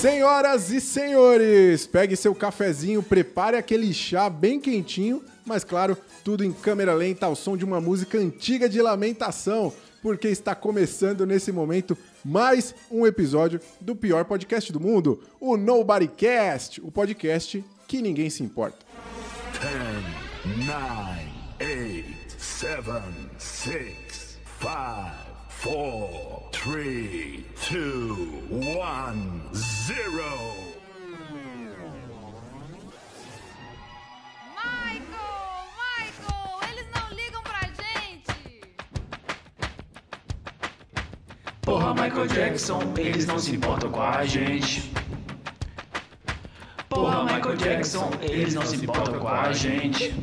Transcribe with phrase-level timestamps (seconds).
[0.00, 6.54] Senhoras e senhores, pegue seu cafezinho, prepare aquele chá bem quentinho, mas claro, tudo em
[6.54, 9.70] câmera lenta ao som de uma música antiga de lamentação,
[10.02, 16.08] porque está começando nesse momento mais um episódio do pior podcast do mundo, o Nobody
[16.08, 18.78] Cast, o podcast que ninguém se importa.
[20.46, 20.76] 10, 9,
[21.60, 22.82] 8, 7,
[23.36, 25.29] 6, 5,
[25.62, 27.80] 4, 3, 2,
[28.50, 30.22] 1, 0.
[34.56, 35.04] Michael!
[35.76, 36.60] Michael!
[36.70, 38.60] Eles não ligam pra gente!
[41.60, 44.90] Porra, Michael Jackson, eles não se importam com a gente.
[46.88, 50.14] Porra, Michael Jackson, eles não se importam com a gente.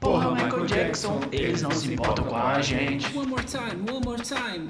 [0.00, 0.34] Porra,
[0.68, 3.16] Jackson, eles não se importam com a gente.
[3.16, 4.68] One more time, one more time.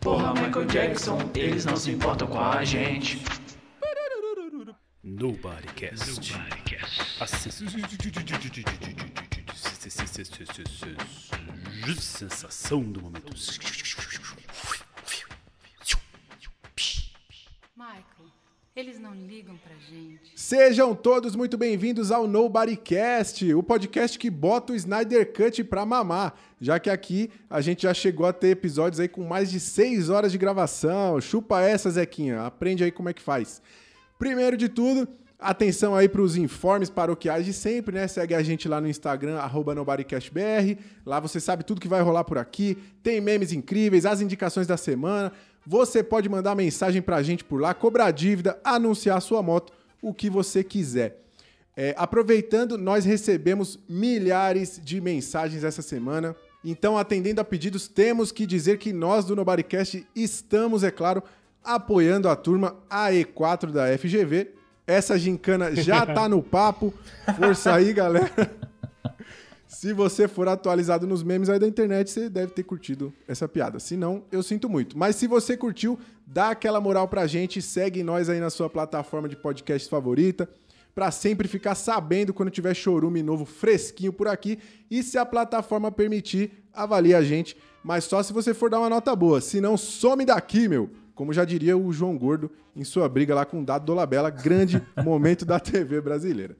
[0.00, 3.20] Porra, Michael Jackson, eles não se importam com a gente.
[5.02, 6.32] Nobody Cast.
[7.20, 7.26] A
[12.06, 13.34] sensação do momento.
[18.76, 20.32] Eles não ligam pra gente.
[20.34, 25.86] Sejam todos muito bem-vindos ao Nobody Cast, o podcast que bota o Snyder Cut pra
[25.86, 29.60] mamar, já que aqui a gente já chegou a ter episódios aí com mais de
[29.60, 31.20] 6 horas de gravação.
[31.20, 33.62] Chupa essa, Zequinha, aprende aí como é que faz.
[34.18, 35.06] Primeiro de tudo,
[35.38, 38.08] atenção aí para os informes paroquiais de sempre, né?
[38.08, 40.78] Segue a gente lá no Instagram, arroba NobodyCastBR.
[41.06, 42.76] Lá você sabe tudo que vai rolar por aqui.
[43.04, 45.32] Tem memes incríveis, as indicações da semana.
[45.66, 50.28] Você pode mandar mensagem pra gente por lá, cobrar dívida, anunciar sua moto, o que
[50.28, 51.22] você quiser.
[51.76, 56.36] É, aproveitando, nós recebemos milhares de mensagens essa semana.
[56.62, 61.22] Então, atendendo a pedidos, temos que dizer que nós do Nobodycast estamos, é claro,
[61.62, 64.52] apoiando a turma AE4 da FGV.
[64.86, 66.92] Essa gincana já tá no papo.
[67.36, 68.30] Força aí, galera.
[69.74, 73.80] Se você for atualizado nos memes aí da internet, você deve ter curtido essa piada.
[73.80, 74.96] Se não, eu sinto muito.
[74.96, 79.28] Mas se você curtiu, dá aquela moral pra gente, segue nós aí na sua plataforma
[79.28, 80.48] de podcast favorita,
[80.94, 84.58] pra sempre ficar sabendo quando tiver chorume novo fresquinho por aqui.
[84.88, 88.88] E se a plataforma permitir, avalie a gente, mas só se você for dar uma
[88.88, 89.40] nota boa.
[89.40, 90.88] Se não, some daqui, meu.
[91.16, 94.80] Como já diria o João Gordo em sua briga lá com o Dado Dolabella, grande
[95.04, 96.56] momento da TV brasileira.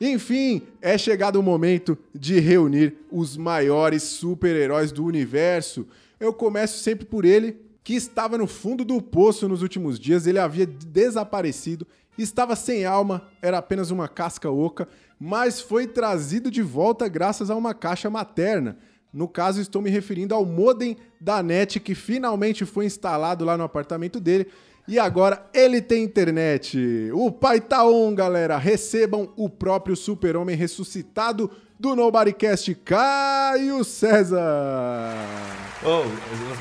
[0.00, 5.86] Enfim, é chegado o momento de reunir os maiores super-heróis do universo.
[6.20, 10.38] Eu começo sempre por ele, que estava no fundo do poço nos últimos dias, ele
[10.38, 11.86] havia desaparecido,
[12.18, 14.86] estava sem alma, era apenas uma casca oca,
[15.18, 18.78] mas foi trazido de volta graças a uma caixa materna.
[19.12, 23.64] No caso, estou me referindo ao modem da NET que finalmente foi instalado lá no
[23.64, 24.48] apartamento dele.
[24.88, 27.10] E agora ele tem internet.
[27.12, 28.56] O pai tá on, galera.
[28.56, 34.40] Recebam o próprio super-homem ressuscitado do Nobodycast, Caio César.
[35.84, 36.04] Ô,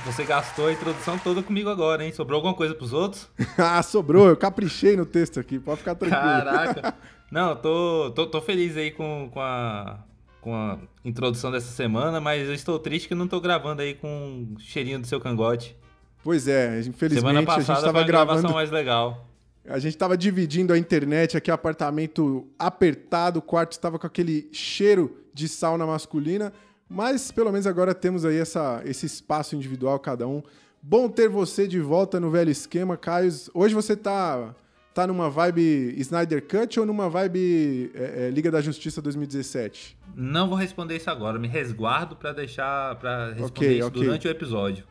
[0.06, 2.12] você gastou a introdução toda comigo agora, hein?
[2.12, 3.30] Sobrou alguma coisa pros outros?
[3.58, 4.28] ah, sobrou.
[4.28, 5.58] Eu caprichei no texto aqui.
[5.58, 6.22] Pode ficar tranquilo.
[6.22, 6.96] Caraca.
[7.32, 10.00] Não, tô, tô, tô feliz aí com, com, a,
[10.42, 14.48] com a introdução dessa semana, mas eu estou triste que não tô gravando aí com
[14.56, 15.76] o cheirinho do seu cangote.
[16.24, 18.52] Pois é, infelizmente Semana a gente passada estava gravando.
[18.54, 19.26] mais legal.
[19.68, 25.18] A gente estava dividindo a internet aqui, apartamento apertado, o quarto estava com aquele cheiro
[25.34, 26.54] de sauna masculina,
[26.90, 30.42] mas pelo menos agora temos aí essa, esse espaço individual cada um.
[30.82, 33.30] Bom ter você de volta no velho esquema, Caio.
[33.54, 34.56] Hoje você tá,
[34.94, 39.98] tá numa vibe Snyder Cut ou numa vibe é, é, Liga da Justiça 2017?
[40.16, 44.04] Não vou responder isso agora, me resguardo pra deixar para responder Ok, isso ok.
[44.04, 44.86] durante o episódio.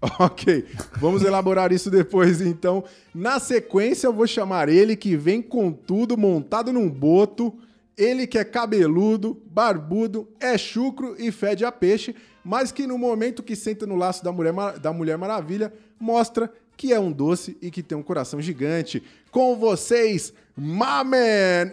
[0.20, 0.64] Ok,
[1.00, 2.84] vamos elaborar isso depois então.
[3.14, 7.54] Na sequência, eu vou chamar ele que vem com tudo montado num boto.
[7.96, 12.14] Ele que é cabeludo, barbudo, é chucro e fede a peixe,
[12.44, 16.52] mas que no momento que senta no laço da Mulher, Mar- da Mulher Maravilha, mostra
[16.76, 19.02] que é um doce e que tem um coração gigante.
[19.30, 21.70] Com vocês, Mamen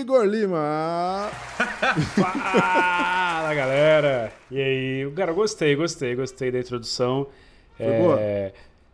[0.00, 1.30] Igor Lima.
[2.14, 4.32] Fala, galera!
[4.50, 5.12] E aí?
[5.16, 7.26] Cara, gostei, gostei, gostei da introdução.
[7.76, 8.20] Foi É, boa?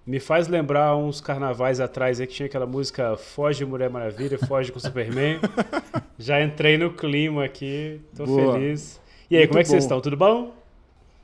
[0.07, 4.73] Me faz lembrar uns carnavais atrás aí que tinha aquela música Foge Mulher Maravilha, Foge
[4.73, 5.39] com Superman.
[6.19, 8.55] Já entrei no clima aqui, tô Boa.
[8.55, 8.99] feliz.
[9.31, 9.87] E aí, Muito como é que vocês bom.
[9.87, 10.01] estão?
[10.01, 10.55] Tudo bom?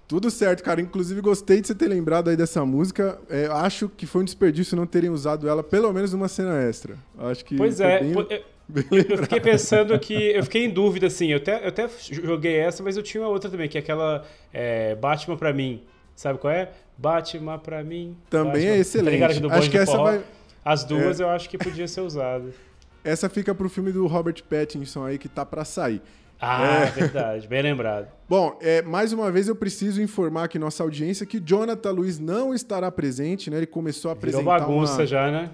[0.06, 0.81] Tudo certo, cara.
[0.81, 3.19] Inclusive, gostei de você ter lembrado aí dessa música.
[3.29, 6.97] É, acho que foi um desperdício não terem usado ela pelo menos numa cena extra.
[7.19, 7.56] Acho que.
[7.56, 8.01] Pois é,
[8.69, 10.15] bem- eu- fiquei pensando que.
[10.15, 11.29] Eu fiquei em dúvida, assim.
[11.29, 14.25] Eu até, eu até joguei essa, mas eu tinha uma outra também, que é aquela
[14.53, 15.83] é, Batman pra mim.
[16.15, 16.71] Sabe qual é?
[16.99, 18.17] Batman pra mim.
[18.31, 18.71] Também Batman.
[18.71, 19.41] é excelente.
[19.49, 20.23] Tá Acho que essa forró, vai- É.
[20.65, 22.45] As duas eu acho que podia ser usada.
[23.03, 26.01] Essa fica pro filme do Robert Pattinson aí que tá pra sair.
[26.41, 27.49] Ah, é verdade.
[27.49, 28.09] Bem lembrado.
[28.29, 32.55] Bom, é, mais uma vez eu preciso informar aqui nossa audiência que Jonathan Luiz não
[32.55, 33.59] estará presente, né?
[33.59, 35.07] Ele começou a Virou apresentar bagunça uma...
[35.07, 35.51] já, né?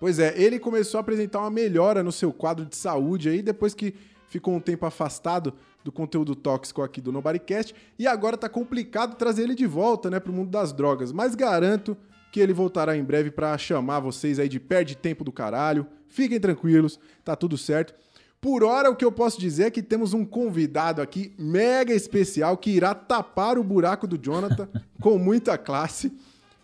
[0.00, 3.74] Pois é, ele começou a apresentar uma melhora no seu quadro de saúde aí, depois
[3.74, 3.94] que
[4.28, 9.44] ficou um tempo afastado do conteúdo tóxico aqui do Nobodycast, e agora tá complicado trazer
[9.44, 11.96] ele de volta, né, pro mundo das drogas, mas garanto
[12.32, 15.86] que ele voltará em breve pra chamar vocês aí de perde tempo do caralho.
[16.08, 17.94] Fiquem tranquilos, tá tudo certo.
[18.44, 22.58] Por hora, o que eu posso dizer é que temos um convidado aqui mega especial
[22.58, 24.68] que irá tapar o buraco do Jonathan
[25.00, 26.12] com muita classe.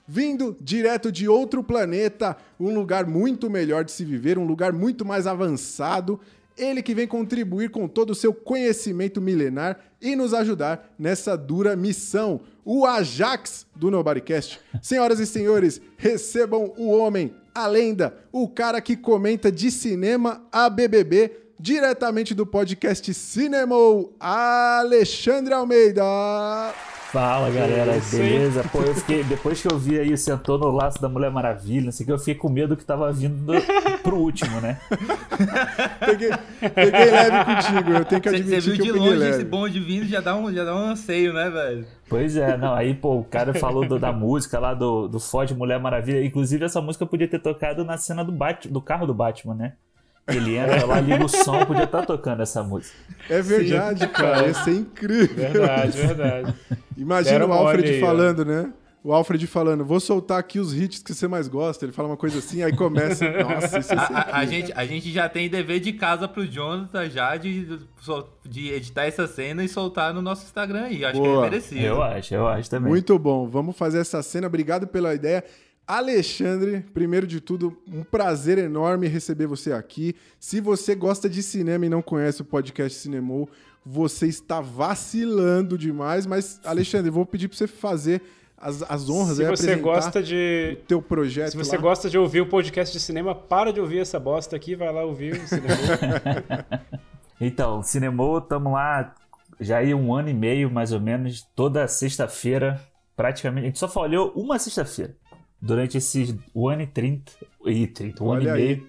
[0.07, 5.07] Vindo direto de outro planeta, um lugar muito melhor de se viver, um lugar muito
[5.07, 6.21] mais avançado.
[6.55, 11.75] Ele que vem contribuir com todo o seu conhecimento milenar e nos ajudar nessa dura
[11.75, 12.43] missão.
[12.63, 14.61] O Ajax do Nobodycast.
[14.83, 20.69] Senhoras e senhores, recebam o homem, a lenda, o cara que comenta de cinema a
[20.69, 26.03] BBB, diretamente do podcast Cinemou, Alexandre Almeida.
[27.13, 28.65] Fala galera, Isso, beleza?
[28.71, 31.93] Pô, eu fiquei, depois que eu vi aí, sentou no laço da Mulher Maravilha, não
[31.93, 34.79] sei o que, eu fiquei com medo que tava vindo do- pro último, né?
[35.99, 36.31] Peguei,
[36.73, 39.31] peguei leve contigo, eu tenho que Você admitir viu que eu de longe leve.
[39.33, 41.85] esse bonde vindo, já dá um, já dá um anseio, né, velho?
[42.09, 45.51] Pois é, não, aí, pô, o cara falou do- da música lá do, do Ford
[45.51, 46.25] Mulher Maravilha.
[46.25, 49.73] Inclusive, essa música podia ter tocado na cena do, Bat, do carro do Batman, né?
[50.29, 52.95] Ele entra lá, liga o som, podia estar tocando essa música.
[53.29, 54.47] É verdade, Sim, cara, cara.
[54.47, 55.35] ia ser incrível.
[55.37, 56.55] Verdade, verdade.
[56.97, 58.07] Imagina Deram o Alfred aí, ó.
[58.07, 58.73] falando, né?
[59.03, 61.85] O Alfred falando, vou soltar aqui os hits que você mais gosta.
[61.87, 63.25] Ele fala uma coisa assim, aí começa.
[63.43, 64.49] Nossa, isso ia A, a- a incrível.
[64.67, 67.79] gente, a gente já tem dever de casa pro Jonathan já de,
[68.45, 71.03] de editar essa cena e soltar no nosso Instagram aí.
[71.05, 71.47] Acho que Boa.
[71.47, 71.81] é merecido.
[71.81, 72.91] Eu acho, eu acho também.
[72.91, 73.49] Muito bom.
[73.49, 74.47] Vamos fazer essa cena.
[74.47, 75.43] Obrigado pela ideia.
[75.91, 80.15] Alexandre, primeiro de tudo, um prazer enorme receber você aqui.
[80.39, 83.49] Se você gosta de cinema e não conhece o podcast Cinemou,
[83.85, 86.27] você está vacilando demais.
[86.27, 88.23] Mas, Alexandre, vou pedir para você fazer
[88.57, 90.79] as, as honras Se aí, você gosta de.
[90.81, 91.83] o teu projeto Se você lá.
[91.83, 95.03] gosta de ouvir um podcast de cinema, para de ouvir essa bosta aqui, vai lá
[95.03, 95.75] ouvir o cinema.
[97.43, 99.15] Então, Cinemô, tamo lá
[99.59, 102.79] já aí um ano e meio, mais ou menos, toda sexta-feira,
[103.17, 103.65] praticamente.
[103.65, 105.17] A gente só falhou uma sexta-feira
[105.61, 107.33] durante esses um ano e trinta.
[107.65, 108.87] E trinta, um Olha ano e meio.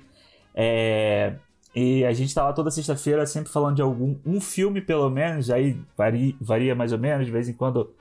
[0.53, 1.35] É,
[1.73, 5.50] e a gente tá lá toda sexta-feira sempre falando de algum um filme, pelo menos,
[5.50, 7.94] aí varia, varia mais ou menos, de vez em quando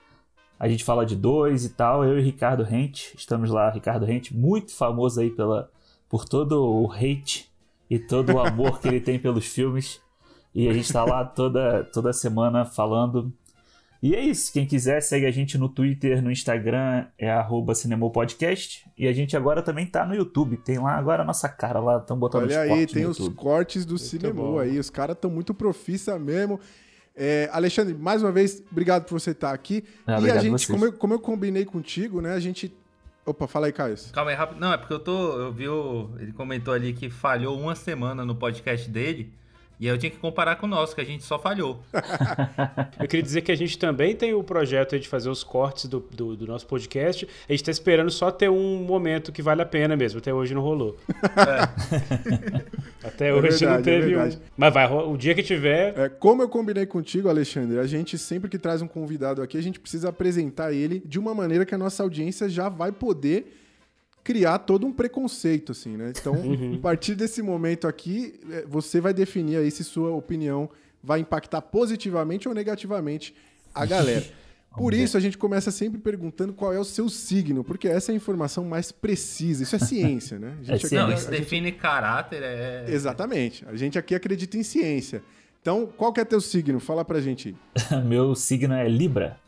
[0.58, 2.04] a gente fala de dois e tal.
[2.04, 5.70] Eu e Ricardo Rente, estamos lá, Ricardo Rente, muito famoso aí pela,
[6.08, 7.50] por todo o hate
[7.88, 10.00] e todo o amor que ele tem pelos filmes.
[10.54, 13.32] E a gente tá lá toda, toda semana falando.
[14.02, 14.50] E é isso.
[14.52, 18.86] Quem quiser, segue a gente no Twitter, no Instagram, é arroba Cinemopodcast.
[18.96, 20.56] E a gente agora também tá no YouTube.
[20.56, 23.36] Tem lá agora a nossa cara lá, estão botando Olha os aí, tem os YouTube.
[23.36, 24.78] cortes do cinema aí.
[24.78, 26.58] Os caras estão muito profissa mesmo.
[27.14, 29.84] É, Alexandre, mais uma vez, obrigado por você estar aqui.
[30.06, 32.32] Ah, e a gente, como eu, como eu combinei contigo, né?
[32.32, 32.74] A gente.
[33.26, 33.96] Opa, fala aí, Caio.
[34.12, 34.58] Calma aí, rápido.
[34.58, 35.38] Não, é porque eu tô.
[35.38, 35.68] Eu vi.
[35.68, 39.30] O, ele comentou ali que falhou uma semana no podcast dele.
[39.80, 41.80] E aí eu tinha que comparar com o nosso, que a gente só falhou.
[43.00, 46.00] Eu queria dizer que a gente também tem o projeto de fazer os cortes do,
[46.00, 47.26] do, do nosso podcast.
[47.48, 50.18] A gente tá esperando só ter um momento que vale a pena mesmo.
[50.18, 50.98] Até hoje não rolou.
[53.02, 54.18] Até É hoje não verdade, é teve um.
[54.18, 54.38] verdade.
[54.54, 55.98] Mas vai, o dia que tiver.
[55.98, 59.62] É, como eu combinei contigo, Alexandre, a gente sempre que traz um convidado aqui, a
[59.62, 63.59] gente precisa apresentar ele de uma maneira que a nossa audiência já vai poder
[64.30, 66.12] criar todo um preconceito, assim, né?
[66.16, 66.74] Então, Uhum.
[66.76, 70.70] a partir desse momento aqui, é, você vai definir aí se sua opinião
[71.02, 73.34] vai impactar positivamente ou negativamente
[73.74, 74.24] a galera.
[74.76, 78.14] Por isso, a gente começa sempre perguntando qual é o seu signo, porque essa é
[78.14, 79.64] a informação mais precisa.
[79.64, 80.54] Isso é ciência, né?
[80.60, 81.00] A gente ciência.
[81.00, 82.84] Não, a isso gente- define caráter, é.
[82.88, 83.64] Exatamente.
[83.66, 85.24] A gente aqui acredita em ciência.
[85.60, 86.78] Então, qual que é teu signo?
[86.78, 87.56] Fala pra gente
[87.90, 88.02] aí.
[88.04, 89.38] Meu signo é Libra.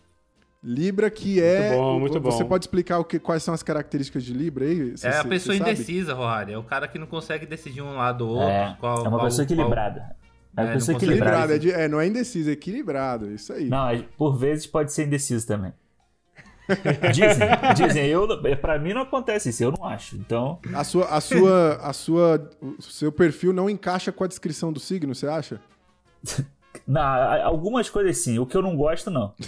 [0.62, 1.70] Libra, que é.
[1.70, 2.48] Muito bom, muito Você bom.
[2.50, 4.92] pode explicar o que, quais são as características de Libra aí?
[4.96, 6.52] Você- É a pessoa indecisa, Rohari.
[6.52, 8.48] É o cara que não consegue decidir um lado ou outro.
[8.48, 10.16] É, qual- é uma qual- pessoa qual- equilibrada.
[10.56, 11.30] É uma É, pessoa equilibrada.
[11.36, 13.32] Equilibrado, é, de- é, não é indeciso, é equilibrado.
[13.32, 13.68] Isso aí.
[13.68, 15.72] Não, é- por vezes pode ser indeciso também.
[17.12, 18.28] Dizem, dizem, eu,
[18.60, 20.14] pra mim não acontece isso, eu não acho.
[20.16, 24.72] Então, A sua, a sua, a sua, o seu perfil não encaixa com a descrição
[24.72, 25.60] do signo, você acha?
[26.92, 29.32] não, algumas coisas sim, o que eu não gosto, não.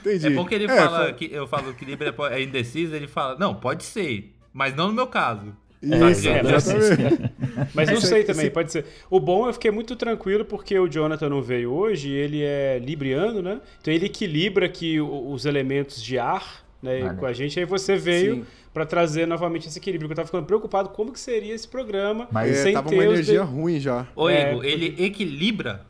[0.00, 0.26] Entendi.
[0.26, 2.94] É bom que ele É, fala fa- que eu falo que Libra é é indeciso,
[2.94, 5.54] ele fala, não, pode ser, mas não no meu caso.
[5.82, 6.66] Isso, É, mas-.
[7.74, 8.84] Mas não sei também, pode ser.
[9.10, 13.42] O bom, eu fiquei muito tranquilo porque o Jonathan não veio hoje, ele é libriano,
[13.42, 13.60] né?
[13.80, 17.16] Então ele equilibra aqui o- os elementos de ar né, Maneiro.
[17.16, 17.58] com a gente.
[17.58, 20.08] Aí você veio pra trazer novamente esse equilíbrio.
[20.08, 22.94] porque Eu tava ficando preocupado como que seria esse programa Mas É, sem tava ter
[22.96, 24.06] uma energia de- ruim já.
[24.14, 25.84] Ô, É, Igor, ele equilibra?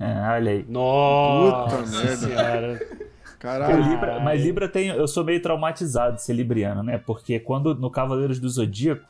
[0.00, 0.64] É, olha aí.
[0.68, 2.16] Nossa Puta merda.
[2.16, 2.88] senhora.
[3.34, 3.88] O Caralho.
[3.88, 4.88] Libra, mas Libra tem.
[4.88, 6.98] Eu sou meio traumatizado de ser libriano, né?
[6.98, 9.04] Porque quando no Cavaleiros do Zodíaco,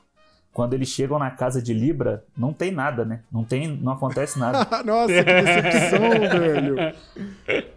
[0.59, 3.21] quando eles chegam na casa de Libra, não tem nada, né?
[3.31, 4.67] Não tem, não acontece nada.
[4.83, 6.01] Nossa, que decepção,
[6.41, 6.77] velho.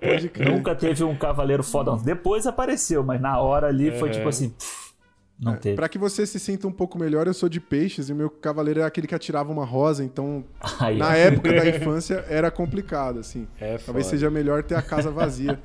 [0.01, 0.49] Pode crer.
[0.49, 1.95] Nunca teve um cavaleiro fodão.
[1.95, 4.93] Depois apareceu, mas na hora ali foi tipo assim, pff,
[5.39, 5.75] não teve.
[5.75, 8.31] Pra que você se sinta um pouco melhor, eu sou de peixes e o meu
[8.31, 10.43] cavaleiro é aquele que atirava uma rosa, então
[10.79, 11.11] Aí, na ó.
[11.11, 13.47] época da infância era complicado, assim.
[13.59, 14.17] É Talvez foda.
[14.17, 15.59] seja melhor ter a casa vazia.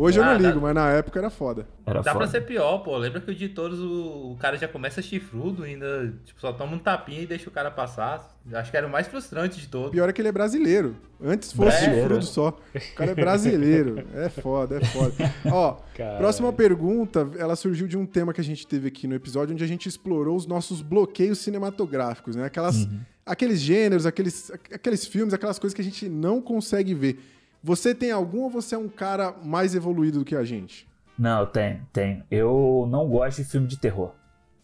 [0.00, 1.66] Hoje eu Ah, não dá- ligo, mas na época era foda.
[1.84, 2.24] Era Dá foda.
[2.24, 2.96] pra ser pior, pô.
[2.96, 6.76] Lembra que o de todos o, o cara já começa chifrudo, ainda tipo, só toma
[6.76, 8.38] um tapinha e deixa o cara passar.
[8.52, 9.90] Acho que era o mais frustrante de todos.
[9.90, 10.94] Pior é que ele é brasileiro.
[11.20, 12.00] Antes fosse Brasileiro.
[12.02, 12.48] chifrudo só.
[12.74, 14.06] O cara é brasileiro.
[14.14, 15.14] É foda, é foda.
[15.50, 16.18] Ó, Caralho.
[16.18, 19.64] próxima pergunta, ela surgiu de um tema que a gente teve aqui no episódio, onde
[19.64, 22.44] a gente explorou os nossos bloqueios cinematográficos, né?
[22.44, 22.88] Aquelas,
[23.26, 27.18] Aqueles gêneros, aqueles, aqueles filmes, aquelas coisas que a gente não consegue ver.
[27.62, 30.86] Você tem algum ou você é um cara mais evoluído do que a gente?
[31.18, 32.22] Não, tem, tem.
[32.30, 34.12] Eu não gosto de filme de terror.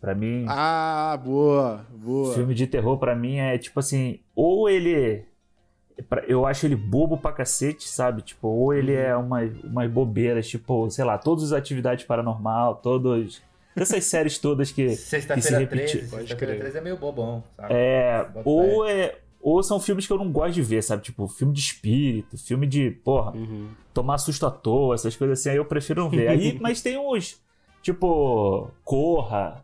[0.01, 2.35] Pra mim, Ah, boa, boa.
[2.35, 5.25] filme de terror pra mim é tipo assim, ou ele
[6.29, 8.21] eu acho ele bobo pra cacete, sabe?
[8.21, 13.41] Tipo, ou ele é uma umas bobeiras, tipo, sei lá, todas as atividades paranormal, todos
[13.75, 15.87] essas séries todas que que se Sexta-feira repetir.
[16.01, 16.11] 13.
[16.11, 16.61] Pode Sexta-feira crer.
[16.65, 17.73] 13 é meio bobão, sabe?
[17.75, 21.03] É, ou é ou são filmes que eu não gosto de ver, sabe?
[21.03, 23.69] Tipo, filme de espírito, filme de, porra, Uhum.
[23.93, 26.29] tomar susto à toa, essas coisas assim, aí eu prefiro não ver.
[26.29, 27.39] Aí, mas tem uns,
[27.83, 29.63] tipo, Corra,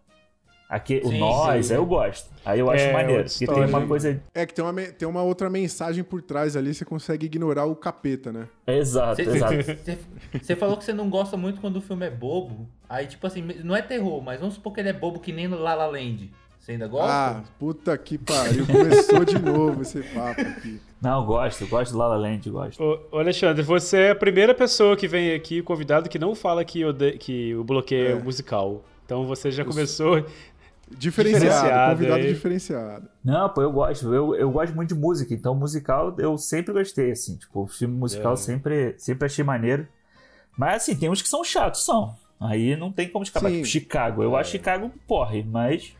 [0.68, 1.72] aqui, o Sim, Nós, sim.
[1.72, 2.30] aí eu gosto.
[2.44, 4.22] Aí eu acho É, maneiro, porque tem uma coisa...
[4.34, 7.74] É que tem uma, tem uma outra mensagem por trás ali, você consegue ignorar o
[7.74, 8.48] capeta, né?
[8.66, 9.54] Exato, exato.
[10.42, 12.68] Você falou que você não gosta muito quando o filme é bobo.
[12.88, 15.48] Aí, tipo assim, não é terror, mas vamos supor que ele é bobo que nem
[15.48, 16.30] no La La Land.
[16.70, 17.12] Você ainda gosta?
[17.12, 18.64] Ah, puta que pariu.
[18.64, 20.80] Começou de novo esse papo aqui.
[21.02, 22.80] Não, eu gosto, gosto do La La Land, gosto.
[23.10, 26.84] Ô, Alexandre, você é a primeira pessoa que vem aqui, convidado, que não fala que,
[26.84, 28.22] ode- que o bloqueio é.
[28.22, 28.84] musical.
[29.04, 30.24] Então você já começou.
[30.92, 32.32] Diferenciado, Diferenciado, convidado aí.
[32.34, 33.08] diferenciado.
[33.24, 34.12] Não, pô, eu gosto.
[34.14, 37.36] Eu, eu gosto muito de música, então musical eu sempre gostei, assim.
[37.36, 38.36] Tipo, filme musical É.
[38.36, 39.86] sempre, sempre achei maneiro.
[40.56, 42.14] Mas, assim, tem uns que são chatos, são.
[42.40, 43.48] Aí não tem como escapar.
[43.50, 43.56] Sim.
[43.56, 44.22] Tipo, Chicago.
[44.22, 45.94] Eu acho Chicago um porre, mas.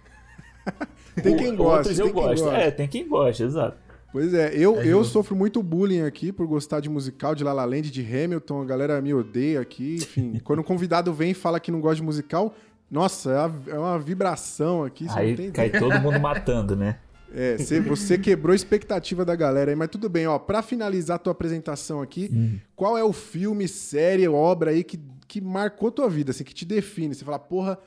[1.23, 2.45] Tem quem gosta, tem eu quem gosto.
[2.45, 2.57] gosta.
[2.59, 3.77] É, tem quem gosta, exato.
[4.13, 7.53] Pois é, eu, É eu sofro muito bullying aqui por gostar de musical, de La
[7.53, 10.41] La Land, de Hamilton, a galera me odeia aqui, enfim.
[10.45, 12.55] quando um convidado vem e fala que não gosta de musical,
[12.91, 15.81] nossa, é uma, é uma vibração aqui, Aí tem cai ideia.
[15.83, 16.99] todo mundo matando, né?
[17.33, 21.15] É, você, você quebrou a expectativa da galera aí, mas tudo bem, ó, pra finalizar
[21.17, 22.59] a tua apresentação aqui, Hum.
[22.75, 24.99] qual é o filme, série, obra aí que,
[25.29, 27.15] que marcou tua vida, assim, que te define?
[27.15, 27.79] Você fala, porra,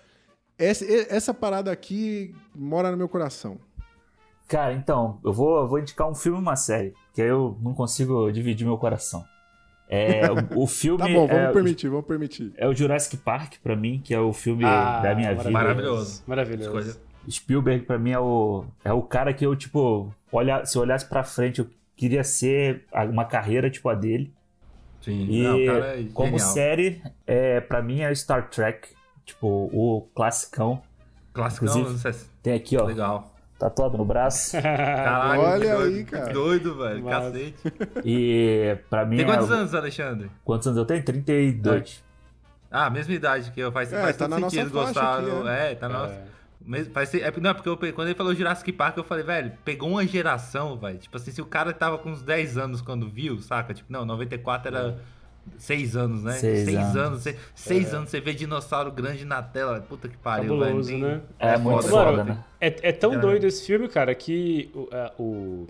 [0.58, 3.58] essa, essa parada aqui mora no meu coração.
[4.48, 7.58] Cara, então, eu vou, eu vou indicar um filme e uma série, que aí eu
[7.62, 9.24] não consigo dividir meu coração.
[9.90, 10.22] É,
[10.56, 12.54] o, o filme Tá bom, vamos é, permitir, vamos permitir.
[12.58, 15.50] é o Jurassic Park, pra mim, que é o filme Ah, da minha vida.
[15.50, 16.24] Maravilhoso.
[16.28, 16.78] Maravilhoso.
[16.80, 17.14] Escolha.
[17.30, 21.06] Spielberg pra mim é o, é o cara que eu, tipo, olha, se eu olhasse
[21.08, 24.34] pra frente, eu queria ser uma carreira tipo a dele.
[25.02, 26.50] Sim, E não, o cara é como genial.
[26.50, 28.90] série, é, pra mim é Star Trek,
[29.26, 30.82] tipo, o classicão.
[31.34, 33.34] Clássico, não, Inclusive- não sei se- Tem aqui, ó, Legal.
[33.58, 34.52] tatuado no braço.
[34.62, 36.28] Caralho, Olha que doido, aí, cara.
[36.28, 37.04] que doido, velho.
[37.04, 37.32] Massa.
[37.32, 37.56] Cacete.
[38.06, 40.32] e pra mim Tem é quantos o- anos, Alexandre?
[40.46, 41.04] Quantos anos eu tenho?
[41.04, 42.04] 32.
[42.70, 43.72] Ah, mesma idade que eu.
[43.72, 45.20] Faz, É, faz tá todo na nossa sentido gostar.
[45.20, 45.72] aqui, do- é.
[45.72, 45.76] é.
[45.76, 46.14] tá na nossa.
[46.14, 46.26] É.
[46.66, 49.90] Mesmo, faz, é, não, porque eu, quando ele falou Jurassic Park, eu falei, velho, pegou
[49.90, 50.98] uma geração, velho.
[50.98, 53.74] Tipo assim, se o cara tava com uns 10 anos quando viu, saca?
[53.74, 54.98] Tipo, não, 94 era
[55.58, 56.34] 6 anos, né?
[56.34, 56.96] Seis 6 anos.
[57.28, 57.40] anos.
[57.56, 59.80] 6 anos, você vê dinossauro grande na tela.
[59.82, 61.08] Puta que pariu, Cabuloso, velho.
[61.08, 61.22] né?
[61.40, 61.90] É, muito foda.
[61.90, 62.44] foda, Mano, né?
[62.60, 65.68] É, é tão doido esse filme, cara, que o, a- o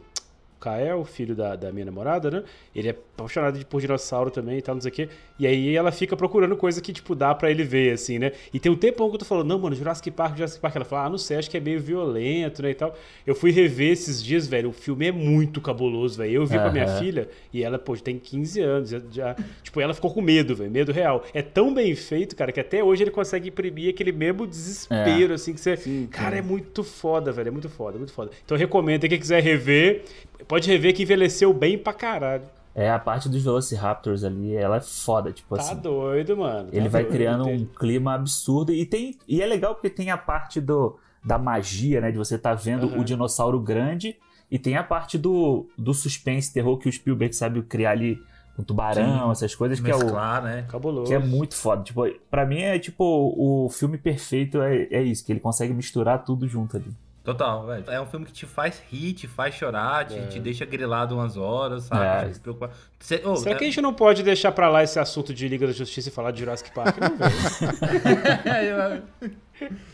[0.64, 2.44] Kael, filho da, da minha namorada, né?
[2.76, 5.10] Ele é apaixonado de- por dinossauro também e tal, não sei o quê.
[5.38, 8.32] E aí ela fica procurando coisa que, tipo, dá pra ele ver, assim, né?
[8.54, 10.76] E tem um tempão que eu tô falando, não, mano, Jurassic Park, Jurassic Park.
[10.76, 12.96] Ela fala, ah, não sei, acho que é meio violento, né, e tal.
[13.28, 16.32] Eu fui rever esses dias, velho, o filme é muito cabuloso, velho.
[16.34, 19.82] Eu vi com a minha filha e ela, pô, tem 15 anos, já, já- tipo,
[19.82, 21.24] ela ficou com medo, velho, medo real.
[21.34, 25.54] É tão bem feito, cara, que até hoje ele consegue imprimir aquele mesmo desespero, assim,
[25.54, 25.76] que você...
[25.78, 28.32] Sim, cara, é muito foda, velho, é muito foda, muito foda.
[28.46, 30.04] Então eu recomendo, quem quiser rever,
[30.48, 32.44] pode rever que envelheceu bem pra caralho.
[32.76, 35.76] É, a parte dos Velociraptors ali, ela é foda, tipo Tá assim.
[35.76, 36.72] doido, mano.
[36.72, 40.10] tá Ele vai doido, criando um clima absurdo e tem e é legal porque tem
[40.10, 42.12] a parte do da magia, né?
[42.12, 43.00] De você estar vendo Uhum.
[43.00, 44.16] o dinossauro grande.
[44.52, 48.20] E tem a parte do, do suspense, terror que o Spielberg sabe criar ali
[48.56, 49.32] com tubarão, Sim.
[49.32, 50.66] essas coisas, que é, o, né?
[50.70, 51.08] Cabuloso.
[51.08, 51.82] que é muito foda.
[51.84, 53.04] Tipo, pra mim é tipo
[53.38, 56.92] o filme perfeito é, é isso, que ele consegue misturar tudo junto ali.
[57.24, 57.86] Total, velho.
[57.90, 60.28] É um filme que te faz rir, te faz chorar, te, É.
[60.28, 62.30] te deixa grilado umas horas, sabe?
[62.30, 62.34] É.
[62.34, 62.72] Se preocupar.
[63.00, 65.48] Cê- ô, Será é- que a gente não pode deixar pra lá esse assunto de
[65.48, 66.98] Liga da Justiça e falar de Jurassic Park?
[67.00, 67.10] Não.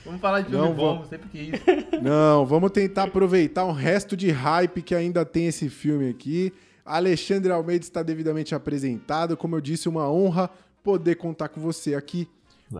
[0.06, 1.10] Vamos falar de filme Não, bom, vamos.
[1.10, 2.02] sempre quis.
[2.02, 6.52] Não, vamos tentar aproveitar um resto de hype que ainda tem esse filme aqui.
[6.84, 9.38] Alexandre Almeida está devidamente apresentado.
[9.38, 10.50] Como eu disse, uma honra
[10.84, 12.28] poder contar com você aqui,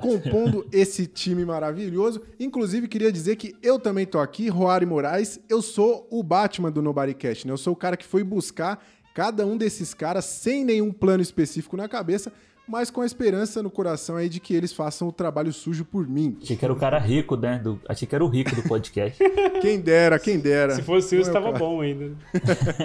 [0.02, 2.22] compondo esse time maravilhoso.
[2.40, 5.40] Inclusive, queria dizer que eu também tô aqui, Roari Moraes.
[5.50, 7.54] Eu sou o Batman do Nobodycast, né?
[7.54, 11.76] Eu sou o cara que foi buscar cada um desses caras sem nenhum plano específico
[11.76, 12.32] na cabeça,
[12.68, 16.08] mas com a esperança no coração aí de que eles façam o trabalho sujo por
[16.08, 16.38] mim.
[16.42, 17.58] Achei que era o cara rico, né?
[17.58, 19.18] Do, achei que era o rico do podcast.
[19.60, 20.76] Quem dera, quem dera.
[20.76, 22.12] Se fosse isso, Não é bom ainda.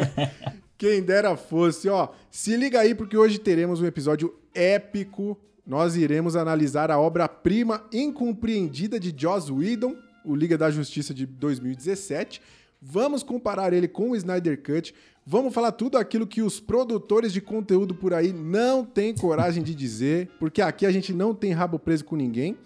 [0.76, 2.08] Quem dera fosse, ó.
[2.30, 5.38] Se liga aí, porque hoje teremos um episódio épico.
[5.66, 12.42] Nós iremos analisar a obra-prima incompreendida de Joss Whedon, o Liga da Justiça de 2017.
[12.82, 14.94] Vamos comparar ele com o Snyder Cut.
[15.26, 19.74] Vamos falar tudo aquilo que os produtores de conteúdo por aí não têm coragem de
[19.74, 22.58] dizer, porque aqui a gente não tem rabo preso com ninguém.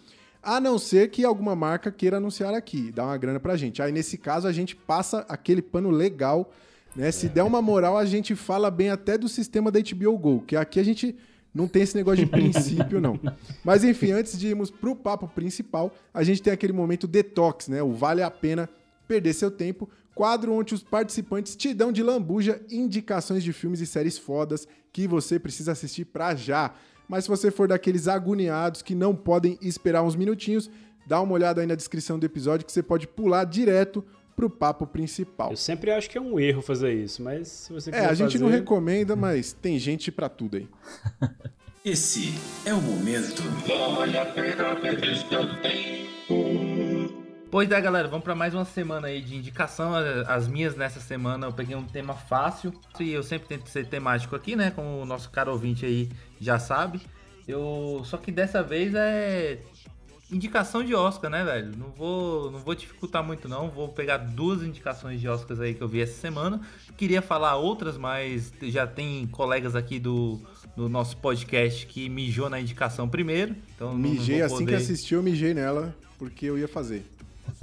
[0.42, 3.80] A não ser que alguma marca queira anunciar aqui, dar uma grana pra gente.
[3.80, 6.52] Aí, nesse caso, a gente passa aquele pano legal,
[6.96, 7.12] né?
[7.12, 10.56] Se der uma moral, a gente fala bem até do sistema da HBO Go, que
[10.56, 11.14] aqui a gente
[11.54, 13.18] não tem esse negócio de princípio, não.
[13.64, 17.82] Mas, enfim, antes de irmos pro papo principal, a gente tem aquele momento detox, né?
[17.82, 18.68] O vale a pena
[19.06, 19.88] perder seu tempo.
[20.14, 25.06] Quadro onde os participantes te dão de lambuja indicações de filmes e séries fodas que
[25.06, 26.74] você precisa assistir pra já.
[27.08, 30.70] Mas se você for daqueles agoniados que não podem esperar uns minutinhos,
[31.06, 34.04] dá uma olhada aí na descrição do episódio que você pode pular direto
[34.38, 35.50] pro papo principal.
[35.50, 38.14] Eu sempre acho que é um erro fazer isso, mas se você É, quiser a
[38.14, 38.44] gente fazer...
[38.44, 40.68] não recomenda, mas tem gente pra tudo aí.
[41.84, 42.32] Esse
[42.64, 43.42] é o momento.
[47.50, 49.92] Pois é, galera, vamos pra mais uma semana aí de indicação.
[49.92, 53.86] As as minhas nessa semana eu peguei um tema fácil e eu sempre tento ser
[53.88, 54.70] temático aqui, né?
[54.70, 56.08] Como o nosso caro ouvinte aí
[56.40, 57.00] já sabe.
[57.48, 59.58] Eu só que dessa vez é
[60.30, 61.76] indicação de Oscar, né, velho?
[61.76, 63.70] Não vou, não vou dificultar muito não.
[63.70, 66.60] Vou pegar duas indicações de Oscars aí que eu vi essa semana.
[66.96, 70.40] Queria falar outras, mas já tem colegas aqui do,
[70.76, 73.54] do nosso podcast que mijou na indicação primeiro.
[73.74, 77.04] Então Mijei vou assim que poder- assisti, eu mijei nela, porque eu ia fazer.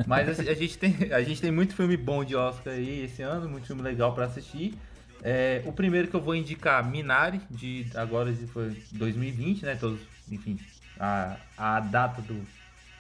[0.08, 3.48] mas a, gente tem, a gente tem muito filme bom de Oscar aí esse ano,
[3.48, 4.74] muito filme legal pra assistir.
[5.22, 9.76] É, o primeiro que eu vou indicar, Minari, de agora foi 2020, né?
[9.76, 10.00] Todos,
[10.32, 10.58] enfim,
[11.00, 12.46] a, a data do,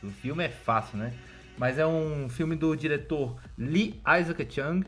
[0.02, 1.14] do filme é fácil, né?
[1.58, 4.84] Mas é um filme do diretor Lee Isaac Chung,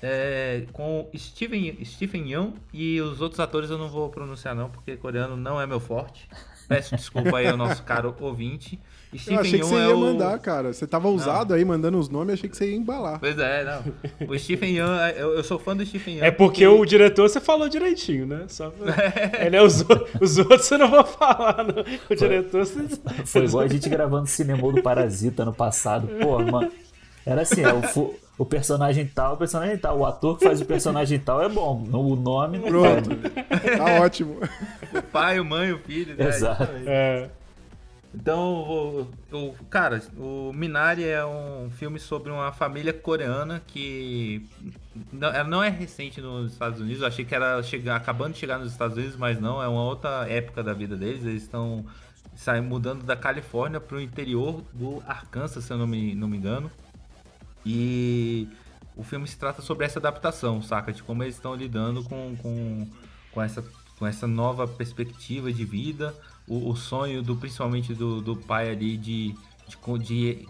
[0.00, 4.96] é, com Stephen, Stephen Young e os outros atores eu não vou pronunciar não, porque
[4.96, 6.28] coreano não é meu forte.
[6.68, 8.78] Peço desculpa aí ao nosso caro ouvinte.
[9.16, 10.72] Stephen eu achei que Yeun você é ia o- mandar, cara.
[10.72, 13.18] Você tava ousado aí, mandando os nomes, achei que você ia embalar.
[13.18, 14.28] Pois é, não.
[14.28, 16.26] O Stephen Young, eu, eu sou fã do Stephen Young.
[16.26, 18.44] É porque o diretor você falou direitinho, né?
[18.48, 18.70] Só
[19.40, 21.82] Ele é os, o- os outros você não vai falar, não.
[22.10, 22.86] O diretor você.
[23.24, 26.08] Foi igual a gente gravando cinema do Parasita no passado.
[26.20, 26.70] Pô, mano.
[27.24, 29.98] Era assim, é o, fu- o personagem tal, o personagem tal.
[29.98, 31.82] O ator que faz o personagem tal é bom.
[31.92, 33.10] O nome não Pronto.
[33.64, 33.76] é.
[33.76, 34.38] Tá ótimo.
[34.94, 36.14] O pai, o mãe, o filho.
[36.16, 36.26] né?
[36.28, 36.68] Exato.
[36.86, 37.28] É,
[38.20, 44.44] Então, o, cara, o Minari é um filme sobre uma família coreana que
[45.12, 47.00] não, ela não é recente nos Estados Unidos.
[47.00, 49.84] Eu achei que era chegar, acabando de chegar nos Estados Unidos, mas não, é uma
[49.84, 51.24] outra época da vida deles.
[51.24, 51.86] Eles estão
[52.34, 56.36] saem mudando da Califórnia para o interior do Arkansas, se eu não me, não me
[56.36, 56.70] engano.
[57.64, 58.48] E
[58.96, 60.92] o filme se trata sobre essa adaptação, saca?
[60.92, 62.86] De como eles estão lidando com, com,
[63.32, 63.64] com, essa,
[63.96, 66.14] com essa nova perspectiva de vida,
[66.48, 69.34] o, o sonho do principalmente do, do pai ali de,
[69.66, 70.48] de, de,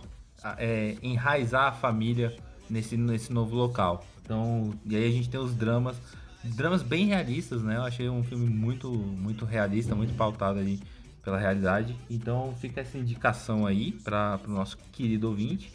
[0.57, 2.37] é, enraizar a família
[2.71, 4.07] nesse, nesse novo local.
[4.25, 5.97] Então, e aí a gente tem os dramas,
[6.45, 7.77] dramas bem realistas, né?
[7.77, 10.81] Eu achei um filme muito, muito realista, muito pautado ali
[11.23, 11.97] pela realidade.
[12.11, 15.73] Então fica essa indicação aí para o nosso querido ouvinte.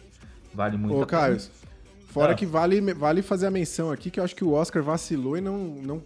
[0.54, 1.22] Vale muito Ô, a pena.
[1.22, 1.42] Caio,
[2.08, 2.36] fora Ah.
[2.36, 5.42] que vale, vale fazer a menção aqui que eu acho que o Oscar vacilou e
[5.42, 6.02] não, não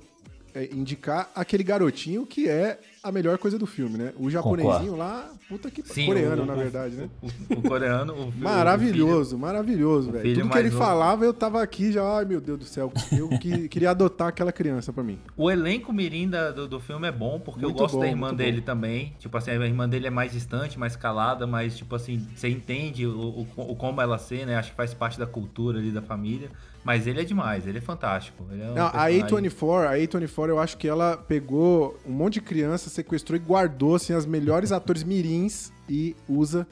[0.55, 4.13] é, indicar aquele garotinho que é a melhor coisa do filme, né?
[4.17, 7.09] O japonesinho lá, puta que Sim, coreano, o- na o- verdade, né?
[7.21, 10.35] O, o coreano, o filho- Maravilhoso, maravilhoso, velho.
[10.35, 10.77] Tudo que ele novo.
[10.81, 14.51] falava, eu tava aqui já, ai meu Deus do céu, eu que, queria adotar aquela
[14.51, 15.19] criança pra mim.
[15.35, 18.07] O elenco mirim da- do, do filme é bom, porque Muito eu gosto bom, da
[18.07, 18.65] irmã dele bom.
[18.65, 19.13] também.
[19.19, 23.05] Tipo assim, a irmã dele é mais distante, mais calada, mas, tipo assim, você entende
[23.05, 24.55] o, o, o como ela ser, né?
[24.55, 26.49] Acho que faz parte da cultura ali da família.
[26.83, 28.45] Mas ele é demais, ele é fantástico.
[28.51, 32.11] Ele é um Não, a personagem- A24, a A24, eu acho que ela pegou um
[32.13, 36.65] monte de criança, sequestrou e guardou, assim, as melhores atores mirins e usa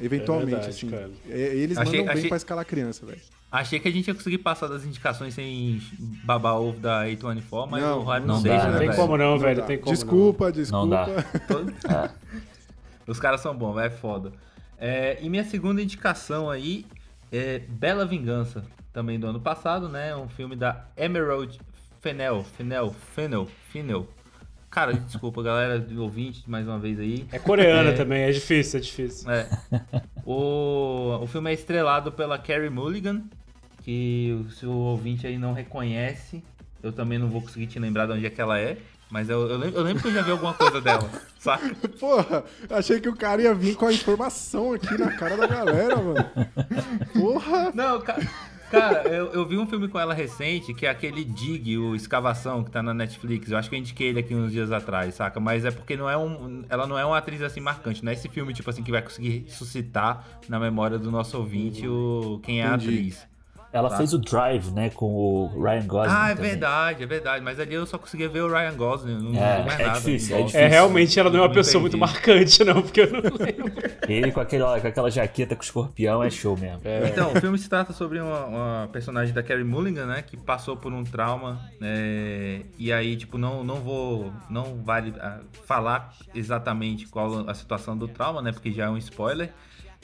[0.00, 0.90] eventualmente, É verdade, assim.
[0.90, 1.10] cara.
[1.26, 3.20] Eles Achei- mandam bem achei- pra escalar criança, velho.
[3.52, 5.80] Achei que a gente ia conseguir passar das indicações sem
[6.24, 8.78] babar ovo da A24, mas Não, o Hype não não, dá, deixa, né, né, Não
[8.78, 9.00] tem velho?
[9.00, 9.60] como não, velho.
[9.60, 9.66] dá.
[9.66, 10.88] Tem como desculpa, Não desculpa.
[10.88, 11.38] dá.
[11.46, 11.72] Todo-
[13.06, 14.32] Os caras são bons, é foda.
[14.78, 16.86] É, e minha segunda indicação aí
[17.32, 20.14] é Bela Vingança, também do ano passado, né?
[20.14, 21.58] Um filme da Emerald
[22.00, 24.08] Fennell, Fennell, Fennell, Fennell.
[24.70, 27.26] Cara, desculpa, galera do ouvinte, mais uma vez aí.
[27.32, 27.92] É coreana É.
[27.94, 29.30] também, é difícil, é difícil.
[29.30, 29.48] É.
[30.24, 33.22] O, o filme é estrelado pela Carrie Mulligan,
[33.82, 36.42] que se o ouvinte aí não reconhece,
[36.82, 38.76] eu também não vou conseguir te lembrar de onde é que ela é.
[39.12, 41.06] Mas eu, eu, lembro, eu lembro que eu já vi alguma coisa dela,
[41.38, 41.74] saca?
[42.00, 45.96] Porra, achei que o cara ia vir com a informação aqui na cara da galera,
[45.96, 46.24] mano.
[47.12, 47.70] Porra!
[47.74, 48.18] Não, ca-
[48.70, 52.64] cara, eu, eu vi um filme com ela recente, que é aquele Dig, o Escavação,
[52.64, 53.50] que tá na Netflix.
[53.50, 55.38] Eu acho que eu indiquei ele aqui uns dias atrás, saca?
[55.38, 58.02] Mas é porque não é um, ela não é uma atriz assim marcante.
[58.02, 61.86] Não é esse filme, tipo assim, que vai conseguir suscitar na memória do nosso ouvinte
[61.86, 62.88] o, quem é a Entendi.
[62.88, 63.31] atriz.
[63.72, 63.96] Ela Tá.
[63.96, 66.12] fez o Drive, né, com o Ryan Gosling.
[66.14, 66.50] Ah, é também.
[66.50, 67.42] verdade, é verdade.
[67.44, 69.98] Mas ali eu só conseguia ver o Ryan Gosling, não É, mais é nada.
[69.98, 70.60] difícil, é difícil.
[70.60, 72.12] É, realmente ela não é uma Não pessoa muito entendi.
[72.12, 73.72] marcante, não, porque eu não lembro.
[74.06, 76.80] Ele com, aquele, com aquela jaqueta com escorpião é show mesmo.
[77.08, 80.22] Então, o filme se trata sobre uma, uma personagem da Carrie Mulligan, né?
[80.22, 81.58] Que passou por um trauma.
[81.80, 84.32] é, e aí, tipo, não, não vou.
[84.50, 88.52] Não vale ah, falar exatamente qual a situação do trauma, né?
[88.52, 89.50] Porque já é um spoiler.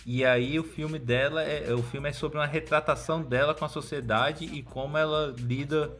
[0.07, 1.73] E aí o filme dela é.
[1.75, 5.91] O filme é sobre uma retratação dela com a sociedade e como ela lida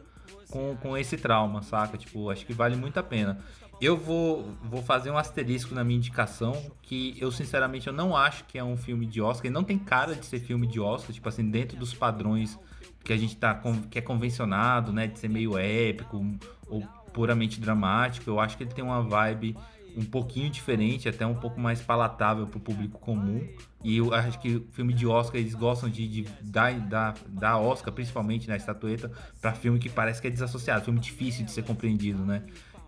[0.49, 1.97] com, com esse trauma, saca?
[1.97, 3.39] Tipo, acho que vale muito a pena.
[3.81, 8.43] Eu vou, vou fazer um asterisco na minha indicação, que eu sinceramente eu não acho
[8.43, 11.13] que é um filme de Oscar, ele não tem cara de ser filme de Oscar,
[11.13, 12.59] tipo assim, dentro dos padrões
[13.05, 16.25] que a gente tá que é convencionado, né, de ser meio épico
[16.67, 16.81] ou
[17.13, 18.29] puramente dramático.
[18.29, 19.55] Eu acho que ele tem uma vibe
[19.95, 23.47] um pouquinho diferente, até um pouco mais palatável pro público comum.
[23.83, 27.57] E eu acho que o filme de Oscar, eles gostam de, de dar, dar, dar
[27.59, 31.63] Oscar, principalmente na estatueta, pra filme que parece que é desassociado, filme difícil de ser
[31.63, 32.43] compreendido, né?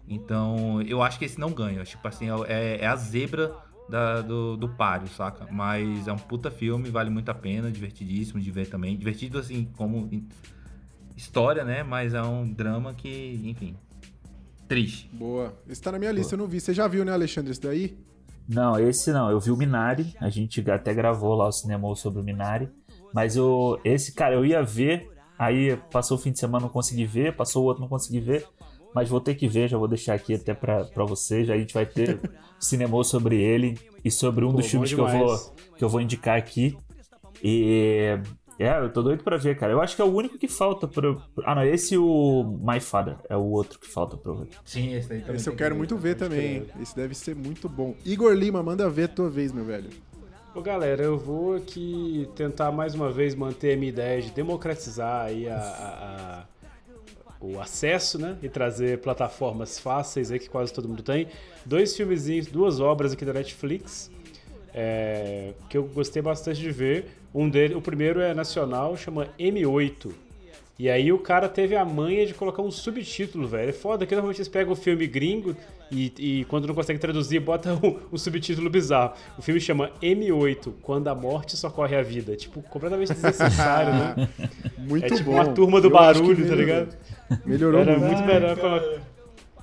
[0.07, 1.83] Então, eu acho que esse não ganha.
[1.85, 3.55] Tipo assim, é, é a zebra
[3.87, 5.47] da- do, do páreo, saca?
[5.49, 8.97] Mas é um puta filme, vale muito a pena, divertidíssimo de ver também.
[8.97, 10.09] Divertido, assim, como
[11.15, 11.83] história, né?
[11.83, 13.75] Mas é um drama que, enfim,
[14.67, 15.09] triste.
[15.13, 15.53] Boa.
[15.69, 16.59] Esse tá na minha lista, eu não vi.
[16.59, 17.97] Você já viu, né, Alexandre, esse daí?
[18.47, 19.29] Não, esse não.
[19.29, 20.13] Eu vi o Minari.
[20.19, 22.69] A gente até gravou lá o cinema sobre o Minari.
[23.13, 25.09] Mas eu, esse, cara, eu ia ver.
[25.37, 27.35] Aí passou o fim de semana, não consegui ver.
[27.35, 28.45] Passou o outro, não consegui ver.
[28.93, 31.49] Mas vou ter que ver, já vou deixar aqui até pra, pra vocês.
[31.49, 32.19] Aí a gente vai ter
[32.59, 35.37] cinema sobre ele e sobre um Pô, dos filmes que eu, vou,
[35.77, 36.77] que eu vou indicar aqui.
[37.43, 38.19] E.
[38.61, 39.71] É, eu tô doido pra ver, cara.
[39.71, 41.21] Eu acho que é o único que falta pro.
[41.43, 43.15] Ah, não, esse e o My Father.
[43.29, 44.47] É o outro que falta pra ver.
[44.65, 45.35] Sim, esse aí também.
[45.35, 46.55] Esse eu quero que muito ver também.
[46.57, 46.65] hein?
[46.81, 47.95] Esse deve ser muito bom.
[48.05, 49.89] Igor Lima, manda ver a tua vez, meu velho.
[50.53, 55.25] Ô, galera, eu vou aqui tentar mais uma vez manter a minha ideia de democratizar
[55.25, 56.45] aí a, a- a-
[57.39, 58.37] o acesso, né?
[58.43, 61.27] E trazer plataformas fáceis aí que quase todo mundo tem.
[61.65, 64.11] Dois filmezinhos, duas obras aqui da Netflix
[64.73, 67.17] é, que eu gostei bastante de ver.
[67.33, 70.11] Um dele, o primeiro é nacional, chama M8.
[70.77, 73.69] E aí o cara teve a manha de colocar um subtítulo, velho.
[73.69, 75.55] É foda que normalmente eles pegam o filme gringo
[75.91, 79.13] e, e quando não consegue traduzir, bota um, um subtítulo bizarro.
[79.37, 82.35] O filme chama M8, Quando a Morte Socorre a Vida.
[82.35, 84.29] Tipo, completamente desnecessário, né?
[84.79, 85.33] Muito É tipo bom.
[85.33, 86.97] uma turma do Eu barulho, tá ligado?
[87.45, 88.13] Melhorou Era muito.
[88.15, 89.01] muito melhor quando...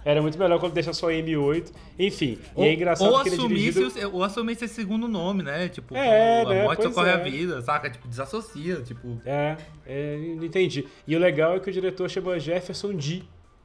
[0.04, 1.70] Era muito melhor quando deixa só M8.
[1.98, 4.08] Enfim, e é engraçado ou que ele é dirigido...
[4.08, 5.68] o- ou assumisse esse segundo nome, né?
[5.68, 6.62] Tipo, É, a né?
[6.62, 7.14] morte Pois socorre é.
[7.14, 7.90] a vida, saca?
[7.90, 9.20] Tipo, desassocia, tipo...
[9.26, 9.56] É,
[9.86, 10.86] é, não entendi.
[11.06, 13.22] E o legal é que o diretor chama Jefferson D.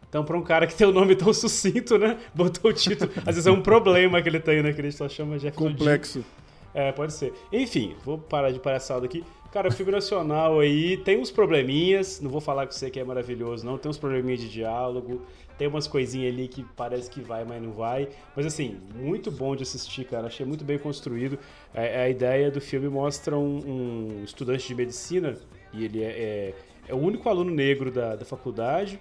[0.09, 2.17] Então, pra um cara que tem o nome tão sucinto, né?
[2.35, 3.09] Botou o título.
[3.25, 4.71] Às vezes é um problema que ele tem, né?
[4.73, 5.77] Que ele só chama Jefferson D.
[5.77, 6.25] Complexo.
[6.73, 7.31] É, pode ser.
[7.51, 9.23] Enfim, vou parar de palhaçada aqui.
[9.51, 12.19] Cara, o filme nacional aí tem uns probleminhas.
[12.19, 13.77] Não vou falar com você que é maravilhoso, não.
[13.77, 15.21] Tem uns probleminhas de diálogo.
[15.63, 18.09] Tem umas coisinhas ali que parece que vai, mas não vai.
[18.35, 20.27] Mas assim, muito bom de assistir, cara.
[20.27, 21.39] Achei muito bem construído.
[21.73, 23.59] É, a ideia do filme mostra um,
[24.19, 25.37] um estudante de medicina,
[25.71, 26.53] e ele é, é,
[26.89, 28.99] é o único aluno negro da, da faculdade.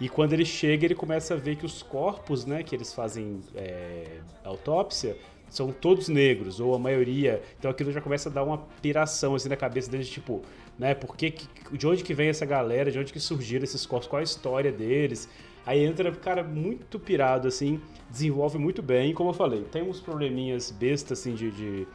[0.00, 3.40] E quando ele chega, ele começa a ver que os corpos, né, que eles fazem
[3.56, 4.04] é,
[4.44, 5.16] autópsia,
[5.48, 7.42] são todos negros, ou a maioria.
[7.58, 10.42] Então aquilo já começa a dar uma piração assim na cabeça deles, tipo,
[10.78, 11.34] né, por que-
[11.72, 14.70] de onde que vem essa galera, de onde que surgiram esses corpos, qual a história
[14.70, 15.28] deles.
[15.66, 20.70] Aí entra, cara, muito pirado, assim, desenvolve muito bem, como eu falei, tem uns probleminhas
[20.70, 21.50] bestas, assim, de...
[21.50, 21.86] de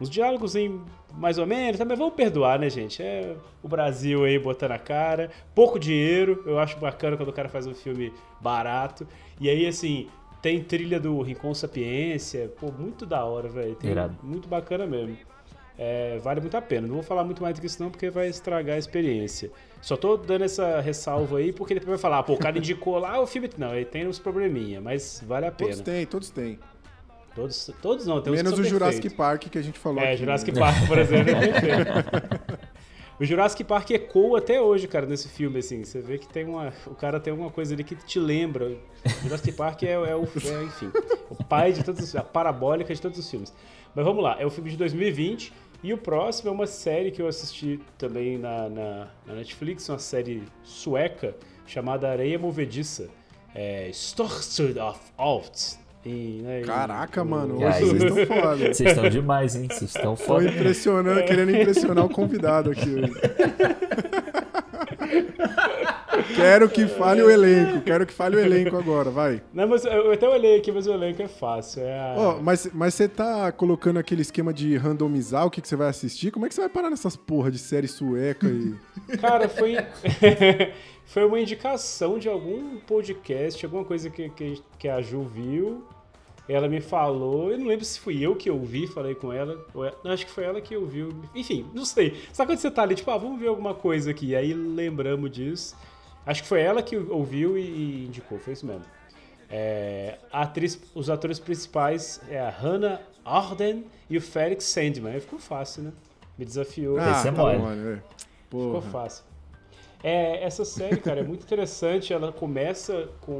[0.00, 0.80] uns diálogos em
[1.14, 3.02] mais ou menos, mas vamos perdoar, né, gente?
[3.02, 7.48] É o Brasil aí botando a cara, pouco dinheiro, eu acho bacana quando o cara
[7.48, 9.08] faz um filme barato.
[9.40, 10.08] E aí, assim,
[10.40, 13.76] tem trilha do Rincon Sapiência, pô, muito da hora, velho.
[14.22, 15.16] Muito bacana mesmo.
[15.78, 16.88] É, vale muito a pena.
[16.88, 19.50] Não vou falar muito mais do que isso não, porque vai estragar a experiência.
[19.80, 23.20] Só tô dando essa ressalva aí, porque depois vai falar, pô, o cara indicou lá
[23.20, 23.48] o filme.
[23.56, 25.70] Não, ele tem uns probleminha, mas vale a pena.
[25.70, 26.58] Todos têm, todos têm.
[27.32, 29.16] Todos, todos não, tem Menos o Jurassic perfeitos.
[29.16, 30.16] Park que a gente falou É, aqui.
[30.16, 30.58] Jurassic né?
[30.58, 32.68] Park, por exemplo, é perfeito.
[33.20, 35.84] O Jurassic Park ecoa até hoje, cara, nesse filme, assim.
[35.84, 36.72] Você vê que tem uma.
[36.86, 38.66] O cara tem alguma coisa ali que te lembra.
[38.66, 40.22] O Jurassic Park é, é o.
[40.24, 40.90] é, enfim,
[41.28, 42.16] o pai de todos os.
[42.16, 43.52] a parabólica de todos os filmes.
[43.94, 45.52] Mas vamos lá, é o filme de 2020.
[45.82, 49.98] E o próximo é uma série que eu assisti também na, na, na Netflix, uma
[49.98, 51.34] série sueca
[51.66, 53.08] chamada Areia Movediça.
[53.54, 55.74] É, Storstud of Alt.
[56.04, 57.84] Em, né, Caraca, mano, E hoje aí?
[57.84, 58.74] vocês estão foda.
[58.74, 59.68] Vocês estão demais, hein?
[59.68, 60.44] Vocês estão Tô foda.
[60.48, 63.12] impressionando, querendo impressionar o convidado aqui hoje.
[66.36, 69.42] quero que fale o elenco, quero que fale o elenco agora, vai.
[69.52, 71.82] Não, mas eu até olhei aqui, mas o elenco é fácil.
[71.82, 72.14] É a...
[72.16, 75.88] Ó, mas, mas você tá colocando aquele esquema de randomizar o que, que você vai
[75.88, 76.30] assistir?
[76.30, 78.74] Como é que você vai parar nessas porra de série sueca e.
[79.18, 79.76] Cara, foi,
[81.06, 85.84] foi uma indicação de algum podcast, alguma coisa que, que, que a Ju viu.
[86.48, 89.62] Ela me falou, eu não lembro se fui eu que ouvi, falei com ela.
[89.74, 91.10] Ou é- não, acho que foi ela que ouviu.
[91.34, 92.16] Enfim, não sei.
[92.32, 94.34] Sabe quando você tá ali, tipo, ah, vamos ver alguma coisa aqui.
[94.34, 95.76] Aí lembramos disso.
[96.24, 98.84] Acho que foi ela que ouviu e, indicou, foi isso mesmo.
[99.50, 105.12] É, a atriz, os atores principais é a Hannah Arden e o Felix Sandman.
[105.14, 105.92] Aí ficou fácil, né?
[106.38, 106.98] Me desafiou.
[106.98, 107.58] Ah, Esse é tá mole.
[107.58, 108.02] é.
[108.44, 109.24] Ficou fácil.
[110.02, 112.12] É, essa série, cara, é muito interessante.
[112.12, 113.32] Ela começa com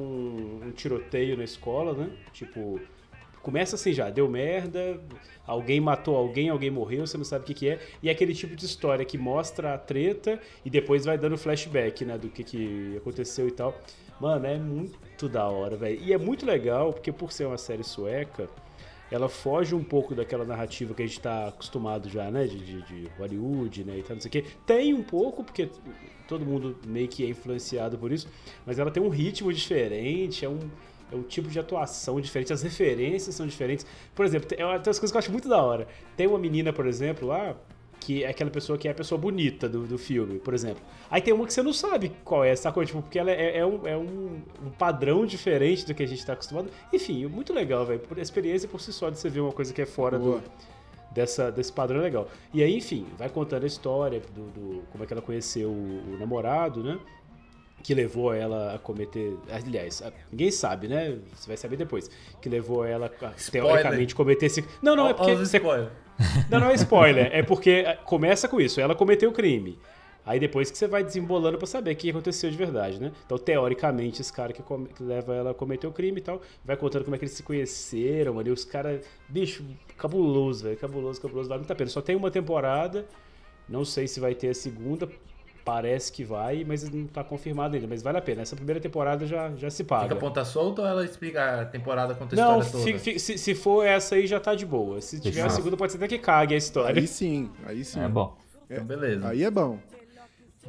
[0.63, 2.11] um tiroteio na escola, né?
[2.33, 2.81] Tipo,
[3.43, 5.01] começa assim já, deu merda,
[5.47, 7.79] alguém matou alguém, alguém morreu, você não sabe o que, que é.
[8.03, 12.05] E é aquele tipo de história que mostra a treta e depois vai dando flashback,
[12.05, 12.19] né?
[12.19, 13.75] Do que, que aconteceu e tal.
[14.21, 16.01] Mano, é muito da hora, velho.
[16.03, 18.49] E é muito legal, porque por ser uma série sueca,
[19.11, 22.47] ela foge um pouco daquela narrativa que a gente tá acostumado já, né?
[22.47, 23.99] De, de, de Hollywood, né?
[23.99, 24.45] E tal, não sei o quê.
[24.67, 25.71] Tem um pouco, porque
[26.27, 28.29] todo mundo meio que é influenciado por isso,
[28.67, 30.59] mas ela tem um ritmo diferente, é um,
[31.13, 33.87] é um tipo de atuação diferente, as referências são diferentes.
[34.15, 35.87] Por exemplo, tem, tem umas coisas que eu acho muito da hora.
[36.17, 37.57] Tem uma menina, por exemplo, lá,
[38.01, 40.83] que é aquela pessoa que é a pessoa bonita do, do filme, por exemplo.
[41.11, 42.85] Aí tem uma que você não sabe qual é, sacou?
[42.85, 46.25] Tipo, porque ela é, é um, é um, um padrão diferente do que a gente
[46.25, 46.71] tá acostumado.
[46.93, 48.01] Enfim, muito legal, velho.
[48.01, 50.39] Por experiência por si só de você ver uma coisa que é fora Boa.
[50.39, 50.45] do,
[51.13, 52.29] dessa, desse padrão é legal.
[52.55, 56.15] E aí, enfim, vai contando a história do, do- como é que ela conheceu o,
[56.15, 56.99] o namorado, né?
[57.83, 59.37] Que levou ela a cometer.
[59.51, 61.17] Aliás, ninguém sabe, né?
[61.35, 62.11] Você vai saber depois.
[62.43, 64.65] Que levou ela a, teoricamente cometer esse.
[64.83, 65.31] Não, não, é porque.
[65.33, 65.91] Olha você- spoilers.
[66.51, 67.31] não, não é spoiler.
[67.33, 68.81] É porque eh, começa com isso.
[68.81, 69.79] Ela cometeu o crime.
[70.27, 73.13] Aí depois que você vai desembolando pra saber o que aconteceu de verdade, né?
[73.25, 76.43] Então, teoricamente, esse cara que, come- que leva ela a cometer o crime e tal,
[76.63, 78.51] vai contando como é que eles se conheceram ali.
[78.51, 79.07] Os caras.
[79.29, 79.65] Bicho,
[79.97, 80.77] cabuloso, velho.
[80.77, 81.49] Cabuloso, cabuloso.
[81.49, 81.89] Vale muito a pena.
[81.89, 83.07] Só tem uma temporada.
[83.69, 85.09] Não sei se vai ter a segunda.
[85.71, 87.87] Parece que vai, mas não tá confirmado ainda.
[87.87, 88.41] Mas vale a pena.
[88.41, 90.05] Essa primeira temporada já, já se paga.
[90.05, 92.99] Fica ponta solta ou ela explica a temporada, conta a Não, história toda?
[93.01, 94.99] fi- se, se for essa aí já tá de boa.
[95.03, 96.99] Se tiver a segunda, pode ser até que cague a história.
[96.99, 98.01] Aí sim, aí sim.
[98.01, 98.35] É bom.
[98.71, 99.29] Então, beleza.
[99.29, 99.79] Aí é bom.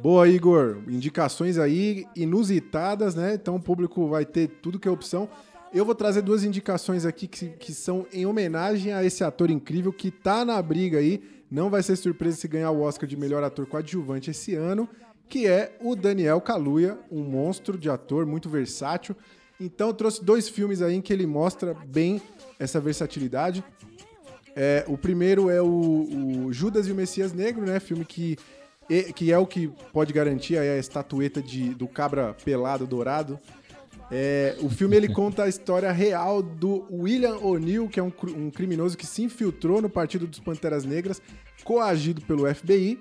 [0.02, 0.78] Boa, Igor.
[0.86, 3.34] Indicações aí inusitadas, né?
[3.34, 5.28] Então o público vai ter tudo que é opção.
[5.72, 9.92] Eu vou trazer duas indicações aqui que, que são em homenagem a esse ator incrível
[9.92, 11.22] que tá na briga aí.
[11.50, 14.88] Não vai ser surpresa se ganhar o Oscar de melhor ator coadjuvante esse ano,
[15.28, 19.16] que é o Daniel Kaluuya, um monstro de ator muito versátil.
[19.60, 22.22] Então trouxe dois filmes aí em que ele mostra bem
[22.58, 23.64] essa versatilidade.
[24.54, 27.78] É, o primeiro é o, o Judas e o Messias Negro, né?
[27.78, 28.36] Filme que,
[29.14, 33.38] que é o que pode garantir a estatueta de, do cabra pelado dourado.
[34.10, 38.50] É, o filme ele conta a história real do William O'Neill, que é um, um
[38.50, 41.22] criminoso que se infiltrou no Partido dos Panteras Negras,
[41.62, 42.98] coagido pelo FBI,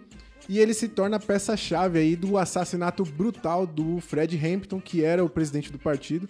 [0.47, 5.29] e ele se torna peça-chave aí do assassinato brutal do Fred Hampton, que era o
[5.29, 6.27] presidente do partido,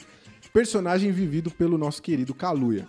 [0.53, 2.87] personagem vivido pelo nosso querido Kaluuya.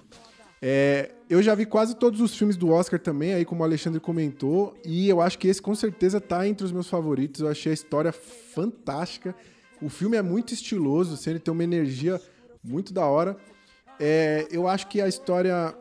[0.62, 3.98] É, eu já vi quase todos os filmes do Oscar também, aí como o Alexandre
[3.98, 7.40] comentou, e eu acho que esse com certeza tá entre os meus favoritos.
[7.40, 9.35] Eu achei a história fantástica.
[9.82, 12.20] O filme é muito estiloso, assim, ele tem uma energia
[12.62, 13.36] muito da hora.
[13.98, 15.74] É, eu acho que a história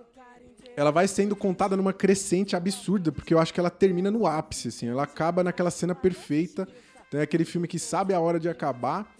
[0.75, 4.69] ela vai sendo contada numa crescente absurda, porque eu acho que ela termina no ápice,
[4.69, 6.67] assim, ela acaba naquela cena perfeita.
[7.07, 9.13] Então é aquele filme que sabe a hora de acabar.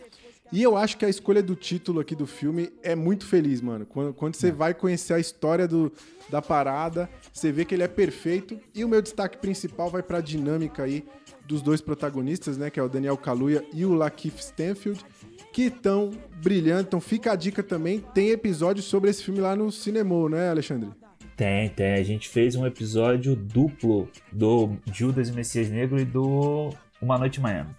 [0.51, 3.85] E eu acho que a escolha do título aqui do filme é muito feliz, mano.
[3.85, 5.91] Quando, quando você vai conhecer a história do,
[6.29, 8.59] da parada, você vê que ele é perfeito.
[8.73, 11.05] E o meu destaque principal vai pra dinâmica aí
[11.49, 12.69] dos dois protagonistas, né?
[12.69, 15.03] Que é o Daniel Kaluuya e o Lakeith Stanfield,
[15.51, 16.81] que estão brilhando.
[16.83, 17.99] Então fica a dica também.
[18.13, 20.91] Tem episódio sobre esse filme lá no Cinemô, né, Alexandre?
[21.35, 21.93] Tem, tem.
[21.95, 26.69] A gente fez um episódio duplo do Judas e Messias Negro e do
[27.01, 27.71] Uma Noite em Miami.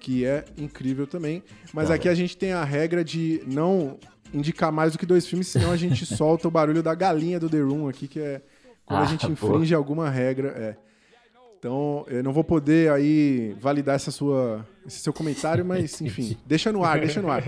[0.00, 1.42] que é incrível também.
[1.72, 3.98] Mas Tá aqui a gente tem a regra de não
[4.34, 7.48] indicar mais do que dois filmes, senão a gente solta o barulho da galinha do
[7.48, 8.40] The Room aqui, que é
[8.84, 9.32] quando a Ah, gente boa.
[9.32, 10.48] infringe alguma regra.
[10.48, 10.76] É.
[11.66, 16.70] Então, eu não vou poder aí validar essa sua, esse seu comentário, mas enfim, deixa
[16.70, 17.42] no ar, deixa no ar.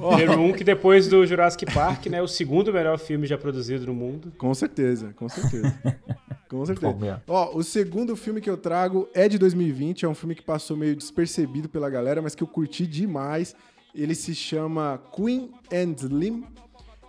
[0.00, 2.22] Ó, The Room, que depois do Jurassic Park, né?
[2.22, 4.32] O segundo melhor filme já produzido no mundo.
[4.38, 5.78] com certeza, com certeza.
[6.48, 6.94] Com certeza.
[6.94, 7.20] Mesmo.
[7.28, 10.74] Ó, o segundo filme que eu trago é de 2020, é um filme que passou
[10.74, 13.54] meio despercebido pela galera, mas que eu curti demais.
[13.94, 16.44] Ele se chama Queen and Slim.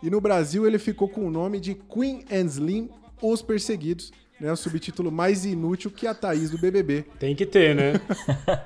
[0.02, 2.90] E no Brasil ele ficou com o nome de Queen and Slim,
[3.22, 4.12] Os Perseguidos.
[4.44, 7.06] Né, o subtítulo mais inútil que a Thaís do BBB.
[7.18, 7.94] Tem que ter, né?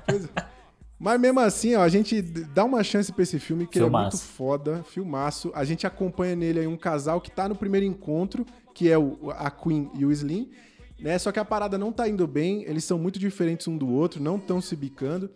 [0.97, 3.87] Mas mesmo assim, ó, a gente dá uma chance pra esse filme, que ele é
[3.87, 4.17] Filmaço.
[4.17, 5.51] muito foda, filmaço.
[5.53, 9.29] A gente acompanha nele aí um casal que tá no primeiro encontro, que é o,
[9.29, 10.49] a Queen e o Slim,
[10.99, 11.15] né?
[11.19, 14.19] Só que a parada não tá indo bem, eles são muito diferentes um do outro,
[14.19, 15.29] não estão se bicando.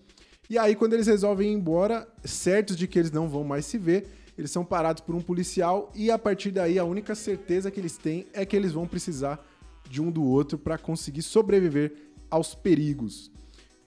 [0.50, 3.78] E aí, quando eles resolvem ir embora, certos de que eles não vão mais se
[3.78, 7.80] ver, eles são parados por um policial e a partir daí a única certeza que
[7.80, 9.51] eles têm é que eles vão precisar
[9.92, 11.94] de um do outro pra conseguir sobreviver
[12.30, 13.30] aos perigos.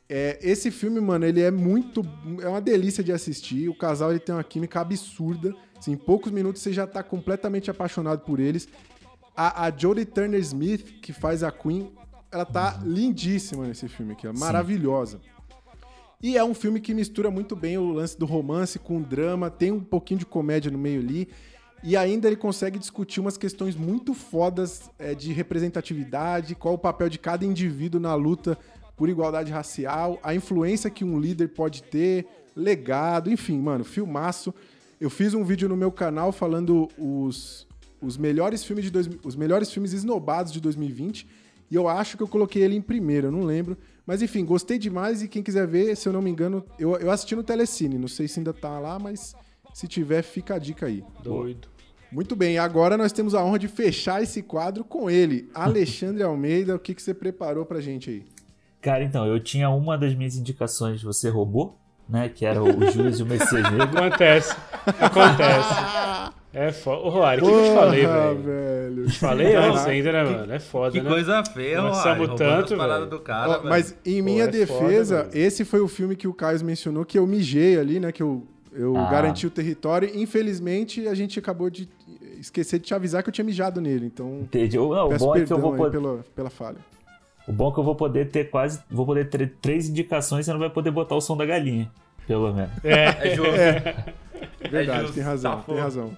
[0.08, 2.02] É, esse filme, mano, ele é muito.
[2.42, 3.68] É uma delícia de assistir.
[3.68, 5.54] O casal ele tem uma química absurda.
[5.78, 8.68] Assim, em poucos minutos você já tá completamente apaixonado por eles.
[9.34, 11.90] A, a Jodie Turner Smith, que faz a Queen,
[12.30, 14.26] ela tá lindíssima nesse filme aqui.
[14.26, 15.20] É maravilhosa.
[16.22, 19.50] E é um filme que mistura muito bem o lance do romance com o drama,
[19.50, 21.28] tem um pouquinho de comédia no meio ali.
[21.86, 27.10] E ainda ele consegue discutir umas questões muito fodas é, de representatividade, qual o papel
[27.10, 28.56] de cada indivíduo na luta
[28.96, 34.54] por igualdade racial, a influência que um líder pode ter, legado, enfim, mano, filmaço.
[34.98, 37.66] Eu fiz um vídeo no meu canal falando os,
[38.00, 41.28] os melhores filmes de dois, os melhores filmes esnobados de 2020
[41.70, 43.76] e eu acho que eu coloquei ele em primeiro, eu não lembro.
[44.06, 47.10] Mas enfim, gostei demais e quem quiser ver, se eu não me engano, eu, eu
[47.10, 49.34] assisti no Telecine, não sei se ainda tá lá, mas
[49.74, 51.04] se tiver, fica a dica aí.
[51.22, 51.73] Doido.
[52.14, 56.76] Muito bem, agora nós temos a honra de fechar esse quadro com ele, Alexandre Almeida.
[56.76, 58.22] O que, que você preparou pra gente aí?
[58.80, 61.76] Cara, então, eu tinha uma das minhas indicações, você roubou,
[62.08, 62.28] né?
[62.28, 63.98] Que era o Judas e o Messias Negro.
[63.98, 64.54] Acontece.
[65.00, 66.32] Acontece.
[66.52, 67.00] É foda.
[67.02, 68.42] Ô, Roari, o que, que eu te falei, Porra, velho?
[68.42, 69.06] velho.
[69.08, 70.52] Te falei antes ainda, né, mano?
[70.52, 71.10] É foda, Que né?
[71.10, 73.06] coisa feia, Começamos tanto, velho.
[73.06, 73.68] do cara, Ó, velho.
[73.70, 77.18] mas em minha é defesa, foda, esse foi o filme que o Caio mencionou que
[77.18, 78.12] eu mijei ali, né?
[78.12, 79.10] Que eu, eu Ah.
[79.10, 80.08] garanti o território.
[80.14, 81.88] Infelizmente, a gente acabou de
[82.44, 84.06] esquecer de te avisar que eu tinha mijado nele.
[84.06, 84.76] Então, Entendi.
[84.76, 85.98] Não, o peço bom é que eu vou poder.
[85.98, 86.78] pela, pela falha.
[87.46, 88.80] O bom é que eu vou poder ter quase.
[88.90, 91.90] Vou poder ter três indicações e você não vai poder botar o som da galinha.
[92.26, 92.72] Pelo menos.
[92.84, 93.52] É justo.
[94.70, 96.16] Verdade, justo, tem razão, tá tem razão.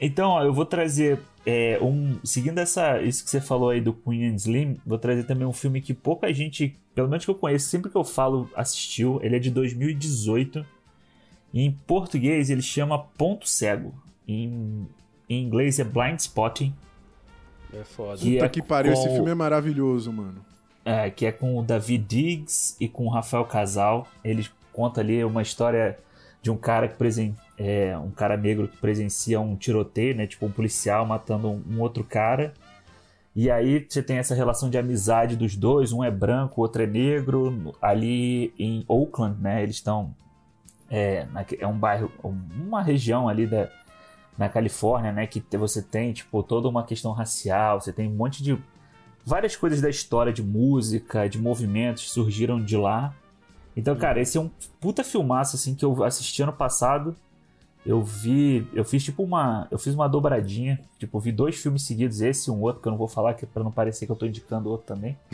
[0.00, 2.18] Então, ó, eu vou trazer é, um.
[2.22, 5.52] Seguindo essa, isso que você falou aí do Queen and Slim, vou trazer também um
[5.52, 9.18] filme que pouca gente, pelo menos que eu conheço, sempre que eu falo, assistiu.
[9.22, 10.64] Ele é de 2018.
[11.54, 13.94] E em português ele chama Ponto Cego.
[14.28, 14.86] Em,
[15.28, 16.74] em inglês é Blind Spotting.
[17.72, 18.18] É foda.
[18.18, 20.44] Que Puta é que pariu, esse com- filme é maravilhoso, mano.
[20.84, 24.06] É, que é com o David Diggs e com o Rafael Casal.
[24.22, 25.98] Eles contam ali uma história
[26.40, 30.26] de um cara que presen é, um cara negro que presencia um tiroteio, né?
[30.26, 32.54] Tipo um policial matando um, um outro cara.
[33.34, 36.82] E aí você tem essa relação de amizade dos dois, um é branco, o outro
[36.82, 37.74] é negro.
[37.82, 39.62] Ali em Oakland, né?
[39.62, 40.14] Eles estão
[40.88, 41.26] é,
[41.58, 43.68] é um bairro, uma região ali da
[44.36, 45.26] na Califórnia, né?
[45.26, 48.58] Que você tem tipo toda uma questão racial, você tem um monte de
[49.24, 53.14] várias coisas da história de música, de movimentos surgiram de lá.
[53.76, 57.14] Então, cara, esse é um puta filmaço assim que eu assisti ano passado.
[57.86, 62.20] Eu vi, eu fiz tipo uma, eu fiz uma dobradinha, tipo, vi dois filmes seguidos,
[62.20, 64.12] esse e um outro que eu não vou falar que é para não parecer que
[64.12, 65.16] eu tô indicando outro também.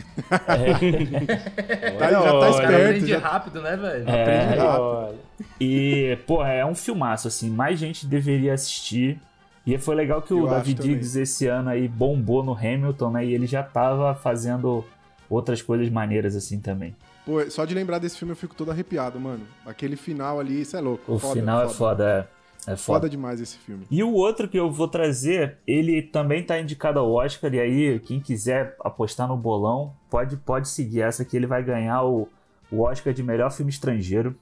[1.97, 2.75] Tá, já tá Olha, esperto.
[2.75, 3.19] aprende Já...
[3.19, 4.03] rápido, né, velho?
[4.03, 4.81] Aprende rápido.
[4.81, 5.15] Olha.
[5.59, 9.19] E, porra, é um filmaço assim, mais gente deveria assistir.
[9.65, 10.81] E foi legal que Eu o David.
[10.81, 13.25] Diggs esse ano aí bombou no Hamilton, né?
[13.25, 14.83] E ele já tava fazendo
[15.29, 16.95] outras coisas maneiras assim também.
[17.25, 19.45] Pô, só de lembrar desse filme eu fico todo arrepiado, mano.
[19.65, 21.13] Aquele final ali, isso é louco.
[21.13, 22.42] O Foda, final é foda, é.
[22.65, 23.09] É Foda foda.
[23.09, 23.85] demais esse filme.
[23.91, 27.99] E o outro que eu vou trazer, ele também tá indicado ao Oscar, e aí
[27.99, 32.27] quem quiser apostar no bolão, pode, pode seguir essa que ele vai ganhar o,
[32.71, 34.35] o Oscar de melhor filme estrangeiro,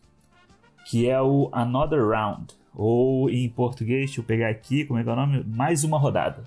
[0.85, 5.09] que é o Another Round, ou em português, deixa eu pegar aqui, como é que
[5.09, 5.43] é o nome?
[5.43, 6.43] Mais Uma Rodada,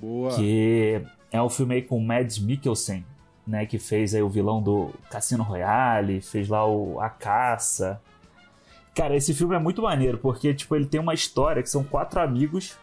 [0.00, 0.34] Boa.
[0.34, 1.00] que
[1.30, 3.04] é um filme aí com o Mads Mikkelsen,
[3.46, 8.00] né, que fez aí o vilão do Cassino Royale, fez lá o A Caça,
[8.98, 12.20] Cara, esse filme é muito maneiro, porque, tipo, ele tem uma história que são quatro
[12.20, 12.76] amigos,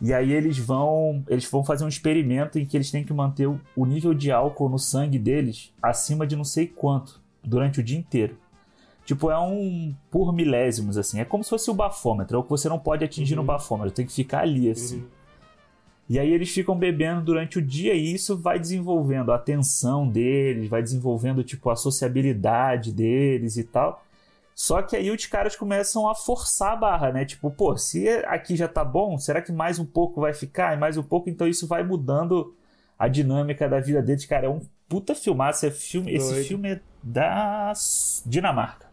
[0.00, 1.22] e aí eles vão.
[1.28, 4.32] Eles vão fazer um experimento em que eles têm que manter o, o nível de
[4.32, 8.36] álcool no sangue deles acima de não sei quanto, durante o dia inteiro.
[9.04, 11.20] Tipo, é um por milésimos, assim.
[11.20, 13.94] É como se fosse o bafômetro, é o que você não pode atingir no bafômetro,
[13.94, 15.04] tem que ficar ali, assim.
[16.08, 20.68] E aí eles ficam bebendo durante o dia e isso vai desenvolvendo a atenção deles,
[20.68, 24.03] vai desenvolvendo, tipo, a sociabilidade deles e tal.
[24.54, 27.24] Só que aí os caras começam a forçar a barra, né?
[27.24, 30.74] Tipo, pô, se aqui já tá bom, será que mais um pouco vai ficar?
[30.74, 32.54] E mais um pouco, então isso vai mudando
[32.98, 34.24] a dinâmica da vida deles.
[34.26, 35.66] Cara, é um puta filmaço.
[35.66, 36.46] É filme, esse Doido.
[36.46, 37.72] filme é da
[38.24, 38.84] Dinamarca.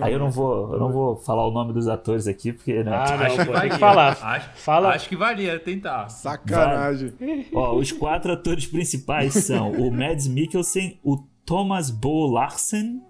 [0.00, 2.90] Aí eu não vou, eu não vou falar o nome dos atores aqui, porque né?
[2.92, 3.70] Ah, não, Acho pô, que tem valia.
[3.70, 4.18] que falar.
[4.22, 4.88] Acho, Fala.
[4.88, 6.08] acho que valia tentar.
[6.08, 7.12] Sacanagem.
[7.52, 13.02] Ó, os quatro atores principais são o Mads Mikkelsen, o Thomas Bo Larsen,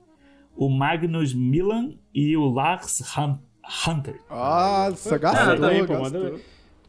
[0.56, 3.38] o Magnus Milan e o Lars Han-
[3.86, 4.20] Hunter.
[4.30, 6.40] Nossa, gastou, Ah, tá bem, pô, gastou.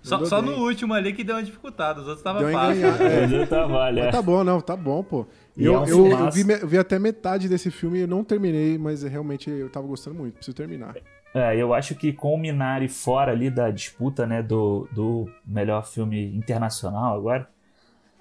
[0.03, 3.03] Só, só no último ali que deu uma dificultada, os outros estavam enganhada.
[3.03, 3.45] É.
[3.45, 4.11] Trabalho, é.
[4.11, 5.25] Tá bom, não, tá bom, pô.
[5.57, 8.23] Eu, é um eu, eu vi, eu vi até metade desse filme e eu não
[8.23, 10.35] terminei, mas realmente eu tava gostando muito.
[10.35, 10.95] Preciso terminar.
[11.33, 15.85] É, eu acho que com o Minari fora ali da disputa, né, do, do melhor
[15.85, 17.49] filme internacional agora,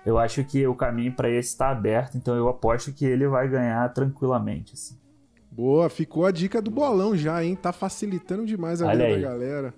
[0.04, 3.48] eu acho que o caminho pra esse está aberto, então eu aposto que ele vai
[3.48, 4.96] ganhar tranquilamente, assim.
[5.56, 7.56] Boa, ficou a dica do bolão já, hein?
[7.56, 9.74] Tá facilitando demais a vida da galera.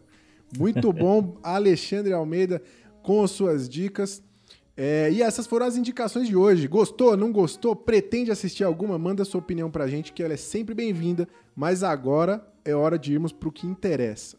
[0.58, 2.60] Muito bom, Alexandre Almeida,
[3.00, 4.20] com as suas dicas.
[4.76, 6.66] É, e essas foram as indicações de hoje.
[6.66, 7.76] Gostou, não gostou?
[7.76, 8.98] Pretende assistir alguma?
[8.98, 11.28] Manda sua opinião pra gente, que ela é sempre bem-vinda.
[11.54, 14.36] Mas agora é hora de irmos pro que interessa.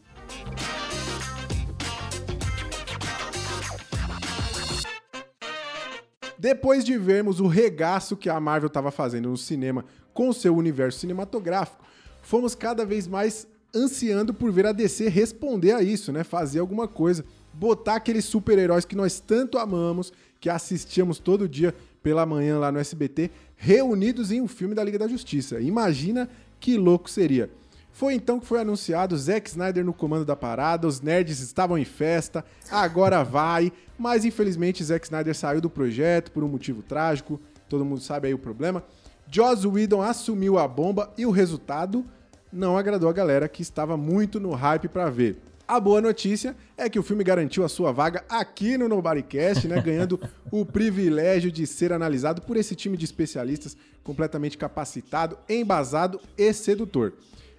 [6.38, 9.84] Depois de vermos o regaço que a Marvel estava fazendo no cinema
[10.20, 11.82] com seu universo cinematográfico,
[12.20, 16.22] fomos cada vez mais ansiando por ver a DC responder a isso, né?
[16.22, 22.26] Fazer alguma coisa, botar aqueles super-heróis que nós tanto amamos, que assistíamos todo dia pela
[22.26, 25.58] manhã lá no SBT, reunidos em um filme da Liga da Justiça.
[25.58, 26.28] Imagina
[26.60, 27.48] que louco seria.
[27.90, 31.84] Foi então que foi anunciado Zack Snyder no comando da parada, os nerds estavam em
[31.86, 37.40] festa, agora vai, mas infelizmente Zack Snyder saiu do projeto por um motivo trágico,
[37.70, 38.84] todo mundo sabe aí o problema.
[39.32, 42.04] Joss Whedon assumiu a bomba e o resultado
[42.52, 45.38] não agradou a galera que estava muito no hype pra ver.
[45.68, 49.80] A boa notícia é que o filme garantiu a sua vaga aqui no Nobodycast, né,
[49.80, 50.18] ganhando
[50.50, 57.12] o privilégio de ser analisado por esse time de especialistas completamente capacitado, embasado e sedutor.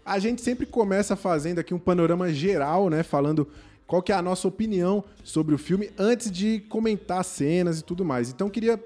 [0.05, 3.47] A gente sempre começa fazendo aqui um panorama geral, né, falando
[3.87, 8.03] qual que é a nossa opinião sobre o filme antes de comentar cenas e tudo
[8.03, 8.29] mais.
[8.29, 8.77] Então queria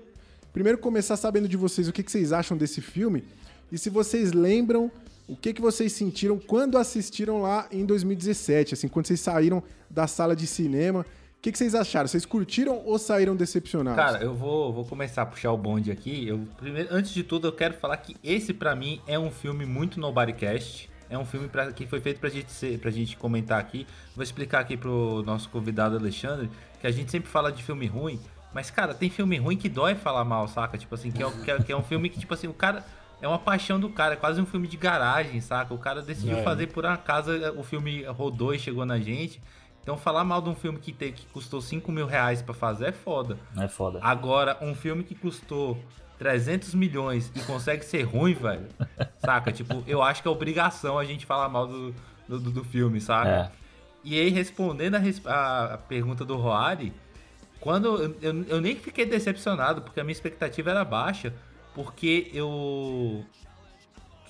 [0.55, 3.25] primeiro começar sabendo de vocês o que, que vocês acham desse filme
[3.69, 4.89] e se vocês lembram
[5.27, 10.07] o que, que vocês sentiram quando assistiram lá em 2017, assim, quando vocês saíram da
[10.07, 11.01] sala de cinema.
[11.01, 12.07] O que, que vocês acharam?
[12.07, 14.01] Vocês curtiram ou saíram decepcionados?
[14.01, 16.25] Cara, eu vou, vou começar a puxar o bonde aqui.
[16.25, 19.65] Eu, primeiro, antes de tudo, eu quero falar que esse, pra mim, é um filme
[19.65, 20.89] muito Nobodycast.
[21.09, 23.85] É um filme pra, que foi feito pra gente, ser, pra gente comentar aqui.
[24.15, 26.49] Vou explicar aqui pro nosso convidado Alexandre,
[26.79, 28.19] que a gente sempre fala de filme ruim,
[28.55, 30.77] mas, cara, tem filme ruim que dói falar mal, saca?
[30.79, 32.83] Tipo assim, que é, que é, que é um filme que, tipo assim, o cara...
[33.21, 35.73] É uma paixão do cara, é quase um filme de garagem, saca?
[35.73, 36.43] O cara decidiu É.
[36.43, 39.41] fazer por acaso, o filme rodou e chegou na gente.
[39.81, 42.87] Então falar mal de um filme que, tem, que custou 5 mil reais pra fazer
[42.87, 43.37] é foda.
[43.57, 43.99] É foda.
[44.03, 45.79] Agora, um filme que custou
[46.19, 48.67] 300 milhões e consegue ser ruim, velho,
[49.19, 49.49] saca?
[49.53, 51.95] Tipo, eu acho que é obrigação a gente falar mal do,
[52.27, 53.29] do, do filme, saca?
[53.29, 53.51] É.
[54.03, 56.91] E aí, respondendo a, res- a- a pergunta do Roari,
[57.65, 61.33] quando eu, eu, eu nem fiquei decepcionado, porque a minha expectativa era baixa,
[61.73, 63.25] porque eu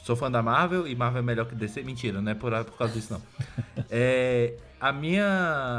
[0.05, 1.83] sou fã da Marvel e Marvel é melhor que DC.
[1.83, 3.21] Mentira, não é por, por causa disso, não.
[3.91, 5.25] É, a minha.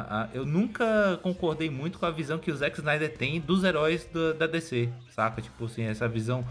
[0.07, 4.05] a- eu nunca concordei muito com a visão que o Zack Snyder tem dos heróis
[4.13, 5.41] do- da DC, saca?
[5.41, 6.47] Tipo assim, essa visão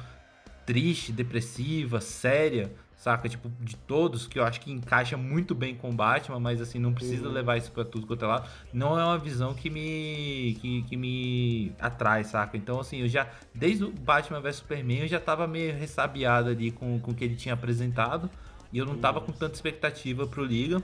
[0.65, 2.71] triste, depressiva, séria
[3.05, 3.29] saca?
[3.29, 6.79] Tipo, de todos, que eu acho que encaixa muito bem com o Batman, mas assim,
[6.79, 8.49] não precisa levar isso pra tudo quanto é lado.
[8.73, 12.57] Não é uma visão que me, que, que me atrai, saca?
[12.57, 16.71] Então, assim, eu já, desde o Batman vs Superman, eu já tava meio ressabiado ali
[16.71, 18.27] com, com o que ele tinha apresentado,
[18.73, 20.81] e eu não tava com tanta expectativa pro Liga.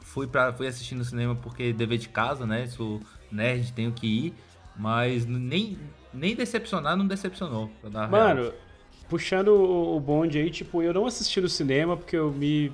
[0.00, 2.66] Fui, pra, fui assistir no cinema porque dever de casa, né?
[2.68, 4.34] Sou nerd, tenho que ir.
[4.74, 5.78] Mas nem,
[6.12, 7.70] nem decepcionar não decepcionou.
[7.84, 8.54] a real.
[9.10, 12.72] Puxando o bonde aí, tipo, eu não assisti no cinema porque eu me.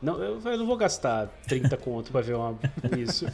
[0.00, 2.56] Não, eu, eu não vou gastar 30 conto pra ver uma,
[2.96, 3.26] isso.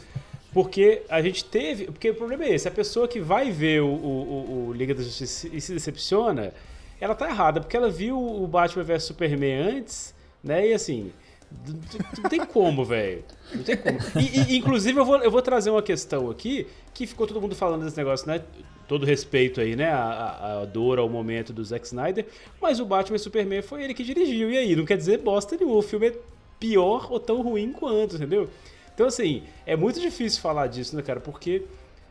[0.53, 1.85] Porque a gente teve.
[1.85, 5.03] Porque o problema é esse: a pessoa que vai ver o, o- o Liga da
[5.03, 6.53] Justiça e se decepciona,
[6.99, 10.69] ela tá errada, porque ela viu o Batman vs Superman antes, né?
[10.69, 11.11] E assim.
[12.21, 13.23] Não tem como, velho.
[13.53, 13.97] Não tem como.
[14.19, 17.55] E, e, inclusive, eu vou, eu vou trazer uma questão aqui que ficou todo mundo
[17.55, 18.41] falando desse negócio, né?
[18.87, 19.89] Todo respeito aí, né?
[19.89, 22.25] A, a- a dor ao momento do Zack Snyder.
[22.61, 24.51] Mas o Batman e Superman foi ele que dirigiu.
[24.51, 24.75] E aí?
[24.75, 25.77] Não quer dizer bosta nenhuma.
[25.77, 26.15] O filme é
[26.59, 28.49] pior ou tão ruim quanto, entendeu?
[28.93, 31.19] Então, assim, é muito difícil falar disso, né, cara?
[31.19, 31.63] Porque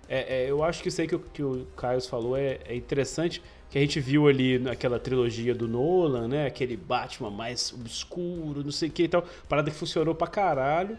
[0.09, 2.75] é, é, eu acho que isso aí que, o- que o Caio falou é, é
[2.75, 3.41] interessante,
[3.75, 6.47] que a gente viu ali naquela trilogia do Nolan, né?
[6.47, 9.27] Aquele Batman mais obscuro, não sei o que e tal.
[9.49, 10.97] Parada que funcionou pra caralho.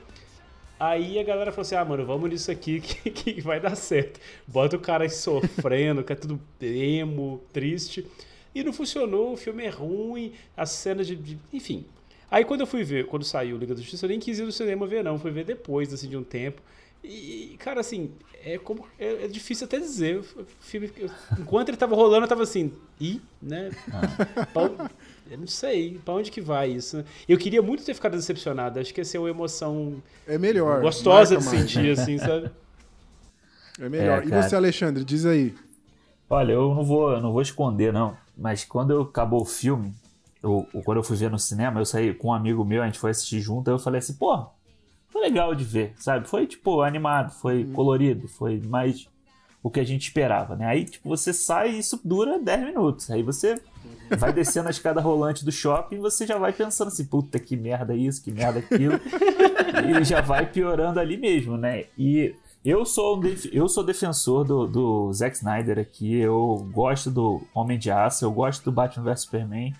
[0.77, 4.19] Aí a galera falou assim: ah, mano, vamos nisso aqui que, que vai dar certo.
[4.45, 8.05] Bota o cara sofrendo, que é tudo emo, triste.
[8.53, 11.15] E não funcionou, o filme é ruim, as cenas de.
[11.15, 11.85] de- enfim.
[12.29, 14.51] Aí quando eu fui ver, quando saiu Liga da Justiça, eu nem quis ir no
[14.51, 15.17] cinema ver, não.
[15.17, 16.61] Fui ver depois, assim, de um tempo.
[17.05, 18.11] E, cara, assim,
[18.43, 18.85] é como.
[18.99, 20.17] É, é difícil até dizer.
[20.19, 20.23] O
[20.61, 20.91] filme.
[20.97, 23.71] eu- enquanto ele tava rolando, eu tava assim, ih, né?
[24.53, 24.77] Pra on-
[25.29, 26.97] eu não sei, pra onde que vai isso?
[26.97, 27.05] né?
[27.27, 28.79] Eu queria muito ter ficado decepcionado.
[28.79, 30.81] Acho que ia ser uma emoção É melhor.
[30.81, 31.59] gostosa de mais.
[31.59, 32.49] sentir, assim, sabe?
[33.79, 34.23] É melhor.
[34.23, 35.53] É, e você, Alexandre, diz aí.
[36.29, 38.17] Olha, eu não vou, eu não vou esconder, não.
[38.37, 39.93] Mas quando eu acabou o filme,
[40.41, 42.99] eu- quando eu fui ver no cinema, eu saí com um amigo meu, a gente
[42.99, 44.45] foi assistir junto, aí eu falei assim, pô,
[45.15, 46.27] foi legal de ver, sabe?
[46.27, 49.07] Foi, tipo, animado, foi colorido, foi mais
[49.63, 50.65] o que a gente esperava, né?
[50.65, 53.09] Aí, tipo, você sai e isso dura 10 minutos.
[53.09, 53.55] Aí você
[54.17, 57.55] vai descendo a escada rolante do shopping e você já vai pensando assim, puta, que
[57.55, 58.99] merda isso, que merda aquilo.
[60.01, 61.85] e já vai piorando ali mesmo, né?
[61.97, 62.35] E
[62.65, 63.21] eu sou, um
[63.53, 66.13] eu sou defensor do, do Zack Snyder aqui.
[66.13, 69.73] Eu gosto do Homem de Aço, eu gosto do Batman vs Superman.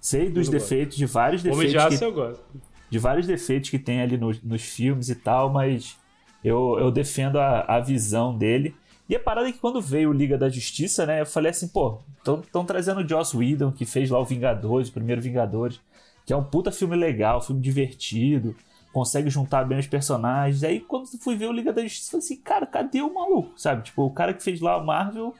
[0.00, 1.72] Sei dos defeitos, de vários Homem defeitos.
[1.72, 2.44] de Aço que, eu gosto.
[2.90, 5.96] De vários defeitos que tem ali nos, nos filmes e tal, mas
[6.42, 8.74] eu, eu defendo a, a visão dele.
[9.08, 11.68] E a parada é que quando veio o Liga da Justiça, né, eu falei assim,
[11.68, 15.80] pô, estão trazendo o Joss Whedon, que fez lá o Vingadores, o primeiro Vingadores,
[16.24, 18.54] que é um puta filme legal, filme divertido,
[18.92, 20.64] consegue juntar bem os personagens.
[20.64, 23.82] Aí quando fui ver o Liga da Justiça, falei assim, cara, cadê o maluco, sabe?
[23.82, 25.34] Tipo, o cara que fez lá o Marvel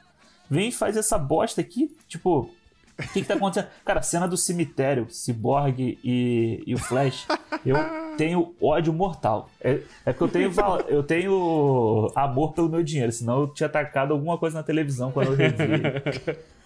[0.49, 2.49] vem e faz essa bosta aqui, tipo...
[2.99, 3.69] O que, que tá acontecendo?
[3.85, 7.27] Cara, cena do cemitério, Cyborg e, e o Flash,
[7.65, 7.75] eu
[8.17, 9.49] tenho ódio mortal.
[9.61, 10.51] É, é porque eu tenho,
[10.87, 15.31] eu tenho amor pelo meu dinheiro, senão eu tinha atacado alguma coisa na televisão quando
[15.31, 15.83] eu revi.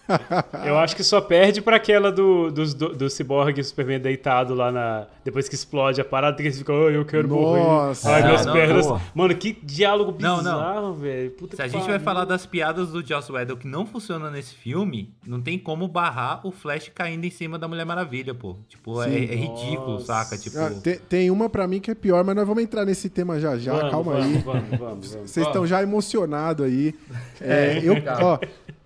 [0.66, 4.00] Eu acho que só perde pra aquela do, dos- do, do Cyborg e o Superman
[4.00, 5.06] deitado lá na.
[5.24, 8.08] Depois que explode a parada, que eles ficam, ai, eu quero Nossa.
[8.10, 8.14] morrer.
[8.16, 8.86] Ai, Não, minhas não, pernas.
[8.86, 9.00] pô.
[9.14, 10.42] Mano, que diálogo Não, não.
[10.42, 11.30] bizarro, velho.
[11.32, 12.04] Puta Se a gente vai pariu.
[12.04, 16.44] falar das piadas do Joss Whedon que não funciona nesse filme, não tem como barrar
[16.46, 18.56] o Flash caindo em cima da Mulher Maravilha, pô.
[18.68, 20.06] Tipo, é, é ridículo, Nossa.
[20.06, 20.36] saca?
[20.36, 23.08] Tipo, Ah, tem, tem uma pra mim que é pior, mas nós vamos entrar nesse
[23.08, 23.72] tema já já.
[23.72, 24.42] Vamos, Calma vamos, aí.
[24.42, 24.78] Vamos, vamos,
[25.12, 25.30] vamos.
[25.30, 26.94] Vocês estão já emocionados aí.
[27.40, 28.38] É, eu, ó,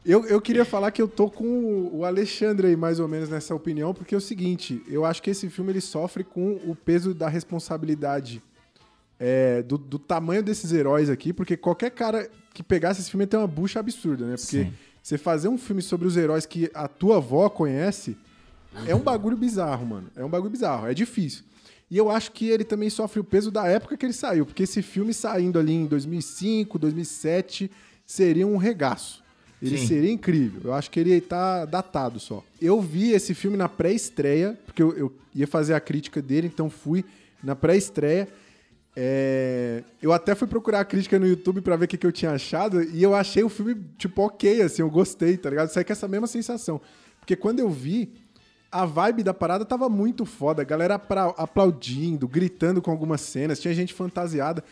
[0.07, 3.55] eu, eu queria falar que eu tô com o Alexandre aí, mais ou menos, nessa
[3.55, 7.13] opinião, porque é o seguinte, eu acho que esse filme ele sofre com o peso
[7.13, 8.43] da responsabilidade
[9.19, 13.29] é, do, do tamanho desses heróis aqui, porque qualquer cara que pegasse esse filme ia
[13.29, 14.37] ter uma bucha absurda, né?
[14.37, 14.73] Porque Sim.
[15.03, 18.17] você fazer um filme sobre os heróis que a tua avó conhece
[18.87, 20.09] é um bagulho bizarro, mano.
[20.15, 21.45] É um bagulho bizarro, é difícil.
[21.91, 24.65] E eu acho que ele também sofre o peso da época que ele saiu, porque
[24.65, 27.71] esse filme saindo ali em 2005, 2007,
[28.05, 29.26] seria um regaço.
[29.61, 29.87] Ele Sim.
[29.87, 30.61] seria incrível.
[30.65, 32.45] Eu acho que ele tá datado só.
[32.61, 36.69] Eu vi esse filme na pré-estreia, porque eu, eu ia fazer a crítica dele, então
[36.69, 37.05] fui
[37.43, 38.29] na pré-estreia.
[38.95, 42.13] É, Eu até fui procurar a crítica no YouTube pra ver o que, que eu
[42.13, 45.69] tinha achado, e eu achei o filme, tipo, ok, assim, eu gostei, tá ligado?
[45.69, 46.81] Saí com essa mesma sensação.
[47.21, 48.11] Porque quando eu vi,
[48.71, 50.63] a vibe da parada tava muito foda.
[50.63, 51.01] A galera
[51.37, 54.63] aplaudindo, gritando com algumas cenas, tinha gente fantasiada.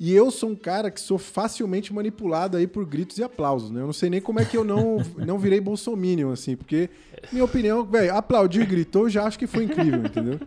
[0.00, 3.82] E eu sou um cara que sou facilmente manipulado aí por gritos e aplausos, né?
[3.82, 4.96] Eu não sei nem como é que eu não,
[5.26, 6.88] não virei bolsominion, assim, porque,
[7.30, 10.40] minha opinião, velho, aplaudiu e gritou, já acho que foi incrível, entendeu?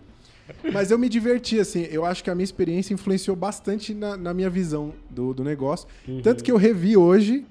[0.74, 1.88] Mas eu me diverti, assim.
[1.91, 5.88] Eu acho que a minha experiência influenciou bastante na, na minha visão do, do negócio.
[6.24, 7.45] Tanto que eu revi hoje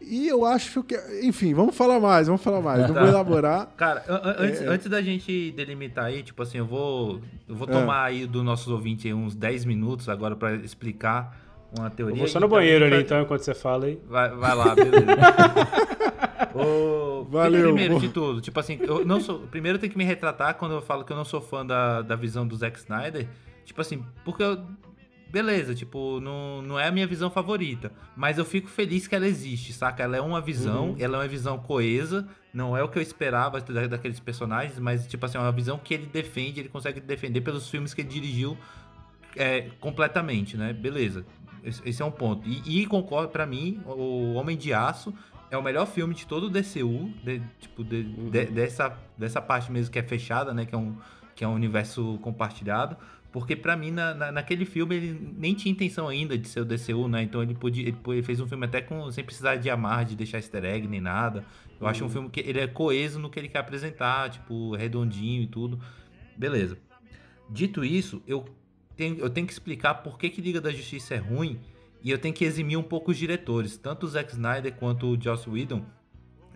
[0.00, 0.94] E eu acho que.
[1.22, 2.82] Enfim, vamos falar mais, vamos falar mais.
[2.86, 3.00] Não Tá.
[3.00, 3.68] vou elaborar.
[3.76, 4.66] Cara, an- an- antes, É.
[4.68, 7.72] antes da gente delimitar aí, tipo assim, eu vou, eu vou É.
[7.72, 11.36] tomar aí dos nossos ouvintes uns 10 minutos agora pra explicar
[11.76, 12.14] uma teoria.
[12.14, 14.00] Eu vou só no banheiro ali, pra- então, enquanto você fala aí.
[14.08, 15.06] Vai, vai lá, beleza.
[16.54, 19.40] Ô, Valeu, Primeiro vou- de tudo, tipo assim, eu não sou.
[19.40, 22.02] Primeiro eu tenho que me retratar quando eu falo que eu não sou fã da,
[22.02, 23.26] da visão do Zack Snyder.
[23.64, 24.58] Tipo assim, porque eu.
[25.28, 27.92] Beleza, tipo, não, não é a minha visão favorita.
[28.16, 30.02] Mas eu fico feliz que ela existe, saca?
[30.02, 32.28] Ela é uma visão, ela é uma visão coesa.
[32.54, 35.78] Não é o que eu esperava da- daqueles personagens, mas, tipo assim, é uma visão
[35.78, 38.56] que ele defende, ele consegue defender pelos filmes que ele dirigiu
[39.34, 40.72] é, completamente, né?
[40.72, 41.26] Beleza.
[41.84, 42.48] Esse, é um ponto.
[42.48, 45.12] E, e concordo, pra mim, o Homem de Aço
[45.50, 49.70] é o melhor filme de todo o DCU, de- tipo, de- de- dessa, dessa parte
[49.70, 50.64] mesmo que é fechada, né?
[50.64, 50.96] Que é um,
[51.34, 52.96] que é um universo compartilhado.
[53.38, 56.64] Porque pra mim, na, na- naquele filme, ele nem tinha intenção ainda de ser o
[56.64, 57.22] DCU, né?
[57.22, 57.86] Então ele podia.
[57.86, 59.10] Ele, ele fez um filme até com.
[59.12, 61.44] sem precisar de amar, de deixar easter egg nem nada.
[61.78, 65.42] Eu acho um filme que ele é coeso no que ele quer apresentar, tipo, redondinho
[65.42, 65.78] e tudo.
[66.34, 66.78] Beleza.
[67.50, 68.42] Dito isso, eu
[68.96, 71.60] tenho, eu tenho que explicar por que, que Liga da Justiça é ruim
[72.02, 73.76] e eu tenho que eximir um pouco os diretores.
[73.76, 75.84] Tanto o Zack Snyder quanto o Joss Whedon,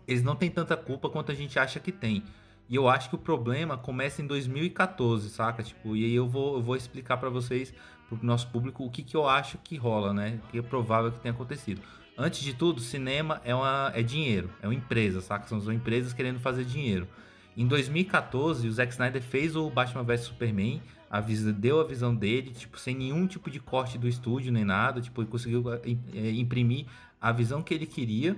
[0.09, 2.23] eles não têm tanta culpa quanto a gente acha que tem.
[2.71, 5.61] E eu acho que o problema começa em 2014, saca?
[5.61, 7.75] Tipo, e aí eu vou, eu vou explicar pra vocês,
[8.09, 10.39] pro nosso público, o que, que eu acho que rola, né?
[10.45, 11.83] O que é provável que tenha acontecido.
[12.17, 15.49] Antes de tudo, cinema é, uma, é dinheiro, é uma empresa, saca?
[15.49, 17.09] São são empresas querendo fazer dinheiro.
[17.57, 22.53] Em 2014, o Zack Snyder fez o Batman vs Superman, avisa, deu a visão dele,
[22.53, 26.31] tipo, sem nenhum tipo de corte do estúdio nem nada, tipo, ele conseguiu eh, eh,
[26.31, 26.87] imprimir
[27.21, 28.37] a visão que ele queria.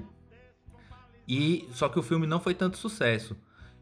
[1.28, 3.36] E só que o filme não foi tanto sucesso.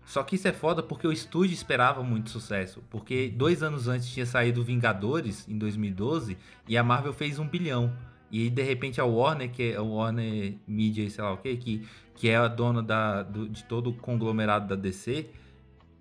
[0.04, 2.82] Só que isso é foda porque o estúdio esperava muito sucesso.
[2.90, 6.36] Porque dois anos antes tinha saído Vingadores, em 2012,
[6.68, 7.92] e a Marvel fez um bilhão.
[8.30, 11.86] E de repente, a Warner, que é a Warner Media, sei lá o quê, que,
[12.14, 15.28] que é a dona da, do- de todo o conglomerado da DC,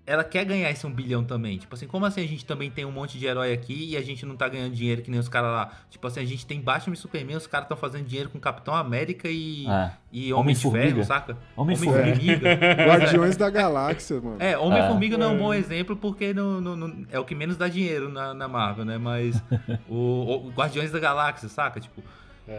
[0.06, 1.58] ela quer ganhar esse um bilhão também.
[1.58, 4.02] Tipo assim, como assim a gente também tem um monte de herói aqui e a
[4.02, 5.70] gente não tá ganhando dinheiro que nem os caras lá?
[5.88, 8.74] Tipo assim, a gente tem Batman e Superman, os caras estão fazendo dinheiro com Capitão
[8.74, 9.92] América e, É.
[10.12, 10.70] e Homem de.
[10.70, 11.36] Ferro, saca?
[11.56, 12.00] Homem-Formiga.
[12.02, 12.54] Homem-Formiga.
[12.86, 14.36] Guardiões da Galáxia, mano.
[14.40, 17.56] É, Homem-Formiga não é um bom exemplo porque não, não- não- é o que menos
[17.56, 18.98] dá dinheiro na, na Marvel, né?
[18.98, 19.40] Mas
[19.88, 21.78] o, o Guardiões da Galáxia, saca?
[21.78, 22.02] Tipo,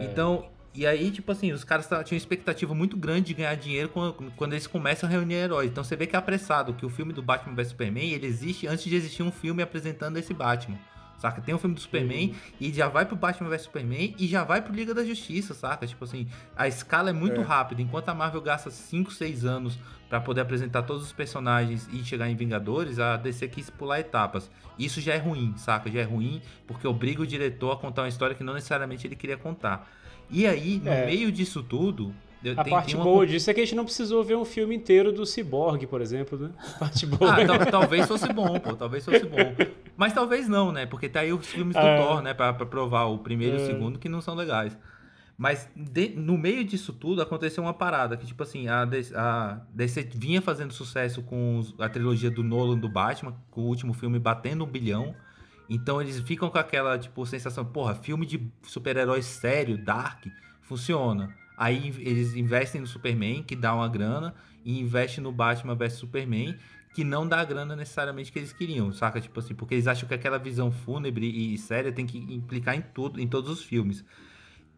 [0.00, 3.88] então, e aí, tipo assim, os caras tá- tinham expectativa muito grande de ganhar dinheiro
[3.88, 5.70] quando, quando eles começam a reunir heróis.
[5.70, 8.66] Então você vê que é apressado que o filme do Batman vs Superman, ele existe
[8.66, 10.78] antes de existir um filme apresentando esse Batman.
[11.18, 11.40] Saca?
[11.40, 14.60] Tem um filme do Superman e já vai pro Batman vs Superman e já vai
[14.60, 15.86] pro Liga da Justiça, saca?
[15.86, 17.44] Tipo assim, a escala é muito É.
[17.44, 17.80] rápida.
[17.80, 22.28] Enquanto a Marvel gasta 5, 6 anos pra poder apresentar todos os personagens e chegar
[22.28, 24.50] em Vingadores, a DC quis pular etapas.
[24.76, 25.88] Isso já é ruim, saca?
[25.88, 29.14] Já é ruim porque obriga o diretor a contar uma história que não necessariamente ele
[29.14, 29.88] queria contar.
[30.32, 31.06] E aí, no É.
[31.06, 32.12] meio disso tudo,
[32.42, 34.34] eu- A tem, parte tem uma boa disso é que a gente não precisou ver
[34.36, 36.50] um filme inteiro do Cyborg, por exemplo, né?
[36.58, 37.34] A parte boa.
[37.34, 38.74] Ah, tal- talvez fosse bom, pô.
[38.74, 39.36] Talvez fosse bom.
[39.96, 40.86] Mas talvez não, né?
[40.86, 41.96] Porque tá aí os filmes do É.
[41.98, 42.32] Thor, né?
[42.34, 43.66] Pra, pra provar o primeiro e o É.
[43.66, 44.76] segundo que não são legais.
[45.36, 48.82] Mas de- no meio disso tudo aconteceu uma parada que, tipo assim, a
[49.16, 53.64] a DC vinha fazendo sucesso com os- a trilogia do Nolan do Batman, com o
[53.66, 55.14] último filme batendo um bilhão.
[55.74, 60.26] Então eles ficam com aquela, tipo, sensação, porra, filme de super-herói sério, dark,
[60.60, 61.34] funciona.
[61.56, 66.56] Aí eles investem no Superman, que dá uma grana, e investem no Batman vs Superman,
[66.94, 69.18] que não dá a grana necessariamente que eles queriam, saca?
[69.18, 72.82] Tipo assim, porque eles acham que aquela visão fúnebre e séria tem que implicar em
[72.82, 74.04] tudo, em todos os filmes.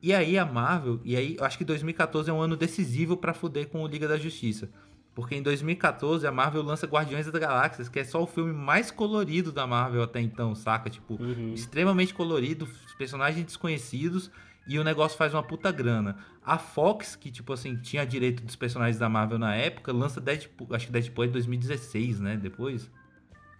[0.00, 3.34] E aí a Marvel, e aí eu acho que 2014 é um ano decisivo pra
[3.34, 4.70] fuder com o Liga da Justiça.
[5.14, 8.90] Porque em 2014 a Marvel lança Guardiões da Galáxia, que é só o filme mais
[8.90, 10.90] colorido da Marvel até então, saca?
[10.90, 11.16] Tipo,
[11.54, 12.66] extremamente colorido,
[12.98, 14.28] personagens desconhecidos
[14.66, 16.16] e o negócio faz uma puta grana.
[16.44, 20.68] A Fox, que tipo assim, tinha direito dos personagens da Marvel na época, lança Deadpool,
[20.74, 22.36] acho que Deadpool é de 2016, né?
[22.36, 22.90] Depois.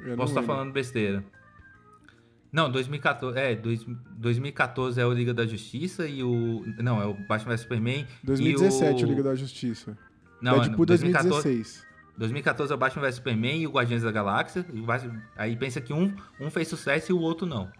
[0.00, 0.57] Eu Posso estar lembro.
[0.57, 1.24] falando besteira.
[2.52, 3.84] Não, 2014, é, dois-
[4.16, 9.02] 2014 é o Liga da Justiça e o não, é o Batman vs Superman 2017,
[9.02, 9.96] e o Liga da Justiça.
[10.41, 11.95] Não, Deadpool é, 2014, 2016.
[12.16, 14.64] 2014 é o Batman vs Superman e o Guardiões da Galáxia.
[15.37, 17.70] Aí pensa que um, um fez sucesso e o outro não.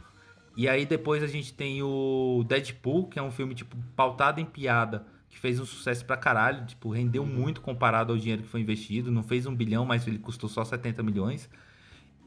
[0.57, 4.44] E aí depois a gente tem o Deadpool, que é um filme, tipo, pautado em
[4.44, 8.61] piada, que fez um sucesso pra caralho, tipo, rendeu muito comparado ao dinheiro que foi
[8.61, 9.11] investido.
[9.11, 11.48] Não fez um bilhão, mas ele custou só 70 milhões.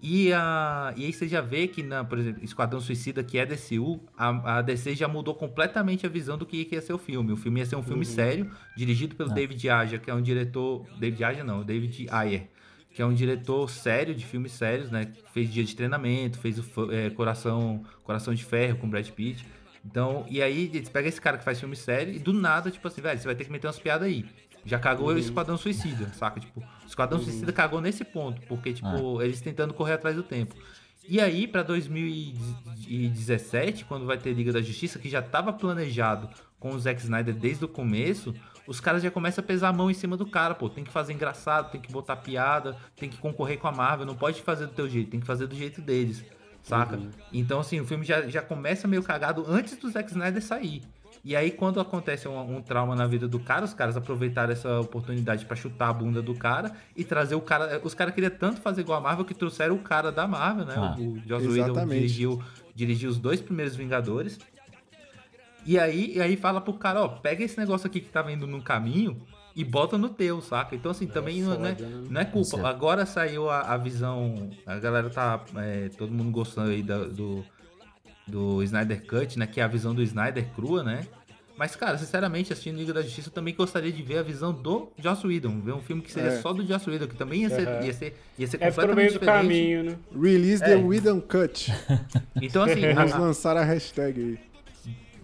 [0.01, 3.45] E, a, e aí você já vê que, na, por exemplo, Esquadrão Suicida, que é
[3.45, 7.31] DCU, a, a DC já mudou completamente a visão do que ia ser o filme.
[7.31, 10.85] O filme ia ser um filme sério, dirigido pelo David Aja, que é um diretor...
[10.99, 12.47] David Aja não, David Ayer,
[12.93, 15.11] que é um diretor sério, de filmes sérios, né?
[15.33, 19.45] Fez Dia de Treinamento, fez o é, Coração, Coração de Ferro com Brad Pitt.
[19.83, 22.85] Então, e aí eles pegam esse cara que faz filme sério e do nada, tipo
[22.87, 24.25] assim, velho, você vai ter que meter umas piadas aí.
[24.68, 26.41] Já cagou o Esquadrão Suicida, saca?
[26.41, 30.55] Tipo, o Esquadrão Suicida cagou nesse ponto, porque, tipo, eles tentando correr atrás do tempo.
[31.07, 36.28] E aí, pra 2017, quando vai ter Liga da Justiça, que já tava planejado
[36.59, 38.36] com o Zack Snyder desde o começo,
[38.68, 40.70] os caras já começam a pesar a mão em cima do cara, pô.
[40.70, 44.15] Tem que fazer engraçado, tem que botar piada, tem que concorrer com a Marvel, não
[44.15, 46.26] pode fazer do teu jeito, tem que fazer do jeito deles,
[46.61, 46.99] saca?
[47.32, 50.84] Então, assim, o filme já, já começa meio cagado antes do Zack Snyder sair.
[51.28, 54.80] E aí, quando acontece um, um trauma na vida do cara, os caras aproveitaram essa
[54.80, 57.82] oportunidade pra chutar a bunda do cara e trazer o cara.
[57.84, 60.75] Os caras queriam tanto fazer igual a Marvel que trouxeram o cara da Marvel, né?
[60.78, 60.95] Ah.
[60.97, 62.41] o Joss Whedon dirigiu,
[62.73, 64.39] dirigiu os dois primeiros Vingadores.
[65.65, 68.47] E aí, e aí fala pro cara, ó, pega esse negócio aqui que tá vendo
[68.47, 69.21] no caminho
[69.53, 70.78] e bota no teu, saca?
[70.78, 72.07] Então, assim, também não, não é, foda, né?
[72.09, 72.57] não é culpa.
[72.57, 72.63] É.
[72.63, 74.49] Agora saiu a, a visão.
[74.65, 75.43] A galera tá.
[75.57, 77.43] é, todo mundo gostando aí da- do,
[78.28, 79.47] do Snyder Cut, né?
[79.47, 81.05] Que é a visão do Snyder crua, né?
[81.57, 84.89] Mas, cara, sinceramente, assistindo Liga da Justiça, eu também gostaria de ver a visão do
[84.99, 85.59] Joss Whedon.
[85.59, 86.39] Ver um filme que seria É.
[86.39, 87.84] só do Joss Whedon, que também ia ser, Aham.
[87.84, 89.82] ia ser, ia ser É, ficou no meio completamente do diferente.
[89.82, 89.97] caminho, né?
[90.30, 90.75] Release the É.
[90.75, 91.73] Whedon Cut.
[92.39, 94.39] Então, assim, Vamos a- lançar a hashtag aí.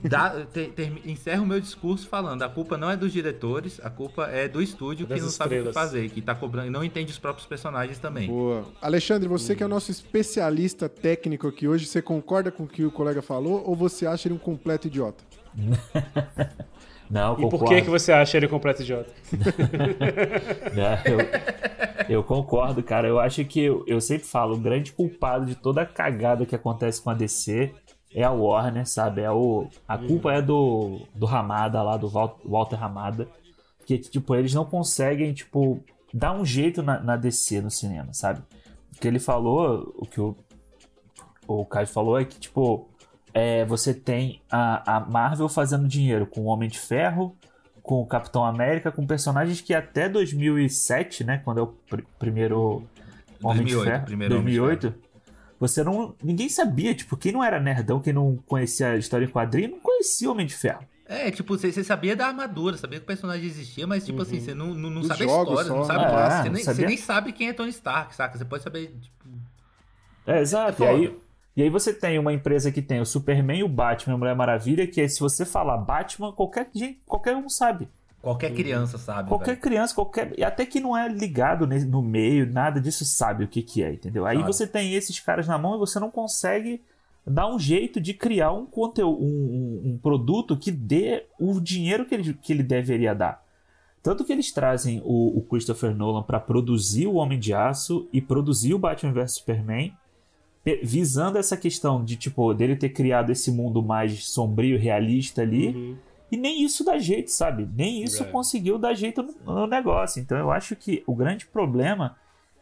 [0.03, 3.89] Dá, te- termi- encerro o meu discurso falando: a culpa não é dos diretores, a
[3.89, 5.73] culpa é do estúdio que não sabe o que estrelas.
[5.73, 8.27] fazer, que tá cobrando e não entende os próprios personagens também.
[8.27, 8.65] Boa.
[8.81, 12.83] Alexandre, você que é o nosso especialista técnico aqui hoje, você concorda com o que
[12.83, 15.23] o colega falou ou você acha ele um completo idiota?
[17.09, 17.75] Não, E por concordo.
[17.75, 19.13] que, que você acha ele completo idiota?
[20.73, 21.01] Né?
[21.05, 23.07] Eu, eu concordo, cara.
[23.07, 26.55] Eu acho que eu, eu sempre falo, o grande culpado de toda a cagada que
[26.55, 27.71] acontece com a DC
[28.13, 29.21] é a Warner, sabe?
[29.21, 33.27] É o, a culpa é do, do Ramada lá, do Walter Ramada.
[33.85, 35.83] Que, tipo, eles não conseguem, tipo,
[36.13, 38.41] dar um jeito na, na DC no cinema, sabe?
[38.95, 40.35] O que ele falou, o que o,
[41.47, 42.87] o Caio falou é que, tipo,
[43.33, 47.35] é, você tem a, a Marvel fazendo dinheiro com o Homem de Ferro,
[47.81, 52.83] com o Capitão América, com personagens que até 2007, né, quando é o pr- primeiro
[53.43, 54.95] Homem 2008, de Ferro, primeiro Homem de 2008,
[55.67, 59.29] você não, ninguém sabia, tipo, quem não era nerdão, quem não conhecia a história em
[59.29, 60.85] quadrinho, não conhecia o Homem de Ferro.
[61.05, 64.39] É, tipo, você, você sabia da armadura, sabia que o personagem existia, mas, tipo assim,
[64.39, 66.11] você não, não, não sabe a história, só, não sabe né?
[66.11, 66.75] o É, você, não nem, sabia.
[66.81, 68.37] você nem sabe quem é Tony Stark, saca?
[68.37, 69.27] Você pode saber, tipo,
[70.25, 70.83] É, exato.
[70.83, 71.19] É e, aí,
[71.55, 74.35] e aí você tem uma empresa que tem o Superman, o Batman e a Mulher
[74.35, 77.89] Maravilha, que é, se você falar Batman, qualquer, gente, qualquer um sabe.
[78.23, 79.27] Qualquer criança sabe.
[79.29, 79.61] Qualquer velho.
[79.61, 80.33] criança, qualquer.
[80.39, 83.93] e Até que não é ligado no meio, nada disso sabe o que, que é,
[83.93, 84.25] entendeu?
[84.25, 84.47] Aí Sabe.
[84.51, 86.81] você tem esses caras na mão e você não consegue
[87.27, 92.05] dar um jeito de criar um conteúdo, um, um- um produto que dê o dinheiro
[92.05, 93.43] que ele, que ele deveria dar.
[94.01, 98.19] Tanto que eles trazem o, o Christopher Nolan para produzir o Homem de Aço e
[98.21, 99.93] produzir o Batman vs Superman,
[100.63, 105.67] pe- visando essa questão de tipo dele ter criado esse mundo mais sombrio, realista ali.
[105.67, 105.95] Uhum.
[106.33, 107.69] E nem isso dá jeito, sabe?
[107.75, 108.25] Nem isso É.
[108.25, 110.19] conseguiu dar jeito no, no negócio.
[110.19, 112.15] Então eu acho que o grande problema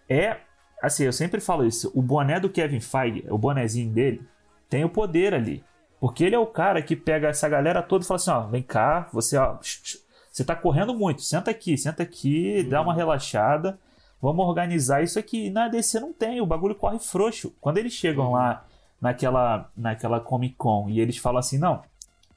[0.10, 0.38] é.
[0.82, 1.92] Assim, eu sempre falo isso.
[1.96, 4.22] O boné do Kevin Feige, o bonezinho dele,
[4.68, 5.64] tem o poder ali.
[6.00, 8.64] Porque ele é o cara que pega essa galera toda e fala assim: ó, vem
[8.64, 13.80] cá, você, ó, você tá correndo muito, senta aqui, senta aqui, dá uma relaxada,
[14.22, 15.46] vamos organizar isso aqui.
[15.46, 17.54] E na DC não tem, o bagulho corre frouxo.
[17.62, 18.66] Quando eles chegam lá
[19.00, 21.84] naquela, naquela Comic Con e eles falam assim: não,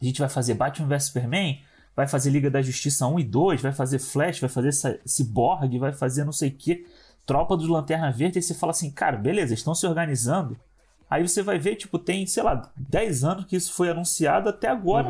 [0.06, 1.60] a gente vai fazer Batman vs Superman,
[1.96, 4.72] vai fazer Liga da Justiça 1 e 2, vai fazer Flash, vai fazer
[5.06, 6.86] Cyborg, vai fazer não sei o que,
[7.26, 10.56] Tropa dos Lanterna Verde, aí você fala assim, cara, beleza, estão se organizando.
[11.08, 14.68] Aí você vai ver, tipo, tem, sei lá, 10 anos que isso foi anunciado, até
[14.68, 15.08] agora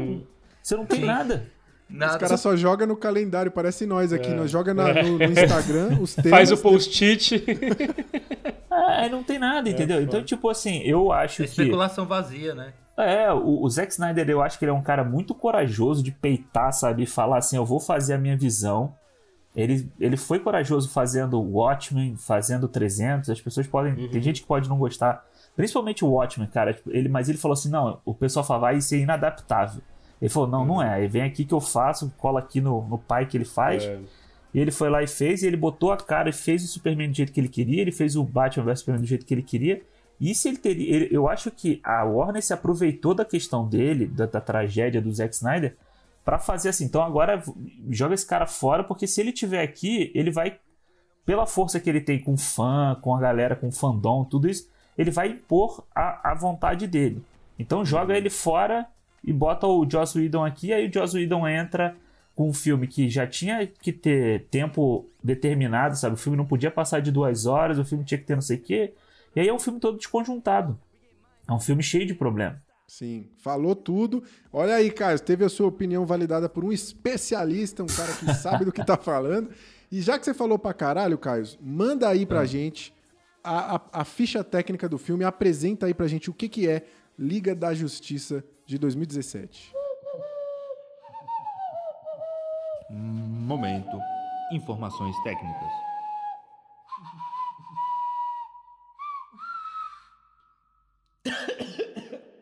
[0.62, 1.07] você não tem Sim.
[1.07, 1.47] nada.
[1.88, 2.12] Nada.
[2.14, 4.28] Os caras só jogam no calendário, parece nós aqui.
[4.28, 4.34] É.
[4.34, 6.30] Nós joga na- no, no Instagram os temas.
[6.30, 7.45] Faz o post-it.
[8.70, 10.01] Ah, aí não tem nada, entendeu?
[10.03, 11.51] então, tipo assim, eu acho É que.
[11.51, 12.72] especulação vazia, né?
[12.97, 16.12] É, o, o Zack Snyder, eu acho que ele é um cara muito corajoso de
[16.12, 17.03] peitar, sabe?
[17.03, 18.95] E falar assim, eu vou fazer a minha visão.
[19.55, 23.30] Ele, ele foi corajoso fazendo Watchmen, fazendo 300.
[23.30, 23.95] As pessoas podem...
[24.09, 25.24] Tem gente que pode não gostar.
[25.57, 26.74] Principalmente o Watchmen, cara.
[26.74, 29.80] tipo, Ele, mas ele falou assim, não, o pessoal fala, vai ser inadaptável.
[30.20, 30.95] Ele falou, não, não é.
[30.95, 33.84] Aí vem aqui que eu faço, cola aqui no, no pai que ele faz.
[33.84, 33.99] É.
[34.53, 37.11] E ele foi lá e fez, e ele botou a cara e fez o Superman
[37.11, 39.42] do jeito que ele queria, ele fez o Batman vs Superman do jeito que ele
[39.42, 39.82] queria.
[40.20, 40.94] E se ele teria.
[40.94, 45.12] ele- eu acho que a Warner se aproveitou da questão dele, da, da tragédia do
[45.12, 45.76] Zack Snyder,
[46.24, 46.84] pra fazer assim.
[46.84, 47.42] Então agora
[47.90, 50.58] joga esse cara fora, porque se ele tiver aqui, ele vai.
[51.26, 55.10] Pela força que ele tem com fã, com a galera, com fandom, tudo isso, ele
[55.10, 57.22] vai impor a, a vontade dele.
[57.58, 58.86] Então joga ele fora
[59.22, 61.96] e bota o Joss Whedon aqui, aí o Joss Whedon entra
[62.34, 66.14] com um filme que já tinha que ter tempo determinado, sabe?
[66.14, 68.58] O filme não podia passar de duas horas, o filme tinha que ter não sei
[68.58, 68.92] o quê.
[69.35, 70.78] E aí é um filme todo desconjuntado.
[71.49, 72.62] É um filme cheio de problema.
[72.87, 74.22] Sim, falou tudo.
[74.53, 78.64] Olha aí, Caio, teve a sua opinião validada por um especialista, um cara que sabe
[78.64, 79.51] do que tá falando.
[79.91, 82.95] E já que você falou pra caralho, Caio, manda aí pra gente
[83.43, 86.85] a, a- a ficha técnica do filme, apresenta aí pra gente o que, que é
[87.18, 89.72] Liga da Justiça de 2017.
[92.91, 93.99] Momento.
[94.53, 95.72] Informações técnicas.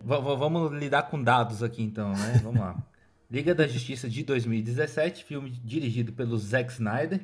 [0.05, 2.41] Vamos lidar com dados aqui então, né?
[2.43, 2.77] Vamos lá.
[3.31, 7.21] Liga da Justiça de 2017, filme dirigido pelo Zack Snyder,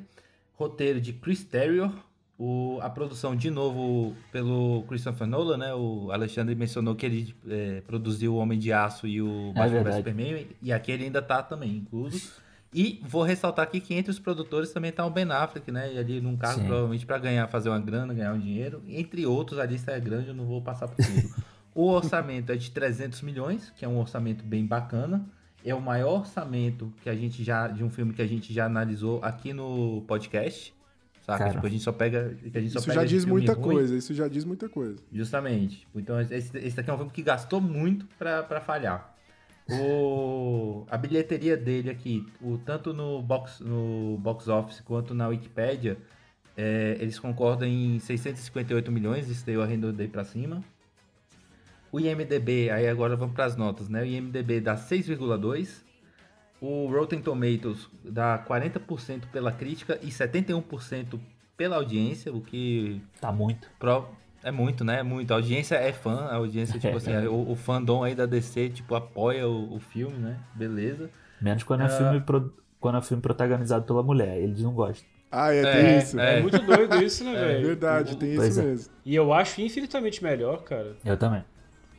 [0.53, 1.93] roteiro de Chris Terrio,
[2.37, 5.73] o- a produção de novo pelo Christopher Nolan, né?
[5.75, 9.71] O Alexandre mencionou que ele é, produziu o Homem de Aço e o Batman vs
[9.71, 9.97] verdade.
[9.97, 12.31] Superman, e aqui ele ainda tá também incluso.
[12.73, 15.93] E vou ressaltar aqui que entre os produtores também tá o Ben Affleck, né?
[15.93, 16.65] E ali num cargo Sim.
[16.67, 18.81] provavelmente para ganhar, fazer uma grana, ganhar um dinheiro.
[18.87, 21.29] Entre outros, a lista é grande, eu não vou passar por tudo.
[21.79, 25.25] o orçamento é de 300 milhões, que é um orçamento bem bacana.
[25.63, 28.65] É o maior orçamento que a gente já de um filme que a gente já
[28.65, 30.73] analisou aqui no podcast.
[31.21, 31.39] Saca?
[31.39, 31.51] Cara.
[31.51, 33.63] Tipo, a gente só pega, a gente só Isso pega já diz muita ruim.
[33.63, 34.97] coisa, isso já diz muita coisa.
[35.09, 35.87] Justamente.
[35.95, 39.15] Então, esse, esse aqui é um filme que gastou muito pra, pra falhar.
[39.69, 45.97] O, a bilheteria dele aqui, o, tanto no box, no box office quanto na Wikipedia,
[46.57, 50.61] é, eles concordam em 658 milhões, isso daí eu arredondei pra cima.
[51.91, 54.01] O IMDB, aí agora vamos pras notas, né?
[54.01, 55.83] O IMDB dá 6,2.
[56.61, 61.19] O Rotten Tomatoes dá 40% pela crítica e 71%
[61.55, 63.69] pela audiência, o que Tá muito.
[63.79, 64.07] Pro-
[64.43, 64.99] É muito, né?
[64.99, 65.31] É muito.
[65.31, 68.93] A audiência é fã, a audiência, tipo assim, o, o fandom aí da DC, tipo,
[68.95, 70.37] apoia o, o filme, né?
[70.53, 71.09] Beleza.
[71.41, 71.89] Menos quando é, Ah.
[71.89, 74.37] filme pro- quando é filme protagonizado pela mulher.
[74.37, 75.07] Eles não gostam.
[75.31, 76.19] Ah, é, É, tem isso.
[76.19, 76.39] é.
[76.39, 77.67] É muito doido isso, né, É velho?
[77.67, 78.63] verdade, tem Pois isso é.
[78.65, 78.93] mesmo.
[79.05, 80.95] E eu acho infinitamente melhor, cara.
[81.05, 81.43] Eu também.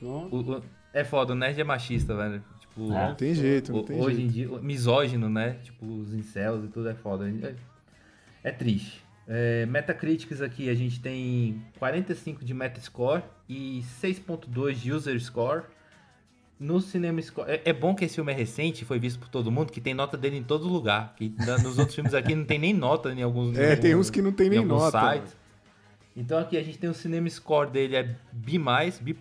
[0.01, 0.26] Não.
[0.30, 2.42] O- o- é foda, o nerd é machista, velho.
[2.61, 3.09] Tipo, É.
[3.09, 4.28] Não tem jeito, não o- tem hoje jeito.
[4.28, 5.57] em dia, misógino, né?
[5.62, 7.28] Tipo, os incels e tudo é foda.
[7.28, 7.55] É,
[8.44, 9.03] é triste.
[9.28, 15.62] É, Metacritics aqui a gente tem 45 de Metascore e 6.2 de User Score.
[16.59, 17.51] No Cinema Score.
[17.51, 19.94] É, é bom que esse filme é recente, foi visto por todo mundo, que tem
[19.94, 21.14] nota dele em todo lugar.
[21.16, 21.32] Que
[21.62, 24.20] nos outros filmes aqui não tem nem nota em alguns É, em tem uns que
[24.20, 25.01] não tem em nem nota.
[25.14, 25.34] sites.
[26.14, 28.59] Então aqui a gente tem o Cinema Score dele é B+,
[29.01, 29.14] B+.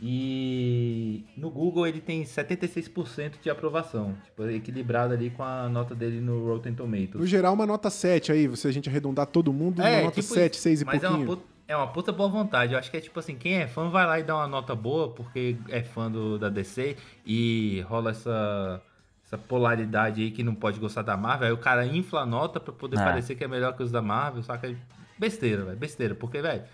[0.00, 6.20] E no Google ele tem 76% de aprovação, tipo, equilibrado ali com a nota dele
[6.20, 7.14] no Rotten Tomatoes.
[7.14, 10.34] No geral, uma nota 7 aí, se a gente arredondar todo mundo, uma nota tipo
[10.34, 10.62] 7, isso.
[10.62, 11.36] 6 e Mas é uma, pouquinho.
[11.36, 12.72] puta, é uma puta boa vontade.
[12.72, 14.74] Eu acho que é tipo assim, quem é fã vai lá e dá uma nota
[14.74, 18.82] boa porque é fã do, da DC e rola essa,
[19.24, 21.48] essa polaridade aí que não pode gostar da Marvel.
[21.48, 23.04] Aí o cara infla a nota pra poder É.
[23.04, 24.74] parecer que é melhor que os da Marvel, saca?
[25.18, 26.14] Besteira, velho, besteira.
[26.14, 26.64] Porque, velho,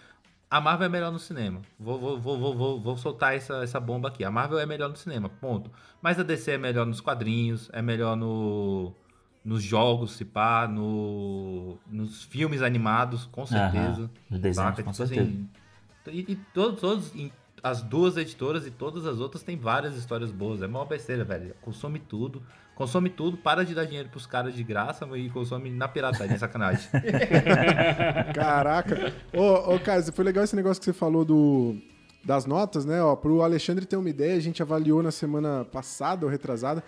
[0.50, 1.62] a Marvel é melhor no cinema.
[1.78, 4.24] Vou, vou, vou, vou, vou, soltar essa, essa bomba aqui.
[4.24, 5.70] A Marvel é melhor no cinema, ponto.
[6.02, 8.92] Mas a DC é melhor nos quadrinhos, é melhor no,
[9.44, 14.10] nos jogos, se pá, no, nos filmes animados, com certeza.
[14.28, 14.82] Nos desenhos, Saca?
[14.82, 15.30] com Tipo certeza.
[15.30, 15.48] assim,
[16.08, 17.12] e, e todos, todos,
[17.62, 20.62] as duas editoras e todas as outras têm várias histórias boas.
[20.62, 21.54] É uma besteira, velho.
[21.60, 22.42] Consome tudo.
[22.80, 26.38] Consome tudo, para de dar dinheiro pros caras de graça e consome na pirataria, é
[26.38, 26.88] sacanagem.
[28.34, 29.12] Caraca.
[29.34, 31.76] Ô, ô, Caio, foi legal esse negócio que você falou do,
[32.24, 33.02] das notas, né?
[33.02, 36.82] Ó, pro Alexandre ter uma ideia, a gente avaliou na semana passada ou retrasada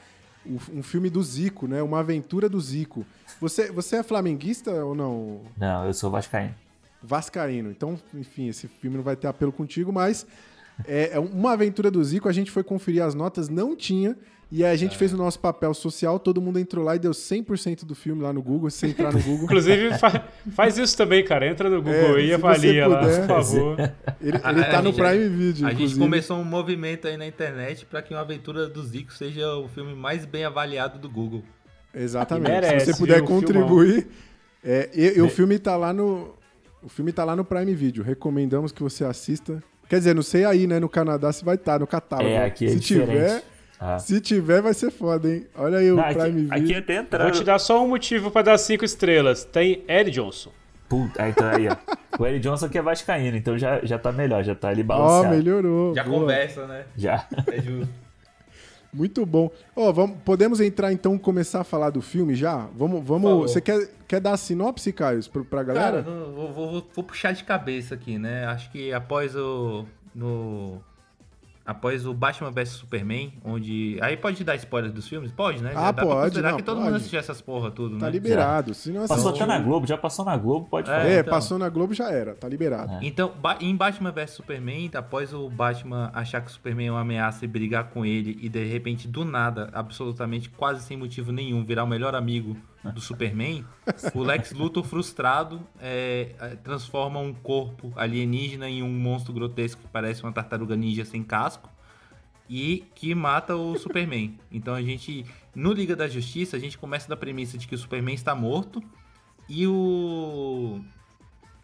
[0.47, 1.83] um filme do Zico, né?
[1.83, 3.05] Uma aventura do Zico.
[3.39, 5.43] Você, você é flamenguista ou não?
[5.59, 6.55] Não, eu sou vascaíno.
[7.03, 7.71] Vascaíno.
[7.71, 10.27] Então, enfim, esse filme não vai ter apelo contigo, mas
[10.87, 12.29] é, é uma aventura do Zico.
[12.29, 14.17] A gente foi conferir as notas, não tinha.
[14.55, 14.77] E aí a É.
[14.77, 18.21] gente fez o nosso papel social, todo mundo entrou lá e deu 100% do filme
[18.23, 18.69] lá no Google.
[18.69, 21.47] Se você entrar no Google, Inclusive, fa- faz isso também, cara.
[21.47, 23.79] Entra no Google É, e avalia lá, por favor.
[24.21, 26.01] ele, A- ele a tá no gente- Prime Video, A gente inclusive.
[26.01, 29.95] começou um movimento aí na internet para que uma aventura do Zico seja o filme
[29.95, 31.43] mais bem avaliado do Google.
[31.95, 32.51] Exatamente.
[32.51, 33.25] Merece, Se você puder viu?
[33.27, 34.07] contribuir.
[34.63, 36.35] É, e, e o filme tá lá no.
[36.83, 38.05] O filme tá lá no Prime Video.
[38.05, 39.63] Recomendamos que você assista.
[39.93, 40.81] Quer dizer, não sei aí, né?
[40.81, 42.27] No Canadá se vai estar no catálogo.
[42.31, 43.11] É, aqui é se diferente.
[43.11, 43.43] tiver,
[43.79, 43.99] Ah.
[43.99, 45.47] se tiver, vai ser foda, hein?
[45.55, 46.55] Olha aí o Não, Prime aqui, Video.
[46.55, 47.33] aqui até Vou entrando.
[47.33, 49.45] te dar só um motivo pra dar cinco estrelas.
[49.45, 50.51] Tem Ed Johnson.
[50.89, 51.77] Puta, aí, então, aí, ó.
[52.19, 54.85] O Eric Johnson que é vascaíno, então já, já tá melhor, já tá ali Ó,
[54.85, 55.37] balanceado.
[55.37, 55.95] melhorou.
[55.95, 56.21] Já boa.
[56.21, 56.85] conversa, né?
[56.97, 57.27] Já.
[57.53, 57.93] É justo.
[58.93, 59.51] Muito bom.
[59.75, 62.69] Ó, vamos, podemos entrar então começar a falar do filme já?
[62.77, 63.31] Vamos, vamos.
[63.31, 63.49] favor.
[63.49, 66.03] Você quer, quer dar a sinopse, Caio, pra, pra galera?
[66.03, 68.45] Cara, vou- vou- vou puxar de cabeça aqui, né?
[68.47, 69.87] Acho que após o.
[70.15, 70.83] No,
[71.65, 73.99] após o Batman vs Superman, onde.
[74.03, 75.31] Aí pode dar spoiler dos filmes?
[75.33, 75.73] Pode, né?
[75.75, 76.87] Ah, Dá pra pode, não, que todo pode.
[76.87, 78.13] mundo assistiu essas porra tudo, Tá né?
[78.13, 78.75] liberado.
[78.75, 81.07] Se não Passou assistiu- até na Globo, já passou na Globo, pode É, falar.
[81.07, 81.31] É, então.
[81.33, 82.99] passou na Globo já era, tá liberado.
[83.03, 87.01] Então, ba- em Batman vs Superman, após o Batman achar que o Superman é uma
[87.01, 91.65] ameaça e brigar com ele, e de repente, do nada, absolutamente quase sem motivo nenhum,
[91.65, 92.57] virar o melhor amigo
[92.91, 93.65] do Superman,
[94.15, 99.89] o Lex Luthor, frustrado, é, é, transforma um corpo alienígena em um monstro grotesco que
[99.89, 101.71] parece uma tartaruga ninja sem casco.
[102.51, 104.39] E que mata o Superman.
[104.51, 105.25] Então a gente,
[105.55, 108.83] no Liga da Justiça, a gente começa da premissa de que o Superman está morto
[109.49, 110.81] e o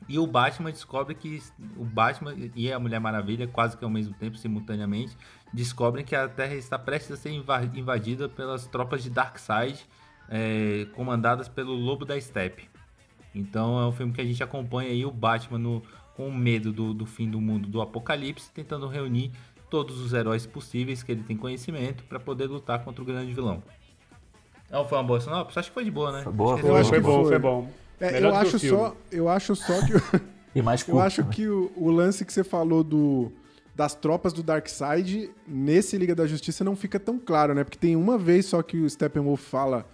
[0.08, 1.42] e o Batman descobre que
[1.76, 5.14] o Batman e a Mulher Maravilha, quase que ao mesmo tempo, simultaneamente,
[5.52, 9.86] descobrem que a Terra está prestes a ser inva- invadida pelas tropas de Darkseid,
[10.28, 12.68] é, comandadas pelo Lobo da Steppe.
[13.34, 15.82] Então é um filme que a gente acompanha aí o Batman no-
[16.16, 19.30] com medo do, do fim do mundo, do apocalipse, tentando reunir
[19.70, 23.62] todos os heróis possíveis que ele tem conhecimento para poder lutar contra o grande vilão.
[24.70, 25.58] Não foi uma boa sinopse?
[25.58, 26.22] Acho que foi de boa, né?
[26.22, 27.38] Foi boa, Acho que foi Eu acho foi bom, foi.
[27.38, 27.70] bom.
[28.00, 29.92] É, eu, acho só, eu acho só que.
[30.54, 31.06] E mais Eu curto.
[31.06, 31.36] acho também.
[31.36, 33.30] que o, o lance que você falou do
[33.76, 37.62] das tropas do Darkseid nesse Liga da Justiça não fica tão claro, né?
[37.62, 39.86] Porque tem uma vez só que o Steppenwolf fala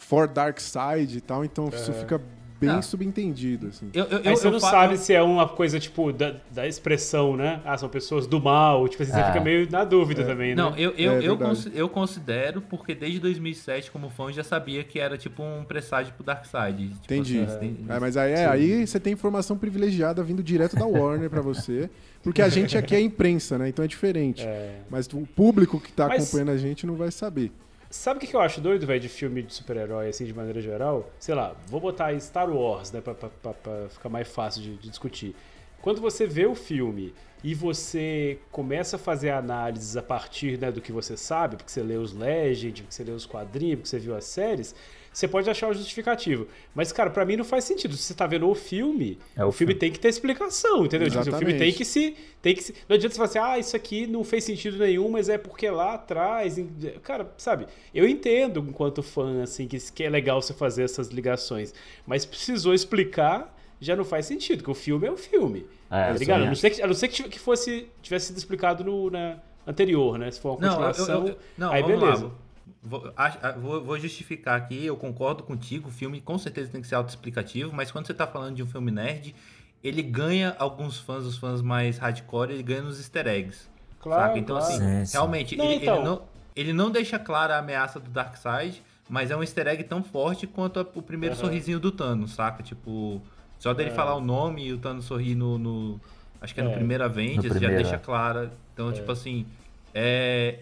[0.00, 2.20] for Darkseid e tal, então isso fica
[2.58, 2.82] bem Ah.
[2.82, 3.88] subentendido, assim.
[3.94, 6.66] Eu, eu, eu- você eu não fa- sabe se é uma coisa, tipo, da, da
[6.66, 7.58] expressão, né?
[7.64, 8.86] Ah, são pessoas do mal.
[8.86, 9.28] Tipo assim, você Ah.
[9.32, 10.56] fica meio na dúvida também, né?
[10.56, 11.38] Não, eu, eu, É eu,
[11.74, 16.12] eu considero, porque desde 2007, como fã, eu já sabia que era tipo um presságio
[16.12, 16.88] pro Darkseid.
[16.88, 17.40] Tipo, Entendi.
[17.40, 21.30] assim, tem- É, mas aí, é, aí você tem informação privilegiada vindo direto da Warner
[21.30, 21.88] pra você.
[22.22, 23.70] Porque a gente aqui é imprensa, né?
[23.70, 24.46] Então é diferente.
[24.90, 27.50] Mas o público que tá Mas- acompanhando a gente não vai saber.
[27.90, 31.10] Sabe o que eu acho doido, velho, de filme de super-herói, assim, de maneira geral?
[31.18, 34.76] Sei lá, vou botar Star Wars, né, pra, pra- pra- pra ficar mais fácil de,
[34.76, 35.34] de discutir.
[35.82, 37.12] Quando você vê o filme
[37.42, 41.82] e você começa a fazer análises a partir né, do que você sabe, porque você
[41.82, 44.72] lê os Legend, porque você lê os quadrinhos, porque você viu as séries,
[45.12, 46.46] você pode achar o justificativo.
[46.74, 47.96] Mas, cara, pra mim não faz sentido.
[47.96, 49.80] Se você tá vendo o filme, É o o filme filme.
[49.80, 51.08] tem que ter explicação, entendeu?
[51.08, 51.58] Tipo assim, o filme Exatamente.
[51.58, 52.16] tem que se.
[52.40, 52.74] Tem que se...
[52.88, 55.68] Não adianta você falar assim, ah, isso aqui não fez sentido nenhum, mas é porque
[55.68, 56.56] lá atrás.
[57.02, 61.74] Cara, sabe, eu entendo enquanto fã, assim, que, é legal você fazer essas ligações.
[62.06, 65.66] Mas precisou explicar, já não faz sentido, porque o filme é o filme.
[65.90, 66.42] É, tá eu ligado?
[66.44, 69.10] A não ser que, a não ser que tivesse- que fosse, tivesse sido explicado no
[69.10, 70.30] na anterior, né?
[70.30, 71.26] Se for uma Não, eu- eu- continuação.
[71.28, 72.24] eu- não, aí beleza.
[72.26, 72.32] lá.
[72.82, 76.86] Vou, ah, vou- vou justificar aqui, eu concordo contigo, o filme com certeza tem que
[76.86, 79.34] ser autoexplicativo, mas quando você tá falando de um filme nerd,
[79.82, 83.68] ele ganha alguns fãs, os fãs mais hardcore, ele ganha nos easter eggs.
[83.98, 84.38] Claro, saca?
[84.38, 84.72] Então, claro.
[84.74, 85.12] assim, Sim, sim.
[85.16, 85.94] realmente, Não, ele, então.
[85.96, 86.22] ele não,
[86.56, 90.46] ele não deixa clara a ameaça do Darkseid, mas é um easter egg tão forte
[90.46, 91.44] quanto a- o primeiro Aham.
[91.44, 92.62] sorrisinho do Thanos, saca?
[92.62, 93.20] Tipo,
[93.58, 95.58] só dele falar o nome e o Thanos sorrir no.
[95.58, 96.00] no-
[96.40, 96.74] acho que é no É.
[96.74, 97.98] primeiro Avengers, já deixa é.
[97.98, 98.52] clara.
[98.72, 99.46] Então, tipo assim,
[99.94, 100.60] é.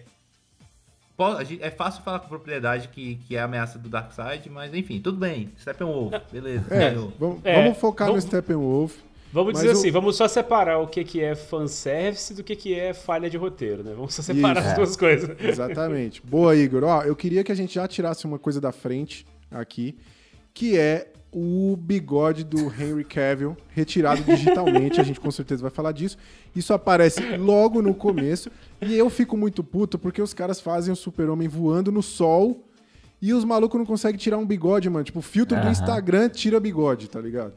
[1.59, 5.17] É fácil falar com propriedade que, que é a ameaça do Darkseid, mas enfim, tudo
[5.17, 5.49] bem.
[5.59, 6.73] Steppenwolf, beleza.
[6.73, 8.95] É, vamos, É, vamos focar vamos- no Steppenwolf.
[9.31, 12.73] Vamos dizer o- assim, vamos só separar o que, que é fanservice do que, que
[12.73, 13.93] é falha de roteiro, né?
[13.95, 14.69] Vamos só separar Isso.
[14.69, 15.29] as duas coisas.
[15.39, 16.19] Exatamente.
[16.25, 16.83] Boa, Igor.
[16.83, 19.95] Ó, eu queria que a gente já tirasse uma coisa da frente aqui,
[20.51, 24.99] que é o bigode do Henry Cavill retirado digitalmente.
[24.99, 26.17] A gente com certeza vai falar disso.
[26.55, 28.49] Isso aparece logo no começo.
[28.81, 32.65] E eu fico muito puto porque os caras fazem o super-homem voando no sol
[33.21, 35.03] e os malucos não conseguem tirar um bigode, mano.
[35.03, 35.67] Tipo, o filtro do.
[35.69, 37.53] Instagram tira bigode, tá ligado?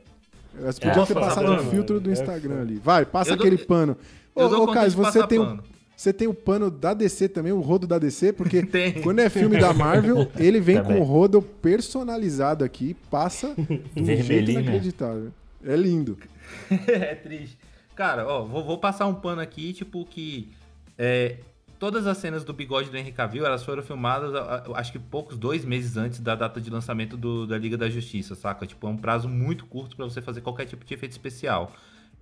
[0.59, 2.75] Eles podiam Posso ter passado o filtro do É Instagram ali.
[2.83, 3.97] Vai, passa Eu dou- aquele pano.
[4.35, 5.62] Ô, dou ô Caio, você tem, pano.
[6.03, 9.00] Você tem o pano da DC também, o rodo da DC, porque Tem.
[9.03, 10.96] quando é filme da Marvel, ele vem Também.
[10.96, 14.62] com o rodo personalizado aqui, passa de um jeito Vermelhinho, né?
[14.62, 15.32] inacreditável.
[15.64, 16.18] É lindo.
[16.88, 17.59] é triste.
[17.94, 20.50] Cara, ó, vou, vou passar um pano aqui, tipo, que
[20.98, 21.36] é,
[21.78, 24.32] todas as cenas do bigode do Henry Cavill, elas foram filmadas,
[24.74, 28.34] acho que poucos, dois meses antes da data de lançamento do- da Liga da Justiça,
[28.34, 28.66] saca?
[28.66, 31.72] Tipo, é um prazo muito curto pra você fazer qualquer tipo de efeito especial.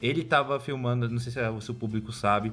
[0.03, 2.53] Ele tava filmando, não sei se, é- se o público sabe,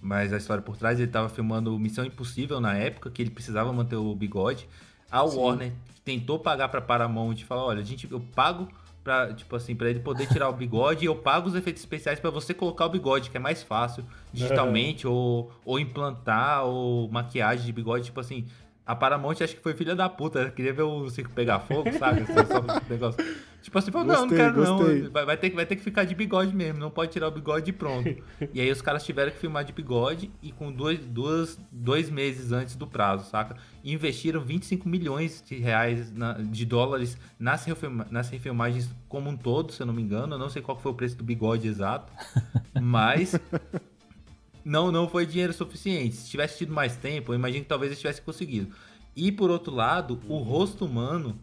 [0.00, 3.72] mas a história por trás, ele tava filmando Missão Impossível na época, que ele precisava
[3.72, 4.68] manter o bigode.
[5.10, 5.72] A Warner
[6.04, 8.68] tentou pagar pra Paramount e falar, olha, a gente, eu pago
[9.02, 12.20] pra, tipo assim, pra ele poder tirar o bigode e eu pago os efeitos especiais
[12.20, 17.66] pra você colocar o bigode, que é mais fácil digitalmente, ou, ou implantar, ou maquiagem
[17.66, 18.46] de bigode, tipo assim...
[18.86, 22.22] A Paramount acho que foi filha da puta, queria ver o circo pegar fogo, sabe?
[22.22, 23.24] Assim, só um negócio.
[23.62, 25.02] Tipo assim, falou, não, não quero gostei.
[25.02, 25.10] não.
[25.10, 27.30] Vai, vai ter, que- vai ter que ficar de bigode mesmo, não pode tirar o
[27.30, 28.08] bigode e pronto.
[28.54, 32.52] e aí os caras tiveram que filmar de bigode e com dois, duas, dois meses
[32.52, 33.56] antes do prazo, saca?
[33.84, 39.36] E investiram 25 milhões de reais, na- de dólares nas, refilma- nas refilmagens como um
[39.36, 40.34] todo, se eu não me engano.
[40.34, 42.10] Eu não sei qual foi o preço do bigode exato,
[42.80, 43.34] mas
[44.64, 46.16] não, não foi dinheiro suficiente.
[46.16, 48.74] Se tivesse tido mais tempo, eu imagino que talvez eles tivessem conseguido.
[49.16, 51.38] E por outro lado, o rosto humano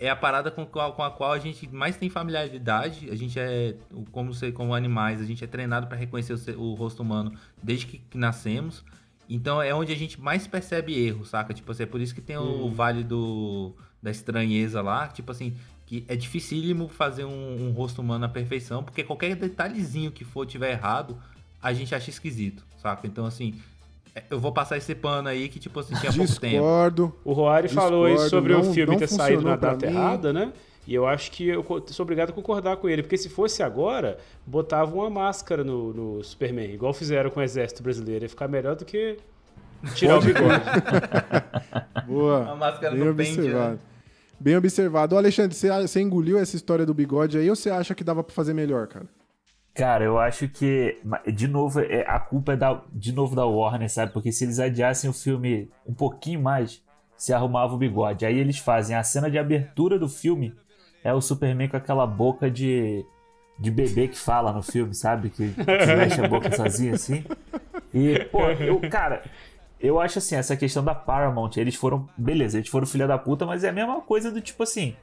[0.00, 3.08] é a parada com, qual- com a qual a gente mais tem familiaridade.
[3.10, 3.76] A gente é,
[4.10, 7.32] como, ser, como animais, a gente é treinado para reconhecer o, o rosto humano
[7.62, 8.82] desde que, que nascemos.
[9.28, 11.54] Então é onde a gente mais percebe erro, saca?
[11.54, 13.72] Tipo assim, é por isso que tem o Vale do,
[14.02, 15.54] da Estranheza lá, tipo assim,
[15.86, 20.46] que é dificílimo fazer um, um rosto humano à perfeição, porque qualquer detalhezinho que for
[20.46, 21.16] tiver errado,
[21.62, 23.06] a gente acha esquisito, saca?
[23.06, 23.54] Então assim,
[24.30, 26.54] eu vou passar esse pano aí que, tipo assim, tinha pouco tempo.
[26.54, 27.14] Discordo.
[27.24, 29.92] O Roari falou isso Discordo, sobre não- o filme ter saído na data mim.
[29.92, 30.52] errada, né?
[30.86, 34.18] E eu acho que eu sou obrigado a concordar com ele, porque se fosse agora,
[34.46, 38.74] botavam uma máscara no, no Superman, igual fizeram com o Exército Brasileiro, ia ficar melhor
[38.74, 39.16] do que
[39.94, 40.64] tirar o bigode.
[42.06, 42.50] Boa.
[42.50, 43.72] A máscara Bem no pente, observado.
[43.74, 43.78] né?
[44.40, 45.14] Bem observado.
[45.14, 48.24] Ô, Alexandre, você, você engoliu essa história do bigode aí ou você acha que dava
[48.24, 49.06] pra fazer melhor, cara?
[49.74, 50.98] Cara, eu acho que,
[51.32, 54.12] de novo, é- a culpa é da, de novo da Warner, sabe?
[54.12, 56.82] Porque se eles adiassem o filme um pouquinho mais,
[57.16, 58.26] se arrumava o bigode.
[58.26, 60.54] Aí eles fazem a cena de abertura do filme,
[61.04, 63.04] é o Superman com aquela boca de,
[63.58, 65.30] de bebê que fala no filme, sabe?
[65.30, 67.24] Que, que mexe a boca sozinho assim.
[67.94, 69.22] E, pô, eu, cara,
[69.80, 73.46] eu acho assim, essa questão da Paramount, eles foram, beleza, eles foram filha da puta,
[73.46, 74.94] mas é a mesma coisa do tipo assim,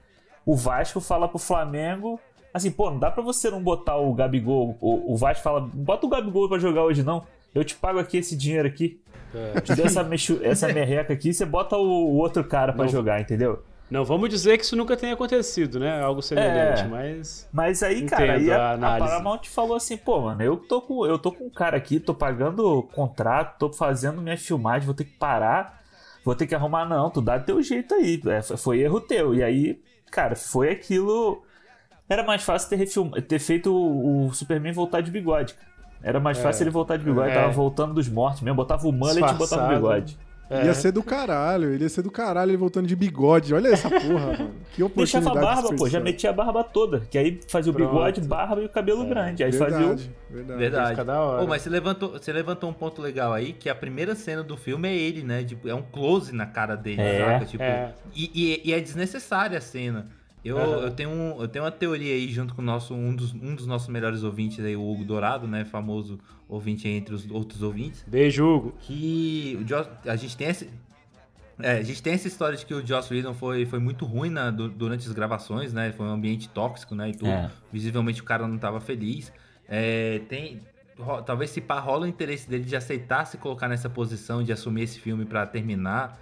[0.45, 2.19] o Vasco fala pro Flamengo,
[2.53, 6.05] assim, pô, não dá pra você não botar o Gabigol, o, o Vasco fala, bota
[6.05, 7.23] o Gabigol pra jogar hoje não,
[7.53, 8.99] eu te pago aqui esse dinheiro aqui,
[9.33, 9.59] É.
[9.61, 12.91] te dou essa, mexu, essa merreca aqui, você bota o, o outro cara pra Não.
[12.91, 13.63] jogar, entendeu?
[13.89, 16.01] Não vamos dizer que isso nunca tenha acontecido, né?
[16.01, 16.87] Algo semelhante, É.
[16.87, 17.47] mas.
[17.53, 18.99] Mas aí, cara, aí a a, a.
[18.99, 22.13] Paramount falou assim, pô, mano, eu tô com, eu tô com um cara aqui, tô
[22.13, 25.81] pagando contrato, tô fazendo minha filmagem, vou ter que parar,
[26.25, 29.33] vou ter que arrumar, não, tu dá teu jeito aí, é, foi- foi erro teu.
[29.33, 29.79] E aí,
[30.11, 31.41] cara, foi aquilo.
[32.09, 33.11] Era mais fácil ter, refilm...
[33.11, 35.67] ter feito o, o Superman voltar de bigode, cara.
[36.01, 37.33] Era mais fácil ele voltar de bigode, É.
[37.33, 40.17] tava voltando dos mortos mesmo, botava o mullet e botava o bigode.
[40.49, 40.67] É.
[40.67, 43.53] Ia ser do caralho, ele ia ser do caralho ele voltando de bigode.
[43.53, 44.51] Olha essa porra, mano.
[44.73, 44.95] Que oportunidade.
[44.95, 47.89] Deixava a barba, pô, já metia a barba toda, que aí fazia o Pronto.
[47.89, 49.43] bigode, barba e o cabelo grande.
[49.43, 50.59] Aí fazia o Verdade, verdade.
[50.59, 50.89] Verdade.
[50.91, 51.43] fica da hora.
[51.43, 54.55] Ô, mas você levantou, você levantou um ponto legal aí, que a primeira cena do
[54.55, 55.43] filme é ele, né?
[55.43, 57.45] Tipo, é um close na cara dele, É, saca?
[57.45, 57.93] Tipo, é.
[58.15, 60.07] E, e- e é desnecessária a cena.
[60.47, 60.81] Eu, Aham.
[60.83, 63.53] eu, tenho um- eu tenho uma teoria aí junto com o nosso, um, dos, um
[63.55, 65.65] dos nossos melhores ouvintes aí, o Hugo Dourado, né?
[65.65, 68.03] Famoso ouvinte entre os outros ouvintes.
[68.07, 68.73] Beijo, Hugo.
[68.79, 70.69] Que o Joss, a gente tem esse.
[71.59, 74.29] É, a gente tem essa história de que o Joss Whedon foi, foi muito ruim
[74.29, 75.91] na- du- durante as gravações, né?
[75.91, 77.09] Foi um ambiente tóxico, né?
[77.09, 77.31] E tudo.
[77.31, 77.49] É.
[77.73, 79.31] Visivelmente o cara não tava feliz.
[79.67, 80.59] É, tem.
[80.99, 84.51] ro- talvez se pá, rola o interesse dele de aceitar se colocar nessa posição, de
[84.51, 86.19] assumir esse filme pra terminar.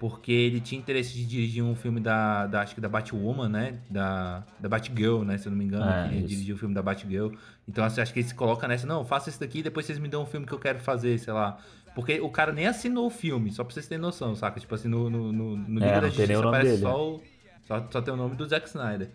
[0.00, 3.78] Porque ele tinha interesse de dirigir um filme da, da acho que da Batwoman, né?
[3.88, 5.38] Da, da Batgirl, né?
[5.38, 6.28] Se eu não me engano, É, que ele isso.
[6.28, 7.28] dirigiu o filme da Batgirl.
[7.66, 9.98] Então assim, acho que ele se coloca nessa, não, faça isso daqui e depois vocês
[9.98, 11.58] me dão um filme que eu quero fazer, sei lá.
[11.94, 14.58] Porque o cara nem assinou o filme, só pra vocês terem noção, saca?
[14.58, 17.22] Tipo assim, no, no, no, no Liga É, da Justiça aparece dele, só, o,
[17.62, 19.10] só, só tem o nome do Zack Snyder.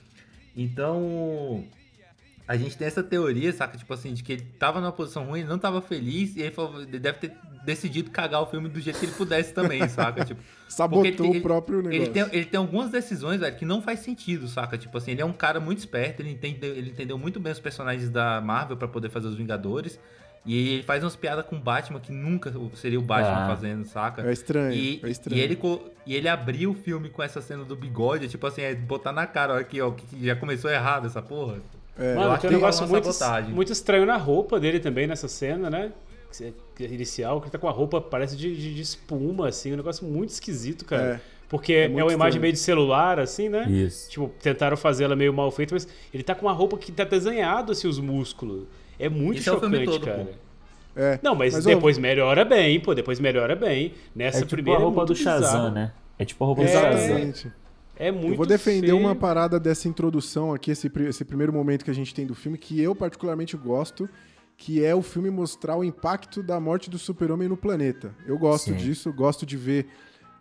[0.56, 1.64] Então,
[2.50, 3.78] a gente tem essa teoria, saca?
[3.78, 6.50] Tipo assim, de que ele tava numa posição ruim, ele não tava feliz, e ele,
[6.52, 7.32] falou, ele deve ter
[7.64, 10.26] decidido cagar o filme do jeito que ele pudesse também, saca?
[10.26, 12.02] Tipo, Sabotou ele tem- o próprio negócio.
[12.02, 14.80] ele tem, ele tem algumas decisões, velho, que não faz sentido, saca?
[14.80, 17.60] Tipo assim, ele é um cara muito esperto, ele entendeu, ele entendeu muito bem os
[17.60, 20.00] personagens da Marvel pra poder fazer os Vingadores.
[20.46, 23.48] E ele faz umas piadas com o Batman que nunca seria o Batman Ah.
[23.48, 24.22] fazendo, saca?
[24.28, 25.38] É estranho, E, é estranho.
[25.38, 25.60] e ele,
[26.08, 29.28] e ele abriu o filme com essa cena do bigode, tipo assim, é botar na
[29.28, 31.58] cara, olha aqui, ó, que já começou errado essa porra.
[32.00, 33.10] É, Mano, tem um negócio é muito,
[33.54, 35.92] muito estranho na roupa dele também, nessa cena, né?
[36.76, 39.74] Que é Inicial, que ele tá com a roupa, parece de, de- de espuma, assim,
[39.74, 41.16] um negócio muito esquisito, cara.
[41.16, 41.20] É.
[41.50, 42.42] Porque é, muito uma imagem estranho.
[42.44, 43.66] meio de celular, assim, né?
[43.68, 44.10] Isso.
[44.12, 47.04] Tipo, tentaram fazer ela meio mal feita, mas ele tá com uma roupa que tá
[47.04, 48.66] desenhado, assim, os músculos.
[49.00, 50.18] É muito Isso é chocante, todo, cara.
[50.26, 51.02] pô.
[51.02, 51.20] é.
[51.24, 53.94] Não, mas, Mas, depois melhora bem, pô, depois melhora bem.
[54.16, 55.72] Nessa É tipo primeira a roupa é muito do Shazam, bizarro.
[55.72, 55.92] né?
[56.20, 56.72] É tipo a roupa do É.
[56.72, 57.52] Shazam.
[58.00, 58.98] É muito Eu vou defender feio.
[58.98, 62.58] uma parada dessa introdução aqui, esse, esse primeiro momento que a gente tem do filme,
[62.58, 64.10] que eu particularmente gosto,
[64.56, 68.16] que é o filme mostrar o impacto da morte do super-homem no planeta.
[68.26, 68.78] Eu gosto Sim.
[68.78, 69.88] disso, gosto de ver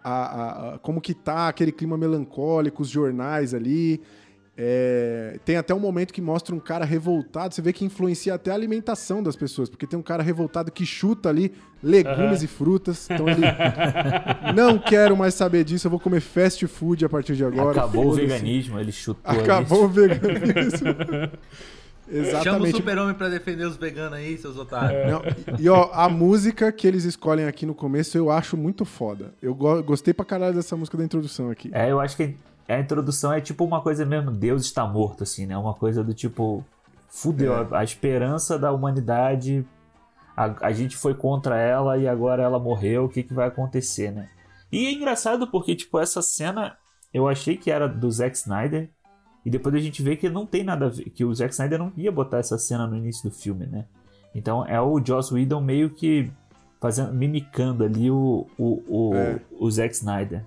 [0.02, 4.00] a- a- a- como que tá aquele clima melancólico, os jornais ali.
[4.60, 8.50] É, tem até um momento que mostra um cara revoltado, você vê que influencia até
[8.50, 12.44] a alimentação das pessoas, porque tem um cara revoltado que chuta ali legumes Aham.
[12.44, 13.42] e frutas, então ele
[14.56, 17.70] não quero mais saber disso, eu vou comer fast food a partir de agora.
[17.78, 19.40] Acabou o veganismo, ele chutou ali.
[19.42, 20.88] Acabou o veganismo.
[22.08, 22.76] Chama o Exatamente.
[22.76, 25.12] super-homem pra defender os veganos aí, seus otários.
[25.12, 25.22] Não,
[25.58, 29.34] e e, ó, a música que eles escolhem aqui no começo eu acho muito foda.
[29.42, 31.68] Eu go- gostei pra caralho dessa música da introdução aqui.
[31.70, 32.34] É, eu acho que
[32.74, 35.56] a introdução é tipo uma coisa mesmo, Deus está morto, assim, né?
[35.56, 36.64] Uma coisa do tipo,
[37.08, 37.66] fudeu, É.
[37.72, 39.66] a, a esperança da humanidade
[40.36, 44.12] a, a gente foi contra ela e agora ela morreu, o que, que vai acontecer,
[44.12, 44.28] né?
[44.70, 46.76] E é engraçado porque, tipo, essa cena
[47.12, 48.90] eu achei que era do Zack Snyder.
[49.44, 51.04] E depois a gente vê que não tem nada a ver.
[51.10, 53.86] Que o Zack Snyder não ia botar essa cena no início do filme, né?
[54.34, 56.30] Então é o Joss Whedon meio que
[56.80, 59.40] fazendo, mimicando ali o, o, o, É.
[59.58, 60.44] o Zack Snyder.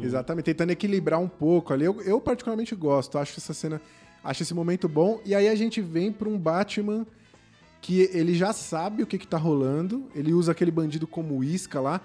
[0.00, 1.84] Exatamente, tentando equilibrar um pouco ali.
[1.84, 3.80] Eu, eu particularmente gosto, acho essa cena,
[4.22, 5.20] acho esse momento bom.
[5.24, 7.06] E aí a gente vem pra um Batman
[7.80, 11.80] que ele já sabe o que, que tá rolando, ele usa aquele bandido como isca
[11.80, 12.00] lá.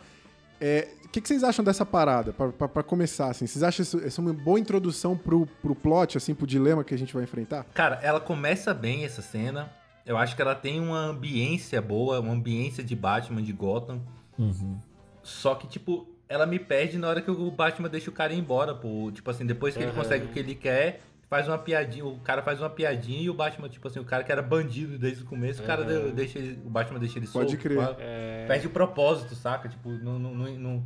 [0.61, 3.45] É, o que, que vocês acham dessa parada, pra começar, assim?
[3.45, 6.97] Vocês acham isso, essa uma boa introdução pro, pro plot, assim, pro dilema que a
[6.97, 7.65] gente vai enfrentar?
[7.73, 9.71] Cara, ela começa bem essa cena.
[10.05, 14.01] Eu acho que ela tem uma ambiência boa, uma ambiência de Batman, de Gotham.
[14.37, 14.77] Uhum.
[15.21, 18.39] Só que, tipo, ela me perde na hora que o Batman deixa o cara ir
[18.39, 19.11] embora, pô.
[19.11, 19.99] Tipo assim, depois que ele Aham.
[20.01, 23.33] consegue o que ele quer, faz uma piadinha, o cara faz uma piadinha e o
[23.33, 26.59] Batman, tipo assim, o cara que era bandido desde o começo, o cara deixa ele,
[26.65, 27.61] o Batman deixa ele Pode solto.
[27.61, 27.77] crer.
[27.77, 27.95] pá.
[27.99, 29.67] É, Perde o propósito, saca?
[29.69, 30.85] Tipo, não, não, não, não-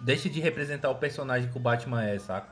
[0.00, 2.48] deixa de representar o personagem que o Batman é, saca?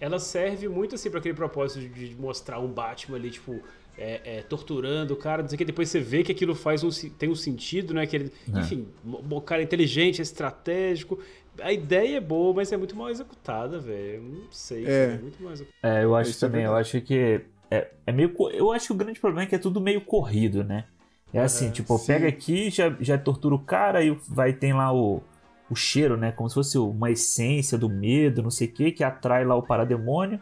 [0.00, 3.62] ela serve muito assim pra aquele propósito de mostrar um Batman ali, tipo,
[3.96, 5.64] é, é, torturando o cara, não sei o que.
[5.64, 8.06] Depois você vê que aquilo faz um, tem um sentido, né?
[8.06, 8.60] Que ele, É.
[8.60, 11.18] Enfim, o cara é inteligente, é estratégico.
[11.60, 14.22] A ideia é boa, mas é muito mal executada, velho.
[14.22, 15.04] Não sei, É.
[15.14, 15.98] é muito mal executada.
[15.98, 18.34] É, eu acho Isso é também, eu acho que é, é meio.
[18.52, 20.84] Eu acho que o grande problema é que é tudo meio corrido, né?
[21.32, 22.06] É assim, tipo, sim.
[22.08, 25.22] pega aqui, já, já tortura o cara e vai tem lá o,
[25.70, 26.32] o cheiro, né?
[26.32, 29.62] Como se fosse uma essência do medo, não sei o que, que atrai lá o
[29.62, 30.40] parademônio.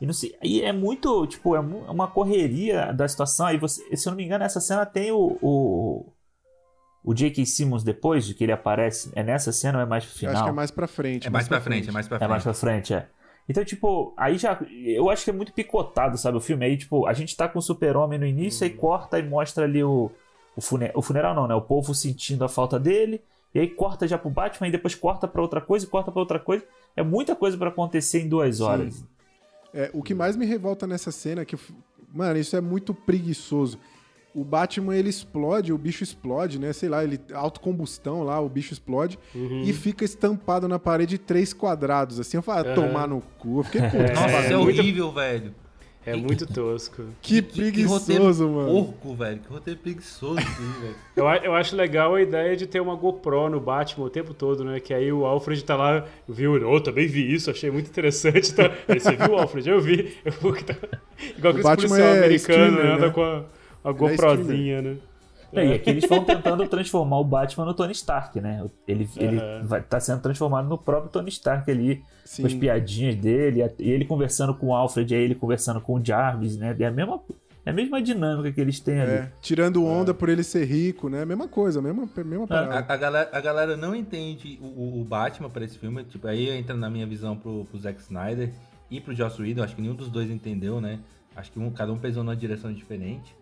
[0.00, 0.36] E não sei.
[0.42, 1.60] E é muito, tipo, é é
[1.90, 3.46] uma correria da situação.
[3.46, 5.38] Aí você, se eu não me engano, essa cena tem o.
[5.42, 6.12] o
[7.08, 7.46] o J.K.
[7.46, 10.34] Simmons depois de que ele aparece, é nessa cena ou é mais pro Eu final?
[10.34, 11.26] acho que é mais pra frente.
[11.28, 12.30] É mais pra frente, é mais pra É frente.
[12.30, 13.06] mais pra frente, é.
[13.48, 14.58] Então, tipo, aí já.
[14.84, 16.36] Eu acho que é muito picotado, sabe?
[16.36, 19.22] O filme aí, tipo, a gente tá com o super-homem no início, aí corta e
[19.22, 20.10] mostra ali o.
[20.56, 21.54] O, fune- o funeral não, né?
[21.54, 23.22] O povo sentindo a falta dele.
[23.54, 26.20] E aí corta já pro Batman e depois corta pra outra coisa e corta pra
[26.20, 26.64] outra coisa.
[26.96, 29.04] É muita coisa pra acontecer em duas horas.
[29.76, 31.56] É, o que mais me revolta nessa cena é que,
[32.12, 33.78] mano, isso é muito preguiçoso.
[34.34, 36.72] O Batman ele explode, o bicho explode, né?
[36.72, 42.18] Sei lá, ele autocombustão lá, o bicho explode e fica estampado na parede três quadrados,
[42.20, 42.36] assim.
[42.36, 43.60] Eu falo, ah, tomar no cu.
[43.60, 43.96] Eu fiquei puto.
[44.02, 45.54] essa Nossa, é, muito- horrível, velho.
[46.06, 47.02] É muito tosco.
[47.20, 48.70] Que roteiro preguiçoso, mano.
[48.70, 49.40] Porco, velho.
[49.40, 50.94] Que roteiro preguiçoso, assim, velho.
[51.16, 54.62] Eu, eu acho legal a ideia de ter uma GoPro no Batman o tempo todo,
[54.62, 54.78] né?
[54.78, 58.54] Que aí o Alfred tá lá, viu, oh, também vi isso, achei muito interessante.
[58.54, 58.70] Tá?
[58.86, 59.68] Aí você viu, Alfred?
[59.68, 60.14] Eu vi.
[60.24, 60.76] Eu, que tá-
[61.38, 62.92] Igual aquele Batman policial é americano, streamer, né?
[62.92, 63.12] Anda né?
[63.12, 63.44] com a,
[63.82, 64.82] a é GoProzinha,
[65.52, 65.66] né?
[65.66, 68.64] E aqui eles vão tentando transformar o Batman no Tony Stark, né?
[68.86, 69.66] Ele, ele Aham.
[69.66, 72.42] vai, tá sendo transformado no próprio Tony Stark ali, Sim.
[72.42, 76.04] com as piadinhas dele, e ele conversando com o Alfred, aí ele conversando com o
[76.04, 76.74] Jarvis, né?
[76.78, 77.20] É a mesma,
[77.64, 79.10] é a mesma dinâmica que eles têm ali.
[79.12, 81.24] É, tirando onda por ele ser rico, né?
[81.24, 82.86] Mesma coisa, mesma, mesma parada.
[82.88, 86.02] A, a galera, a galera não entende o, o- o Batman pra esse filme.
[86.04, 88.52] Tipo, aí entra na minha visão pro, pro Zack Snyder
[88.90, 89.62] e pro Joss Whedon.
[89.62, 91.00] Acho que nenhum dos dois entendeu, né?
[91.34, 93.35] Acho que um, cada um pesou numa direção diferente.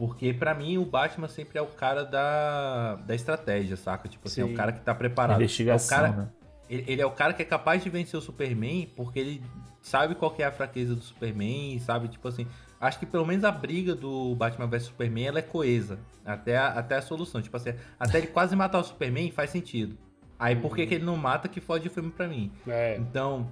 [0.00, 4.08] Porque pra mim o Batman sempre é o cara da, da estratégia, saca?
[4.08, 4.54] Tipo assim, é Sim.
[4.54, 5.36] o cara que tá preparado.
[5.36, 6.28] Investigação, é o cara, né?
[6.70, 9.42] ele, ele é o cara que é capaz de vencer o Superman porque ele
[9.82, 12.08] sabe qual que é a fraqueza do Superman, sabe?
[12.08, 12.46] Tipo assim,
[12.80, 16.68] acho que pelo menos a briga do Batman vs Superman ela é coesa até a,
[16.68, 17.42] até a solução.
[17.42, 19.98] Tipo assim, até ele quase matar o Superman faz sentido.
[20.38, 22.50] Aí por que, que ele não mata que fode o filme pra mim?
[22.66, 22.96] É.
[22.96, 23.50] Então,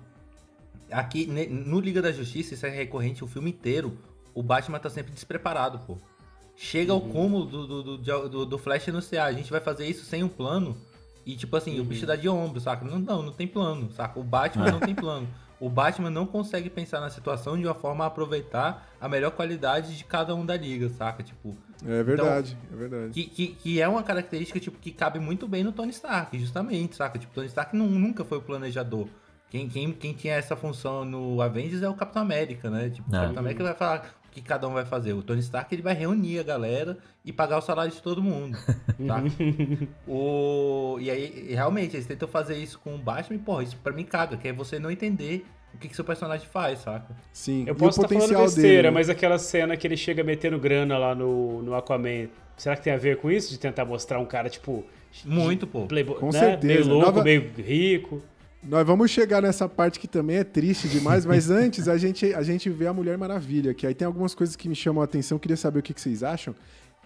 [0.90, 3.98] aqui no Liga da Justiça, isso é recorrente o filme inteiro.
[4.32, 5.98] O Batman tá sempre despreparado, pô.
[6.60, 7.66] Chega ao cúmulo do,
[7.98, 10.76] do, do, do, Flash anunciar, a gente vai fazer isso sem um plano.
[11.24, 12.84] E tipo assim, o bicho dá de ombro, saca?
[12.84, 14.18] Não, não, não tem plano, saca?
[14.18, 15.28] O Batman não tem plano.
[15.60, 19.96] O Batman não consegue pensar na situação de uma forma a aproveitar a melhor qualidade
[19.96, 21.22] de cada um da liga, saca?
[21.22, 21.56] Tipo,
[21.86, 23.12] É verdade, é verdade.
[23.12, 26.96] que, que, que é uma característica tipo, que cabe muito bem no Tony Stark, justamente,
[26.96, 27.18] saca?
[27.20, 29.06] Tipo, Tony Stark nu- nunca foi o planejador.
[29.50, 32.90] Quem, quem, quem tinha essa função no Avengers é o Capitão América, né?
[32.90, 33.20] Tipo, o É.
[33.20, 35.12] Capitão América vai falar que cada um vai fazer.
[35.12, 38.56] O Tony Stark ele vai reunir a galera e pagar o salário de todo mundo,
[39.06, 39.22] tá?
[40.06, 40.98] o...
[41.00, 44.04] E aí, realmente, eles tentam fazer isso com o Batman e, porra, isso pra mim
[44.04, 45.44] caga, que é você não entender
[45.74, 47.14] o que, que seu personagem faz, saca?
[47.32, 47.64] Sim.
[47.66, 48.90] Eu posso o estar falando potencial besteira, dele.
[48.90, 52.92] mas aquela cena que ele chega metendo grana lá no, no Aquaman, será que tem
[52.92, 53.50] a ver com isso?
[53.50, 54.84] De tentar mostrar um cara, tipo.
[55.24, 55.86] Muito, pô.
[55.86, 56.38] Playboy, Com né?
[56.38, 56.74] certeza.
[56.74, 58.22] Meio louco, Nova- meio rico.
[58.62, 62.42] Nós vamos chegar nessa parte que também é triste demais, mas antes a gente, a
[62.42, 65.38] gente vê a Mulher Maravilha, que aí tem algumas coisas que me chamam a atenção,
[65.38, 66.54] queria saber o que, que vocês acham.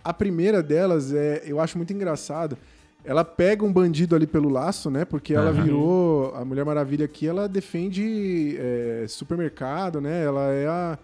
[0.03, 2.57] A primeira delas é, eu acho muito engraçado.
[3.05, 5.05] Ela pega um bandido ali pelo laço, né?
[5.05, 5.63] Porque ela Aham.
[5.63, 6.35] virou.
[6.37, 10.25] A Mulher Maravilha aqui, ela defende é, supermercado, né?
[10.25, 10.99] Ela é a.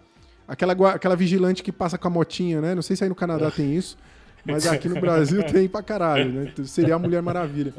[0.47, 2.73] Aquela, aquela vigilante que passa com a motinha, né?
[2.73, 3.97] Não sei se aí no Canadá tem isso.
[4.45, 6.49] Mas aqui no Brasil tem pra caralho, né?
[6.51, 7.73] Então, seria a Mulher Maravilha.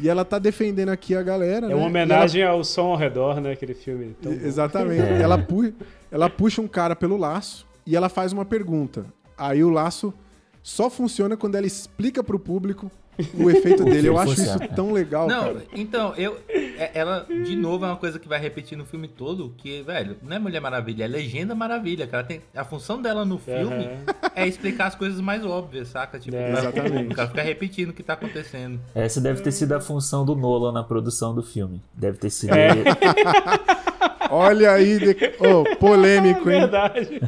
[0.00, 1.74] E ela tá defendendo aqui a galera, É né?
[1.74, 3.52] uma E homenagem ao som ao redor, né?
[3.52, 4.14] Aquele filme.
[4.24, 4.34] ela-.
[4.34, 5.02] Exatamente.
[5.02, 5.22] É.
[5.22, 5.72] Ela, pu-
[6.10, 9.06] ela puxa um cara pelo laço e ela faz uma pergunta.
[9.36, 10.14] Aí o laço
[10.62, 12.90] só funciona quando ela explica pro público
[13.34, 14.08] o efeito O dele.
[14.08, 14.74] Eu acho funciona, isso é.
[14.76, 15.62] tão legal, Não, cara.
[15.74, 16.38] então, eu.
[16.48, 20.16] é- Ela, de novo, é uma coisa que vai repetir no filme todo, que, velho,
[20.22, 22.24] não é Mulher Maravilha, é Legenda Maravilha, cara.
[22.24, 24.04] Tem, a função dela no filme Aham.
[24.34, 26.18] é explicar as coisas mais óbvias, saca?
[26.18, 27.12] Tipo, É, exatamente.
[27.12, 28.80] O cara fica repetindo o que tá acontecendo.
[28.94, 31.80] Essa deve ter sido a função do Nolan na produção do filme.
[31.94, 32.54] Deve ter sido.
[32.54, 32.72] É.
[34.30, 35.16] Olha aí, de...
[35.44, 36.60] Ô, polêmico, hein?
[36.60, 37.20] Verdade.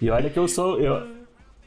[0.00, 0.78] E olha que eu sou.
[0.80, 1.17] Eu...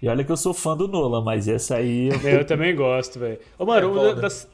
[0.02, 2.76] E olha que eu sou fã do Nolan, mas essa aí eu É, Eu também
[2.76, 3.38] gosto, velho.
[3.58, 4.50] Ô, mano, É uma, das,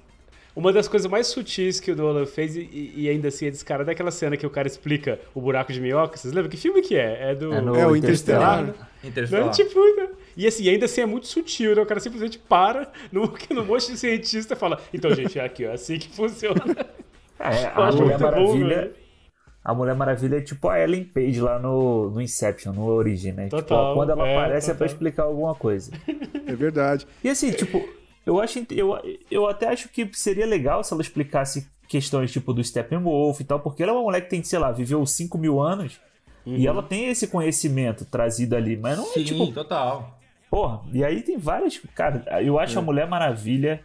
[0.56, 3.90] uma das coisas mais sutis que o Nolan fez, e, e ainda assim é descarada,
[3.90, 6.18] é aquela cena que o cara explica o buraco de minhoca.
[6.18, 6.50] Vocês lembram?
[6.52, 7.32] Que filme que é?
[7.32, 7.54] É do.
[7.54, 7.96] É no É o.
[7.96, 8.64] Interestelar.
[8.64, 8.74] né?
[9.04, 9.50] Não, Interestelar.
[9.52, 10.10] tipo, né?
[10.36, 11.82] E assim, ainda assim é muito sutil, né?
[11.82, 15.66] O cara simplesmente para no, no monte de cientista e fala: Então, gente, é aqui,
[15.66, 16.62] ó, assim que funciona.
[17.40, 18.76] É, a acho Mulher muito bom, Maravilha.
[18.82, 19.07] velho.
[19.68, 23.44] A Mulher Maravilha é tipo a Ellen Page lá no, no Inception, no Origem, né?
[23.50, 24.94] Tipo, Total, ó, quando ela é, aparece é pra total.
[24.94, 25.92] explicar alguma coisa.
[26.48, 27.06] É verdade.
[27.22, 27.86] E assim, tipo,
[28.26, 28.66] eu acho.
[28.72, 28.98] Eu,
[29.30, 33.60] eu até acho que seria legal se ela explicasse questões tipo do Steppenwolf e tal,
[33.60, 36.00] porque ela é uma mulher que tem, sei lá, viveu 5 mil anos
[36.46, 39.52] e ela tem esse conhecimento trazido ali, mas não é Sim, tipo.
[39.52, 40.18] total.
[40.50, 41.78] Porra, e aí tem várias.
[41.94, 43.82] Cara, eu acho a Mulher Maravilha,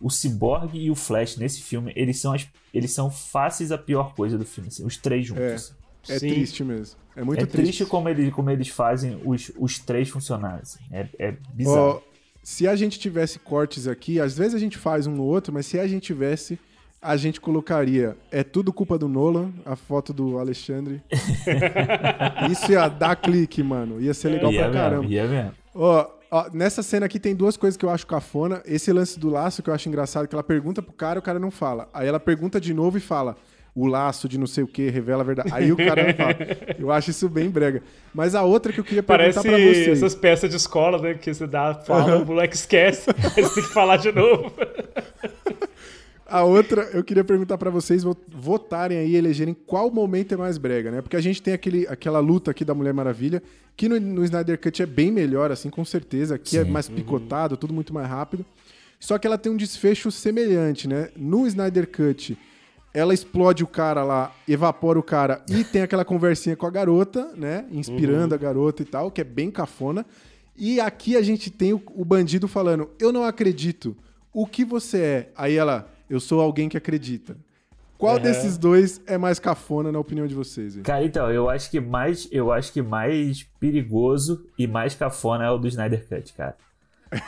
[0.00, 4.14] o Cyborg e o Flash nesse filme, eles são, as, eles são fáceis a pior
[4.14, 5.74] coisa do filme, assim, os três juntos.
[6.08, 6.28] É Sim.
[6.30, 6.96] triste mesmo.
[7.14, 7.86] É muito É triste, triste.
[7.86, 10.60] como, ele, como eles fazem os, os três funcionarem.
[10.62, 10.78] assim.
[10.90, 11.76] É, é bizarro.
[11.78, 12.00] Ó,
[12.42, 15.66] se a gente tivesse cortes aqui, às vezes a gente faz um no outro, mas
[15.66, 16.58] se a gente tivesse,
[17.02, 21.02] a gente colocaria é tudo culpa do Nolan, a foto do Alexandre.
[22.50, 24.00] Isso ia dar clique, mano.
[24.00, 25.02] Ia ser legal ia pra caramba.
[25.02, 25.52] mesmo, ia mesmo.
[25.74, 28.62] Ó, ó, nessa cena aqui tem duas coisas que eu acho cafona.
[28.64, 31.22] Esse lance do laço que eu acho engraçado, que ela pergunta pro cara e o
[31.22, 31.88] cara não fala.
[31.92, 33.36] Aí ela pergunta de novo e fala.
[33.72, 35.50] O laço de não sei o que revela a verdade.
[35.52, 36.36] Aí o cara não fala.
[36.76, 37.82] Eu acho isso bem brega.
[38.12, 39.88] Mas a outra que eu queria perguntar Parece pra vocês.
[39.88, 41.14] essas peças de escola, né?
[41.14, 44.52] Que você dá, fala, o moleque esquece, aí você tem que falar de novo.
[46.30, 50.56] A outra, eu queria perguntar pra vocês vo- votarem aí, elegerem qual momento é mais
[50.58, 51.02] brega, né?
[51.02, 53.42] Porque a gente tem aquele, aquela luta aqui da Mulher Maravilha,
[53.76, 56.36] que no, no Snyder Cut é bem melhor, assim, com certeza.
[56.36, 58.44] Aqui é mais picotado, tudo muito mais rápido.
[59.00, 61.08] Só que ela tem um desfecho semelhante, né?
[61.16, 62.38] No Snyder Cut,
[62.94, 67.32] ela explode o cara lá, evapora o cara e tem aquela conversinha com a garota,
[67.36, 67.64] né?
[67.72, 70.04] Inspirando a garota e tal, que é bem cafona.
[70.56, 73.96] E aqui a gente tem o, o bandido falando: Eu não acredito.
[74.32, 75.28] O que você é?
[75.34, 77.36] Aí ela, eu sou alguém que acredita.
[77.96, 78.22] Qual Uhum.
[78.22, 80.74] desses dois é mais cafona, na opinião de vocês?
[80.76, 80.82] hein?
[80.82, 85.50] Cara, então, eu acho que mais, eu acho que mais perigoso e mais cafona é
[85.50, 86.56] o do Snyder Cut, cara.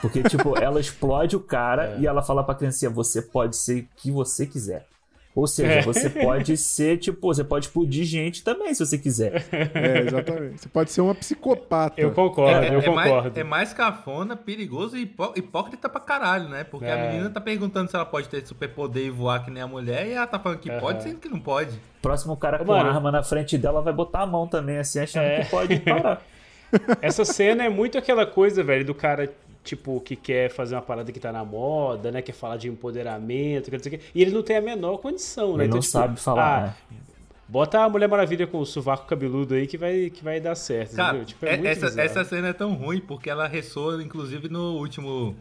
[0.00, 3.88] Porque, tipo, ela explode o cara e ela fala pra criancinha, você pode ser o
[3.96, 4.86] que você quiser.
[5.34, 5.82] Ou seja, É.
[5.82, 9.46] você pode ser, tipo, você pode explodir gente também, se você quiser.
[9.50, 10.60] É, exatamente.
[10.60, 11.98] Você pode ser uma psicopata.
[11.98, 13.22] Eu concordo, É, eu é concordo.
[13.30, 16.64] Mais, é mais cafona, perigoso e hipó- hipócrita pra caralho, né?
[16.64, 16.92] Porque É.
[16.92, 20.06] a menina tá perguntando se ela pode ter superpoder e voar que nem a mulher,
[20.06, 21.80] e ela tá falando que pode, sendo que não pode.
[22.02, 22.90] Próximo cara Ô, com mano.
[22.90, 25.44] arma na frente dela vai botar a mão também, assim, achando É.
[25.44, 26.20] que pode parar.
[27.02, 29.30] Essa cena é muito aquela coisa, velho, do cara,
[29.62, 32.22] tipo, que quer fazer uma parada que tá na moda, né?
[32.22, 35.64] Quer falar de empoderamento, quer dizer, e ele não tem a menor condição, né?
[35.64, 36.74] Ele não tipo, sabe falar, né?
[37.48, 40.96] Bota a Mulher Maravilha com o sovaco cabeludo aí que vai, que vai dar certo,
[40.96, 41.22] Cara?
[41.22, 44.78] Tipo, é é- muito essa, essa cena é tão ruim porque ela ressoa, inclusive, no
[44.78, 45.36] último.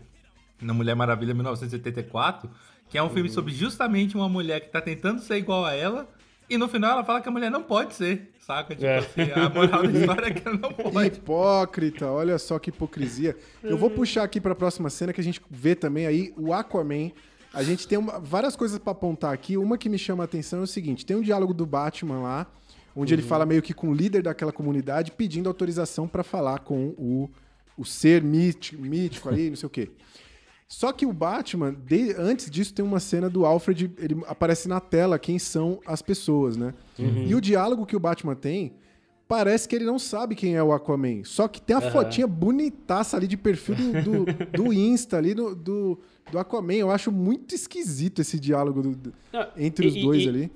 [0.61, 2.49] Na Mulher Maravilha 1984,
[2.89, 6.07] que é um filme sobre justamente uma mulher que tá tentando ser igual a ela,
[6.53, 8.75] e no final ela fala que a mulher não pode ser, saca?
[8.75, 8.97] Tipo É.
[8.99, 11.07] assim, a moral da história é que ela não pode.
[11.07, 13.35] Hipócrita, olha só que hipocrisia.
[13.63, 17.11] Eu vou puxar aqui pra próxima cena que a gente vê também aí o Aquaman.
[17.53, 19.57] A gente tem uma- várias coisas pra apontar aqui.
[19.57, 22.47] Uma que me chama a atenção é o seguinte: tem um diálogo do Batman lá,
[22.95, 26.89] onde ele fala meio que com o líder daquela comunidade, pedindo autorização pra falar com
[26.97, 27.29] o,
[27.77, 29.89] o ser mítico, mítico aí, não sei o quê.
[30.73, 34.79] Só que o Batman, de- antes disso, tem uma cena do Alfred, ele aparece na
[34.79, 36.73] tela quem são as pessoas, né?
[36.97, 38.73] E o diálogo que o Batman tem,
[39.27, 41.23] parece que ele não sabe quem é o Aquaman.
[41.25, 45.53] Só que tem a fotinha bonitaça ali de perfil do, do, do Insta ali, do,
[45.53, 45.99] do,
[46.31, 46.73] do Aquaman.
[46.75, 48.81] Eu acho muito esquisito esse diálogo
[49.33, 50.51] Não, entre os e- dois e- ali.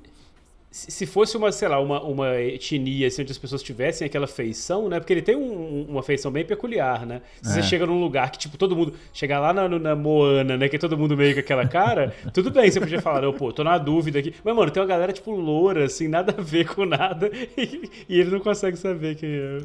[0.75, 4.27] Se se fosse uma, sei lá, uma, uma etnia, assim, onde as pessoas tivessem aquela
[4.27, 4.99] feição, né?
[4.99, 7.21] Porque ele tem um- uma feição bem peculiar, né?
[7.41, 7.63] Se você É.
[7.63, 8.93] chega num lugar que, tipo, todo mundo.
[9.13, 10.67] Chegar lá na, na Moana, né?
[10.67, 13.53] Que é todo mundo meio com aquela cara, tudo bem, você podia falar, não, pô,
[13.53, 14.33] tô na dúvida aqui.
[14.43, 17.31] Mas, mano, tem uma galera, tipo, loura, assim, nada a ver com nada.
[17.57, 19.57] E, e ele não consegue saber quem é.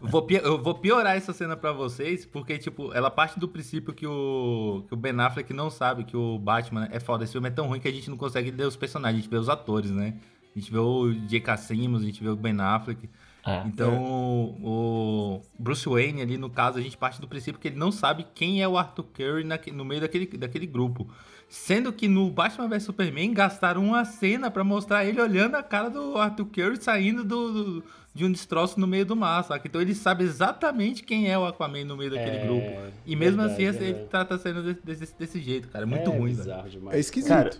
[0.00, 3.92] Eu vou, eu vou piorar essa cena pra vocês, porque, tipo, ela parte do princípio
[3.92, 7.24] que o, que o Ben Affleck não sabe que o Batman é foda.
[7.24, 9.30] Esse filme é tão ruim que a gente não consegue ler os personagens, a gente
[9.30, 10.14] vê os atores, né?
[10.54, 11.56] A gente vê o J.K.
[11.56, 13.08] Simmons, a gente vê o Ben Affleck.
[13.44, 13.62] É.
[13.66, 17.90] Então, o Bruce Wayne ali, no caso, a gente parte do princípio que ele não
[17.90, 21.08] sabe quem é o Arthur Curry naque- no meio daquele, daquele grupo.
[21.48, 25.90] Sendo que no Batman vs Superman gastaram uma cena pra mostrar ele olhando a cara
[25.90, 27.84] do Arthur Curry saindo do, do-
[28.14, 29.66] de um destroço no meio do mar, saca?
[29.66, 32.92] Então ele sabe exatamente quem é o Aquaman no meio daquele É, grupo.
[33.04, 34.04] E mesmo verdade, assim, ele é.
[34.04, 35.84] trata a cena desse, desse, desse jeito, cara.
[35.84, 36.52] É muito é ruim, velho.
[36.90, 37.28] É esquisito.
[37.28, 37.50] Cara,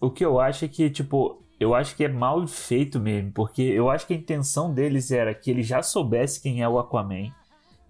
[0.00, 3.60] o que eu acho é que, tipo, eu acho que é mal feito mesmo, porque
[3.60, 7.30] eu acho que a intenção deles era que ele já soubesse quem é o Aquaman.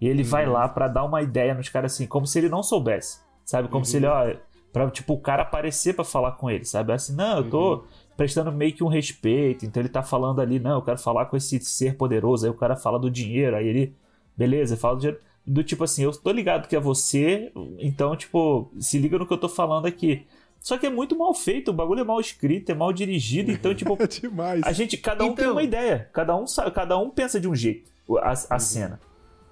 [0.01, 2.61] E ele vai lá pra dar uma ideia nos caras assim, como se ele não
[2.61, 3.21] soubesse.
[3.45, 3.69] Sabe?
[3.69, 4.33] Como se ele, ó,
[4.73, 6.91] pra, tipo, o cara aparecer pra falar com ele, sabe?
[6.91, 7.83] Assim, não, eu tô
[8.17, 9.65] prestando meio que um respeito.
[9.65, 12.45] Então ele tá falando ali, não, eu quero falar com esse ser poderoso.
[12.45, 13.95] Aí o cara fala do dinheiro, aí ele,
[14.35, 15.21] beleza, fala do dinheiro.
[15.45, 19.33] Do tipo assim, eu tô ligado que é você, então, tipo, se liga no que
[19.33, 20.25] eu tô falando aqui.
[20.61, 23.73] Só que é muito mal feito, o bagulho é mal escrito, é mal dirigido, então,
[23.73, 24.61] tipo, É demais.
[24.63, 27.55] a gente, cada um tem Então- uma ideia, cada um, cada um pensa de um
[27.55, 27.89] jeito
[28.21, 28.99] a, a cena.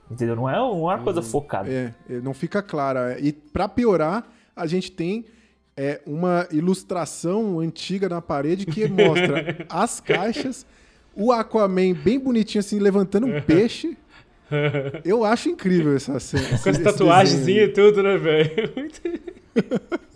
[0.09, 0.35] Entendeu?
[0.35, 1.69] Não é uma coisa focada.
[1.69, 3.17] É, é, não fica clara.
[3.19, 5.25] E pra piorar, a gente tem
[5.77, 10.65] é, uma ilustração antiga na parede que mostra as caixas,
[11.15, 13.97] o Aquaman bem bonitinho assim, levantando um peixe.
[15.05, 16.49] Eu acho incrível essa cena.
[16.63, 18.73] Com as esse tatuagenzinhas e tudo, né, velho?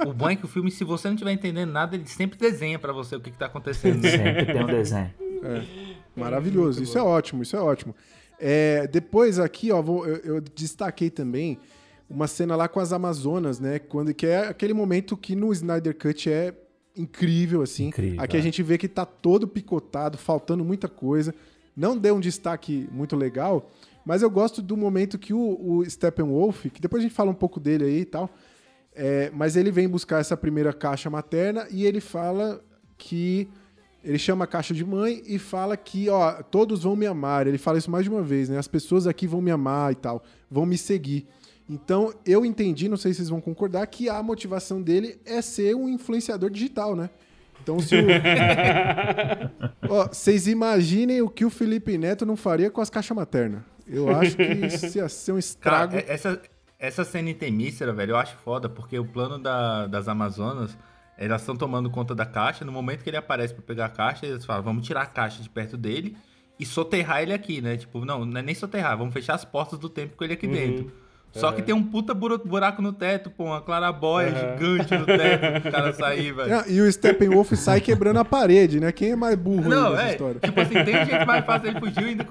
[0.06, 2.78] O bom é que o filme, se você não estiver entendendo nada, ele sempre desenha
[2.78, 4.02] pra você o que, que tá acontecendo.
[4.02, 4.10] né?
[4.12, 5.12] Sempre tem um desenho.
[6.16, 7.96] Maravilhoso, isso é ótimo, isso é ótimo.
[8.40, 11.58] É, depois aqui, ó, vou- eu, eu destaquei também
[12.10, 13.80] uma cena lá com as Amazonas, né?
[13.80, 16.54] Quando, que é aquele momento que no Snyder Cut é
[16.96, 17.88] incrível, assim.
[17.88, 18.44] Incrível, aqui a é.
[18.44, 21.34] gente vê que tá todo picotado, faltando muita coisa.
[21.76, 23.72] Não deu um destaque muito legal,
[24.06, 27.36] mas eu gosto do momento que o, o Steppenwolf, que depois a gente fala um
[27.36, 28.30] pouco dele aí e tal,
[28.96, 32.64] é, mas ele vem buscar essa primeira caixa materna e ele fala
[32.98, 33.50] que
[34.04, 37.48] ele chama a caixa de mãe e fala que, ó, todos vão me amar.
[37.48, 38.58] Ele fala isso mais de uma vez, né?
[38.58, 41.26] As pessoas aqui vão me amar e tal, vão me seguir.
[41.70, 45.74] Então, eu entendi, não sei se vocês vão concordar, que a motivação dele é ser
[45.76, 47.10] um influenciador digital, né?
[47.62, 48.00] Então, se o...
[49.90, 53.62] Ó, vocês imaginem o que o Felipe Neto não faria com as caixas maternas.
[53.88, 55.94] Eu acho que isso ia ser um estrago.
[55.94, 56.42] Cara, é- essa,
[56.86, 60.78] essa cena em Temícera, velho, eu acho foda, porque o plano da- das Amazonas,
[61.18, 62.66] elas estão tomando conta da caixa.
[62.66, 65.42] No momento que ele aparece pra pegar a caixa, eles falam, vamos tirar a caixa
[65.42, 66.18] de perto dele
[66.60, 67.78] e soterrar ele aqui, né?
[67.78, 70.46] Tipo, não, não é nem soterrar, vamos fechar as portas do tempo com ele aqui
[70.48, 70.92] dentro.
[71.34, 75.72] Só que tem um puta buraco no teto, pô, uma clarabóia gigante no teto pro
[75.72, 76.64] cara sair, velho.
[76.68, 78.92] E o Steppenwolf sai quebrando a parede, né?
[78.92, 80.12] Quem é mais burro Não, nessa é.
[80.12, 80.40] história?
[80.40, 82.26] Tipo assim, tem um jeito mais fácil, ele fugiu, ainda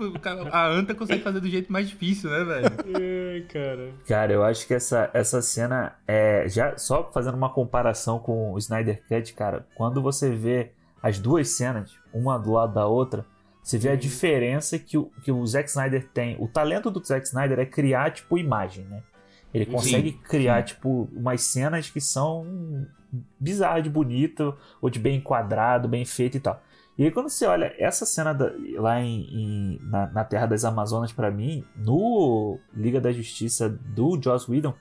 [0.52, 2.66] a Anta consegue fazer do jeito mais difícil, né, velho?
[2.94, 3.88] Ai, cara.
[4.06, 6.48] Cara, eu acho que essa, essa cena é.
[6.48, 10.70] Já só fazendo uma comparação com o Snyder Cut, cara, quando você vê
[11.02, 13.24] as duas cenas, uma do lado da outra,
[13.62, 16.36] você vê a diferença que o, que o Zack Snyder tem.
[16.40, 19.02] O talento do Zack Snyder é criar, tipo, imagem, né?
[19.54, 22.86] Ele consegue criar, tipo, umas cenas que são
[23.38, 26.62] bizarras de bonito, ou de bem enquadrado, bem feito e tal.
[26.98, 30.64] E aí quando você olha essa cena da- lá em, em- na, na Terra das
[30.64, 34.74] Amazonas, pra mim, no Liga da Justiça do Joss Whedon,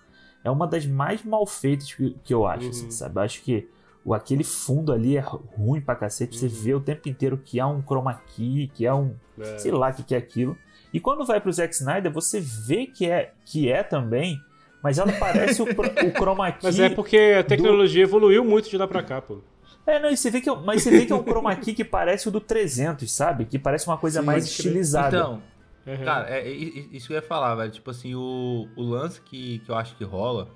[0.44, 3.18] é uma das mais mal feitas que, que eu acho, assim, sabe?
[3.18, 3.70] Eu acho que
[4.10, 6.38] aquele fundo ali é ruim pra cacete.
[6.38, 9.16] Você vê o tempo inteiro que há um chroma key, que é um.
[9.40, 9.58] É.
[9.60, 10.58] sei lá o que, que é aquilo.
[10.94, 14.38] E quando vai pro Zack Snyder, você vê que é, que é também,
[14.84, 16.60] mas ela parece o, o chroma key.
[16.64, 19.40] Mas é porque a tecnologia evoluiu muito de lá pra cá, pô.
[19.88, 21.74] É, não, e você vê que, é- mas você vê que é um chroma key
[21.74, 23.46] que parece o do 300, sabe?
[23.46, 25.18] Que parece uma coisa Sim, mais estilizada.
[25.18, 25.42] Então,
[25.88, 26.06] Uhum.
[26.06, 26.56] cara, é, é- é
[26.92, 27.72] isso que eu ia falar, velho.
[27.72, 30.50] Tipo assim, o, o lance que, que eu acho que rola,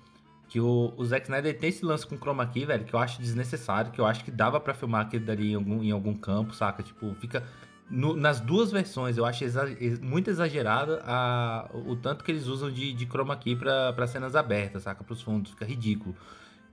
[0.47, 3.22] que o, o Zack Snyder tem esse lance com chroma key, velho, que eu acho
[3.22, 6.53] desnecessário, que eu acho que dava pra filmar aquele dali em algum, em algum campo,
[6.53, 6.84] saca?
[6.84, 7.43] Tipo, fica...
[7.89, 12.47] no- nas duas versões, eu acho exa- ex- muito exagerada a, o tanto que eles
[12.47, 15.03] usam de, de chroma key pra, pra cenas abertas, saca?
[15.03, 16.15] Pros fundos, fica ridículo.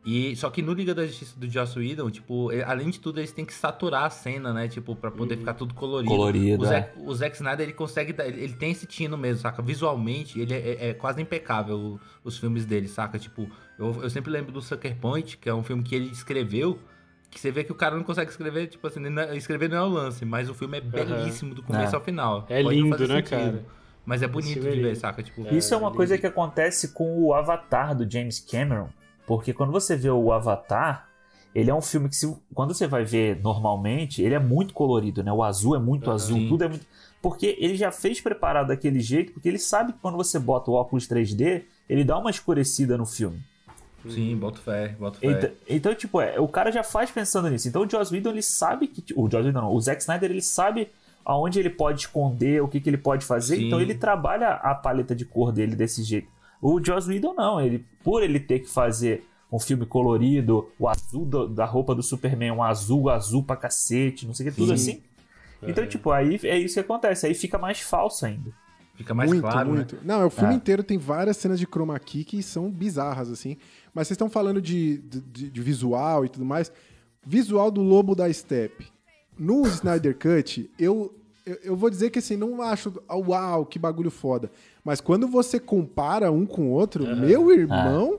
[0.05, 3.21] E, só que no Liga da Justiça do Joss Whedon, tipo, e- além de tudo,
[3.21, 4.67] eles têm que saturar a cena, né?
[4.67, 6.11] Tipo, pra poder ficar tudo colorido.
[6.11, 6.69] Colorido, o, é.
[6.69, 9.63] Zack, o Zack Snyder, ele consegue, ele, tem esse tino mesmo, saca?
[9.63, 13.17] Visualmente, ele é, é- é quase impecável os filmes dele, saca?
[13.17, 13.49] Tipo,
[13.79, 16.79] eu, eu sempre lembro do Sucker Point, que é um filme que ele escreveu,
[17.31, 19.83] Que você vê que o cara não consegue escrever, tipo assim, é- escrever não é
[19.83, 21.97] o lance, mas o filme é belíssimo do começo É.
[21.99, 22.45] ao final.
[22.47, 23.65] É Pode lindo, né, sentido, cara?
[24.05, 25.23] Mas é bonito é de ver, saca?
[25.23, 28.91] Tipo, Isso é uma coisa que acontece com o Avatar do James Cameron,
[29.27, 31.09] porque quando você vê o Avatar,
[31.55, 35.23] ele é um filme que se, quando você vai ver normalmente, ele é muito colorido,
[35.23, 35.33] né?
[35.33, 36.49] O azul é muito azul, Sim.
[36.49, 36.87] tudo é muito
[37.23, 40.75] porque ele já fez preparado daquele jeito, porque ele sabe que quando você bota o
[40.75, 43.41] óculos 3D, ele dá uma escurecida no filme.
[44.09, 45.29] sim, boto fé, boto fé.
[45.29, 47.69] Então, então, tipo, é, o cara já faz pensando nisso.
[47.69, 49.15] Então o Joss Whedon, ele sabe que.
[49.15, 50.91] O Joss Whedon não, o Zack Snyder, ele sabe
[51.25, 53.55] aonde ele pode esconder, o que, que ele pode fazer.
[53.55, 53.69] Sim.
[53.69, 56.29] Então ele trabalha a paleta de cor dele desse jeito.
[56.63, 61.27] O Joss Whedon não, ele, por ele ter que fazer um filme colorido, o azul
[61.27, 64.69] do- da roupa do Superman, um azul, azul pra cacete, não sei o que, tudo
[64.69, 64.93] Sim.
[64.93, 65.03] assim.
[65.65, 67.27] Então, tipo, aí é isso que acontece.
[67.27, 68.51] Aí fica mais falso ainda.
[68.95, 69.75] Fica mais muito, claro, né?
[69.77, 69.99] muito.
[70.05, 70.57] Não, o filme É.
[70.57, 73.57] inteiro tem várias cenas de chroma key que são bizarras, assim.
[73.95, 76.71] Mas vocês estão falando de, de, de visual e tudo mais.
[77.25, 78.87] Visual do Lobo da Steppe.
[79.39, 81.15] No Snyder Cut, eu,
[81.47, 84.51] eu, eu vou dizer que assim, não acho, ah, uau, que bagulho foda.
[84.85, 88.19] Mas quando você compara um com o outro, meu irmão,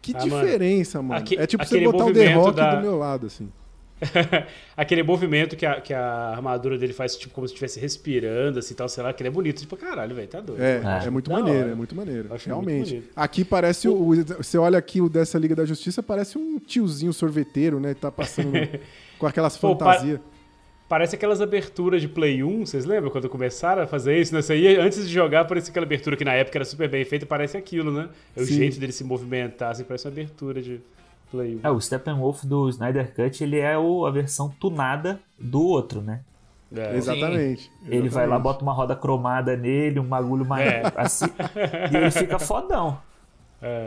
[0.00, 1.20] que Ah, mano, diferença, mano.
[1.20, 3.48] aque- é tipo você aquele botar o The movimento Rock da- do meu lado, assim.
[4.76, 8.74] Aquele movimento que a, que a armadura dele faz, tipo, como se estivesse respirando, assim,
[8.74, 9.60] tal, sei lá, que ele é bonito.
[9.60, 10.60] Tipo, caralho, velho, tá doido.
[10.60, 11.06] É, É.
[11.06, 11.70] é, muito maneiro, hora.
[11.70, 12.34] é muito maneiro.
[12.34, 12.94] Acho muito realmente.
[12.94, 13.08] bonito.
[13.14, 17.12] Aqui parece o, o- Você olha aqui o dessa Liga da Justiça, parece um tiozinho
[17.12, 17.94] sorveteiro, né?
[17.94, 18.50] Tá passando
[19.20, 20.18] com aquelas Pô, fantasias.
[20.92, 24.34] Parece aquelas aberturas de Play 1, vocês lembram quando começaram a fazer isso?
[24.34, 27.24] Nessa aí, antes de jogar, parecia aquela abertura que na época era super bem feita,
[27.24, 28.10] parece aquilo, né?
[28.36, 28.56] É o Sim.
[28.56, 30.82] jeito dele se movimentar, assim, parece uma abertura de
[31.30, 31.60] Play 1.
[31.66, 36.20] É, o Steppenwolf do Snyder Cut, ele é o, a versão tunada do outro, né?
[36.76, 36.94] É.
[36.94, 37.72] Exatamente.
[37.88, 38.42] Ele vai lá, exatamente.
[38.42, 40.82] bota uma roda cromada nele, um bagulho mais É.
[40.94, 41.24] assim,
[41.90, 42.98] e ele fica fodão.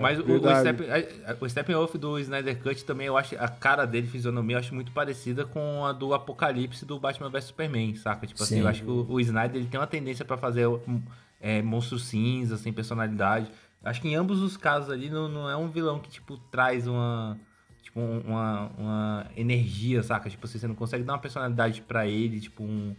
[0.02, 4.08] Mas o, o, a- o Steppenwolf do Snyder Cut também, eu acho a cara dele,
[4.08, 8.26] fisionomia, eu acho muito parecida com a do Apocalipse do Batman vs Superman, saca?
[8.26, 8.62] Tipo assim, Sim.
[8.62, 11.02] eu acho que o, o Snyder ele tem uma tendência pra fazer um,
[11.42, 13.52] é, monstros cinza, sem personalidade.
[13.84, 16.88] Acho que em ambos os casos ali não, não é um vilão que, tipo, traz
[16.88, 17.38] uma.
[17.84, 20.30] Tipo, um- uma, uma energia, saca?
[20.30, 22.96] Tipo assim, você não consegue dar uma personalidade pra ele, tipo, um.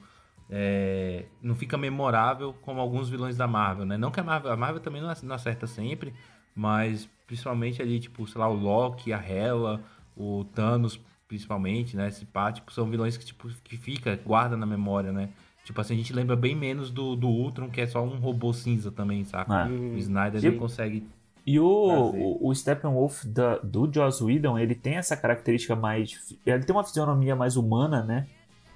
[0.49, 3.97] é, não fica memorável como alguns vilões da Marvel, né?
[3.97, 6.15] Não que a Marvel, a Marvel também não acerta sempre,
[6.57, 9.81] mas principalmente ali, tipo, sei lá, o Loki, a Hela,
[10.17, 12.09] o Thanos, principalmente, né?
[12.09, 15.29] Esse pá, tipo, são vilões que, tipo, que fica, guarda na memória, né?
[15.65, 18.53] Tipo assim, a gente lembra bem menos do, do Ultron, que é só um robô
[18.53, 19.69] cinza também, saca?
[19.69, 19.69] É.
[19.69, 21.05] O Snyder Tipo- não consegue.
[21.45, 26.37] E o, o, Steppenwolf da, do Joss Whedon, ele tem essa característica mais...
[26.45, 28.27] Ele tem uma fisionomia mais humana, né?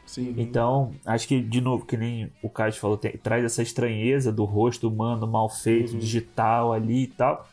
[0.07, 0.35] Sim.
[0.37, 4.45] Então, acho que, de novo, que nem o Caio falou, tem- traz essa estranheza do
[4.45, 7.49] rosto humano mal feito, digital ali e tal.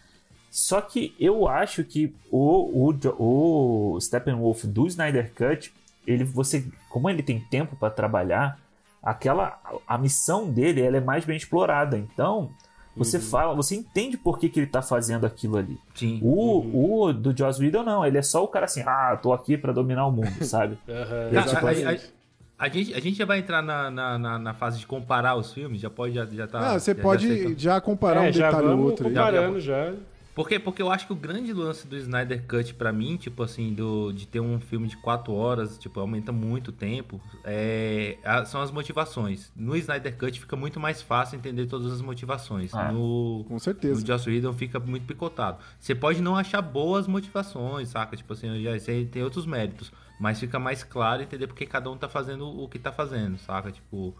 [0.49, 5.71] Só que eu acho que o, o, o Steppenwolf do Snyder Cut,
[6.05, 8.59] ele, você, como ele tem tempo para trabalhar,
[9.03, 11.97] aquela a missão dele ela é mais bem explorada.
[11.97, 12.49] Então,
[12.95, 15.77] você fala, você entende por que, que ele tá fazendo aquilo ali.
[15.93, 16.19] Sim.
[16.23, 19.55] O, o do Joss Whedon não, ele é só o cara assim, ah, tô aqui
[19.57, 20.77] para dominar o mundo, sabe?
[20.89, 21.29] Aham.
[21.33, 21.85] Cara, tipo a- a- assim.
[21.85, 22.17] a-
[22.59, 25.53] a gente, a gente já vai entrar na, na, na, na fase de comparar os
[25.53, 25.79] filmes?
[25.79, 26.71] Já pode, já, já tá.
[26.73, 27.43] Ah, você já- pode já já,
[27.75, 27.81] aceita?
[27.81, 29.07] comparar É, um já detalhe ou vamos outro.
[29.07, 29.13] aí.
[29.13, 29.93] comparando já.
[30.37, 30.59] Por quê?
[30.59, 34.11] Porque eu acho que o grande lance do Snyder Cut pra mim, tipo assim, do,
[34.13, 38.61] de ter um filme de quatro horas, tipo, aumenta muito o tempo, é, a- são
[38.61, 39.51] as motivações.
[39.55, 42.71] No Snyder Cut fica muito mais fácil entender todas as motivações.
[42.75, 43.99] Ah, no, Com certeza.
[43.99, 45.57] no Joss Whedon fica muito picotado.
[45.79, 48.15] Você pode não achar boas motivações, saca?
[48.15, 48.73] Tipo assim, já
[49.11, 49.91] tem outros méritos.
[50.19, 53.71] Mas fica mais claro entender porque cada um tá fazendo o que tá fazendo, saca?
[53.71, 54.15] Tipo,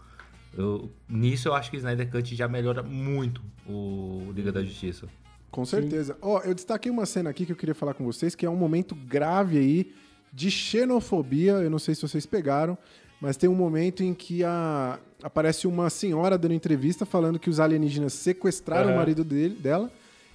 [0.52, 5.06] eu- nisso eu acho que o Snyder Cut já melhora muito o Liga da Justiça.
[5.50, 6.16] Com certeza.
[6.20, 8.56] Ó, eu destaquei uma cena aqui que eu queria falar com vocês, que é um
[8.56, 9.92] momento grave aí
[10.32, 11.52] de xenofobia.
[11.52, 12.76] Eu não sei se vocês pegaram,
[13.20, 14.98] mas tem um momento em que a...
[15.22, 18.94] aparece uma senhora dando entrevista falando que os alienígenas sequestraram Aham.
[18.94, 19.90] o marido dele, dela.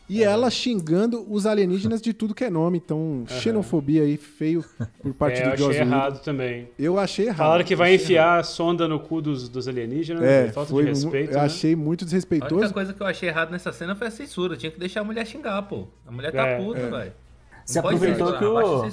[0.10, 2.78] E ela xingando os alienígenas de tudo que é nome.
[2.84, 4.64] Então, xenofobia aí, feio
[5.02, 5.96] por parte É, do eu Joss achei Whedon.
[5.96, 6.70] errado também.
[6.78, 7.38] Eu achei errado.
[7.38, 10.42] Falaram que vai achei enfiar a sonda no cu dos, dos alienígenas, errado.
[10.44, 10.48] né?
[10.50, 11.44] É, falta foi, de respeito, eu né?
[11.46, 12.74] achei muito A única desrespeitoso.
[12.74, 14.58] coisa que eu achei errado nessa cena foi a censura.
[14.58, 15.88] Tinha que deixar a mulher xingar, pô.
[16.06, 16.90] A mulher tá É, puta, é.
[16.90, 17.14] velho.
[17.66, 18.86] Pode aproveitou que o-.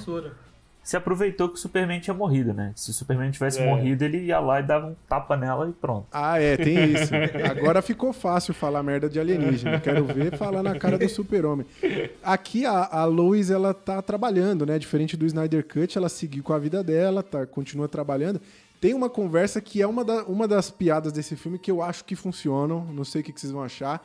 [0.83, 2.73] Se aproveitou que o Superman tinha morrido, né?
[2.75, 3.65] Se o Superman tivesse É.
[3.69, 6.07] morrido, ele ia lá e dava um tapa nela e pronto.
[6.11, 7.11] Ah, é, tem isso.
[7.51, 9.79] Agora ficou fácil falar merda de alienígena.
[9.79, 11.65] Quero ver falar na cara do super-homem.
[12.23, 14.79] Aqui a, a Lois, ela tá trabalhando, né?
[14.79, 18.41] Diferente do Snyder Cut, ela seguiu com a vida dela, tá, continua trabalhando.
[18.81, 22.03] Tem uma conversa que é uma, da- uma das piadas desse filme que eu acho
[22.03, 22.83] que funcionam.
[22.91, 24.03] Não sei o que, que vocês vão achar.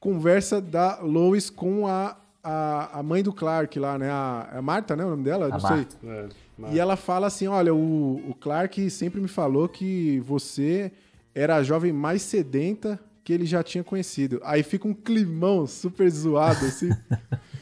[0.00, 4.10] Conversa da Lois com a a, a mãe do Clark lá, né?
[4.10, 5.04] A, a Marta, né?
[5.04, 5.46] O nome dela?
[5.46, 5.96] A Não Marta.
[6.00, 6.10] sei.
[6.10, 6.28] É,
[6.72, 10.92] E ela fala assim: olha, o, o Clark sempre me falou que você
[11.34, 14.40] era a jovem mais sedenta que ele já tinha conhecido.
[14.42, 16.88] Aí fica um climão super zoado, assim.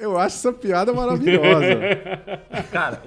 [0.00, 1.76] Eu acho essa piada maravilhosa.
[2.72, 3.02] Cara,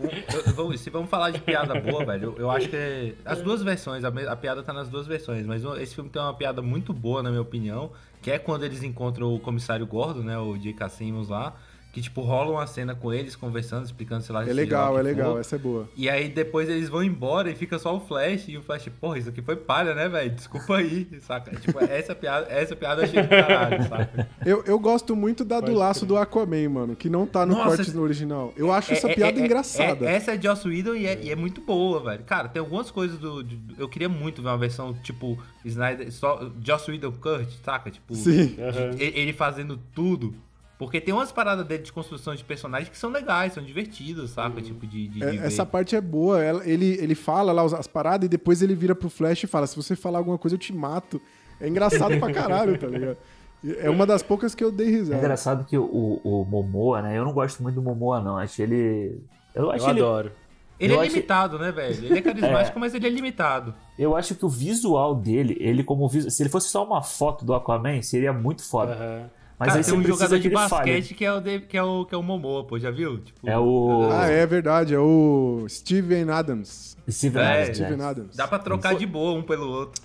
[0.56, 4.36] vou- se vamos falar de piada boa, velho, eu, acho que as duas versões, a,
[4.36, 7.42] piada tá nas duas versões, mas esse filme tem uma piada muito boa, na minha
[7.42, 7.92] opinião,
[8.22, 10.88] que é quando eles encontram o comissário Gordo, né, o J.K.
[10.90, 11.54] Simmons lá,
[11.94, 14.42] que, tipo, rola uma cena com eles, conversando, explicando, sei lá...
[14.44, 15.40] É lá legal, que é legal, for.
[15.40, 15.88] essa é boa.
[15.96, 19.20] E aí depois eles vão embora e fica só o Flash, e o Flash, porra,
[19.20, 20.32] isso aqui foi palha, né, velho?
[20.32, 21.56] Desculpa aí, saca?
[21.56, 24.28] Tipo, essa piada, essa piada eu achei do caralho, saca?
[24.44, 26.08] Eu, eu gosto muito da do Pode laço crer.
[26.08, 28.52] do Aquaman, mano, que não tá no Nossa, corte no original.
[28.58, 30.06] Eu acho É- essa é- piada é- é- engraçada.
[30.10, 32.24] é- essa é de Joss Whedon e é, e é muito boa, velho.
[32.24, 36.50] Cara, tem algumas coisas do, de- eu queria muito ver uma versão tipo Snyder, só
[36.66, 37.92] Joss Whedon Kurt, saca?
[37.92, 38.56] Tipo, Sim.
[38.98, 40.34] E- ele fazendo tudo.
[40.80, 44.62] Porque tem umas paradas dele de construção de personagens que são legais, são divertidas, saca?
[44.62, 46.44] Tipo, de, de, É, de essa parte é boa.
[46.44, 49.48] Ela- ele, ele fala lá os- as paradas e depois ele vira pro Flash e
[49.48, 51.22] fala: se você falar alguma coisa, eu te mato.
[51.62, 53.18] É engraçado pra caralho, tá ligado?
[53.64, 55.20] E É uma das poucas que eu dei É risada.
[55.20, 57.18] engraçado que o, o Momoa, né?
[57.18, 58.38] Eu não gosto muito do Momoa, não.
[58.38, 59.22] Acho ele.
[59.56, 60.00] Eu acho Eu ele.
[60.02, 60.32] adoro.
[60.80, 62.04] Ele eu é acho- limitado, né, velho?
[62.08, 63.74] Ele é carismático, mas ele é limitado.
[63.98, 66.30] Eu acho que o visual dele, ele como visu...
[66.32, 68.94] se ele fosse só uma foto do Aquaman, seria muito foda.
[68.96, 69.30] Aham.
[69.60, 71.84] Mas Cara, aí tem você um jogador de basquete que é, o de- que, é
[71.84, 73.20] o, que é o Momoa, pô, já viu?
[73.20, 74.94] Tipo, É o Ah, é verdade.
[74.94, 76.98] É o Steven Adams.
[77.10, 78.06] Steven É, Adams, Steven né?
[78.06, 78.36] Adams.
[78.36, 80.02] Dá pra trocar de boa um pelo outro.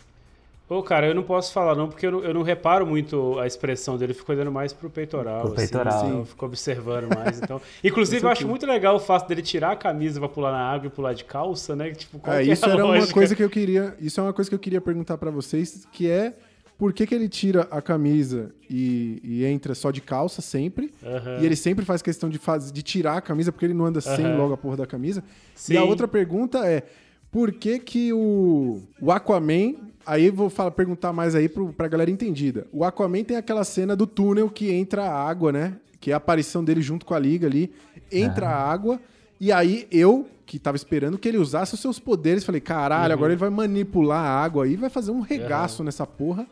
[0.69, 3.47] Ô, cara, eu não posso falar não, porque eu não, eu não reparo muito a
[3.47, 5.41] expressão dele, eu fico olhando mais pro peitoral.
[5.47, 5.95] Pro peitoral.
[5.99, 7.59] Assim, eu fico observando mais, então...
[7.83, 10.89] Inclusive, eu acho muito legal o fato dele tirar a camisa pra pular na água
[10.89, 11.91] e pular de calça, né?
[11.93, 13.15] Tipo, qual É, que é isso a era uma lógica?
[13.15, 13.97] coisa que eu queria.
[13.99, 16.35] Isso é uma coisa que eu queria perguntar pra vocês, que é
[16.79, 20.95] por que, que ele tira a camisa e, e entra só de calça sempre?
[21.05, 21.39] Aham.
[21.41, 24.01] E ele sempre faz questão de, faz, de tirar a camisa, porque ele não anda
[24.01, 25.25] sem logo a porra da camisa.
[25.57, 25.75] Sim.
[25.75, 26.85] E a outra pergunta é:
[27.33, 29.75] por que que o, o Aquaman.
[30.07, 32.67] Aí eu vou falar, perguntar mais aí pro, pra galera entendida.
[32.73, 35.75] O Aquaman tem aquela cena do túnel que entra a água, né?
[36.01, 37.71] Que é a aparição dele junto com a Liga ali.
[38.11, 38.99] Entra a água.
[39.41, 43.33] E aí eu, que tava esperando que ele usasse os seus poderes, falei: caralho, agora
[43.33, 46.47] ele vai manipular a água aí, vai fazer um regaço nessa porra.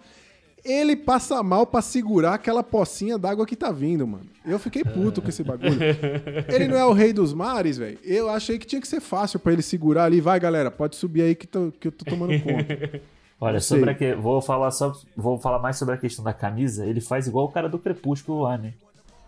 [0.66, 4.26] Ele passa mal pra segurar aquela pocinha d'água que tá vindo, mano.
[4.44, 5.78] Eu fiquei puto com esse bagulho.
[6.52, 7.98] Ele não é o rei dos mares, velho.
[8.04, 10.20] Eu achei que tinha que ser fácil pra ele segurar ali.
[10.20, 13.00] Vai, galera, pode subir aí que, tô- que eu tô tomando conta.
[13.40, 14.14] Olha, sobre que...
[14.14, 16.84] vou falar só, vou falar mais sobre a questão da camisa.
[16.86, 18.72] Ele faz igual o cara do Crepúsculo lá, né?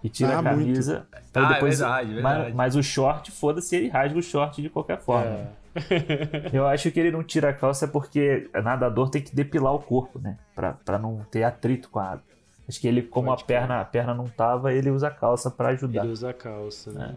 [0.02, 1.06] E tira Ah, a camisa.
[1.32, 1.78] pra Ah, é depois...
[1.78, 2.44] verdade, verdade.
[2.46, 5.26] Mas, mas o short, foda-se, ele rasga o short de qualquer forma.
[5.30, 5.46] É.
[6.52, 10.18] Eu acho que ele não tira a calça porque nadador tem que depilar o corpo,
[10.18, 10.36] né?
[10.54, 12.22] Pra, pra não ter atrito com a água.
[12.68, 15.50] Acho que ele, como Pode a perna, a perna não tava, ele usa a calça
[15.50, 16.02] pra ajudar.
[16.04, 17.14] Ele usa a calça, né?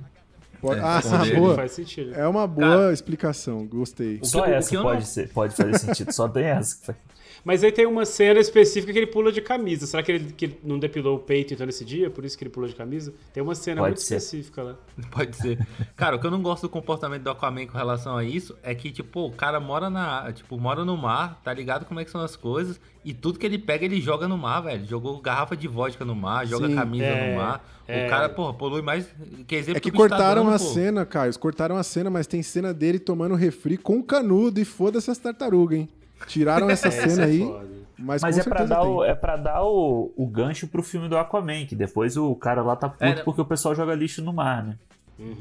[0.62, 1.56] Pode- É, ah, esconder, boa.
[1.56, 2.14] Faz sentido.
[2.16, 4.20] É uma boa explicação, gostei.
[4.24, 6.96] Só essa pode, não- ser, pode fazer sentido, só tem essa.
[7.44, 9.88] Mas aí tem uma cena específica que ele pula de camisa.
[9.88, 12.10] Será que ele, que ele não depilou o peito então nesse dia?
[12.10, 13.14] Por isso que ele pulou de camisa?
[13.34, 14.18] Tem uma cena Pode muito ser.
[14.18, 14.76] específica lá.
[15.10, 15.58] Pode ser.
[15.96, 18.76] Cara, o que eu não gosto do comportamento do Aquaman com relação a isso é
[18.76, 20.32] que, tipo, o cara mora na.
[20.32, 23.46] Tipo, mora no mar, tá ligado como é que são as coisas, e tudo que
[23.46, 24.86] ele pega, ele joga no mar, velho.
[24.86, 26.76] Jogou garrafa de vodka no mar, joga Sim.
[26.76, 27.68] camisa É, no mar.
[27.88, 28.06] é.
[28.06, 29.08] O cara, porra, polui mais.
[29.48, 30.66] Que exemplo É que tá cortaram dando, a pô.
[30.66, 31.40] cena, Caio.
[31.40, 35.80] Cortaram a cena, mas tem cena dele tomando refri com canudo e foda-se as tartarugas,
[35.80, 35.90] hein?
[36.28, 37.68] Tiraram essa Essa cena é aí, foda.
[37.98, 40.82] mas, Mas com é pra, certeza dar o, é pra dar o, o gancho pro
[40.84, 43.94] filme do Aquaman, que depois o cara lá tá puto É, porque o pessoal joga
[43.96, 44.78] lixo no mar, né?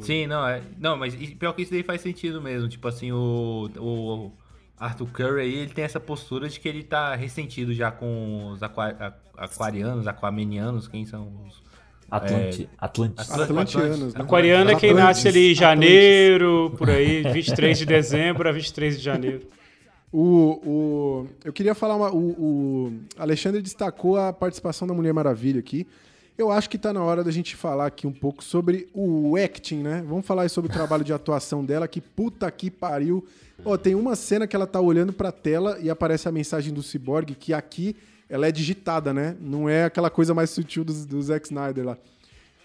[0.01, 0.61] Sim, não, é.
[0.78, 2.69] Não, mas pior que isso daí faz sentido mesmo.
[2.69, 3.70] Tipo assim, o.
[3.78, 4.31] o
[4.78, 8.62] Arthur Curry aí, ele tem essa postura de que ele tá ressentido já com os
[8.62, 11.62] aqua- aquarianos, aquamenianos, quem são os.
[12.11, 13.31] Atlanti, Atlantis.
[13.31, 14.20] Atlan- Atlantianos, né?
[14.20, 15.59] Aquariano é quem Atlantis, nasce ali em Atlantis.
[15.61, 19.47] janeiro, por aí, 23 de dezembro a 23 de janeiro.
[20.12, 25.61] O, o, eu queria falar, uma, o, o Alexandre destacou a participação da Mulher Maravilha
[25.61, 25.87] aqui.
[26.37, 29.82] Eu acho que tá na hora da gente falar aqui um pouco sobre o acting,
[29.82, 30.03] né?
[30.09, 33.24] Vamos falar sobre o trabalho de atuação dela, que puta que pariu.
[33.65, 36.82] Ó, tem uma cena que ela tá olhando pra tela e aparece a mensagem do
[36.82, 37.95] Cyborg, que aqui
[38.28, 39.37] ela é digitada, né?
[39.41, 41.99] Não é aquela coisa mais sutil do, do Zack Snyder lá.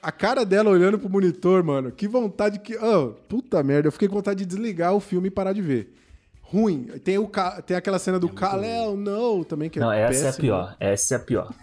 [0.02, 2.78] A cara dela olhando pro monitor, mano, que vontade que.
[2.78, 5.94] Oh, puta merda, eu fiquei com vontade de desligar o filme e parar de ver.
[6.48, 6.84] Ruim.
[7.04, 10.30] Tem, o, Ka- tem aquela cena do Kal-El, não, também que é Não, essa é
[10.30, 10.76] a pior.
[10.80, 11.54] Essa é a pior.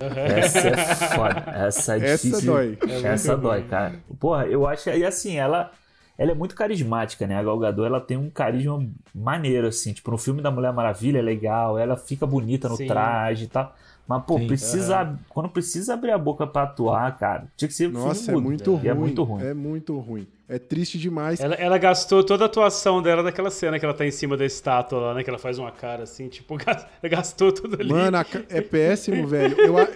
[0.00, 1.44] essa é foda.
[1.46, 2.52] Essa é Essa difícil.
[2.52, 2.78] dói.
[3.04, 3.94] Essa dói, cara.
[4.18, 4.90] Porra, eu acho.
[4.90, 5.70] E assim, ela.
[6.18, 7.36] Ela é muito carismática, né?
[7.36, 8.82] A Gal Gadot, ela tem um carisma
[9.14, 9.92] maneiro, assim.
[9.92, 12.86] Tipo, no filme da Mulher Maravilha é legal, ela fica bonita no Sim.
[12.86, 13.74] traje e tal.
[14.08, 15.18] Mas, pô, Sim, precisa.
[15.28, 18.44] Quando precisa abrir a boca pra atuar, cara, tinha que ser Nossa, filme é mudo.
[18.44, 18.84] muito ruim.
[18.84, 19.42] E é muito ruim.
[19.44, 20.26] É muito ruim.
[20.48, 21.40] É triste demais.
[21.40, 24.44] Ela, ela gastou toda a atuação dela naquela cena que ela tá em cima da
[24.46, 25.24] estátua lá, né?
[25.24, 27.90] Que ela faz uma cara assim, tipo, gas- gastou tudo ali.
[27.92, 28.16] Mano,
[28.48, 29.58] é péssimo, velho.
[29.60, 29.88] Eu, eu,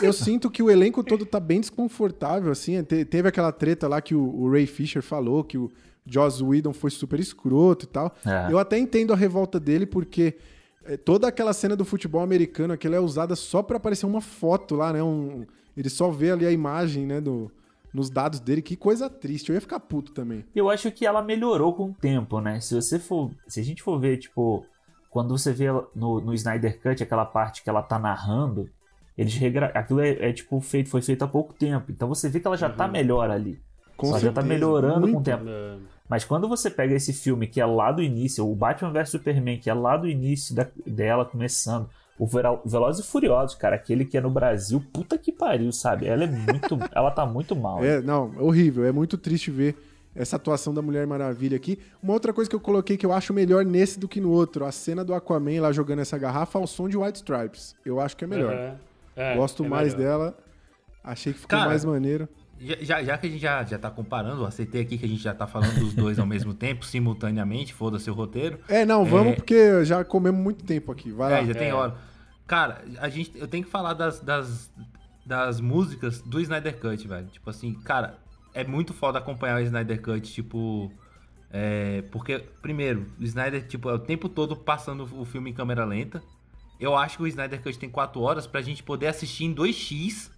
[0.00, 2.82] eu sinto que o elenco todo tá bem desconfortável, assim.
[2.82, 5.70] Te- Teve aquela treta lá que o, o Ray Fisher falou, que o
[6.06, 8.14] Joss Whedon foi super escroto e tal.
[8.26, 8.50] É.
[8.50, 10.34] Eu até entendo a revolta dele, porque é,
[11.04, 14.92] toda aquela cena do futebol americano, aquela é usada só pra aparecer uma foto lá,
[14.92, 15.02] né?
[15.02, 15.46] Um,
[15.76, 17.50] ele só vê ali a imagem, né, do,
[17.92, 18.62] nos dados dele.
[18.62, 19.48] Que coisa triste.
[19.48, 20.44] Eu ia ficar puto também.
[20.54, 22.60] Eu acho que ela melhorou com o tempo, né?
[22.60, 23.30] Se você for.
[23.46, 24.64] Se a gente for ver, tipo,
[25.10, 28.68] quando você vê no, no Snyder Cut, aquela parte que ela tá narrando,
[29.16, 29.66] eles regra...
[29.74, 31.90] Aquilo é, é, tipo feito, foi feito há pouco tempo.
[31.90, 33.60] Então você vê que ela já tá melhor ali.
[33.96, 35.24] Com ela já tá melhorando com o muito.
[35.24, 35.44] tempo.
[35.46, 35.76] É,
[36.12, 39.58] Mas quando você pega esse filme que é lá do início, o Batman vs Superman,
[39.58, 44.18] que é lá do início da- dela começando, o Velozes e Furiosos, cara, aquele que
[44.18, 46.06] é no Brasil, puta que pariu, sabe?
[46.06, 46.78] Ela é muito.
[46.94, 47.82] ela tá muito mal.
[47.82, 48.84] É, não, é horrível.
[48.84, 49.74] É muito triste ver
[50.14, 51.78] essa atuação da Mulher Maravilha aqui.
[52.02, 54.66] Uma outra coisa que eu coloquei que eu acho melhor nesse do que no outro,
[54.66, 57.74] a cena do Aquaman lá jogando essa garrafa ao som de White Stripes.
[57.86, 58.52] Eu acho que é melhor.
[58.52, 58.76] aham.
[59.16, 60.10] É, Gosto é mais melhor.
[60.10, 60.38] dela.
[61.02, 62.28] Achei que ficou Cara, mais maneiro.
[62.60, 65.22] Já, já, que a gente já, já tá comparando, eu aceitei aqui que a gente
[65.22, 68.58] já tá falando dos dois ao mesmo tempo, simultaneamente, foda-se o roteiro.
[68.68, 69.34] É, não, vamos É.
[69.36, 71.10] porque já comemos muito tempo aqui.
[71.10, 71.38] Vai lá.
[71.38, 71.74] É, já tem É.
[71.74, 71.94] hora.
[72.46, 74.70] Cara, a gente, eu tenho que falar das, das,
[75.26, 77.26] das músicas do Snyder Cut, velho.
[77.28, 78.18] Tipo assim, cara,
[78.54, 80.92] é muito foda acompanhar o Snyder Cut, tipo.
[81.50, 85.84] É, porque, primeiro, o Snyder, tipo, é o tempo todo passando o filme em câmera
[85.84, 86.22] lenta.
[86.78, 90.30] Eu acho que o Snyder Cut tem 4 horas pra gente poder assistir em 2x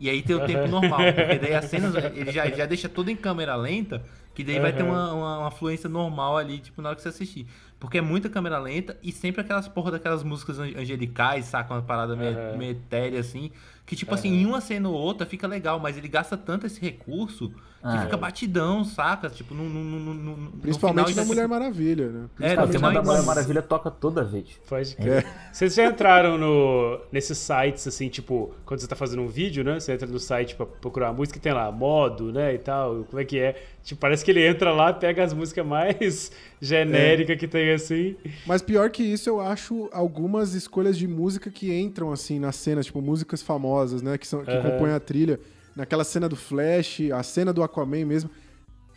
[0.00, 1.00] e aí ter o tempo normal.
[1.14, 4.02] Porque daí as cenas, ele já, já deixa tudo em câmera lenta,
[4.34, 7.08] que daí vai ter uma, uma, uma fluência normal ali, tipo, na hora que você
[7.10, 7.46] assistir.
[7.78, 11.72] Porque é muita câmera lenta e sempre aquelas porra daquelas músicas an- angelicais, saca?
[11.74, 12.56] Uma parada meio, Aham.
[12.56, 13.50] meio etérea, assim.
[13.90, 16.80] Que, tipo assim, em uma cena ou outra fica legal, mas ele gasta tanto esse
[16.80, 18.18] recurso que Ah, fica é.
[18.18, 19.28] batidão, saca?
[19.28, 22.20] Tipo, no, no, no, no- no Principalmente final na Mulher Maravilha, né?
[22.20, 22.28] É, o
[22.68, 24.46] Principalmente tema não, da Mulher Maravilha toca toda vez.
[24.68, 25.26] Pode crer.
[25.50, 29.80] Vocês já entraram no, nesses sites, assim, tipo, quando você tá fazendo um vídeo, né?
[29.80, 33.04] Você entra no site pra procurar a música e tem lá, modo, né, e tal,
[33.10, 33.60] como é que é.
[33.82, 36.30] Tipo, parece que ele entra lá, pega as músicas mais
[36.60, 38.14] genéricas que tem, assim.
[38.46, 42.86] Mas pior que isso, eu acho algumas escolhas de música que entram assim nas cenas,
[42.86, 44.18] tipo músicas famosas, né?
[44.18, 44.70] Que, são, que Aham.
[44.70, 45.40] compõem a trilha.
[45.74, 48.28] Naquela cena do Flash, a cena do Aquaman mesmo.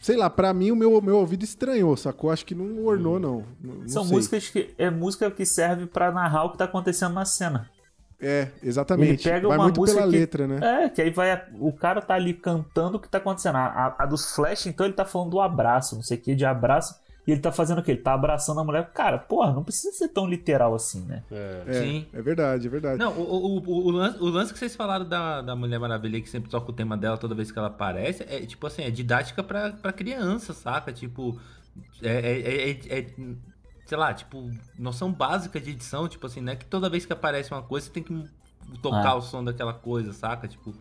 [0.02, 2.30] Sei lá, pra mim o meu, meu ouvido estranhou, sacou?
[2.30, 3.46] Acho que não ornou, não.
[3.64, 4.16] Não- não São sei.
[4.18, 4.74] músicas que.
[4.78, 7.70] É música que serve pra narrar o que tá acontecendo na cena.
[8.24, 9.28] É, exatamente.
[9.28, 10.86] Ele pega Vai uma muito música pela que- letra, né?
[10.86, 11.44] É, que aí vai.
[11.60, 13.58] O cara tá ali cantando o que tá acontecendo.
[13.58, 16.34] A, a- a dos Flash, então ele tá falando do abraço, não sei o que,
[16.36, 17.02] de abraço.
[17.26, 17.92] E ele tá fazendo o quê?
[17.92, 18.90] Ele tá abraçando a mulher.
[18.94, 21.24] Cara, porra, não precisa ser tão literal assim, né?
[21.32, 21.64] É.
[21.68, 22.06] É, Sim.
[22.14, 23.00] é verdade, é verdade.
[23.00, 26.20] Não, o, o, o, o lance, o lance que vocês falaram da, da Mulher Maravilha,
[26.20, 28.92] que sempre toca o tema dela toda vez que ela aparece, é tipo assim, é
[28.92, 30.92] didática pra, pra criança, saca?
[30.92, 31.40] Tipo,
[32.02, 33.06] é, é- é- é,
[33.94, 36.56] sei lá, tipo, noção básica de edição, tipo assim, né?
[36.56, 38.26] Que toda vez que aparece uma coisa, você tem que
[38.82, 39.16] tocar Ah.
[39.18, 40.48] o som daquela coisa, saca?
[40.48, 40.74] Tipo,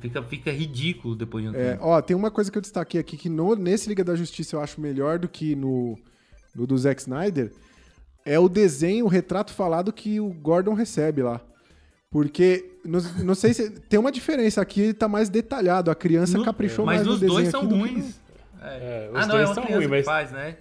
[0.00, 1.84] fica, fica ridículo depois de um É, tempo.
[1.84, 4.60] ó, tem uma coisa que eu destaquei aqui que no- nesse Liga da Justiça eu
[4.60, 5.98] acho melhor do que no,
[6.54, 7.52] no do Zack Snyder.
[8.24, 11.40] É o desenho, o retrato falado que o Gordon recebe lá.
[12.08, 13.68] Porque, não, não sei se.
[13.68, 15.90] Tem uma diferença aqui, ele tá mais detalhado.
[15.90, 18.20] A criança No- caprichou mas mais no desenho dois aqui são do que ruins.
[18.62, 20.56] É, os ah, não, dois é uma são criança ruins, mas que faz, né?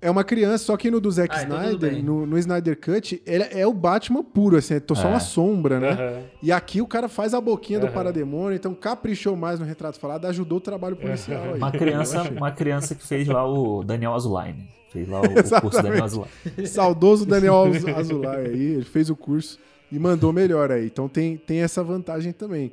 [0.00, 2.02] É uma criança, só que no do Zack Ah, então Snyder, bem.
[2.02, 5.10] no, no Snyder Cut, ele é o Batman puro, assim, é só É.
[5.10, 5.90] uma sombra, né?
[5.90, 6.22] Aham.
[6.42, 7.94] E aqui o cara faz a boquinha do Aham.
[7.94, 11.58] parademônio, então caprichou mais no retrato falado, ajudou o trabalho policial aí.
[11.58, 14.68] Uma criança, uma criança que fez lá o Daniel Azulaine.
[14.92, 15.24] Fez lá o,
[15.58, 15.82] o curso.
[15.82, 16.66] Daniel Azulaine.
[16.66, 19.58] Saudoso Daniel Az- Azulay aí, ele fez o curso
[19.90, 20.84] e mandou melhor aí.
[20.86, 22.72] Então tem, tem essa vantagem também.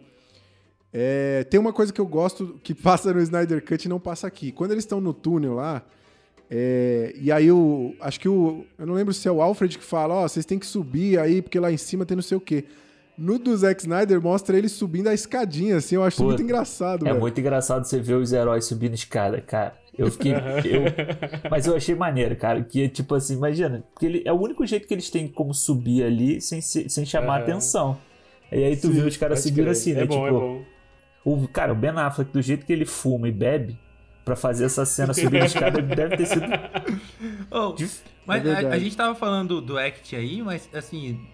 [0.91, 4.28] É, tem uma coisa que eu gosto que passa no Snyder Cut e não passa
[4.28, 4.52] aqui.
[4.52, 5.82] Quando eles estão no túnel lá,
[6.49, 7.95] é, e aí o.
[7.99, 8.65] Acho que o.
[8.78, 11.41] Eu não lembro se é o Alfred que fala, ó, vocês têm que subir aí,
[11.41, 12.65] porque lá em cima tem não sei o quê.
[13.18, 17.06] No do Zack Snyder mostra ele subindo a escadinha, assim, eu acho Pô, muito engraçado,
[17.06, 17.22] É velho.
[17.22, 19.76] muito engraçado você ver os heróis subindo escada, cara.
[19.95, 20.32] Eu fiquei.
[20.65, 22.64] eu- Mas eu achei maneiro, cara.
[22.64, 23.84] Que tipo assim, imagina.
[23.94, 27.06] Porque ele, é o único jeito que eles têm como subir ali sem, se- sem
[27.06, 27.44] chamar Aham.
[27.44, 27.98] atenção.
[28.52, 30.02] E aí tu Sim, viu os caras subindo assim, né?
[30.02, 30.61] É bom, tipo, é bom.
[31.26, 33.78] O, cara, o Ben Affleck, do jeito que ele fuma e bebe,
[34.24, 36.45] pra fazer essa cena subindo escada, deve ter sido.
[37.52, 37.76] Oh,
[38.26, 41.28] Mas É a, a gente tava falando do Act aí, mas assim,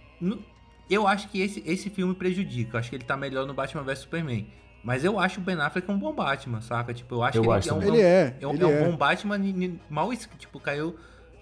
[0.90, 2.76] eu acho que esse, esse filme prejudica.
[2.76, 4.48] Eu acho que ele tá melhor no Batman vs Superman.
[4.84, 6.94] Mas eu acho o Ben Affleck um bom Batman, saca?
[6.94, 7.94] Tipo, eu acho Eu que acho ele, é um.
[7.94, 8.84] Ele é, é um, ele é um é.
[8.86, 9.38] bom Batman
[9.90, 10.95] mal tipo, caiu.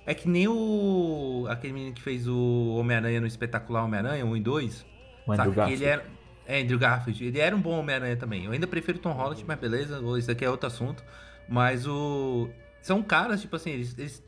[0.05, 1.45] É que nem o.
[1.49, 4.85] aquele menino que fez o Homem-Aranha no espetacular Homem-Aranha, 1 e 2.
[5.27, 5.53] O Andrew?
[5.53, 5.85] Que ele Garfield.
[5.85, 6.05] era.
[6.47, 7.25] É, Andrew Garfield.
[7.25, 8.45] Ele era um bom Homem-Aranha também.
[8.45, 11.03] Eu ainda prefiro Tom Holland, mas beleza, isso aqui é outro assunto.
[11.49, 12.47] Mas o.
[12.81, 14.23] São caras, tipo assim, eles, eles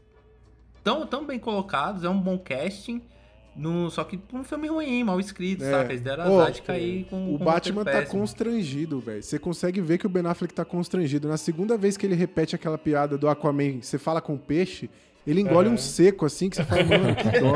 [0.84, 3.02] tão, bem colocados, é um bom casting.
[3.56, 5.72] No, só que um filme ruim, mal escrito, É.
[5.72, 5.92] saca?
[5.92, 8.20] Eles deram azar de cair com O com Batman tá péssimo.
[8.22, 9.22] constrangido, velho.
[9.22, 11.28] Você consegue ver que o Ben Affleck tá constrangido.
[11.28, 14.90] Na segunda vez que ele repete aquela piada do Aquaman, você fala com peixe,
[15.28, 17.54] ele engole um seco assim que você fala, mano, que dó.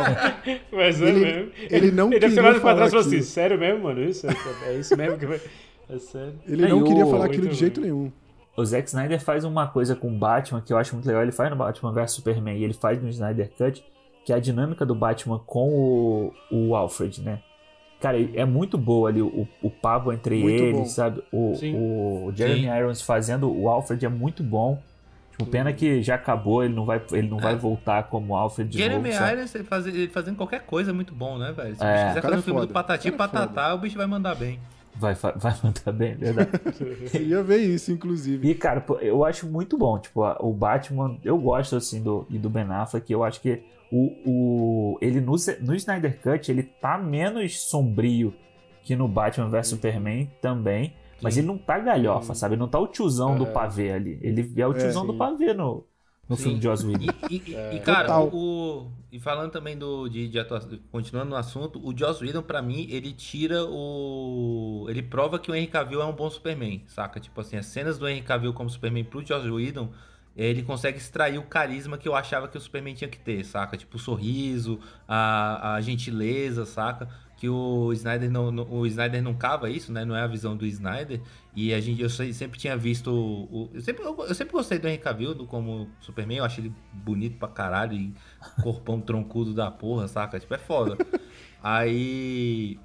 [0.76, 1.52] Mas é Ele- mesmo.
[1.70, 3.84] ele não Ele deve ter queria olhado pra falar trás e falou assim: sério mesmo,
[3.84, 4.04] mano?
[4.04, 4.28] Isso?
[4.28, 4.34] É,
[4.74, 5.42] é isso mesmo que vai.
[5.90, 6.34] É sério.
[6.48, 8.12] Ele É, não e queria o- falar aquilo de jeito nenhum.
[8.56, 11.24] O Zack Snyder faz uma coisa com o Batman que eu acho muito legal.
[11.24, 13.84] Ele faz no Batman vs Superman e ele faz no Snyder Cut,
[14.24, 16.34] que é a dinâmica do Batman com o,
[16.70, 17.40] o Alfred, né?
[18.00, 20.86] Cara, é muito boa ali o, o papo entre Muito eles, bom.
[20.86, 21.24] sabe?
[21.32, 21.74] O, Sim.
[21.76, 22.78] o Jeremy Sim.
[22.78, 24.82] Irons fazendo o Alfred é muito bom.
[25.32, 28.78] Tipo, pena que já acabou, ele não vai, ele não vai voltar como Alfred de
[28.78, 29.18] Jeremy novo.
[29.20, 29.34] sabe?
[29.38, 31.76] Irons ele faz- ele fazendo qualquer coisa é muito bom, né, velho?
[31.76, 32.08] Se o É.
[32.10, 32.68] quiser fazer um é filme foda.
[32.68, 34.60] do Patati e é Patatá, o bicho vai mandar bem.
[34.96, 36.52] Vai, vai mandar bem, é verdade.
[37.14, 38.50] Eu ia ver isso, inclusive.
[38.50, 39.98] E, cara, eu acho muito bom.
[39.98, 43.12] Tipo, o Batman, eu gosto, assim, do, e do Ben Affleck.
[43.12, 48.34] Eu acho que o, o, ele no, no Snyder Cut, ele tá menos sombrio
[48.84, 50.94] que no Batman vs Superman também.
[51.22, 52.56] Mas ele não tá galhofa, sabe?
[52.56, 54.20] Ele não tá o tiozão do pavê ali.
[54.22, 55.18] Ele é o tiozão do sim.
[55.18, 55.86] pavê no,
[56.30, 57.14] no filme de Joss Whedon.
[57.30, 58.28] E, e- e, cara, Total.
[58.30, 62.42] o, o- E falando também do, de, de atuação, continuando no assunto, o Joss Whedon,
[62.42, 64.86] pra mim, ele tira o.
[64.90, 67.20] Ele prova que o Henry Cavill é um bom Superman, saca?
[67.20, 69.90] Tipo assim, as cenas do Henry Cavill como Superman pro Joss Whedon,
[70.36, 73.78] ele consegue extrair o carisma que eu achava que o Superman tinha que ter, saca?
[73.78, 77.08] Tipo, o sorriso, a, a gentileza, saca?
[77.44, 80.06] Que o Snyder não, não- o Snyder não cava isso, né?
[80.06, 81.20] Não é a visão do Snyder.
[81.54, 83.12] E a gente, eu sempre tinha visto.
[83.12, 86.38] O, eu, sempre, eu, eu sempre gostei do Henry Cavill do- como Superman.
[86.38, 87.98] Eu acho ele bonito pra caralho.
[87.98, 88.14] E
[88.62, 90.40] corpão troncudo da porra, saca?
[90.40, 90.98] Tipo, é foda.
[91.62, 92.80] Aí.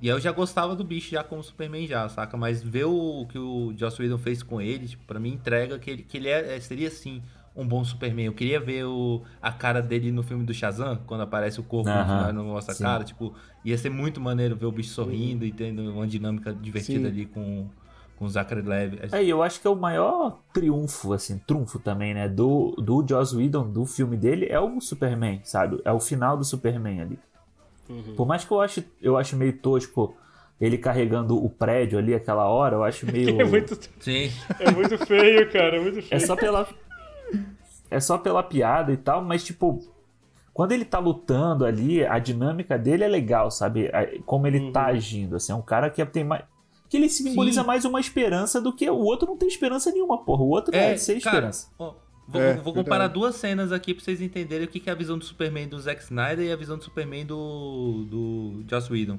[0.00, 2.36] E eu já gostava do bicho já como Superman já, saca?
[2.36, 5.88] Mas ver o que o Joss Whedon fez com ele, tipo, pra mim entrega que
[5.88, 7.22] ele, que ele é, é- seria sim
[7.54, 8.26] um bom Superman.
[8.26, 11.90] Eu queria ver o, a cara dele no filme do Shazam, quando aparece o corpo
[11.90, 12.82] no Aham, final e não mostra a sim.
[12.82, 13.04] cara.
[13.04, 13.34] Tipo,
[13.64, 17.12] ia ser muito maneiro ver o bicho sorrindo e tendo uma dinâmica divertida Sim.
[17.12, 17.66] ali com,
[18.16, 18.98] com o Zachary Levi.
[19.12, 22.28] É, e eu acho que é o maior triunfo, assim, trunfo também, né?
[22.28, 25.80] Do, do Joss Whedon, do filme dele, é o Superman, sabe?
[25.84, 27.18] É o final do Superman ali.
[28.16, 30.14] Por mais que eu ache, eu acho meio tosco
[30.60, 33.40] ele carregando o prédio ali aquela hora, eu acho meio.
[33.40, 34.30] É muito, Sim.
[34.60, 35.76] é muito feio, cara.
[35.76, 36.22] É muito feio.
[36.22, 36.68] É só pela.
[37.92, 39.80] É só pela piada e tal, mas tipo.
[40.54, 43.90] Quando ele tá lutando ali, a dinâmica dele é legal, sabe?
[44.26, 45.36] Como ele tá agindo.
[45.36, 46.44] Assim, é um cara que tem mais.
[46.90, 47.66] Que ele simboliza Sim.
[47.66, 50.42] mais uma esperança do que o outro não tem esperança nenhuma, porra.
[50.42, 51.68] O outro é, sem cara, esperança.
[51.78, 51.94] ó,
[52.28, 53.14] vou, É, vou comparar verdade.
[53.14, 55.80] duas cenas aqui pra vocês entenderem o que que é a visão do Superman do
[55.80, 59.18] Zack Snyder e a visão do Superman do, do Joss Whedon.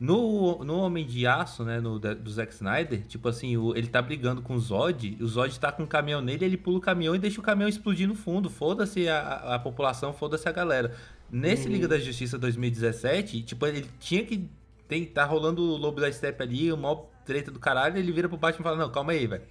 [0.00, 4.00] No, no Homem de Aço, né, no, do Zack Snyder, tipo assim, o- ele tá
[4.00, 6.80] brigando com o Zod, e o Zod tá com um caminhão nele, ele pula o
[6.80, 8.48] caminhão e deixa o caminhão explodir no fundo.
[8.48, 10.94] Foda-se a, a- a população, foda-se a galera.
[11.30, 14.48] Nesse Liga da Justiça 2017, tipo, ele tinha que.
[14.86, 18.28] Tem, tá rolando o Lobo da Steppe ali, o maior treta do caralho, ele vira
[18.28, 19.42] pro Batman e fala, não, calma aí, velho.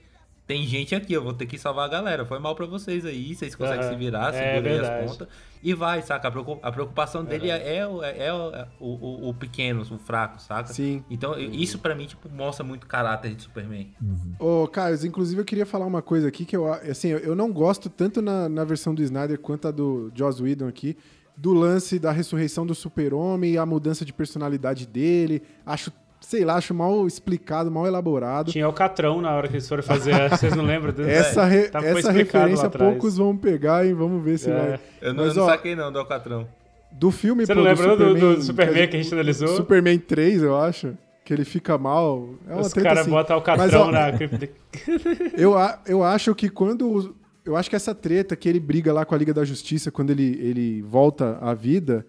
[0.48, 2.26] Tem gente aqui, eu vou ter que salvar a galera.
[2.26, 3.90] Foi mal pra vocês aí, vocês conseguem Aham.
[3.90, 5.28] se virar, É segurem as pontas.
[5.62, 6.30] E vai, saca?
[6.30, 9.82] A preocu- a preocupação dele é, é o- é o, é o, o- o pequeno,
[9.82, 10.72] o fraco, saca?
[10.72, 11.04] Sim.
[11.10, 13.92] Então, isso pra mim, tipo, mostra muito o caráter de Superman.
[14.40, 17.90] Ô, Caio, inclusive eu queria falar uma coisa aqui que eu, assim, eu não gosto
[17.90, 20.96] tanto na, na versão do Snyder quanto a do Joss Whedon aqui,
[21.36, 25.42] do lance da ressurreição do super-homem e a mudança de personalidade dele.
[25.66, 25.92] Acho,
[26.30, 28.52] sei lá, acho mal explicado, mal elaborado.
[28.52, 30.30] Tinha o Catrão na hora que eles foram fazer.
[30.30, 30.94] Vocês não lembram?
[31.08, 33.94] Essa, re- foi essa referência poucos vão pegar, hein?
[33.94, 34.54] Vamos ver se É.
[34.54, 34.80] vai.
[35.02, 36.46] Eu não, Mas, eu não ó, saquei não do Alcatrão.
[36.92, 39.48] Do filme, Você pô, não lembra do- do que Superman que a gente analisou?
[39.50, 40.98] Superman 3, eu acho.
[41.24, 42.30] Que ele fica mal.
[42.48, 43.10] É uma Os caras assim.
[43.10, 44.08] botam o Catrão na.
[45.38, 45.54] Eu,
[45.86, 47.16] eu acho que quando.
[47.46, 50.10] Eu acho que essa treta que ele briga lá com a Liga da Justiça quando
[50.10, 52.06] ele, ele volta à vida,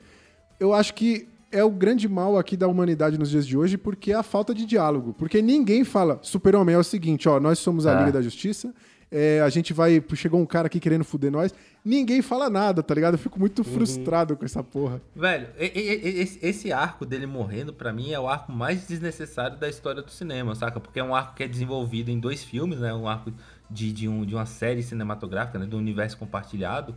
[0.59, 4.12] eu acho que é o grande mal aqui da humanidade nos dias de hoje, porque
[4.12, 5.14] é a falta de diálogo.
[5.14, 8.00] Porque ninguém fala, Super-Homem, é o seguinte, ó, nós somos a Ah.
[8.00, 8.74] Liga da Justiça,
[9.10, 10.04] é, a gente vai.
[10.14, 11.54] Chegou um cara aqui querendo fuder nós.
[11.82, 13.14] Ninguém fala nada, tá ligado?
[13.14, 15.00] Eu fico muito frustrado com essa porra.
[15.16, 20.10] Velho, esse, arco dele morrendo, pra mim, é o arco mais desnecessário da história do
[20.10, 20.78] cinema, saca?
[20.78, 22.92] Porque é um arco que é desenvolvido em dois filmes, né?
[22.92, 23.32] Um arco
[23.70, 25.64] de, de, um, de uma série cinematográfica, né?
[25.64, 26.94] Do universo compartilhado.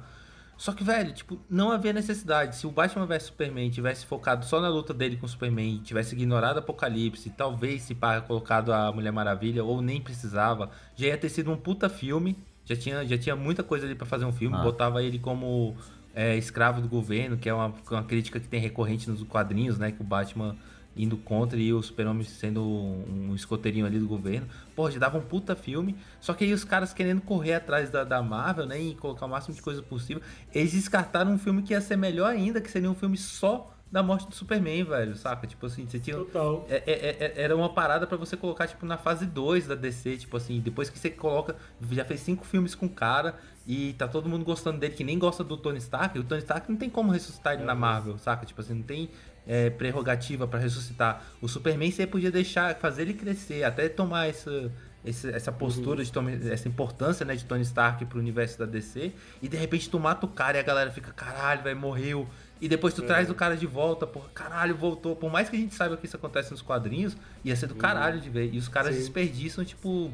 [0.62, 2.56] Só que, velho, tipo, não havia necessidade.
[2.56, 6.14] Se o Batman vs Superman tivesse focado só na luta dele com o Superman, tivesse
[6.14, 11.18] ignorado o Apocalipse, talvez se pá, colocado a Mulher Maravilha, ou nem precisava, já ia
[11.18, 12.38] ter sido um puta filme.
[12.64, 14.56] Já tinha, já tinha muita coisa ali pra fazer um filme.
[14.56, 14.62] Ah.
[14.62, 15.76] Botava ele como
[16.14, 19.92] é, escravo do governo, que é uma, uma crítica que tem recorrente nos quadrinhos, né?
[19.92, 20.56] Que o Batman
[20.96, 24.48] indo contra e o Super-Homem sendo um, escoteirinho ali do governo.
[24.76, 25.96] Pô, já dava um puta filme.
[26.20, 28.80] Só que aí os caras querendo correr atrás da, da Marvel, né?
[28.82, 30.22] E colocar o máximo de coisa possível.
[30.54, 34.02] Eles descartaram um filme que ia ser melhor ainda, que seria um filme só da
[34.02, 35.46] morte do Superman, velho, saca?
[35.46, 36.16] Tipo assim, você tinha.
[36.16, 36.66] Total.
[36.70, 40.18] É- é- é- era uma parada pra você colocar, tipo, na fase 2 da DC,
[40.18, 41.58] tipo assim, depois que você coloca.
[41.92, 43.36] Já fez cinco filmes com o cara
[43.68, 46.18] e tá todo mundo gostando dele, que nem gosta do Tony Stark.
[46.18, 48.46] O Tony Stark não tem como ressuscitar ele na Marvel, saca?
[48.46, 49.10] Tipo assim, não tem
[49.48, 51.24] é, prerrogativa pra ressuscitar.
[51.42, 54.72] O Superman você podia deixar, fazer ele crescer, até tomar essa.
[55.04, 59.12] esse- essa postura de Tony- essa importância né, de Tony Stark pro universo da DC
[59.42, 62.28] e de repente tu mata o cara e a galera fica caralho, vai morreu
[62.62, 65.16] e depois tu traz o cara de volta, porra, caralho, voltou.
[65.16, 68.22] Por mais que a gente saiba que isso acontece nos quadrinhos, ia ser do caralho
[68.22, 68.54] de ver.
[68.54, 69.00] E os caras Sim.
[69.02, 70.12] desperdiçam, tipo,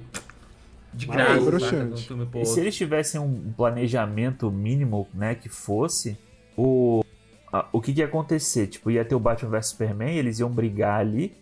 [0.94, 6.18] de graça, é de pro E se eles tivessem um planejamento mínimo, né, que fosse,
[6.56, 7.04] o,
[7.72, 8.68] o que, que ia acontecer?
[8.68, 11.36] Tipo, ia ter o Batman vs Superman, eles iam brigar ali,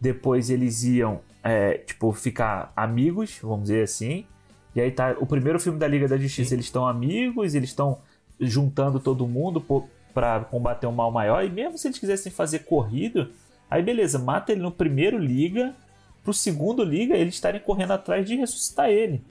[0.00, 4.26] depois eles iam, é, tipo, ficar amigos, vamos dizer assim,
[4.74, 7.98] e aí tá, o primeiro filme da Liga da Justiça, eles estão amigos, eles estão
[8.40, 9.64] juntando todo mundo
[10.12, 13.30] pra combater um mal maior, e mesmo se eles quisessem fazer corrido,
[13.70, 15.74] aí beleza, mata ele no primeiro Liga,
[16.22, 19.22] pro segundo Liga eles estarem correndo atrás de ressuscitar ele.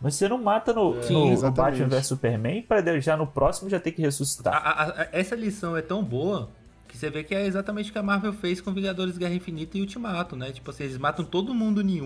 [0.00, 1.80] Mas você não mata no, Sim, no exatamente.
[1.82, 4.54] Batman vs Superman pra já no próximo já ter que A- ressuscitar.
[4.54, 6.48] a- a- essa lição é tão boa
[6.88, 9.76] que você vê que é exatamente o que a Marvel fez com Vingadores Guerra Infinita
[9.78, 10.50] e Ultimato, né?
[10.52, 12.00] Tipo assim, eles matam todo mundo em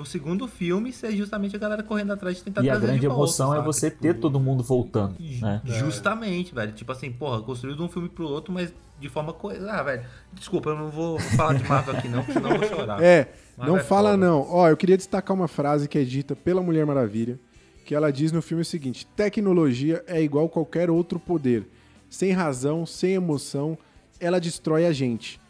[0.00, 3.06] pro segundo filme ser justamente a galera correndo atrás de tentar E a grande de
[3.06, 3.66] volta, emoção é saca?
[3.66, 5.60] você Tipo, ter todo mundo voltando, né?
[5.64, 6.72] Justamente, velho.
[6.72, 9.70] Tipo assim, porra, construído de um filme pro outro, mas de forma coisa.
[9.70, 10.02] Ah, velho.
[10.32, 13.02] Desculpa, eu não vou falar de Marvel aqui não, porque senão eu vou chorar.
[13.02, 14.26] É, Mas não é fala foda.
[14.26, 14.46] não.
[14.48, 17.38] Ó, eu queria destacar uma frase que é dita pela Mulher Maravilha,
[17.84, 21.68] que ela diz no filme o seguinte: tecnologia é igual qualquer outro poder.
[22.08, 23.78] Sem razão, sem emoção,
[24.18, 25.40] ela destrói a gente.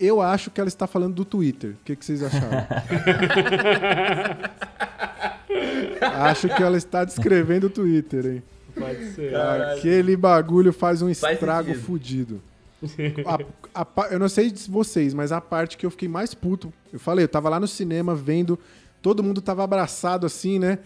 [0.00, 1.72] Eu acho que ela está falando do Twitter.
[1.72, 2.66] O que, que vocês acharam?
[6.24, 8.42] acho que ela está descrevendo o Twitter, hein?
[8.74, 9.34] Pode ser.
[9.36, 11.84] Aquele bagulho faz um Faz estrago sentido.
[11.84, 12.42] fudido.
[13.74, 16.72] A- a eu não sei de vocês, mas a parte que eu fiquei mais puto,
[16.92, 18.58] eu falei, eu tava lá no cinema vendo,
[19.02, 20.78] todo mundo tava abraçado assim, né?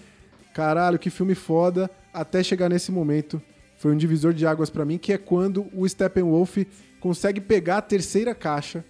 [0.53, 3.41] Caralho, que filme foda, até chegar nesse momento.
[3.79, 6.57] Foi um divisor de águas pra mim, que é quando o Steppenwolf
[7.01, 8.85] consegue pegar a terceira caixa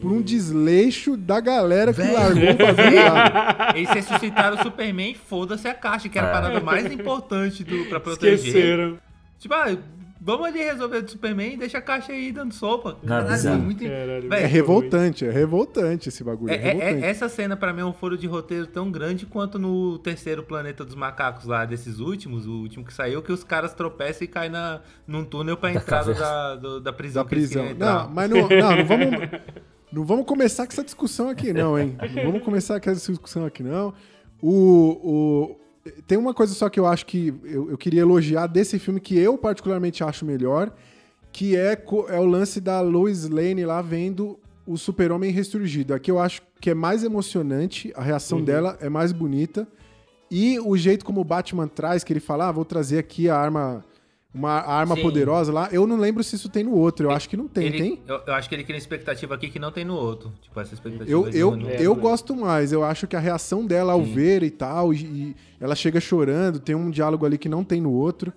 [0.00, 2.12] por um desleixo da galera que Velho.
[2.14, 3.72] largou o bagulho lá.
[3.76, 8.00] Eles ressuscitaram o Superman, foda-se a caixa, que era a parada mais importante do, pra
[8.00, 8.34] proteger.
[8.46, 8.98] Esqueceram.
[9.38, 9.76] Tipo, ah,
[10.20, 12.96] vamos ali resolver do Superman e deixa a caixa aí dando sopa.
[13.06, 13.58] Caralho, bizarro.
[13.60, 13.84] muito...
[13.84, 16.50] Caralho, É revoltante, é revoltante esse bagulho.
[16.52, 19.26] É, É- é- é- essa cena pra mim é um furo de roteiro tão grande
[19.26, 23.44] quanto no terceiro Planeta dos Macacos lá, desses últimos, o último que saiu, que os
[23.44, 27.22] caras tropeçam e caem na, num túnel pra entrada da, do- da prisão.
[27.22, 27.74] da que eles prisão.
[27.78, 29.10] Não, mas não, não, não vamos.
[29.94, 31.96] Não vamos começar com essa discussão aqui, não, hein?
[32.16, 33.94] Não vamos começar com essa discussão aqui, não.
[34.42, 35.56] O, o-
[36.06, 39.18] tem uma coisa só que eu acho que eu, eu queria elogiar desse filme que
[39.18, 40.72] eu particularmente acho melhor,
[41.32, 41.72] que é,
[42.08, 45.92] é o lance da Lois Lane lá vendo o Super-Homem ressurgido.
[45.94, 49.68] Aqui eu acho que é mais emocionante, a reação dela é mais bonita.
[50.30, 53.36] E o jeito como o Batman traz, que ele fala, ah, vou trazer aqui a
[53.36, 53.84] arma,
[54.34, 55.02] uma arma Sim.
[55.02, 55.68] poderosa lá.
[55.70, 58.02] Eu não lembro se isso tem no outro, eu acho que não tem, Ele- tem?
[58.06, 60.32] Eu, eu acho que ele cria expectativa aqui que não tem no outro.
[60.42, 61.08] Tipo, essa expectativa.
[61.10, 64.50] Eu, eu, É, eu gosto mais, eu acho que a reação dela ao ver e
[64.50, 68.32] tal, e, e ela chega chorando, tem um diálogo ali que não tem no outro.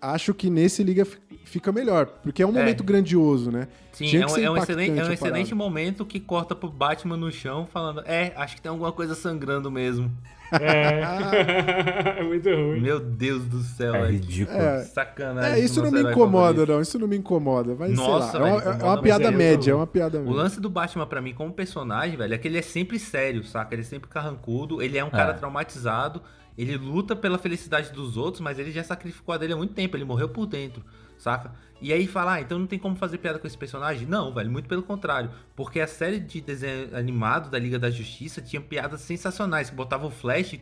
[0.00, 2.58] Acho que nesse liga fi- fica melhor, porque é um É.
[2.58, 3.68] momento grandioso, né?
[3.92, 7.16] Sim, é que um, é um excelente, é um excelente momento que corta pro Batman
[7.16, 10.10] no chão falando: É, acho que tem alguma coisa sangrando mesmo.
[10.60, 12.22] É.
[12.22, 12.80] Muito ruim.
[12.80, 14.12] Meu Deus do céu, É velho.
[14.12, 14.58] ridículo.
[14.58, 14.82] É.
[14.84, 15.52] Sacanagem.
[15.52, 16.80] É, isso não me incomoda, não.
[16.80, 17.74] Isso não me incomoda.
[17.78, 18.48] Mas Nossa, sei lá.
[18.48, 20.22] é velho, uma- é, incomoda, uma mas piada é média, muito- é uma piada O
[20.22, 20.36] média.
[20.36, 23.74] lance do Batman pra mim como personagem, velho, é que ele é sempre sério, saca?
[23.74, 25.34] Ele é sempre carrancudo, ele é um cara É.
[25.34, 26.22] traumatizado,
[26.56, 29.96] ele luta pela felicidade dos outros, mas ele já sacrificou a dele há muito tempo,
[29.96, 30.82] ele morreu por dentro,
[31.22, 31.52] saca?
[31.80, 34.06] E aí falar, ah, então não tem como fazer piada com esse personagem?
[34.06, 35.30] Não, velho, muito pelo contrário.
[35.56, 40.06] Porque a série de desenho animado da Liga da Justiça tinha piadas sensacionais, que botava
[40.06, 40.60] o Flash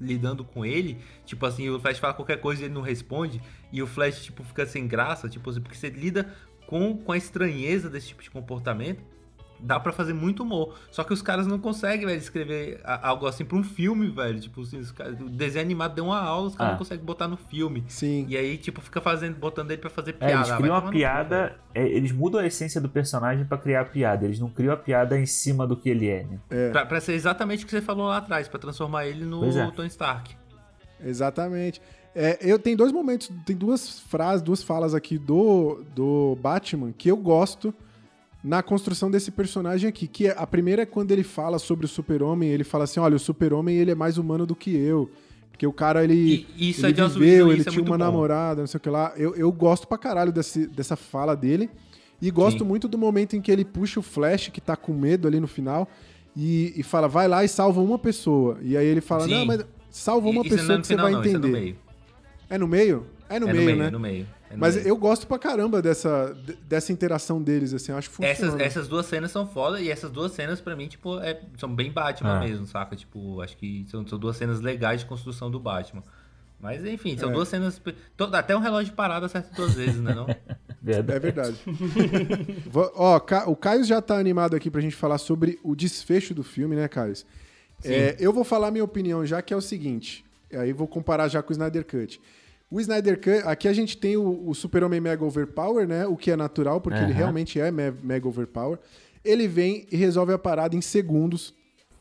[0.00, 3.40] lidando com ele, tipo assim, o Flash fala qualquer coisa e ele não responde,
[3.72, 6.30] e o Flash, tipo, fica sem graça, tipo assim, porque você lida
[6.66, 9.02] com, com a estranheza desse tipo de comportamento,
[9.62, 10.74] dá pra fazer muito humor.
[10.90, 14.40] Só que os caras não conseguem, velho, escrever algo assim pra um filme, velho.
[14.40, 16.72] Tipo assim, os caras- o desenho animado deu uma aula, os caras Ah.
[16.72, 17.84] não conseguem botar no filme.
[17.88, 18.26] Sim.
[18.28, 20.32] E aí, tipo, fica fazendo, botando ele pra fazer É, piada.
[20.34, 23.84] eles Ah, criam uma piada, é, eles mudam a essência do personagem pra criar a
[23.84, 24.24] piada.
[24.24, 26.70] Eles não criam a piada em cima do que ele é, né?
[26.72, 29.70] Pra, pra ser exatamente o que você falou lá atrás, pra transformar ele no é.
[29.70, 30.34] Tony Stark.
[31.04, 31.80] Exatamente.
[32.14, 37.08] É, eu tenho dois momentos, tem duas frases, duas falas aqui do, do Batman que
[37.08, 37.72] eu gosto,
[38.42, 41.88] na construção desse personagem aqui, que é, a primeira é quando ele fala sobre o
[41.88, 45.10] super-homem, ele fala assim, olha, o super-homem ele é mais humano do que eu.
[45.50, 47.82] Porque o cara, ele, E isso ele é de Joss viveu, ele isso é tinha
[47.82, 48.04] uma bom.
[48.04, 49.12] namorada, não sei o que lá.
[49.16, 51.68] Eu, eu gosto pra caralho desse, dessa fala dele.
[52.22, 52.64] E gosto Sim.
[52.64, 55.46] muito do momento em que ele puxa o Flash, que tá com medo ali no
[55.46, 55.88] final,
[56.36, 58.58] e, e fala, vai lá e salva uma pessoa.
[58.62, 59.30] E aí ele fala, Sim.
[59.34, 61.38] não, mas salva uma é pessoa no que você final, vai não, isso é no
[61.46, 61.60] entender.
[61.60, 61.76] meio.
[62.48, 63.06] É no meio?
[63.28, 63.86] É no É meio, né?
[63.86, 64.26] É no meio.
[64.50, 68.16] É Mas eu gosto pra caramba dessa, de- dessa interação deles, assim, eu acho que
[68.16, 68.32] funciona.
[68.54, 71.72] Essas, essas duas cenas são foda e essas duas cenas, pra mim, tipo, é- são
[71.74, 72.40] bem Batman Ah.
[72.40, 72.94] mesmo, saca?
[72.96, 76.02] Tipo, acho que são, são duas cenas legais de construção do Batman.
[76.60, 77.32] Mas enfim, são É.
[77.32, 77.80] duas cenas.
[78.16, 80.14] to- Até um relógio parado acerta duas vezes, né?
[80.14, 80.26] Não?
[80.82, 81.16] Verdade.
[81.16, 81.56] É verdade.
[82.94, 86.76] Ó, o Caio já tá animado aqui pra gente falar sobre o desfecho do filme,
[86.76, 87.14] né, Caio?
[87.84, 90.24] É, eu vou falar minha opinião já, que é o seguinte.
[90.52, 92.20] Aí vou comparar já com o Snyder Cut.
[92.70, 96.06] O Snyder Cut, aqui a gente tem o, o Super-Homem Mega Overpower, né?
[96.06, 97.14] O que é natural, porque ele Aham.
[97.14, 98.78] realmente é me- Mega Overpower.
[99.24, 101.52] Ele vem e resolve a parada em segundos.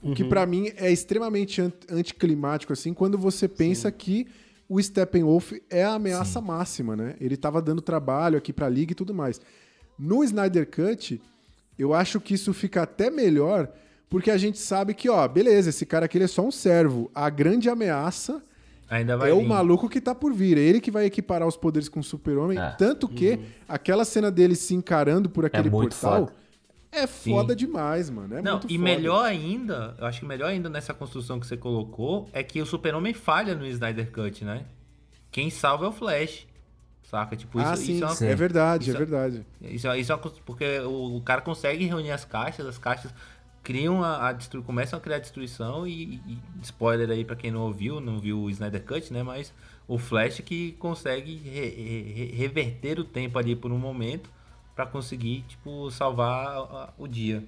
[0.02, 4.28] O que pra mim é extremamente an- anticlimático, assim, quando você pensa que
[4.70, 7.16] o Steppenwolf é a ameaça máxima, né?
[7.20, 9.42] Ele tava dando trabalho aqui pra liga e tudo mais.
[9.98, 11.20] No Snyder Cut,
[11.78, 13.70] eu acho que isso fica até melhor,
[14.10, 17.10] porque a gente sabe que, ó, beleza, esse cara aqui ele é só um servo.
[17.14, 18.42] A grande ameaça
[18.90, 19.48] Ainda vai é o vir.
[19.48, 20.58] maluco que tá por vir.
[20.58, 22.58] É ele que vai equiparar os poderes com o super-homem.
[22.58, 22.72] É.
[22.72, 26.34] Tanto que aquela cena dele se encarando por aquele muito portal foda.
[26.92, 28.36] é foda demais, mano.
[28.38, 28.84] É Não, muito e foda.
[28.84, 32.66] melhor ainda, eu acho que melhor ainda nessa construção que você colocou é que o
[32.66, 34.66] Super-Homem falha no Snyder Cut, né?
[35.32, 36.48] Quem salva é o Flash.
[37.04, 37.36] Saca?
[37.36, 38.26] Tipo, isso, ah, sim, isso é uma sim.
[38.28, 39.46] é verdade, isso é é- verdade.
[39.62, 42.78] Isso, é- isso é uma coisa- porque o, o cara consegue reunir as caixas, as
[42.78, 43.12] caixas
[43.70, 47.62] criam a, a destru, começam a criar destruição e, e- spoiler aí pra quem não
[47.62, 49.22] ouviu, não viu o Snyder Cut, né?
[49.24, 49.54] Mas
[49.88, 51.70] o Flash que consegue re-
[52.16, 54.30] re- reverter o tempo ali por um momento
[54.76, 57.44] pra conseguir tipo salvar o dia.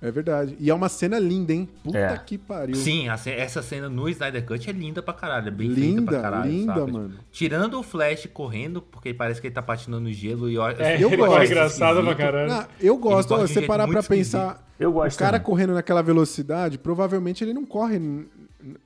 [0.00, 0.56] É verdade.
[0.60, 1.68] E é uma cena linda, hein?
[1.82, 2.16] Puta É.
[2.18, 2.76] que pariu.
[2.76, 6.12] Sim, a ce- essa cena no Snyder Cut é linda pra caralho, é bem Linda,
[6.12, 6.86] feita pra caralho, linda, saca?
[6.86, 7.14] mano.
[7.32, 11.02] Tirando o Flash correndo, porque parece que ele tá patinando no gelo e olha, É,
[11.02, 11.34] Eu gosto.
[11.36, 12.48] foi engraçado pra caralho.
[12.48, 13.32] Não, eu gosto.
[13.34, 14.64] Ó, de um você parar pra pensar.
[14.78, 15.46] Eu O gosto cara também.
[15.46, 17.98] correndo naquela velocidade, provavelmente ele não corre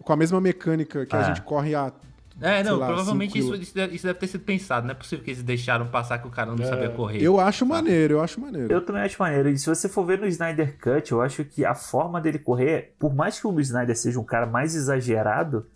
[0.02, 1.22] com a mesma mecânica que a Ah.
[1.24, 1.93] gente corre a.
[2.41, 4.87] É, não, lá, provavelmente isso, isso deve, isso deve ter sido pensado.
[4.87, 7.23] Não é possível que eles deixaram passar que o cara não sabia correr.
[7.23, 8.73] Eu acho maneiro, eu acho maneiro.
[8.73, 9.49] Eu também acho maneiro.
[9.51, 12.95] E se você for ver no Snyder Cut, eu acho que a forma dele correr,
[12.99, 15.67] por mais que o Snyder seja um cara mais exagerado,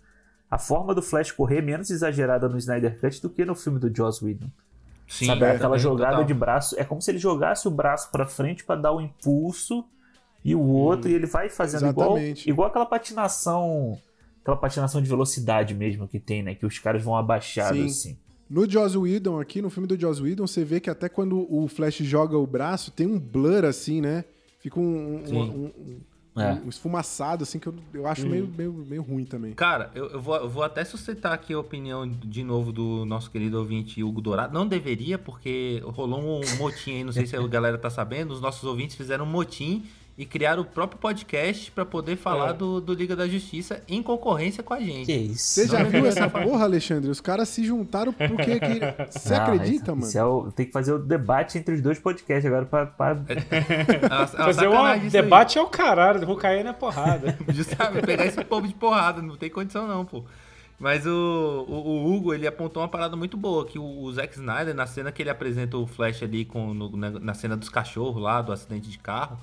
[0.49, 3.79] a forma do Flash correr é menos exagerada no Snyder Cut do que no filme
[3.79, 4.47] do Joss Whedon.
[5.07, 5.43] Sim, Sabe?
[5.43, 6.25] é, Aquela também, jogada total.
[6.25, 6.75] de braço.
[6.79, 9.85] É como se ele jogasse o braço pra frente pra dar o impulso
[10.43, 12.49] e o outro, e ele vai fazendo igual, Exatamente.
[12.49, 13.97] igual aquela patinação.
[14.47, 16.55] Aquela patinação de velocidade mesmo que tem, né?
[16.55, 17.85] Que os caras vão abaixados Sim.
[17.85, 18.17] assim.
[18.49, 21.67] No Joss Whedon, aqui, no filme do Joss Whedon, você vê que até quando o
[21.67, 24.23] Flash joga o braço, tem um blur assim, né?
[24.61, 25.35] Fica um, um, Sim.
[25.35, 25.65] um-
[26.37, 26.53] um- É.
[26.65, 29.51] um esfumaçado, assim, que eu, eu acho meio, meio, meio ruim também.
[29.53, 33.29] Cara, eu, eu vou, eu vou até sustentar aqui a opinião de novo do nosso
[33.29, 34.53] querido ouvinte Hugo Dourado.
[34.53, 38.33] Não deveria, porque rolou um motim aí, não sei se a galera tá sabendo.
[38.33, 39.83] Os nossos ouvintes fizeram um motim
[40.17, 42.53] e criaram o próprio podcast pra poder falar É.
[42.53, 45.11] do, do Liga da Justiça em concorrência com a gente.
[45.11, 45.61] isso?
[45.61, 47.11] Você já viu essa porra, Alexandre?
[47.11, 48.59] Os caras se juntaram porque...
[48.59, 48.79] Que...
[49.11, 50.03] Você Não, acredita, isso- mano?
[50.07, 52.85] isso é o- tem que fazer o debate entre os dois podcasts agora pra.
[52.87, 55.09] pra- É é Fazer um isso aí.
[55.11, 57.37] debate é o caralho, vou cair na porrada.
[57.53, 60.23] Justamente, pegar esse povo de porrada, não tem condição não, pô.
[60.79, 64.33] Mas o, o, o Hugo, ele apontou uma parada muito boa, que o, o Zack
[64.35, 67.69] Snyder, na cena que ele apresenta o Flash ali com, no- na, na cena dos
[67.69, 69.37] cachorros lá, do acidente de carro,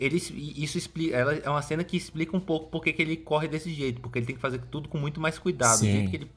[0.00, 3.46] ele, isso explica, ela é uma cena que explica um pouco porque que ele corre
[3.46, 5.78] desse jeito, porque ele tem que fazer tudo com muito mais cuidado.
[5.78, 5.88] Sim.
[5.88, 6.30] O jeito que ele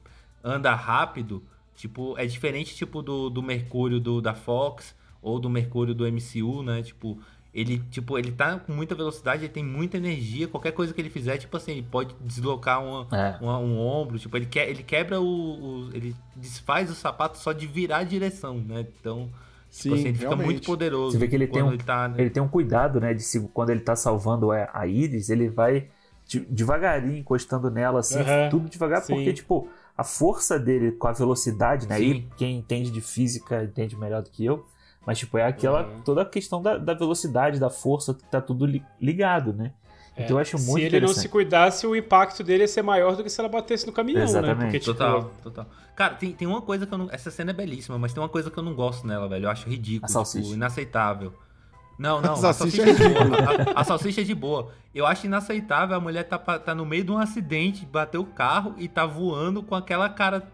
[0.44, 1.42] anda rápido,
[1.74, 6.62] tipo, é diferente tipo do, do Mercúrio do, da Fox ou do Mercúrio do MCU,
[6.62, 6.82] né?
[6.82, 7.18] Tipo,
[7.54, 11.08] ele, tipo, ele tá com muita velocidade, ele tem muita energia, qualquer coisa que ele
[11.08, 13.38] fizer, tipo assim, ele pode deslocar uma, É.
[13.40, 17.52] uma- um ombro, tipo, ele, que, ele quebra o, o- ele desfaz o sapato só
[17.52, 18.84] de virar a direção, né?
[19.00, 19.30] Então,
[19.74, 20.44] Sim, tipo assim, ele fica realmente.
[20.46, 21.10] muito poderoso.
[21.12, 22.14] Você vê que ele tem um- ele tá, né?
[22.18, 23.12] Ele tem um cuidado, né?
[23.12, 25.88] De se, quando ele tá salvando a, Iris, ele vai
[26.26, 29.12] de- devagarinho encostando nela, assim, Aham, tudo devagar, sim.
[29.12, 29.68] porque, tipo,
[29.98, 31.96] a força dele com a velocidade, né?
[31.98, 32.04] Sim.
[32.12, 34.64] Aí quem entende de física entende melhor do que eu.
[35.04, 35.86] Mas, tipo, é aquela.
[35.88, 36.02] Uhum.
[36.02, 39.72] toda a questão da, da velocidade, da força, que tá tudo li- ligado, né?
[40.16, 43.16] Então eu acho muito se ele não se cuidasse, o impacto dele ia ser maior
[43.16, 44.24] do que se ela batesse no caminhão, né?
[44.26, 44.58] Exatamente.
[44.60, 45.66] Porque, tipo, Total, total.
[45.96, 47.08] Cara, tem, tem uma coisa que eu não.
[47.10, 49.46] Essa cena é belíssima, mas tem uma coisa que eu não gosto nela, velho.
[49.46, 50.42] Eu acho ridículo, A salsicha.
[50.44, 51.32] tipo, inaceitável.
[51.98, 53.72] Não, não, A a salsicha salsicha, é é de boa.
[53.74, 54.70] A, a salsicha é de boa.
[54.94, 58.74] Eu acho inaceitável a mulher tá, tá no meio de um acidente, bateu o carro
[58.78, 60.48] e tá voando com aquela cara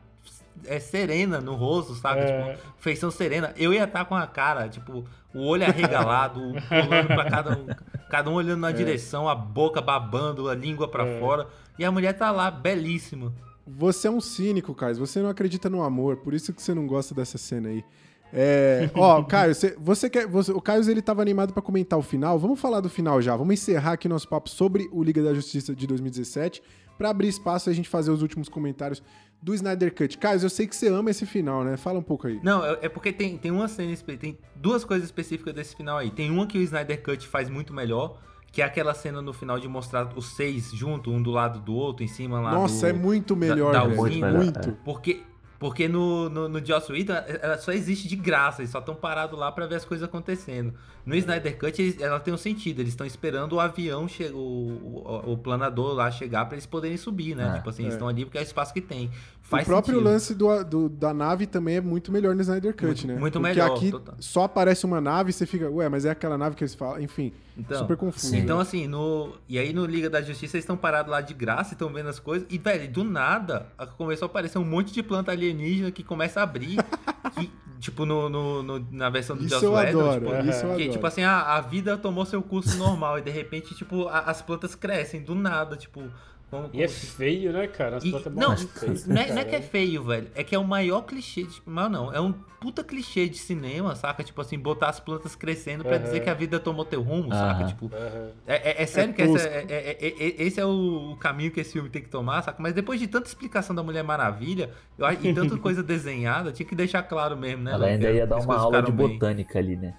[0.66, 2.20] é, serena no rosto, sabe?
[2.20, 2.54] É.
[2.54, 3.52] Tipo, feição serena.
[3.56, 5.04] Eu ia estar com a cara, tipo,
[5.34, 7.66] o olho arregalado, pulando pra cada um,
[8.10, 11.46] cada um olhando na direção, a boca babando, a língua pra fora.
[11.78, 13.32] E a mulher tá lá, belíssima.
[13.66, 14.96] Você é um cínico, Caio.
[14.96, 17.84] Você não acredita no amor, por isso que você não gosta dessa cena aí.
[18.32, 20.26] É, ó, Caio, você, você quer.
[20.26, 22.38] você- o Caio ele tava animado pra comentar o final.
[22.38, 23.36] Vamos falar do final já.
[23.36, 26.62] Vamos encerrar aqui nosso papo sobre o Liga da Justiça de 2017
[26.96, 29.02] pra abrir espaço e a gente fazer os últimos comentários
[29.42, 30.18] do Snyder Cut.
[30.18, 31.76] Caio, eu sei que você ama esse final, né?
[31.76, 32.38] Fala um pouco aí.
[32.42, 36.10] Não, é é porque tem, tem uma cena, tem duas coisas específicas desse final aí.
[36.10, 38.18] Tem uma que o Snyder Cut faz muito melhor,
[38.52, 41.72] que é aquela cena no final de mostrar os seis junto, um do lado do
[41.74, 44.02] outro, em cima lá Nossa, do- é muito melhor, da velho.
[44.02, 44.30] usina.
[44.32, 44.58] Muito.
[44.66, 45.22] Muito Porque,
[45.60, 47.12] porque no, no, no Joss Whedon,
[47.42, 50.74] ela só existe de graça, eles só estão parados lá pra ver as coisas acontecendo.
[51.06, 54.36] No Snyder Cut, eles- ela tem um sentido, eles estão esperando o avião, che- o,
[54.38, 57.52] o, o planador lá chegar pra eles poderem subir, né?
[57.52, 57.56] É.
[57.58, 57.96] tipo assim, eles É.
[57.96, 59.10] estão ali porque é o espaço que tem.
[59.50, 60.10] O Faz próprio sentido.
[60.12, 63.14] lance do, do- da nave também é muito melhor no Snyder Cut, Muito- né?
[63.16, 64.14] muito Porque melhor, aqui total.
[64.20, 67.00] só aparece uma nave e você fica, ué, mas é aquela nave que eles falam.
[67.00, 68.28] Enfim, Então, super confuso.
[68.28, 68.38] sim.
[68.38, 69.32] Então, assim, no.
[69.48, 72.08] E aí no Liga da Justiça eles estão parados lá de graça e estão vendo
[72.08, 72.46] as coisas.
[72.48, 73.66] E, velho, do nada
[73.98, 76.76] começou a aparecer um monte de planta alienígena que começa a abrir.
[77.36, 77.50] que,
[77.80, 80.90] tipo, no, no- no- na versão do Joss Whedon, tipo, isso eu que, adoro.
[80.92, 84.40] tipo assim, a, a vida tomou seu curso normal e de repente, tipo, a- as
[84.42, 86.02] plantas crescem do nada, tipo.
[86.50, 87.98] Como, E é feio, né, cara?
[87.98, 90.28] As e- plantas não, muito feias, não é, não é que é feio, velho.
[90.34, 91.62] É que é o maior clichê de.
[91.64, 94.24] Mas não, é um puta clichê de cinema, saca?
[94.24, 96.04] Tipo assim, botar as plantas crescendo pra Aham.
[96.04, 97.62] dizer que a vida tomou teu rumo, saca?
[97.62, 97.66] Aham.
[97.68, 98.30] Tipo, Aham.
[98.48, 101.52] é, é- é sério É que essa é- é- é- é- esse é o, caminho
[101.52, 102.60] que esse filme tem que tomar, saca?
[102.60, 106.66] Mas depois de tanta explicação da Mulher Maravilha, eu acho e tanta coisa desenhada, tinha
[106.66, 107.72] que deixar claro mesmo, né?
[107.72, 109.08] Ela ainda ia dar uma aula de bem.
[109.12, 109.94] botânica ali, né?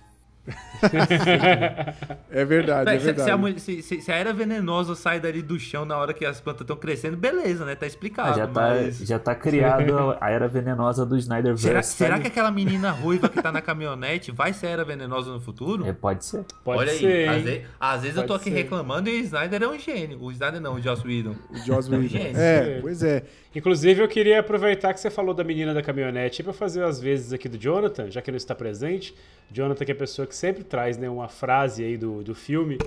[2.31, 3.37] É verdade, é se, se a verdade.
[3.39, 6.39] mulher- se- se- se a era venenosa sai dali do chão na hora que as
[6.41, 7.75] plantas estão crescendo, beleza, né?
[7.75, 8.31] Tá explicado.
[8.31, 8.97] Ah, já, tá, mas...
[8.99, 11.63] já tá criado a era venenosa do Snyderverse.
[11.63, 14.85] Será, tá será que aquela menina ruiva que tá na caminhonete vai ser a era
[14.85, 15.85] venenosa no futuro?
[15.85, 16.43] É, pode ser.
[16.63, 18.55] Pode Olha ser, aí, às às vezes eu tô Pode aqui ser.
[18.55, 20.21] reclamando e o Snyder é um gênio.
[20.23, 21.35] O Snyder não, o Joss Whedon.
[21.49, 22.07] O Joss Whedon.
[22.07, 22.39] Gente.
[22.39, 23.23] É, pois é.
[23.53, 27.33] Inclusive, eu queria aproveitar que você falou da menina da caminhonete para fazer as vezes
[27.33, 29.13] aqui do Jonathan, já que ele não está presente.
[29.51, 32.77] Jonathan, que é a pessoa que sempre traz né, uma frase aí do, do filme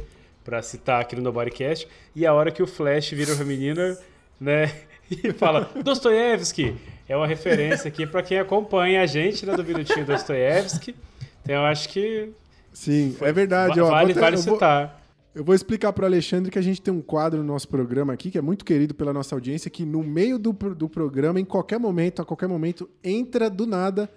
[0.43, 1.86] para citar aqui no Nobodycast.
[2.16, 3.99] E a hora que o Flash vira pra menina,
[4.41, 4.73] né,
[5.11, 6.74] e fala Dostoiévski.
[7.07, 10.95] É uma referência aqui para quem acompanha a gente, né, do Minutinho Dostoiévski.
[11.43, 12.31] Então, eu acho que
[12.73, 13.78] Sim, é verdade.
[13.78, 15.03] va- ó, vale, vale eu vou- citar.
[15.35, 18.31] Eu vou explicar pro Alexandre que a gente tem um quadro no nosso programa aqui,
[18.31, 21.78] que é muito querido pela nossa audiência, que no meio do, do programa, em qualquer
[21.81, 24.09] momento, a qualquer momento, entra do nada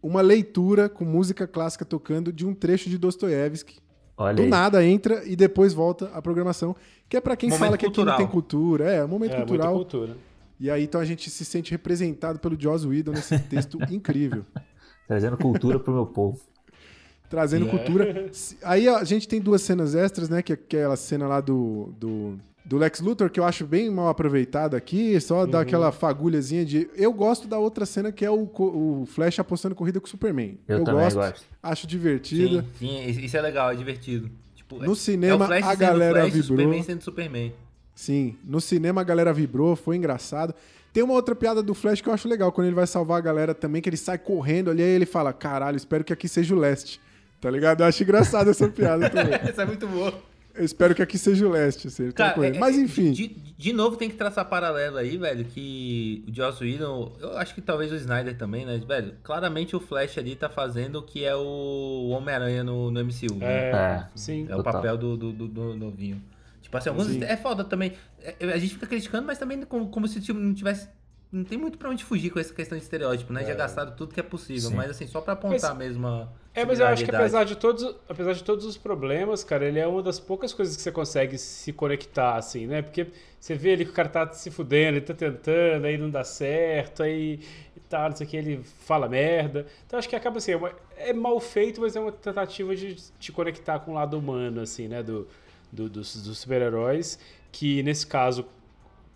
[0.00, 3.78] uma leitura com música clássica tocando de um trecho de Dostoiévski.
[4.16, 4.48] Olha Do aí.
[4.48, 6.76] nada entra e depois volta a programação,
[7.08, 8.84] que é pra quem Momento fala que aqui não tem cultura.
[8.90, 9.74] É, um momento É, muita cultural.
[9.74, 10.16] cultura.
[10.60, 14.44] E aí então a gente se sente representado pelo Joss Whedon nesse texto incrível.
[15.08, 16.38] Trazendo cultura pro meu povo.
[17.30, 18.28] Trazendo cultura.
[18.34, 20.42] Se- Aí a gente tem duas cenas extras, né?
[20.42, 24.08] Que é aquela cena lá do, do, do Lex Luthor, que eu acho bem mal
[24.08, 25.50] aproveitada aqui, só Uhum.
[25.50, 26.90] dá aquela fagulhazinha de.
[26.94, 30.58] Eu gosto da outra cena que é o, o Flash apostando corrida com o Superman.
[30.68, 31.46] Eu também gosto.
[31.62, 32.64] Acho divertida.
[32.78, 34.30] Sim, sim, isso é legal, é divertido.
[34.54, 36.58] Tipo, No é- cinema, é o Flash a sendo galera Flash, vibrou.
[36.58, 37.52] Superman sendo Superman.
[37.94, 40.54] Sim, no cinema a galera vibrou, foi engraçado.
[40.92, 43.20] Tem uma outra piada do Flash que eu acho legal, quando ele vai salvar a
[43.20, 46.54] galera também, que ele sai correndo ali, aí ele fala, caralho, espero que aqui seja
[46.54, 47.00] o leste.
[47.40, 47.80] Tá ligado?
[47.82, 49.34] Eu acho engraçado essa piada também.
[49.34, 50.12] Essa é muito boa.
[50.52, 53.72] Eu espero que aqui seja o leste, assim, tá é- Mas é- enfim, De, de
[53.72, 57.90] novo tem que traçar paralelo aí, velho, que o Joss Whedon, eu acho que talvez
[57.92, 62.08] o Snyder também, né, velho, claramente o Flash ali tá fazendo o que é o
[62.10, 63.46] Homem-Aranha no, no MCU, né?
[63.46, 64.06] É, É.
[64.16, 64.46] sim.
[64.50, 64.72] É o Total.
[64.74, 66.20] papel do, do, do, do novinho.
[66.60, 67.06] Tipo assim, alguns.
[67.06, 67.22] Sim.
[67.24, 67.92] É foda também.
[68.22, 70.88] É, A gente fica criticando, mas também como, como se tipo, não tivesse.
[71.32, 73.44] Não tem muito pra onde fugir com essa questão de estereótipo, né?
[73.44, 74.70] Já gastaram tudo que é possível.
[74.70, 74.76] Sim.
[74.76, 76.28] Mas assim, só pra apontar mesmo a.
[76.52, 79.78] É, mas eu acho que apesar de todos, apesar de todos os problemas, cara, ele
[79.78, 82.82] é uma das poucas coisas que você consegue se conectar, assim, né?
[82.82, 83.06] Porque
[83.38, 86.24] você vê ali que o cara tá se fudendo, ele tá tentando, aí não dá
[86.24, 87.38] certo, aí
[87.76, 89.64] e tal, não sei o que, ele fala merda.
[89.86, 92.96] Então acho que acaba assim, é, uma- é mal feito, mas é uma tentativa de
[93.20, 95.02] te conectar com o lado humano, assim, né?
[95.04, 95.28] Do,
[95.70, 97.16] do- dos, dos super-heróis,
[97.52, 98.44] que nesse caso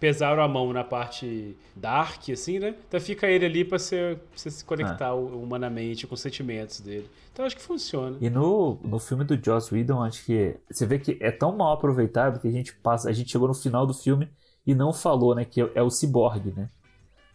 [0.05, 2.75] pesaram a mão na parte dark, assim, né?
[2.87, 7.09] Então fica ele ali pra você, se conectar humanamente com os sentimentos dele.
[7.33, 8.19] Então acho que funciona.
[8.21, 11.73] E no, no filme do Joss Whedon, acho que você vê que é tão mal
[11.73, 14.29] aproveitado que a gente passa, a gente chegou no final do filme
[14.67, 16.69] e não falou, né, que é, é o Cyborg, né?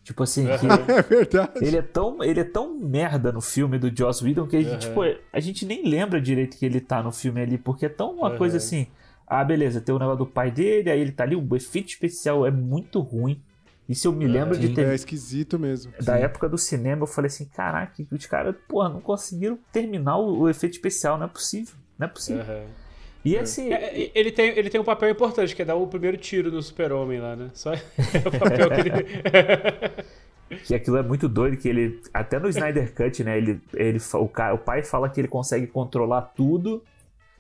[0.04, 0.52] Tipo assim, que
[0.92, 1.54] é verdade.
[1.62, 4.88] ele é tão, ele é tão merda no filme do Joss Whedon que a gente,
[4.88, 5.02] tipo,
[5.34, 8.38] a gente nem lembra direito que ele tá no filme ali, porque é tão uma
[8.38, 8.86] coisa assim,
[9.30, 12.46] ah, beleza, tem o negócio do pai dele, aí ele tá ali, o efeito especial
[12.48, 13.42] é muito ruim.
[13.88, 15.92] Isso eu me lembro de ter É esquisito mesmo.
[16.02, 20.42] da época do cinema, eu falei assim, caraca, os caras, porra, não conseguiram terminar o,
[20.42, 22.42] o efeito especial, não é possível, não é possível.
[22.42, 22.64] Aham.
[23.24, 25.88] E assim, É, é, ele, tem, ele tem um papel importante, que é dar o
[25.88, 27.50] primeiro tiro no super-homem lá, né?
[27.54, 27.80] Só é
[28.26, 28.80] o papel que
[30.50, 30.58] ele...
[30.66, 34.24] que aquilo é muito doido, que ele, até no Snyder Cut, né, ele, ele, o,
[34.24, 36.84] o pai fala que ele consegue controlar tudo,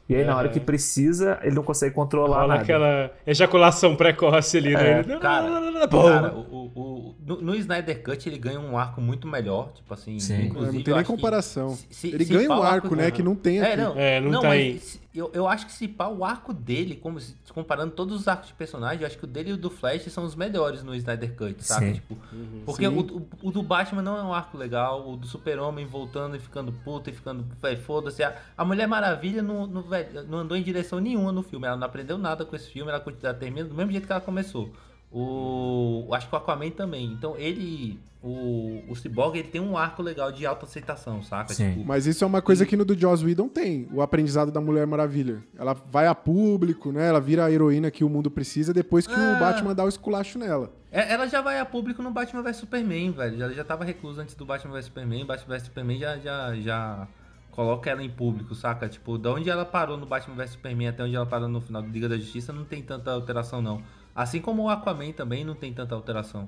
[0.09, 2.61] e aí na hora que precisa, ele não consegue controlar Rola nada.
[2.63, 4.91] aquela ejaculação precoce ali, né?
[4.91, 8.01] É, Ele, não, Cara, não, não, não, não, cara o, o- o- no, no Snyder
[8.01, 10.45] Cut ele ganha um arco muito melhor, tipo assim, Sim.
[10.47, 11.69] inclusive não tem nem comparação.
[11.69, 13.11] se- se- ele se ganha um o arco, né?
[13.11, 13.71] Que não tem aqui.
[13.71, 14.81] É, não, É, não não, tá mas aí.
[15.19, 18.47] Eu, eu acho que se pá, o arco dele, como se- comparando todos os arcos
[18.47, 20.95] de personagem, eu acho que o dele e o do Flash são os melhores no
[20.95, 21.87] Snyder Cut, sabe?
[21.87, 21.93] Sim.
[21.93, 22.17] Tipo,
[22.65, 22.95] porque Sim.
[22.95, 26.39] o, o- o do Batman não é um arco legal, o do Super-Homem voltando e
[26.39, 28.23] ficando puta e ficando, velho, foda-se.
[28.23, 31.77] A, a Mulher Maravilha não, não, velho, não andou em direção nenhuma no filme, ela
[31.77, 32.99] não aprendeu nada com esse filme, ela
[33.33, 34.71] termina do mesmo jeito que ela começou.
[35.11, 37.05] O, acho que o Aquaman também.
[37.05, 41.53] Então ele, o, o Cyborg, ele tem um arco legal de autoaceitação, saca?
[41.53, 41.73] Sim.
[41.73, 44.61] Tipo, Mas isso é uma coisa que no do Joss Whedon tem, o aprendizado da
[44.61, 45.43] Mulher Maravilha.
[45.57, 47.07] Ela vai a público, né?
[47.07, 49.35] Ela vira a heroína que o mundo precisa depois que Ah.
[49.35, 50.71] o Batman dá o esculacho nela.
[50.91, 53.41] É, Ela já vai a público no Batman vs Superman, velho.
[53.43, 55.25] Ela já tava reclusa antes do Batman vs Superman.
[55.25, 57.07] Batman vs Superman já, já, já
[57.51, 58.87] coloca ela em público, saca?
[58.87, 61.81] Tipo, da onde ela parou no Batman vs Superman até onde ela parou no final
[61.81, 63.81] do Liga da Justiça não tem tanta alteração, não.
[64.15, 66.47] Assim como o Aquaman também não tem tanta alteração.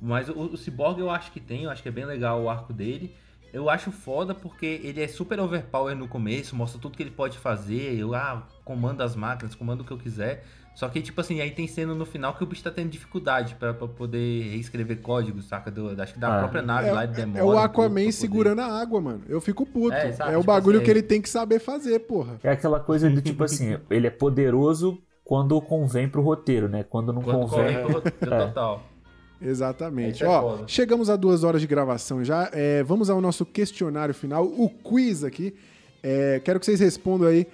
[0.00, 2.48] Mas o, o Cyborg eu acho que tem, eu acho que é bem legal o
[2.48, 3.14] arco dele.
[3.52, 7.38] Eu acho foda porque ele é super overpower no começo, mostra tudo que ele pode
[7.38, 7.98] fazer.
[7.98, 10.44] Eu, ah, comando as máquinas, comando o que eu quiser.
[10.74, 13.56] Só que, tipo assim, aí tem cena no final que o bicho tá tendo dificuldade
[13.56, 15.72] pra, pra poder reescrever código, saca?
[15.72, 16.38] Do, acho que da Ah.
[16.40, 17.40] própria nave lá ele É, demora.
[17.40, 19.22] é o Aquaman poder- segurando a água, mano.
[19.26, 19.96] Eu fico puto.
[19.96, 22.38] É, É, sabe, o tipo bagulho assim, que ele tem que saber fazer, porra.
[22.44, 26.82] É aquela coisa do tipo assim, ele é poderoso quando convém pro roteiro, né?
[26.88, 27.74] Quando não Quando convém.
[27.74, 28.46] corre pro roteiro É.
[28.46, 28.82] total.
[29.42, 30.24] Exatamente.
[30.24, 32.48] É Ó, chegamos a duas horas de gravação já.
[32.50, 35.54] É, vamos ao nosso questionário final, o quiz aqui.
[36.02, 37.46] É, quero que vocês respondam aí.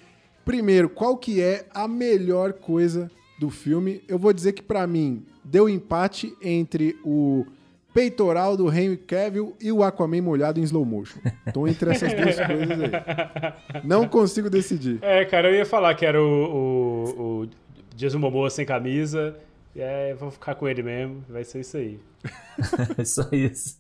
[0.44, 3.10] Primeiro, qual que é a melhor coisa
[3.40, 4.02] do filme?
[4.06, 7.44] Eu vou dizer que pra mim deu empate entre o
[7.92, 11.18] peitoral do Henry Cavill e o Aquaman molhado em slow motion.
[11.52, 13.80] Tô entre essas duas coisas aí.
[13.84, 14.98] Não consigo decidir.
[15.02, 17.48] É, cara, eu ia falar que era o, o, o
[17.94, 19.36] Jason Momoa sem camisa.
[19.76, 21.24] É, vou ficar com ele mesmo.
[21.28, 21.98] Vai ser isso aí.
[22.96, 23.76] É só isso.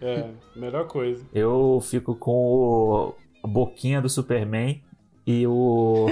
[0.00, 1.24] É, melhor coisa.
[1.32, 3.14] Eu fico com o
[3.46, 4.82] a boquinha do Superman
[5.24, 6.06] e o.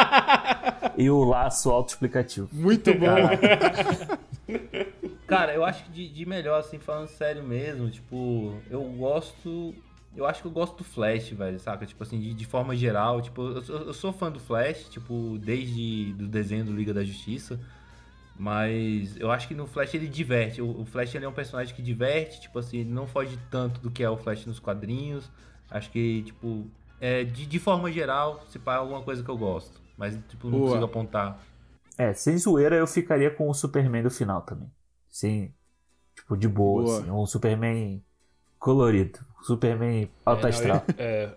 [0.98, 2.48] e o laço autoexplicativo.
[2.52, 3.16] Muito bom.
[5.28, 9.72] Cara, eu acho que de, de melhor, assim, falando sério mesmo, tipo, eu gosto.
[10.14, 11.86] Eu acho que eu gosto do Flash, velho, saca?
[11.86, 13.22] Tipo assim, de, de forma geral.
[13.22, 17.04] Tipo, eu, sou- eu sou fã do Flash, tipo, desde do desenho do Liga da
[17.04, 17.60] Justiça.
[18.38, 20.62] Mas eu acho que no Flash ele diverte.
[20.62, 23.80] O, o Flash ele é um personagem que diverte, tipo assim, ele não foge tanto
[23.80, 25.30] do que é o Flash nos quadrinhos.
[25.70, 26.66] Acho que, tipo,
[27.00, 29.80] é, de, de forma geral, se pá, é alguma coisa que eu gosto.
[29.96, 30.62] Mas, tipo, não Boa.
[30.62, 31.38] consigo apontar.
[31.98, 34.70] É, sem zoeira eu ficaria com o Superman do final também.
[35.08, 35.52] Sim.
[36.14, 37.00] Tipo, de boa, Boa.
[37.00, 37.10] assim.
[37.10, 38.04] Um Superman
[38.60, 39.18] colorido.
[39.42, 40.84] Superman alto É, não, astral.
[40.86, 41.30] eu- é,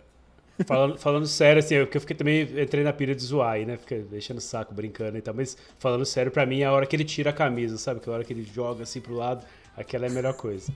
[0.67, 3.65] falando, falando sério, assim, eu, que eu fiquei também, entrei na pilha de zoar aí,
[3.65, 3.77] né?
[3.77, 5.33] Fiquei deixando o saco, brincando e tal.
[5.33, 7.99] Mas falando sério, pra mim, é a hora que ele tira a camisa, sabe?
[8.01, 9.43] Que é a hora que ele joga assim pro lado,
[9.75, 10.71] aquela é a melhor coisa.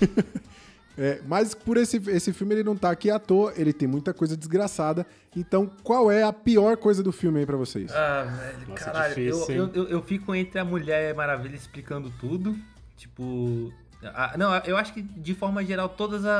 [0.98, 4.12] É, mas por esse, esse filme ele não tá aqui à toa, ele tem muita
[4.12, 5.06] coisa desgraçada.
[5.34, 7.90] Então, qual é a pior coisa do filme aí pra vocês?
[7.92, 9.14] Ah, velho, Nossa, caralho.
[9.14, 12.54] difícil, eu, eu, eu, eu fico entre a Mulher Maravilha explicando tudo.
[12.98, 13.72] Tipo.
[14.08, 16.30] A- não, eu acho que de forma geral todas a-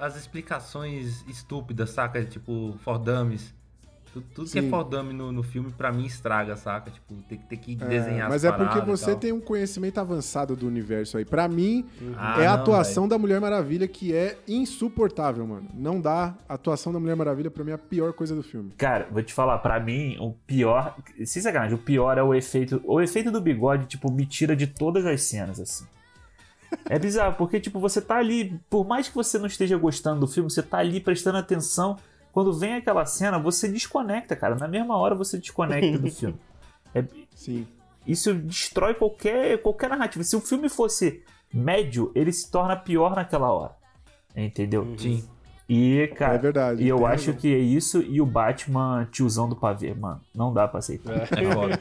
[0.00, 2.24] a- as explicações estúpidas, saca?
[2.24, 3.54] Tipo, for dummies.
[4.12, 6.90] Tu- Tudo que é for dummy no, no filme, pra mim, estraga, saca?
[6.90, 9.98] Tipo, tem, que- tem que É, desenhar mas as é porque você tem um conhecimento
[9.98, 11.24] avançado do universo aí.
[11.26, 11.84] Pra mim,
[12.16, 15.68] Ah, é a não, atuação da Mulher Maravilha que é insuportável, mano.
[15.74, 16.34] Não dá.
[16.48, 18.72] A atuação da Mulher Maravilha, pra mim, é a pior coisa do filme.
[18.78, 20.96] Cara, vou te falar, pra mim, o pior.
[21.24, 22.80] Sem sacanagem, o pior é o efeito.
[22.84, 25.84] O efeito do bigode, tipo, me tira de todas as cenas, assim.
[26.88, 30.28] É bizarro, porque, tipo, você tá ali, por mais que você não esteja gostando do
[30.28, 31.96] filme, você tá ali prestando atenção.
[32.32, 34.54] Quando vem aquela cena, você desconecta, cara.
[34.54, 36.36] Na mesma hora você desconecta do filme.
[36.94, 37.04] É-
[37.34, 37.66] Sim.
[38.06, 40.22] isso destrói qualquer, qualquer narrativa.
[40.22, 41.22] Se o filme fosse
[41.52, 43.72] médio, ele se torna pior naquela hora.
[44.36, 44.94] Entendeu?
[44.98, 45.24] Sim.
[45.68, 49.48] E, cara, É verdade, e eu tem acho que é isso e o Batman tiozão
[49.48, 50.20] do pavê, mano.
[50.32, 51.22] Não dá pra aceitar.
[51.22, 51.78] É foda.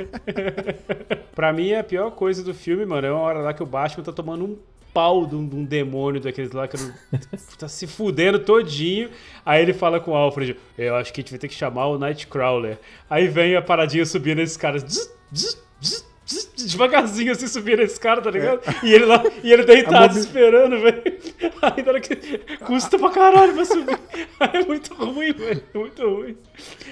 [1.35, 4.03] Pra mim, a pior coisa do filme, mano, é uma hora lá que o Batman
[4.03, 4.57] tá tomando um
[4.95, 6.77] pau de um, de um demônio daqueles lá que
[7.59, 9.09] tá se fudendo todinho.
[9.45, 11.87] Aí ele fala com o Alfred: Eu acho que a gente vai ter que chamar
[11.87, 12.79] o Nightcrawler.
[13.09, 14.83] Aí vem a paradinha subindo esses caras.
[14.83, 16.14] zzz, zzz, zzz,
[16.55, 18.61] devagarzinho assim subindo esse cara, tá ligado?
[18.83, 21.03] E ele lá, e ele deitado mobi- esperando, velho.
[21.61, 22.15] Aí na hora que
[22.65, 23.99] custa pra caralho pra subir.
[24.39, 25.63] Aí é muito ruim, velho.
[25.73, 26.37] É muito ruim.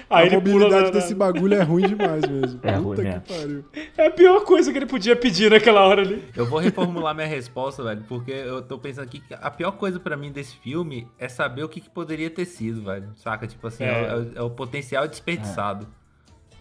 [0.08, 2.60] Aí a ele pula mobilidade na- desse bagulho é ruim demais mesmo.
[2.62, 3.20] É Puta ruim que mesmo.
[3.22, 3.64] pariu.
[3.96, 6.22] É a pior coisa que ele podia pedir naquela hora ali.
[6.36, 9.98] Eu vou reformular minha resposta, velho, porque eu tô pensando aqui que a pior coisa
[9.98, 13.08] pra mim desse filme é saber o que, que poderia ter sido, velho.
[13.16, 13.46] Saca?
[13.46, 14.06] Tipo assim, é, É.
[14.08, 15.86] é o- é o potencial desperdiçado.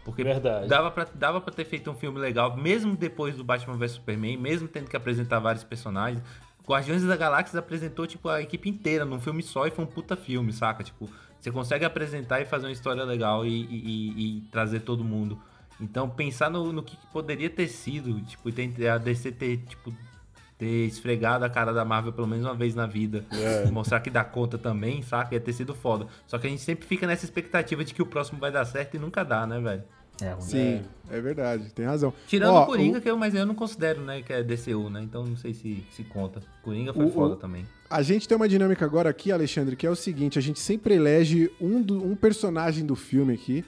[0.04, 0.68] Porque Verdade.
[0.68, 4.38] dava pra, dava pra ter feito um filme legal, mesmo depois do Batman vs Superman,
[4.38, 6.22] mesmo tendo que apresentar vários personagens.
[6.68, 10.16] Guardiões da Galáxia apresentou, tipo, a equipe inteira num filme só e foi um puta
[10.16, 10.84] filme, saca?
[10.84, 11.10] Tipo,
[11.40, 15.38] você consegue apresentar e fazer uma história legal e, e- e- trazer todo mundo.
[15.80, 19.94] Então, pensar no, no que poderia ter sido, tipo, a DC ter, tipo,
[20.64, 23.26] ter esfregado a cara da Marvel pelo menos uma vez na vida.
[23.72, 25.34] Mostrar que dá conta também, saca?
[25.36, 26.08] Ia ter sido foda.
[26.26, 28.96] Só que a gente sempre fica nessa expectativa de que o próximo vai dar certo
[28.96, 29.84] e nunca dá, né, velho?
[30.22, 30.36] É.
[30.40, 32.14] Sim, é verdade, tem razão.
[32.28, 35.02] Tirando Ó, o Coringa, que eu, mas eu não considero, né, que é DCU, né?
[35.02, 36.40] Então não sei se, se conta.
[36.62, 37.66] Coringa foi O- foda o- também.
[37.90, 40.94] A gente tem uma dinâmica agora aqui, Alexandre, que é o seguinte: a gente sempre
[40.96, 43.66] elege um, do- um personagem do filme aqui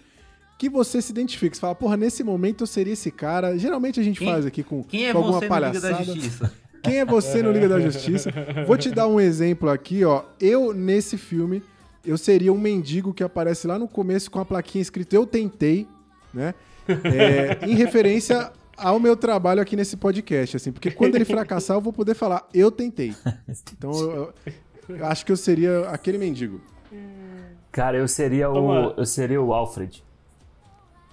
[0.57, 1.53] que você se identifica.
[1.55, 3.57] Você fala, porra, nesse momento eu seria esse cara.
[3.57, 5.89] Geralmente a gente Quem- faz aqui com, Quem é com alguma você palhaçada.
[5.95, 6.53] da Justiça?
[6.85, 8.31] Quem é você no Liga da Justiça?
[8.65, 10.23] Vou te dar um exemplo aqui, ó.
[10.39, 11.61] Eu, nesse filme,
[12.05, 15.87] eu seria um mendigo que aparece lá no começo com a plaquinha escrita Eu Tentei,
[16.33, 16.53] né?
[16.87, 20.71] É, em referência ao meu trabalho aqui nesse podcast, assim.
[20.71, 23.13] Porque quando ele fracassar, eu vou poder falar Eu Tentei.
[23.77, 24.33] Então, eu,
[24.89, 26.61] eu- acho que eu seria aquele mendigo.
[27.71, 28.91] Cara, eu seria o.
[28.97, 30.03] Eu seria o Alfred.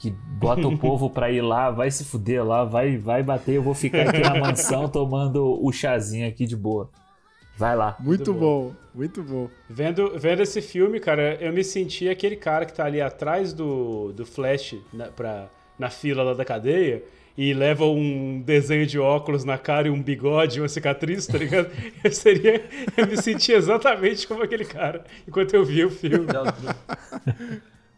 [0.03, 3.63] Que bota o povo pra ir lá, vai se fuder lá, vai, vai bater, eu
[3.63, 6.91] vou ficar aqui na mansão tomando o chazinho aqui de boa.
[7.57, 7.97] Vai lá.
[8.01, 8.75] Muito, bom.
[8.93, 9.49] muito bom.
[9.71, 14.13] Vendo, vendo esse filme, cara, eu me senti aquele cara que tá ali atrás do,
[14.13, 15.49] do Flash na, pra,
[15.79, 17.05] na fila lá da cadeia
[17.39, 21.39] e leva um desenho de óculos na cara e um bigode e uma cicatriz, tá
[21.39, 21.71] ligado?
[22.03, 22.65] Eu seria.
[22.97, 26.27] Eu me senti exatamente como aquele cara enquanto eu via o filme.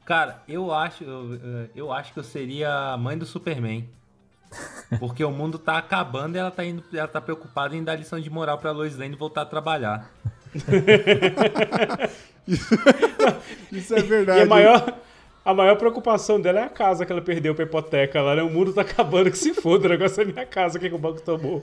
[0.04, 3.88] Cara, eu acho, eu, eu acho que eu seria a mãe do Superman.
[5.00, 8.20] Porque o mundo tá acabando e ela tá, indo, ela tá preocupada em dar lição
[8.20, 10.10] de moral pra Lois Lane voltar a trabalhar.
[13.72, 14.40] Isso é verdade.
[14.40, 14.98] E a maior,
[15.44, 18.42] a maior preocupação dela é a casa que ela perdeu pra hipoteca lá, né?
[18.42, 20.94] O mundo tá acabando, que se foda, o negócio é minha casa, o que, que
[20.94, 21.62] o banco tomou?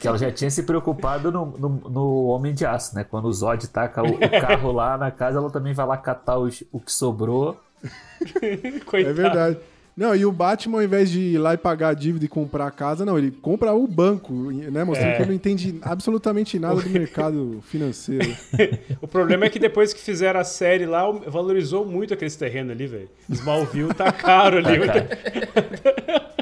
[0.00, 3.04] Que ela já tinha se preocupado no, no, no Homem de Aço, né?
[3.04, 6.38] Quando o Zod taca o, o carro lá na casa, ela também vai lá catar
[6.38, 7.60] os- o que sobrou.
[8.42, 9.14] É Coitado.
[9.14, 9.58] verdade.
[9.96, 12.66] Não, e o Batman, ao invés de ir lá e pagar a dívida e comprar
[12.66, 14.84] a casa, não, ele compra o banco, né?
[14.84, 15.16] Mostrando É.
[15.16, 18.26] que ele não entende absolutamente nada do mercado financeiro.
[19.00, 22.86] O problema é que depois que fizeram a série lá, valorizou muito aqueles terrenos ali,
[22.86, 23.08] velho.
[23.30, 24.76] Smallville tá caro ali.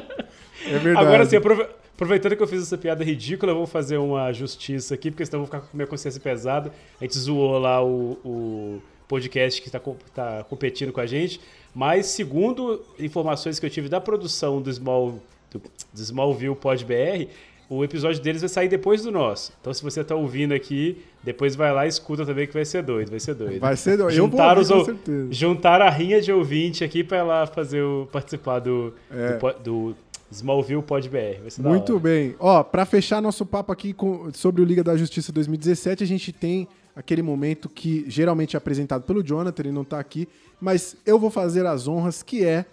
[0.67, 1.05] É verdade.
[1.07, 4.95] Agora sim, aprove- aproveitando que eu fiz essa piada ridícula, eu vou fazer uma justiça
[4.95, 6.71] aqui, porque senão eu vou ficar com minha consciência pesada.
[6.99, 9.79] A gente zoou lá o, o podcast que está
[10.13, 11.39] tá competindo com a gente,
[11.75, 15.19] mas segundo informações que eu tive da produção do, Small,
[15.51, 17.27] do, do Smallville Pod BR,
[17.69, 19.51] o episódio deles vai sair depois do nosso.
[19.59, 22.81] Então se você tá ouvindo aqui, depois vai lá e escuta também que vai ser
[22.83, 23.59] doido, vai ser doido.
[23.59, 24.21] Vai ser doido.
[24.21, 25.27] Ouvir, os, com certeza.
[25.33, 29.37] juntaram a rinha de ouvinte aqui pra ela fazer o, participar do, É.
[29.63, 29.95] do, do
[30.31, 31.41] Smallville Pod BR.
[31.41, 32.35] Vai ser da Muito bem.
[32.39, 36.31] Ó, pra fechar nosso papo aqui com- sobre o Liga da Justiça 2017, a gente
[36.31, 40.27] tem aquele momento que geralmente é apresentado pelo Jonathan, ele não tá aqui,
[40.59, 42.65] mas eu vou fazer as honras, que é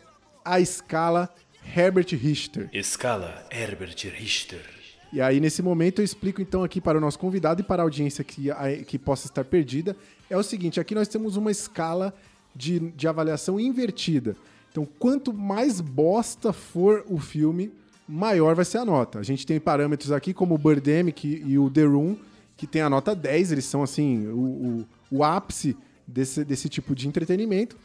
[0.44, 1.28] a escala
[1.77, 2.69] Herbert Richter.
[2.73, 4.65] Escala Herbert Richter.
[5.12, 7.85] E aí, nesse momento, eu explico então aqui para o nosso convidado e para a
[7.85, 8.49] audiência que,
[8.86, 9.94] que possa estar perdida.
[10.31, 12.15] É o seguinte: aqui nós temos uma escala
[12.55, 14.35] de, de avaliação invertida.
[14.70, 17.70] Então, quanto mais bosta for o filme,
[18.09, 19.19] maior vai ser a nota.
[19.19, 22.16] A gente tem parâmetros aqui como o Birdemic e o The Room,
[22.63, 25.77] que tem a nota 10, eles são assim, o, o, o ápice
[26.07, 27.77] desse, desse tipo de entretenimento.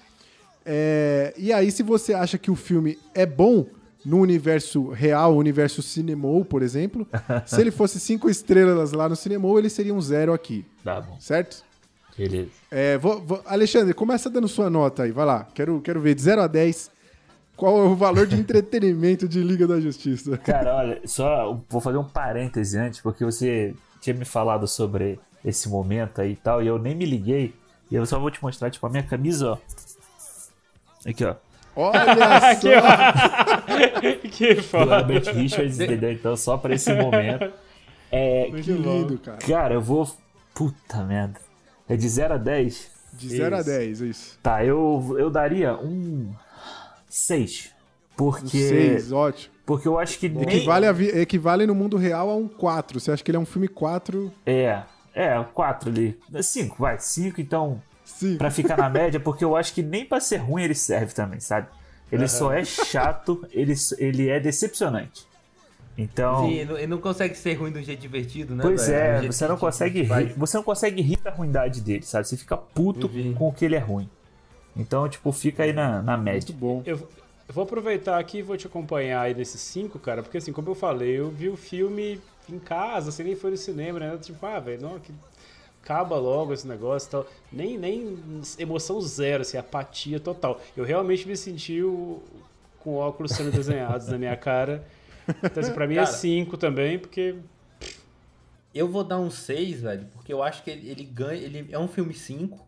[0.64, 3.66] É, e aí, se você acha que o filme é bom
[4.06, 7.08] no universo real, universo Cinemol, por exemplo,
[7.48, 11.20] se ele fosse cinco estrelas lá no Cinemol, ele seria um zero aqui, Tá bom.
[11.20, 11.66] certo?
[12.16, 12.52] Beleza.
[12.70, 15.48] É, vou- vou- Alexandre, começa dando sua nota aí, vai lá.
[15.56, 16.92] Quero, quero ver, de 0 a 10,
[17.56, 20.38] qual é o valor de entretenimento de Liga da Justiça?
[20.38, 25.70] Cara, olha, só vou fazer um parêntese antes, porque você tinha me falado sobre esse
[25.70, 27.54] momento aí e tal, e eu nem me liguei.
[27.90, 29.58] E eu só vou te mostrar, tipo, a minha camisa, ó.
[31.08, 31.36] Aqui, ó.
[31.76, 32.80] Olha Aqui, só!
[34.24, 34.28] ó.
[34.30, 35.00] que Do foda.
[35.00, 36.12] Herbert Richards, entendeu?
[36.12, 37.52] Então, só pra esse momento.
[38.12, 39.38] É, Que lindo, cara.
[39.38, 40.10] cara, eu vou.
[40.54, 41.40] Puta merda.
[41.88, 42.92] É de 0 a 10?
[43.14, 43.70] De 0 a Isso.
[43.70, 44.40] 10, isso.
[44.42, 46.34] Tá, eu, eu daria um
[47.08, 47.72] 6.
[48.14, 48.58] Um Porque.
[48.58, 49.54] 6, ótimo.
[49.68, 50.44] Porque eu acho que nem...
[50.44, 53.00] Equivale, a vi- equivale no mundo real a um 4.
[53.02, 54.34] Você acha que ele é um filme 4?
[54.46, 54.82] É,
[55.14, 56.18] é, quatro ali.
[56.42, 58.38] Cinco, vai, cinco, então, Sim.
[58.38, 61.42] pra ficar na média, porque eu acho que nem pra ser ruim ele serve também,
[61.42, 61.68] sabe?
[62.10, 65.28] Ele só é chato, ele, ele é decepcionante.
[65.98, 68.62] Então, Sim, ele não- consegue ser ruim de um jeito divertido, né?
[68.64, 68.96] pois velho?
[68.98, 72.26] Do é, jeito você não consegue rir, você não consegue rir da ruindade dele, sabe?
[72.26, 73.34] Você fica puto Uhum.
[73.34, 74.08] com o que ele é ruim.
[74.78, 76.56] Então, tipo, fica aí na, na Muito média.
[76.58, 76.84] bom.
[76.86, 77.10] Eu,
[77.48, 80.70] eu vou aproveitar aqui e vou te acompanhar aí nesses cinco, cara, porque assim, como
[80.70, 82.20] eu falei, eu vi o filme
[82.50, 84.18] em casa, assim, nem foi no cinema, né?
[84.18, 85.14] Tipo, ah, velho, não, que
[85.84, 87.28] acaba logo esse negócio e tal.
[87.52, 88.18] Nem, nem
[88.60, 90.60] emoção zero, assim, apatia total.
[90.76, 92.22] Eu realmente me senti o-
[92.80, 94.86] com óculos sendo desenhados na minha cara.
[95.44, 96.08] Então, assim, pra mim é Cara.
[96.08, 97.36] cinco também, porque
[98.74, 101.42] Eu vou dar um 6, velho, porque eu acho que ele, ele ganha.
[101.42, 102.68] Ele é um filme 5,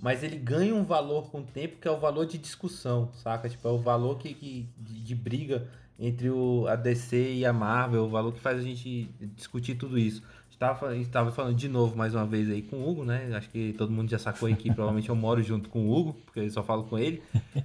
[0.00, 3.48] mas ele ganha um valor com o tempo que é o valor de discussão, saca?
[3.48, 5.66] Tipo, é o valor que, que- de, de briga
[5.98, 9.98] entre o, a DC e a Marvel, o valor que faz a gente discutir tudo
[9.98, 10.22] isso.
[10.22, 12.76] A gente tava, fa- a gente tava falando de novo mais uma vez aí com
[12.76, 13.30] o Hugo, né?
[13.34, 16.12] Acho que todo mundo já sacou aí que provavelmente eu moro junto com o Hugo,
[16.24, 17.22] porque eu só falo com ele.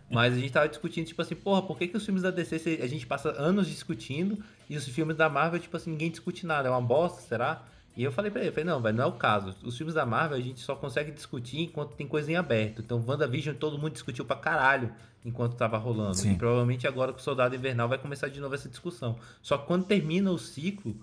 [0.09, 2.79] Mas a gente tava discutindo, tipo assim, porra, por que, que os filmes da DC
[2.81, 4.37] a gente passa anos discutindo
[4.69, 7.63] e os filmes da Marvel, tipo assim, ninguém discute nada, é uma bosta, será?
[7.95, 9.53] E eu falei pra ele, falei, não, velho, não é o caso.
[9.63, 12.81] Os filmes da Marvel a gente só consegue discutir enquanto tem coisa em aberto.
[12.81, 14.91] Então, WandaVision todo mundo discutiu pra caralho
[15.25, 16.15] enquanto tava rolando.
[16.15, 16.33] Sim.
[16.33, 19.17] E provavelmente agora com o Soldado Invernal vai começar de novo essa discussão.
[19.41, 20.95] Só que quando termina o ciclo,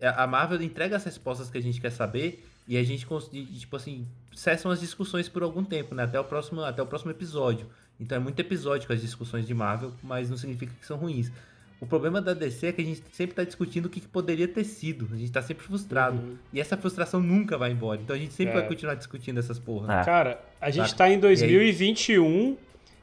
[0.00, 3.06] é, a Marvel entrega as respostas que a gente quer saber e a gente
[3.58, 6.04] tipo assim, cessam as discussões por algum tempo, né?
[6.04, 7.66] Até o próximo, até o próximo episódio.
[8.00, 11.30] Então é muito episódico as discussões de Marvel, mas não significa que são ruins.
[11.80, 14.48] O problema da DC é que a gente sempre tá discutindo o que, que poderia
[14.48, 15.08] ter sido.
[15.12, 16.38] A gente tá sempre frustrado.
[16.52, 18.00] E essa frustração nunca vai embora.
[18.02, 18.60] Então a gente sempre É.
[18.60, 20.00] vai continuar discutindo essas porra.
[20.00, 20.98] Ah, Cara, a gente Saca?
[20.98, 22.56] tá em E 2021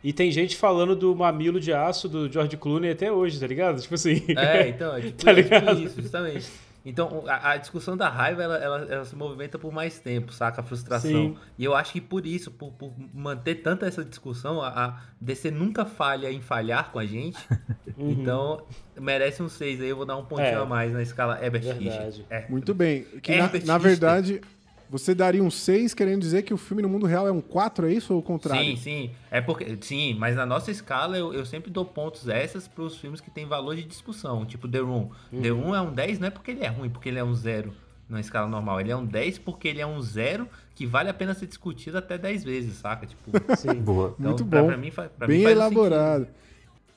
[0.04, 3.80] e, tem gente falando do mamilo de aço do George Clooney até hoje, tá ligado?
[3.82, 4.24] Tipo assim.
[4.36, 5.80] É, então, é tipo, Tá é tipo ligado?
[5.84, 6.48] isso, justamente.
[6.84, 10.62] Então, a, a discussão da raiva, ela, ela, ela se movimenta por mais tempo, saca?
[10.62, 11.12] A frustração.
[11.12, 11.38] Sim.
[11.58, 15.52] E eu acho que por isso, por, por manter tanta essa discussão, a, a DC
[15.52, 17.38] nunca falha em falhar com a gente.
[18.04, 18.66] Então,
[19.00, 20.60] merece um 6 aí, eu vou dar um pontinho Uhum.
[20.60, 20.64] É.
[20.64, 22.18] a mais na escala Herbert Verdade.
[22.18, 22.26] Richter.
[22.32, 22.48] É.
[22.50, 23.04] Muito bem.
[23.22, 24.42] Que na, na verdade,
[24.92, 27.88] você daria um 6 querendo dizer que o filme no mundo real é um 4,
[27.88, 28.72] é isso ou o contrário?
[28.72, 29.12] Sim, sim.
[29.32, 32.98] É porque, sim, mas na nossa escala eu, eu sempre dou pontos essas para os
[32.98, 35.10] filmes que tem valor de discussão, tipo The Room.
[35.42, 37.34] The Room é um 10 não é porque ele é ruim, porque ele é um
[37.34, 37.74] 0
[38.10, 38.82] na escala normal.
[38.82, 40.46] Ele é um 10 porque ele é um 0
[40.76, 43.06] que vale a pena ser discutido até 10 vezes, saca?
[43.08, 43.32] Tipo,
[43.82, 44.14] boa.
[44.20, 44.68] então, Muito pra- bom.
[44.68, 46.28] pra mim fa- pra Bem mim faz um elaborado.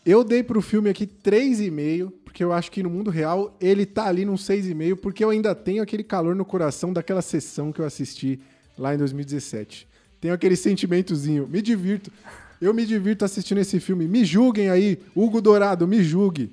[0.04, 4.06] Eu dei pro filme aqui 3,5, porque eu acho que no mundo real ele tá
[4.06, 7.84] ali num 6,5, porque eu ainda tenho aquele calor no coração daquela sessão que eu
[7.84, 8.40] assisti
[8.76, 9.86] lá em 2017.
[10.20, 12.10] Tenho aquele sentimentozinho, me divirto.
[12.60, 14.08] Eu me divirto assistindo esse filme.
[14.08, 16.50] Me julguem aí, Hugo Dourado, me julgue.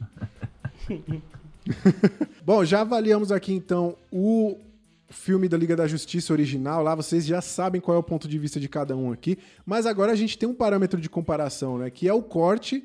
[2.46, 4.60] Bom, já avaliamos aqui então o
[5.10, 6.84] filme da Liga da Justiça original.
[6.84, 9.36] Lá vocês já sabem qual é o ponto de vista de cada um aqui.
[9.66, 11.90] Mas agora a gente tem um parâmetro de comparação, né?
[11.90, 12.84] Que é o corte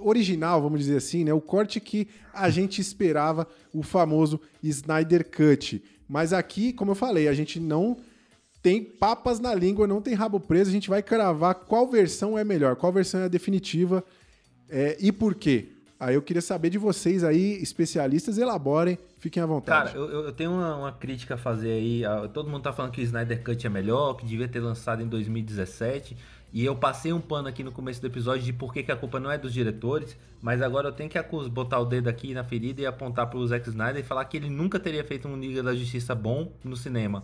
[0.00, 1.32] original, vamos dizer assim, né?
[1.32, 5.82] O corte que a gente esperava, o famoso Snyder Cut.
[6.08, 7.96] Mas aqui, como eu falei, a gente não
[8.62, 12.44] tem papas na língua, não tem rabo preso, a gente vai cravar qual versão é
[12.44, 14.02] melhor, qual versão é a definitiva
[14.68, 15.68] é, e por quê.
[15.98, 19.92] Aí eu queria saber de vocês aí, especialistas, elaborem, fiquem à vontade.
[19.94, 22.02] Cara, eu, eu- tenho uma, uma crítica a fazer aí.
[22.34, 25.06] Todo mundo tá falando que o Snyder Cut é melhor, que devia ter lançado em
[25.08, 26.14] 2017.
[26.56, 29.20] E eu passei um pano aqui no começo do episódio de por que, a culpa
[29.20, 30.16] não é dos diretores.
[30.40, 33.68] Mas agora eu tenho que botar o dedo aqui na ferida e apontar pro Zack
[33.68, 37.22] Snyder e falar que ele nunca teria feito um Liga da Justiça bom no cinema.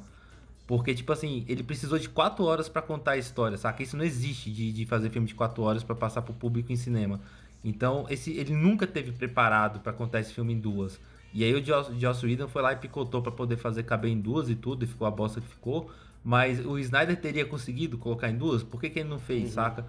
[0.67, 3.83] Porque, tipo assim, ele precisou de 4 horas pra contar a história, saca?
[3.83, 6.77] Isso não existe de, de fazer filme de 4 horas pra passar pro público em
[6.77, 7.19] cinema.
[7.65, 11.01] Então, esse, ele nunca teve preparado pra contar esse filme em duas.
[11.33, 14.21] E aí o Joss, Joss Whedon foi lá e picotou pra poder fazer caber em
[14.21, 15.91] duas e tudo, e ficou a bosta que ficou.
[16.25, 18.63] Mas o Snyder teria conseguido colocar em duas?
[18.63, 19.87] Por que, que ele não fez, saca?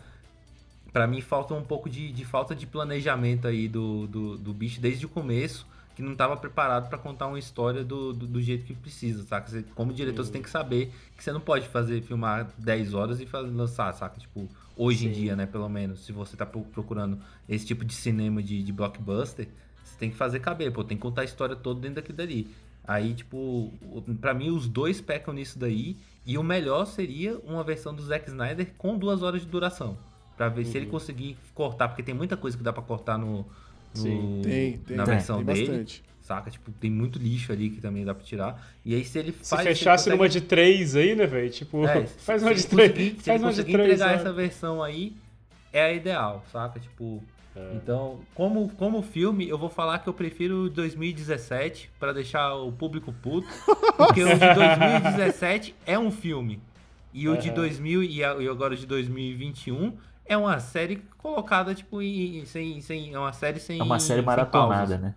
[0.91, 4.79] Pra mim falta um pouco de, de falta de planejamento aí do, do, do bicho
[4.79, 5.65] desde o começo,
[5.95, 9.49] que não estava preparado pra contar uma história do, do, do jeito que precisa, saca?
[9.49, 13.19] Você, como diretor, você tem que saber que você não pode fazer filmar 10 horas
[13.19, 14.19] e fazer, lançar, saca?
[14.19, 17.19] Tipo, hoje em dia, né, pelo menos, se você tá pro- procurando
[17.49, 19.47] esse tipo de cinema de, de blockbuster,
[19.83, 22.47] você tem que fazer caber, pô, tem que contar a história toda dentro daquilo dali.
[22.85, 23.71] Aí, tipo,
[24.19, 28.29] pra mim os dois pecam nisso daí, e o melhor seria uma versão do Zack
[28.29, 29.97] Snyder com duas horas de duração.
[30.37, 33.37] Pra ver se ele conseguir cortar, porque tem muita coisa que dá pra cortar no,
[33.37, 33.45] no-
[33.93, 34.41] Sim.
[34.43, 35.67] Tem, tem, na tem, versão tem dele.
[35.67, 36.03] bastante.
[36.21, 36.49] Saca?
[36.49, 38.65] Tipo, tem muito lixo ali que também dá pra tirar.
[38.85, 39.47] E aí, se ele faz.
[39.49, 41.49] se fechasse consegue- numa de três aí, né, velho?
[41.51, 42.93] Tipo, É, faz uma de três.
[43.17, 44.13] Se Faz ele conseguir entregar sabe?
[44.15, 45.13] essa versão aí,
[45.73, 46.79] é a ideal, saca?
[46.79, 47.21] Tipo.
[47.75, 53.13] Então, como, como filme, eu vou falar que eu prefiro 2017 pra deixar o público
[53.13, 53.47] puto,
[53.97, 56.59] porque o de 2017 é um filme.
[57.13, 57.55] E o de Aham.
[57.55, 59.93] 2000 e e agora o de 2021
[60.25, 64.21] é uma série colocada tipo em, sem, sem é uma série sem É uma série
[64.21, 65.15] maratonada, né?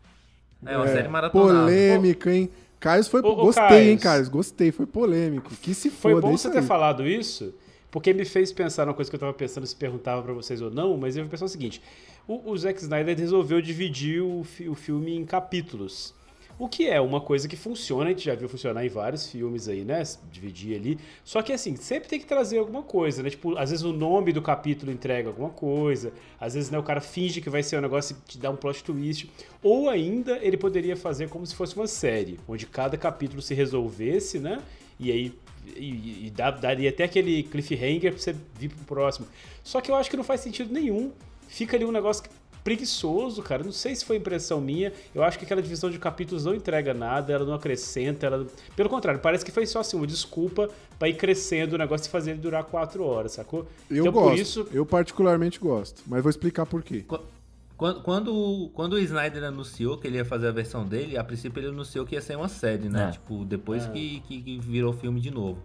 [0.65, 1.71] É uma série maratonada.
[1.71, 2.51] Polêmica, hein?
[2.79, 3.23] Caio foi.
[3.23, 4.25] Ô, ô, gostei, hein, Caio.
[4.25, 4.31] Caio?
[4.31, 5.51] Gostei, foi polêmico.
[5.57, 6.67] Que se Foi foda, bom isso você ter aí.
[6.67, 7.55] falado isso,
[7.97, 10.71] porque me fez pensar numa coisa que eu tava pensando, se perguntava pra vocês ou
[10.71, 11.81] não, mas eu vou pensar o seguinte:
[12.29, 16.13] o, o Zack Snyder resolveu dividir o, fi- o filme em capítulos.
[16.59, 19.67] O que é uma coisa que funciona, a gente já viu funcionar em vários filmes
[19.67, 20.03] aí, né?
[20.31, 20.99] Dividir ali.
[21.25, 23.31] Só que assim, sempre tem que trazer alguma coisa, né?
[23.31, 27.01] Tipo, às vezes o nome do capítulo entrega alguma coisa, às vezes né, o cara
[27.01, 29.31] finge que vai ser um negócio e te dá um plot twist.
[29.63, 34.39] Ou ainda ele poderia fazer como se fosse uma série, onde cada capítulo se resolvesse,
[34.39, 34.61] né?
[35.01, 35.33] E aí
[35.77, 39.27] e, e dá- daria até aquele cliffhanger pra você vir pro próximo.
[39.65, 41.11] Só que eu acho que não faz sentido nenhum.
[41.49, 42.25] Fica ali um negócio
[42.63, 43.63] preguiçoso, cara.
[43.63, 44.93] Não sei se foi impressão minha.
[45.15, 48.45] Eu acho que aquela divisão de capítulos não entrega nada, ela não acrescenta, ela...
[48.75, 50.69] Pelo contrário, parece que foi só assim, uma desculpa
[50.99, 53.67] pra ir crescendo o negócio e fazer ele durar quatro horas, sacou?
[53.89, 54.29] Eu então gosto.
[54.31, 54.69] por isso.
[54.73, 56.03] Eu particularmente gosto.
[56.07, 57.05] Mas vou explicar por quê.
[57.77, 61.61] Quando, quando, quando o Snyder anunciou que ele ia fazer a versão dele, a princípio
[61.61, 63.09] ele anunciou que ia ser uma série, né?
[63.09, 63.11] É.
[63.13, 65.63] Tipo, depois que, que, que virou filme de novo.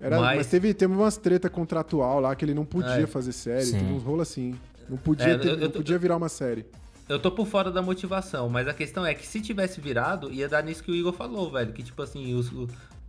[0.00, 0.36] Era, mas...
[0.38, 3.06] Mas- teve, teve umas treta contratual lá que ele não podia É.
[3.06, 3.64] fazer série.
[3.66, 3.78] Sim.
[3.80, 4.54] Teve uns rolos assim.
[4.88, 6.64] Não podia, É, ter- eu- eu não podia virar uma série.
[7.08, 10.48] Eu tô por fora da motivação, mas a questão é que se tivesse virado, ia
[10.48, 11.72] dar nisso que o Igor falou, velho.
[11.72, 12.50] Que tipo assim, os,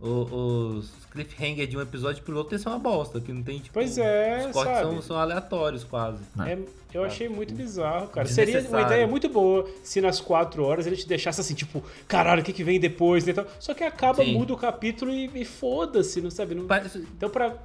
[0.08, 3.72] os cliffhanger de um episódio pro outro são uma bosta, que não tem tipo.
[3.72, 4.88] Pois é, Os cortes sabe?
[4.90, 6.18] são, são aleatórios quase.
[6.46, 6.58] É,
[6.92, 8.26] eu achei muito bizarro, cara.
[8.26, 12.42] Seria uma ideia muito boa se nas quatro horas ele te deixasse assim, tipo, caralho,
[12.42, 13.24] o que, que vem depois?
[13.24, 13.46] né, tal.
[13.58, 14.34] Só que acaba, Sim.
[14.34, 16.54] muda o capítulo e, e foda-se, não sabe?
[16.54, 16.66] Não...
[16.66, 17.56] Parece- Então, pra.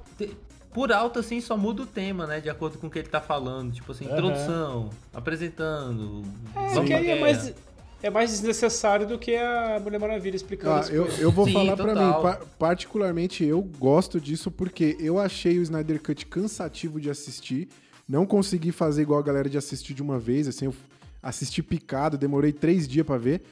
[0.72, 2.38] Por alto, assim, só muda o tema, né?
[2.40, 3.72] De acordo com o que ele tá falando.
[3.72, 4.14] Tipo assim, Aham.
[4.18, 6.22] introdução, apresentando.
[6.54, 7.52] É, vamos que aí é mais,
[8.02, 11.20] é mais desnecessário do que a Mulher Maravilha explicando Ah, as eu, coisas.
[11.20, 12.16] eu vou Sim, falar pra total.
[12.16, 17.68] mim, pa- particularmente eu gosto disso porque eu achei o Snyder Cut cansativo de assistir.
[18.08, 20.74] Não consegui fazer igual a galera de assistir de uma vez, assim, eu
[21.22, 23.42] assisti picado, demorei três dias pra ver.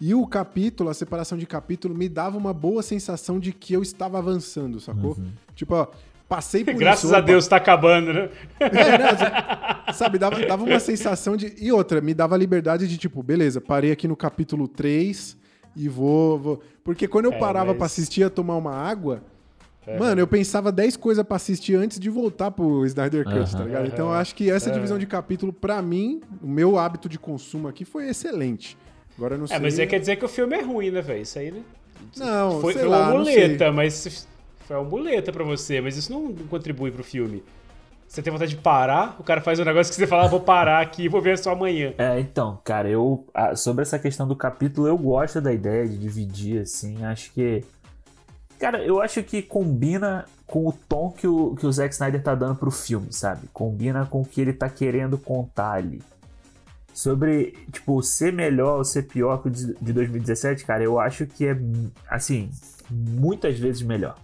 [0.00, 3.82] E o capítulo, a separação de capítulo, me dava uma boa sensação de que eu
[3.82, 5.16] estava avançando, sacou?
[5.54, 5.86] Tipo, ó,
[6.28, 7.14] passei por Graças isso.
[7.14, 8.28] a opa, Deus tá acabando, né?
[8.60, 11.54] é, né, sabe, dava, dava uma sensação de.
[11.58, 15.36] E outra, me dava a liberdade de, tipo, beleza, parei aqui no capítulo 3
[15.76, 16.38] e vou.
[16.38, 16.62] vou...
[16.84, 19.22] Porque quando eu É, parava mas- pra assistir a tomar uma água,
[19.98, 23.86] mano, eu pensava 10 coisas pra assistir antes de voltar pro Snyder Cut, tá ligado?
[23.86, 27.68] Então eu acho que essa divisão de capítulo, pra mim, o meu hábito de consumo
[27.68, 28.76] aqui foi excelente.
[29.16, 29.56] Agora eu não sei.
[29.56, 31.22] É, mas aí quer dizer que o filme é ruim, né, velho?
[31.22, 31.60] Isso aí, né?
[32.16, 33.34] Não, foi, sei foi lá, uma não sei.
[33.44, 34.28] muleta, mas
[34.68, 37.42] foi uma muleta pra você, mas isso não contribui pro filme.
[38.06, 40.40] Você tem vontade de parar, o cara faz um negócio que você fala, ah, vou
[40.40, 41.94] parar aqui e vou ver só amanhã.
[41.96, 43.26] É, então, cara, eu
[43.56, 47.64] sobre essa questão do capítulo, eu gosto da ideia de dividir, assim, acho que.
[48.58, 52.34] Cara, eu acho que combina com o tom que o, que o Zack Snyder tá
[52.34, 53.48] dando pro filme, sabe?
[53.52, 56.02] Combina com o que ele tá querendo contar ali.
[56.92, 61.46] Sobre, tipo, ser melhor ou ser pior que o de 2017, cara, eu acho que
[61.46, 61.56] é,
[62.10, 62.50] assim,
[62.90, 64.16] muitas vezes melhor.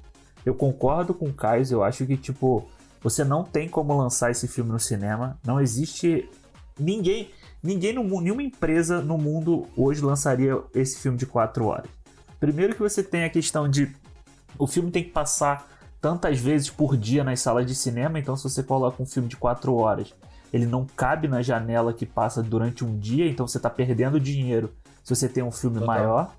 [0.44, 2.68] Eu concordo com o Caio, eu acho que, tipo,
[3.02, 5.38] você não tem como lançar esse filme no cinema.
[5.44, 6.28] Não existe.
[6.78, 7.30] Ninguém.
[7.62, 11.90] Ninguém no mundo, nenhuma empresa no mundo hoje lançaria esse filme de 4 horas.
[12.38, 13.90] Primeiro que você tem a questão de
[14.58, 15.66] o filme tem que passar
[16.00, 19.36] tantas vezes por dia nas salas de cinema, então se você coloca um filme de
[19.36, 20.14] 4 horas,
[20.52, 24.70] ele não cabe na janela que passa durante um dia, então você tá perdendo dinheiro
[25.02, 25.86] se você tem um filme Total.
[25.94, 26.34] maior.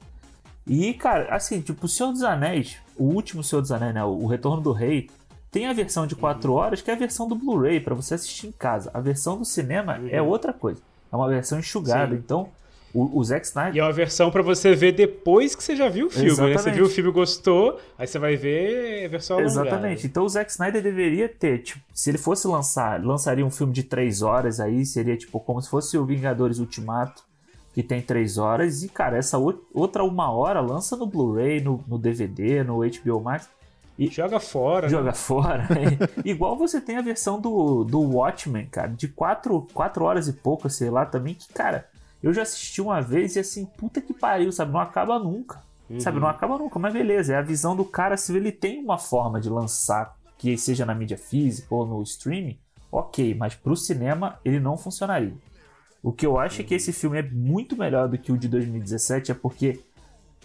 [0.68, 4.04] E, cara, assim, tipo, o Senhor dos Anéis, o último Senhor dos Anéis, né?
[4.04, 5.10] O Retorno do Rei,
[5.52, 8.48] tem a versão de 4 horas, que é a versão do Blu-ray, pra você assistir
[8.48, 8.92] em casa.
[8.94, 10.82] A versão do cinema é outra coisa.
[11.12, 12.14] É uma versão enxugada.
[12.14, 12.22] Sim.
[12.22, 12.50] Então,
[12.96, 13.76] o, o Zack Snyder.
[13.76, 16.36] E é uma versão pra você ver depois que você já viu o filme, né?
[16.36, 16.76] Você Exatamente.
[16.76, 19.68] viu o filme e gostou, aí você vai ver a versão alongada.
[19.68, 20.08] Exatamente.
[20.08, 23.84] Então o Zack Snyder deveria ter, tipo, se ele fosse lançar, lançaria um filme de
[23.84, 27.24] três horas aí, seria tipo como se fosse o Vingadores Ultimato,
[27.76, 32.00] que tem três horas, e cara, essa outra uma hora lança no Blu-ray, no, no
[32.00, 33.50] DVD, no HBO Max,
[34.10, 34.88] Joga fora.
[34.88, 34.90] né?
[34.90, 35.68] joga fora.
[36.26, 40.70] Igual você tem a versão do, do Watchmen, cara, de quatro, quatro horas e pouco,
[40.70, 41.88] sei lá, também, que, cara,
[42.24, 44.72] eu já assisti uma vez e assim, puta que pariu, sabe?
[44.72, 45.62] Não acaba nunca.
[46.00, 48.98] Sabe, não acaba nunca, mas beleza, é a visão do cara, se ele tem uma
[48.98, 52.58] forma de lançar, que seja na mídia física ou no streaming,
[52.92, 55.36] ok, mas pro cinema ele não funcionaria.
[56.06, 58.48] O que eu acho é que esse filme é muito melhor do que o de
[58.48, 59.80] 2017, é porque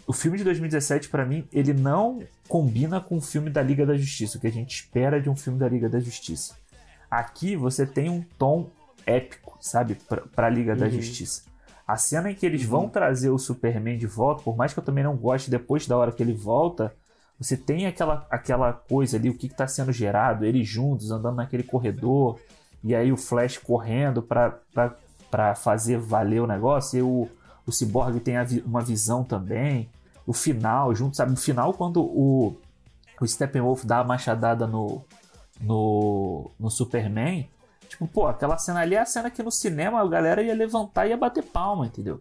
[0.06, 3.94] o filme de 2017, pra mim, ele não combina com o filme da Liga da
[3.94, 6.56] Justiça, o que a gente espera de um filme da Liga da Justiça.
[7.10, 8.70] Aqui você tem um tom
[9.04, 9.96] épico, sabe?
[10.08, 11.42] Pra, pra Liga da Justiça.
[11.86, 14.84] A cena em que eles vão trazer o Superman de volta, por mais que eu
[14.84, 16.90] também não goste depois da hora que ele volta,
[17.38, 21.64] você tem aquela, aquela coisa ali, o que está sendo gerado, eles juntos andando naquele
[21.64, 22.40] corredor,
[22.82, 24.58] e aí o Flash correndo para
[25.54, 27.28] fazer valer o negócio, e o,
[27.66, 29.88] o Cyborg tem a vi- uma visão também.
[30.26, 31.30] O final, junto, sabe?
[31.30, 32.56] No final, quando o,
[33.20, 35.02] o Steppenwolf dá a machadada no,
[35.60, 37.48] no, no Superman,
[37.88, 41.06] tipo, pô, aquela cena ali é a cena que no cinema a galera ia levantar
[41.06, 42.20] e ia bater palma, entendeu?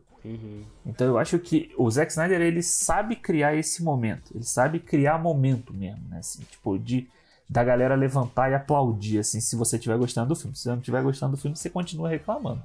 [0.86, 5.18] Então eu acho que o Zack Snyder ele sabe criar esse momento, ele sabe criar
[5.18, 6.20] momento mesmo, né?
[6.20, 7.08] Assim, tipo, de
[7.50, 10.56] da galera levantar e aplaudir, assim, se você estiver gostando do filme.
[10.56, 12.62] Se você não estiver gostando do filme, você continua reclamando.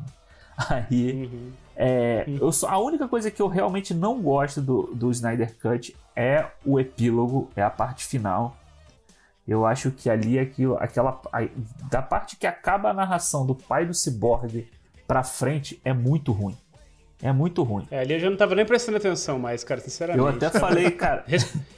[0.57, 5.55] Aí, é, eu só, a única coisa que eu realmente não gosto do, do Snyder
[5.61, 8.57] Cut é o epílogo, é a parte final.
[9.47, 11.49] Eu acho que ali aquilo, aquela a-
[11.91, 14.67] da parte que acaba a narração do pai do Cyborg
[15.07, 16.57] pra frente é muito ruim.
[17.25, 17.87] É muito ruim.
[17.91, 20.19] É, ali eu já não tava nem prestando atenção mais, cara, sinceramente.
[20.23, 21.25] Eu até falei, cara,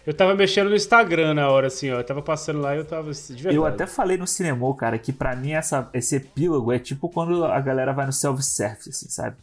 [0.04, 2.00] Eu tava mexendo no Instagram na hora, assim, ó.
[2.00, 3.12] Eu tava passando lá e eu tava.
[3.12, 3.54] De verdade.
[3.54, 7.44] Eu até falei no cinema, cara, que pra mim essa, esse epílogo é tipo quando
[7.44, 9.36] a galera vai no self-service, assim, sabe?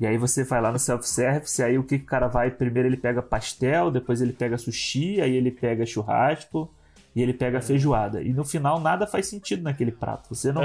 [0.00, 2.50] E aí você vai lá no self-service, aí o que, que o cara vai?
[2.50, 6.68] Primeiro ele pega pastel, depois ele pega sushi, aí ele pega churrasco
[7.14, 8.22] e ele pega feijoada.
[8.22, 10.34] E no final nada faz sentido naquele prato.
[10.34, 10.62] Você não,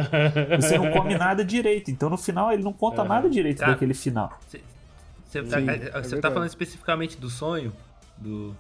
[0.60, 1.90] você não come nada direito.
[1.90, 4.32] Então no final ele não conta nada direito Cara, daquele final.
[4.48, 5.66] Você tá, Sim,
[6.04, 7.74] você é tá falando especificamente do sonho?
[8.18, 8.56] Do...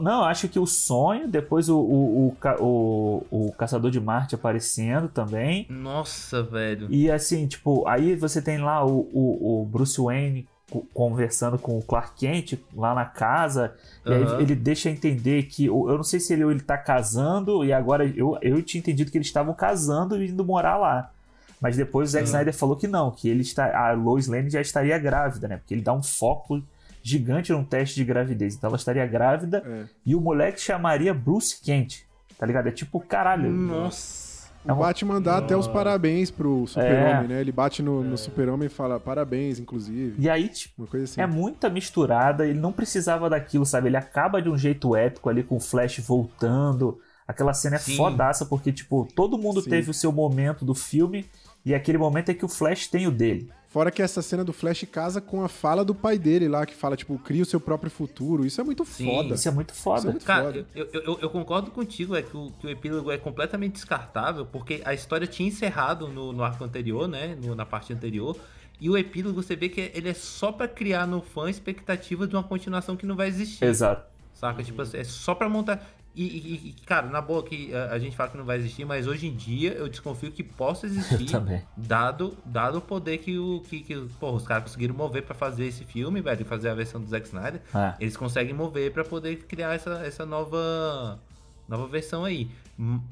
[0.00, 4.34] Não, eu acho que o sonho, depois o, o, o, o, o Caçador de Marte
[4.34, 5.66] aparecendo também.
[5.70, 6.86] Nossa, velho.
[6.90, 10.46] E assim, tipo, aí você tem lá o, o, o Bruce Wayne
[10.92, 13.74] conversando com o Clark Kent lá na casa,
[14.04, 14.36] e Aham.
[14.36, 18.04] aí ele deixa entender que, eu não sei se ele, ele tá casando, e agora
[18.06, 21.10] eu, eu tinha entendido que eles estavam casando e indo morar lá.
[21.60, 24.60] Mas depois o Zack Snyder falou que não, que ele está, a Lois Lane já
[24.60, 25.56] estaria grávida, né?
[25.56, 26.62] Porque ele dá um foco
[27.02, 28.54] gigante num teste de gravidez.
[28.54, 29.84] Então ela estaria grávida É.
[30.06, 32.02] e o moleque chamaria Bruce Kent,
[32.38, 32.68] tá ligado?
[32.68, 33.50] É tipo, caralho.
[33.50, 34.27] Nossa.
[34.72, 37.28] O Batman dá até os parabéns pro Super-Homem, É.
[37.28, 37.40] né?
[37.40, 40.14] Ele bate no, no Super-Homem e fala parabéns, inclusive.
[40.18, 41.20] E aí, tipo, Uma coisa assim.
[41.20, 43.88] É muita misturada, ele não precisava daquilo, sabe?
[43.88, 46.98] Ele acaba de um jeito épico ali com o Flash voltando.
[47.26, 47.96] Aquela cena é Sim.
[47.96, 49.70] fodaça, porque, tipo, todo mundo Sim.
[49.70, 51.26] teve o seu momento do filme,
[51.64, 53.50] e aquele momento é que o Flash tem o dele.
[53.78, 56.74] Fora que essa cena do Flash casa com a fala do pai dele lá, que
[56.74, 58.44] fala, tipo, cria o seu próprio futuro.
[58.44, 59.06] Isso é muito Sim.
[59.06, 59.34] foda.
[59.36, 60.08] Isso é muito Isso foda.
[60.08, 60.66] é muito Cara, foda.
[60.74, 64.44] eu, eu, eu- eu concordo contigo, é que o, que o epílogo é completamente descartável,
[64.44, 67.38] porque a história tinha encerrado no, no arco anterior, né?
[67.40, 68.36] no- na parte anterior.
[68.80, 72.34] E o epílogo você vê que ele é só pra criar no fã expectativa de
[72.34, 73.64] uma continuação que não vai existir.
[73.64, 74.08] Exato.
[74.34, 74.60] Saca?
[74.64, 75.88] Tipo assim, é só pra montar.
[76.22, 79.06] E, e- cara, na boa que a, a gente fala que não vai existir, mas
[79.06, 81.26] hoje em dia eu desconfio que possa existir.
[81.76, 85.66] Dado, dado o poder que, o, que, que porra, os caras conseguiram mover pra fazer
[85.66, 87.62] esse filme, velho, fazer a versão do Zack Snyder.
[87.74, 87.94] É.
[88.00, 91.20] Eles conseguem mover pra poder criar essa, essa nova
[91.68, 92.50] nova versão aí.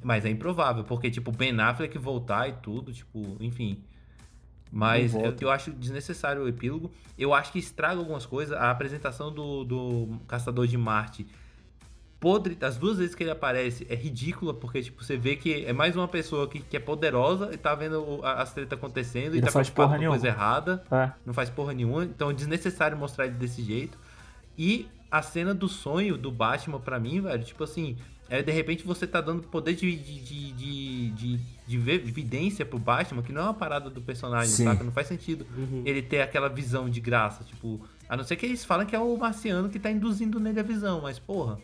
[0.02, 3.84] Mas é improvável, porque, tipo, Ben Affleck voltar e tudo, tipo, enfim.
[4.72, 6.90] Mas eu, eu acho desnecessário o epílogo.
[7.16, 8.56] Eu acho que estraga algumas coisas.
[8.56, 11.26] A apresentação do, do Caçador de Marte
[12.18, 15.72] podre, as duas vezes que ele aparece é ridícula, porque tipo, você vê que é
[15.72, 19.34] mais uma pessoa que, que é poderosa e tá vendo o- a- as tretas acontecendo
[19.34, 20.42] e, E não tá faz preocupado porra com coisa nenhuma.
[20.44, 21.10] errada, É.
[21.26, 23.98] não faz porra nenhuma, então é desnecessário mostrar ele desse jeito.
[24.58, 27.96] E a cena do sonho do Batman pra mim, velho, tipo assim,
[28.28, 32.64] é de repente você tá dando poder de, de, de, de, de, de ver- evidência
[32.66, 34.64] pro Batman, que não é uma parada do personagem, Sim.
[34.64, 34.82] saca?
[34.82, 35.46] Não faz sentido
[35.84, 38.98] ele ter aquela visão de graça, tipo, a não ser que eles falem que é
[38.98, 41.58] o marciano que tá induzindo nele a visão, mas porra.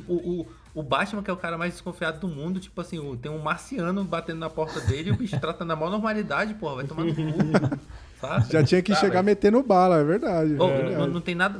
[0.00, 3.16] Tipo, o, o Batman, que é o cara mais desconfiado do mundo, tipo assim, o-
[3.16, 6.76] tem um marciano batendo na porta dele e o bicho trata na maior normalidade, porra,
[6.76, 7.22] vai tomar no cu.
[8.20, 8.52] sabe?
[8.52, 9.24] Já tinha que Tá, chegar velho.
[9.24, 10.54] metendo bala, é verdade.
[10.58, 10.96] Ô, é verdade.
[10.96, 11.58] não, não tem nada.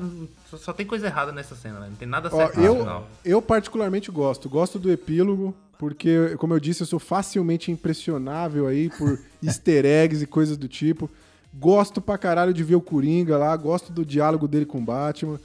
[0.50, 1.86] Só, só tem coisa errada nessa cena, né?
[1.88, 3.08] Não tem nada Ó, certo no eu, final.
[3.24, 4.48] eu particularmente gosto.
[4.48, 10.22] Gosto do epílogo, porque, como eu disse, eu sou facilmente impressionável aí por easter eggs
[10.22, 11.08] e coisas do tipo.
[11.54, 15.38] Gosto pra caralho de ver o Coringa lá, gosto do diálogo dele com o Batman.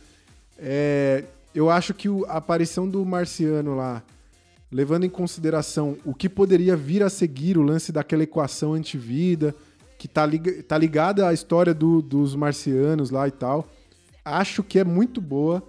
[0.57, 1.23] É,
[1.53, 4.03] eu acho que a aparição do Marciano lá,
[4.71, 9.53] levando em consideração o que poderia vir a seguir, o lance daquela equação antivida,
[9.97, 13.67] que tá, liga, tá ligada à história do- dos marcianos lá e tal,
[14.25, 15.63] acho que é muito boa.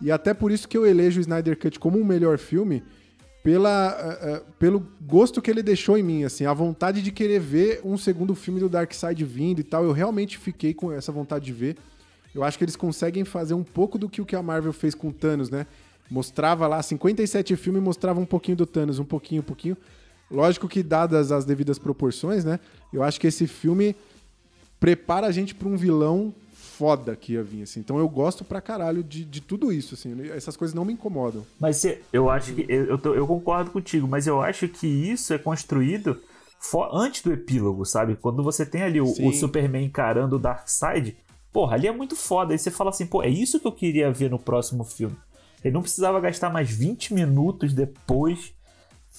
[0.00, 2.82] E até por isso que eu elejo o Snyder Cut como o melhor filme,
[3.42, 7.40] pela, ah, ah, pelo gosto que ele deixou em mim, assim, a vontade de querer
[7.40, 9.84] ver um segundo filme do Darkseid vindo e tal.
[9.84, 11.76] Eu realmente fiquei com essa vontade de ver.
[12.34, 14.94] Eu acho que eles conseguem fazer um pouco do que o que a Marvel fez
[14.94, 15.66] com o Thanos, né?
[16.10, 19.76] Mostrava lá, 57 filmes mostrava um pouquinho do Thanos, um pouquinho, um pouquinho.
[20.30, 22.60] Lógico que, dadas as devidas proporções, né?
[22.92, 23.94] Eu acho que esse filme
[24.78, 27.80] prepara a gente pra um vilão foda que ia vir, assim.
[27.80, 30.16] Então eu gosto pra caralho de, de tudo isso, assim.
[30.30, 31.44] Essas coisas não me incomodam.
[31.58, 32.64] Mas cê- eu acho que.
[32.68, 36.18] Eu, tô- eu concordo contigo, mas eu acho que isso é construído
[36.92, 38.16] antes do epílogo, sabe?
[38.16, 41.16] Quando você tem ali o, o Superman encarando o Darkseid,
[41.52, 42.52] porra, ali é muito foda.
[42.52, 45.16] Aí você fala assim, pô, é isso que eu queria ver no próximo filme.
[45.64, 48.52] Ele não precisava gastar mais 20 minutos depois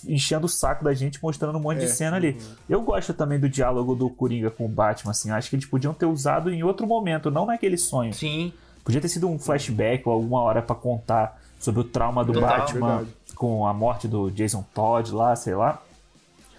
[0.07, 2.35] enchendo o saco da gente, mostrando um monte de É, cena ali.
[2.67, 5.29] Eu gosto também do diálogo do Coringa com o Batman, assim.
[5.29, 8.13] Acho que eles podiam ter usado em outro momento, não naquele sonho.
[8.13, 8.51] Sim.
[8.83, 12.49] Podia ter sido um flashback ou alguma hora pra contar sobre o trauma do Total.
[12.49, 13.15] Batman Verdade.
[13.35, 15.79] com a morte do Jason Todd lá, sei lá.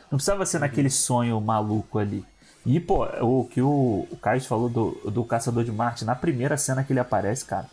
[0.09, 2.25] Não precisava ser naquele sonho maluco ali.
[2.65, 6.57] E, pô, o que o, o Caio falou do, do Caçador de Marte, na primeira
[6.57, 7.67] cena que ele aparece, cara.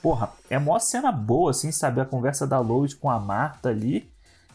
[0.00, 2.00] Porra, é maior cena boa, assim, sabe?
[2.00, 4.08] A conversa da Lois com a Marta ali.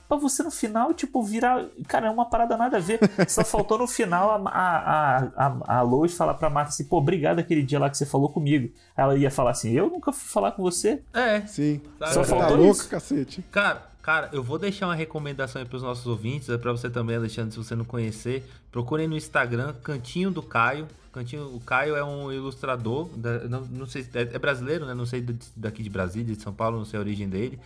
[0.08, 1.66] Pra você no final, tipo, virar.
[1.88, 3.00] Cara, é uma parada nada a ver.
[3.28, 7.40] Só faltou no final a, a, a, a, Lois falar pra Marta assim, pô, obrigado
[7.40, 8.74] aquele dia lá que você falou comigo.
[8.96, 11.02] Ela ia falar assim, eu nunca fui falar com você.
[11.14, 11.42] É.
[11.48, 11.82] Sim.
[12.00, 12.90] Só tá faltou louco, isso.
[12.90, 13.42] cacete?
[13.52, 17.16] Cara, cara, eu vou deixar uma recomendação aí pros nossos ouvintes, é pra você também,
[17.16, 18.44] Alexandre, se você não conhecer.
[18.72, 20.88] Procurem no Instagram, Cantinho do Caio.
[21.12, 24.94] Cantinho, o Caio é um ilustrador, da- não, não sei, é, é brasileiro, né?
[24.94, 27.60] Não sei daqui de Brasília, de São Paulo, não sei a origem dele.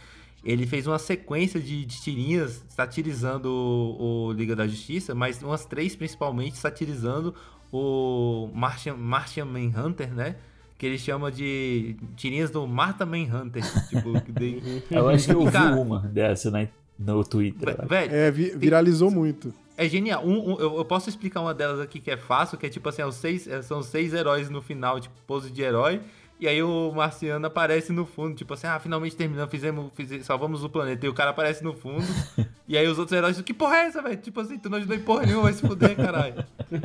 [0.43, 5.65] Ele fez uma sequência de, de tirinhas satirizando o, o Liga da Justiça, mas umas
[5.65, 7.33] três principalmente satirizando
[7.71, 10.35] o Martian, Martian Manhunter, né?
[10.77, 13.63] Que ele chama de tirinhas do Martha Manhunter.
[13.87, 16.67] tipo, que tem- Eu acho que eu vi uma dessa na-
[16.99, 17.75] no Twitter.
[17.87, 19.53] Velho, É, vi- viralizou muito.
[19.77, 20.25] é genial.
[20.25, 22.87] Um- um- eu, eu posso explicar uma delas aqui que é fácil, que é tipo
[22.89, 25.99] assim, é os seis, é, são seis heróis no final, tipo, pose de herói.
[26.37, 30.63] E aí o Marciano aparece no fundo, tipo assim, ah, finalmente terminamos, fizemos, fize- salvamos
[30.65, 31.05] o planeta.
[31.05, 32.03] E o cara aparece no fundo.
[32.67, 34.17] e aí os outros heróis, que porra é essa, velho?
[34.17, 36.43] Tipo assim, tu não ajudou em porra nenhuma, vai se fuder, caralho.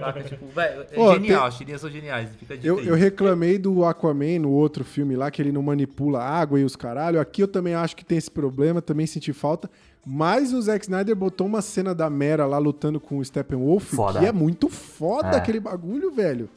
[0.00, 0.22] Saca?
[0.24, 2.30] Tipo, velho, é Ô, genial, tem- as tirinhas são geniais.
[2.64, 6.64] Eu, eu reclamei do Aquaman no outro filme lá, que ele não manipula água e
[6.64, 7.20] os caralho.
[7.20, 9.70] Aqui eu também acho que tem esse problema, também senti falta.
[10.04, 14.18] Mas o Zack Snyder botou uma cena da Mera lá lutando com o Steppenwolf, Foda.
[14.20, 15.36] que é muito foda É.
[15.36, 16.48] aquele bagulho, velho.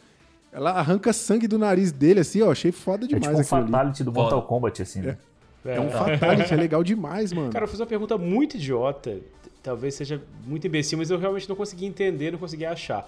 [0.51, 2.51] Ela arranca sangue do nariz dele, assim, ó.
[2.51, 3.71] Achei foda É demais tipo um aquilo ali.
[3.71, 4.41] fatality do Mortal.
[4.43, 5.17] Kombat, assim, né?
[5.65, 7.51] É um fatality, é legal demais, mano.
[7.51, 9.17] Cara, eu fiz uma pergunta muito idiota.
[9.61, 13.07] Talvez seja muito imbecil, mas eu realmente não consegui entender, não consegui achar.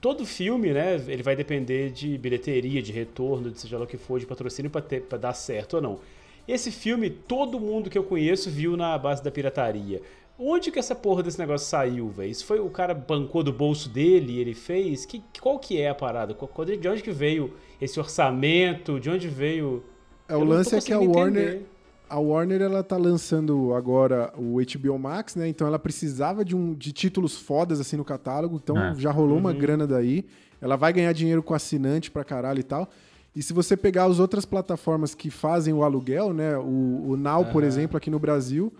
[0.00, 3.96] Todo filme, né, ele vai depender de bilheteria, de retorno, de seja lá o que
[3.96, 5.98] for, de patrocínio pra, ter, pra dar certo ou não.
[6.46, 10.00] Esse filme, todo mundo que eu conheço viu na base da pirataria.
[10.38, 12.30] Onde que essa porra desse negócio saiu, velho?
[12.30, 15.06] Isso foi o cara bancou do bolso dele e ele fez?
[15.06, 16.36] Que, qual que é a parada?
[16.78, 19.00] De onde que veio esse orçamento?
[19.00, 19.82] De onde veio...
[20.28, 21.66] É, Eu o lance é que a Warner, entender.
[22.10, 25.48] a Warner ela tá lançando agora o HBO Max, né?
[25.48, 28.94] Então ela precisava de, um, de títulos fodas assim no catálogo, então É.
[28.96, 30.26] já rolou uma grana daí.
[30.60, 32.90] Ela vai ganhar dinheiro com assinante pra caralho e tal.
[33.34, 36.56] E se você pegar as outras plataformas que fazem o aluguel, né?
[36.58, 38.72] O, o Now, por exemplo, aqui no Brasil,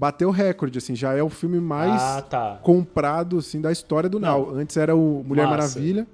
[0.00, 2.58] bateu recorde, assim, já é o filme mais Ah, tá.
[2.62, 4.46] comprado assim da história do Não.
[4.46, 4.54] Now.
[4.56, 5.78] Antes era o Mulher Massa.
[5.78, 6.06] Maravilha,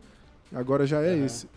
[0.53, 1.49] agora já é esse.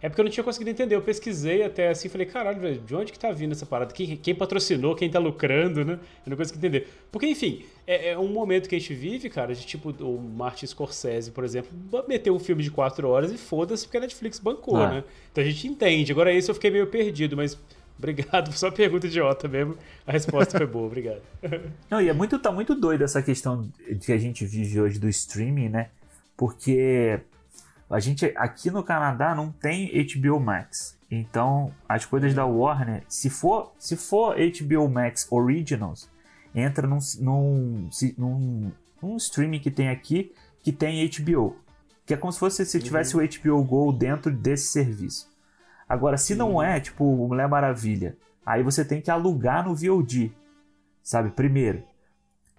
[0.00, 0.94] É porque eu não tinha conseguido entender.
[0.96, 3.92] Eu pesquisei até assim, falei, caralho, velho, de onde que tá vindo essa parada?
[3.92, 5.92] Quem, quem patrocinou, quem tá lucrando, né?
[6.26, 6.88] Eu não consegui entender.
[7.10, 10.66] Porque, enfim, é, é um momento que a gente vive, cara, de tipo, o Martin
[10.66, 11.70] Scorsese, por exemplo,
[12.08, 14.88] meteu um filme de quatro horas e foda-se porque a Netflix bancou, Ah.
[14.90, 15.04] né?
[15.30, 16.10] Então a gente entende.
[16.10, 17.56] Agora esse eu fiquei meio perdido, mas
[18.02, 19.76] obrigado, só pergunta idiota mesmo.
[20.06, 21.22] A resposta foi boa, obrigado.
[21.88, 24.98] Não, e é muito, tá muito doido essa questão de que a gente vive hoje
[24.98, 25.88] do streaming, né?
[26.36, 27.20] Porque
[27.88, 30.98] a gente aqui no Canadá não tem HBO Max.
[31.10, 36.08] Então, as coisas da Warner, se for, se for HBO Max Originals,
[36.54, 38.72] entra num, num, num,
[39.02, 40.32] num streaming que tem aqui
[40.62, 41.56] que tem HBO.
[42.06, 45.31] Que é como se fosse se tivesse o HBO Go dentro desse serviço.
[45.92, 50.32] Agora, se não é, tipo, Mulher Maravilha, aí você tem que alugar no VOD,
[51.02, 51.30] sabe?
[51.32, 51.82] Primeiro.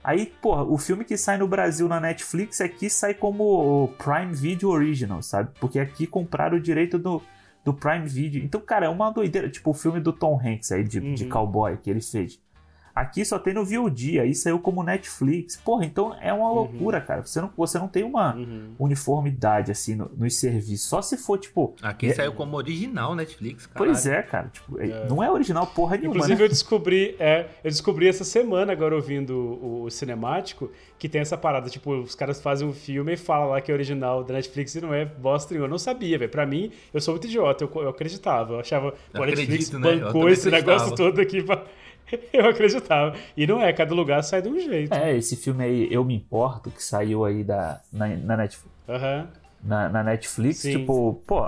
[0.04, 4.70] Aí, porra, o filme que sai no Brasil na Netflix aqui sai como Prime Video
[4.70, 5.50] Original, sabe?
[5.60, 7.24] Porque aqui compraram o direito do,
[7.66, 8.44] do Prime Video.
[8.44, 9.50] Então, cara, é uma doideira.
[9.50, 11.30] Tipo o filme do Tom Hanks aí, de, de Uhum.
[11.32, 12.40] cowboy, que ele fez.
[12.96, 15.56] Aqui só tem no VOD, aí saiu como Netflix.
[15.58, 17.26] Porra, então é uma loucura, cara.
[17.26, 18.70] Você não, você não tem uma Uhum.
[18.78, 20.88] uniformidade, assim, no- nos serviços.
[20.88, 21.74] Só se for, tipo...
[21.82, 23.78] Aqui é- saiu como original Netflix, cara.
[23.86, 24.50] Pois é, cara.
[24.50, 26.46] Tipo, é- não é original porra nenhuma, Inclusive né?
[26.46, 31.38] eu descobri, é, eu descobri essa semana agora ouvindo o, o cinemático que tem essa
[31.38, 34.76] parada, tipo, os caras fazem um filme e falam lá que é original da Netflix
[34.76, 35.66] e não é bosta nenhuma.
[35.68, 36.30] Eu não sabia, velho.
[36.32, 39.80] Pra mim, eu sou muito idiota, eu, eu acreditava, eu achava, pô, a Netflix acredito,
[39.80, 39.96] né?
[39.96, 41.64] Eu bancou esse negócio todo aqui pra...
[42.34, 43.16] Eu acreditava.
[43.36, 44.94] E não é, cada lugar sai de um jeito.
[44.94, 49.30] É, esse filme aí, Eu Me Importo, que saiu aí da, na, na Netflix, Aham.
[49.64, 50.80] na, na Netflix, Sim.
[50.80, 51.48] tipo, pô,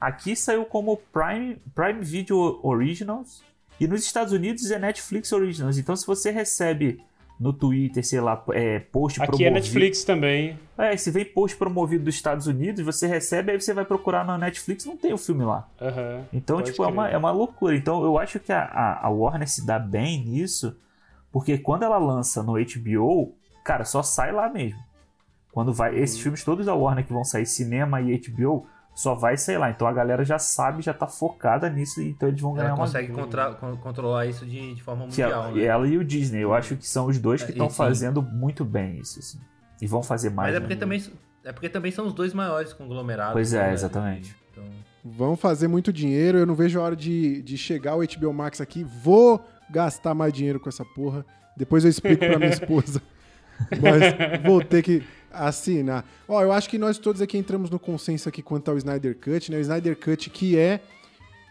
[0.00, 3.42] aqui saiu como Prime, Prime Video Originals
[3.80, 5.78] e nos Estados Unidos é Netflix Originals.
[5.78, 7.00] Então se você recebe
[7.38, 9.54] no Twitter, sei lá, é, post Aqui é promovido...
[9.54, 10.58] Netflix também.
[10.76, 14.36] É, se vem post promovido dos Estados Unidos, você recebe, aí você vai procurar na
[14.36, 15.68] Netflix, não tem o filme lá.
[15.80, 16.24] Aham.
[16.32, 17.76] Então, tipo, é uma, é uma loucura.
[17.76, 20.76] Então, eu acho que a, a, a Warner se dá bem nisso,
[21.30, 23.34] porque quando ela lança no HBO,
[23.64, 24.80] cara, só sai lá mesmo.
[25.52, 25.92] Quando vai.
[25.92, 26.02] Uhum.
[26.02, 28.66] Esses filmes todos da Warner que vão sair cinema e HBO,
[29.00, 29.70] só vai sair lá.
[29.70, 32.84] Então a galera já sabe, já tá focada nisso, então eles vão ganhar Ela uma.
[32.84, 35.62] consegue contra- con- controlar isso de, de forma Que mundial, ela, né?
[35.64, 37.76] ela e o Disney, eu acho que são os dois que É, estão sim.
[37.76, 39.38] fazendo muito bem isso, assim.
[39.80, 40.48] E vão fazer mais.
[40.52, 41.02] Mas é porque, também,
[41.44, 43.34] é porque também são os dois maiores conglomerados.
[43.34, 43.72] Pois é, né?
[43.72, 44.34] exatamente.
[44.50, 44.64] Então,
[45.04, 46.36] Vão fazer muito dinheiro.
[46.38, 48.82] Eu não vejo a hora de, de chegar o HBO Max aqui.
[48.82, 51.24] Vou gastar mais dinheiro com essa porra.
[51.56, 53.00] Depois eu explico pra minha esposa.
[53.80, 55.02] Mas vou ter que
[55.32, 56.04] assinar.
[56.26, 59.50] Ó, eu acho que nós todos aqui entramos no consenso aqui quanto ao Snyder Cut,
[59.50, 59.58] né?
[59.58, 60.80] O Snyder Cut que é,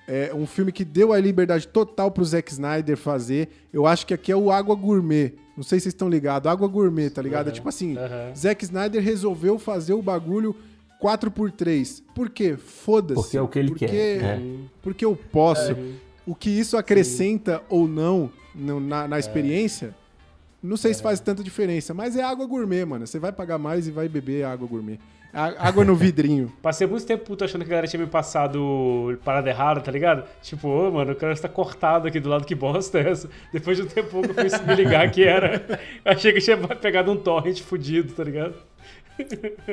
[0.08, 3.50] é um filme que deu a liberdade total pro Zack Snyder fazer.
[3.74, 5.34] Eu acho que aqui é o Água Gourmet.
[5.56, 6.50] Não sei se vocês estão ligados.
[6.52, 7.50] Água Gourmet, tá ligado?
[7.50, 8.34] É tipo assim, aham.
[8.36, 10.56] Zack Snyder resolveu fazer o bagulho
[11.02, 12.04] 4x3.
[12.14, 12.56] Por quê?
[12.58, 13.22] Foda-se.
[13.22, 14.24] Porque é o que ele Porque- quer.
[14.24, 14.42] É.
[14.82, 15.76] Porque eu posso.
[16.26, 19.96] O que isso acrescenta ou não na, na experiência,
[20.68, 21.94] não sei se faz tanta diferença.
[21.94, 23.06] Mas é água gourmet, mano.
[23.08, 25.00] Você vai pagar mais e vai beber água gourmet.
[25.34, 26.52] A- Água no vidrinho.
[26.62, 30.24] Passei muito tempo puto achando que a galera tinha me passado parada errada, tá ligado?
[30.42, 33.30] Tipo, ô, mano, o cara está cortado aqui do lado, que bosta é essa?
[33.52, 35.80] Depois de um tempo eu fui me ligar que era.
[36.06, 38.56] Achei que tinha pegado um torrent fudido, tá ligado?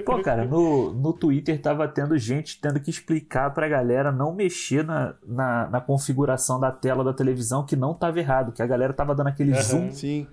[0.07, 4.83] Pô, cara, no, no Twitter tava tendo gente tendo que explicar pra galera não mexer
[4.85, 8.93] na, na, na configuração da tela da televisão que não tava errado, que a galera
[8.95, 9.63] tava dando aquele Aham.
[9.63, 10.27] zoom Sim.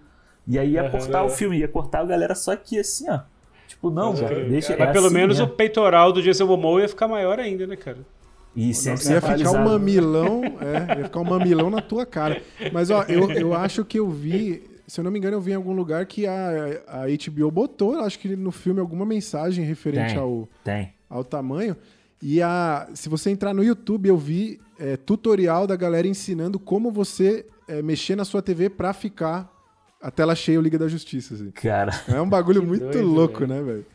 [0.47, 0.91] E aí ia Aham.
[0.91, 3.19] cortar o filme, ia cortar a galera só aqui assim, ó.
[3.67, 5.53] Tipo, não, cara, deixa Mas é pelo assim menos mesmo.
[5.53, 7.99] o peitoral do Jason Momoa ia ficar maior ainda, né, cara?
[8.55, 12.41] E sem Ia ficar um mamilão, é, ia ficar um mamilão na tua cara.
[12.73, 15.51] Mas, ó, eu, eu acho que eu vi, se eu não me engano, eu vi
[15.51, 20.15] em algum lugar que a, a HBO botou, acho que no filme, alguma mensagem referente
[20.15, 20.17] Tem.
[20.17, 20.93] ao, Tem.
[21.09, 21.77] ao tamanho.
[22.21, 26.91] E a, se você entrar no YouTube, eu vi é, tutorial da galera ensinando como
[26.91, 29.49] você é, mexer na sua TV pra ficar
[30.01, 31.33] a tela cheia o Liga da Justiça.
[31.35, 31.51] assim.
[31.51, 33.85] Cara, É um bagulho muito doido, louco, né, velho?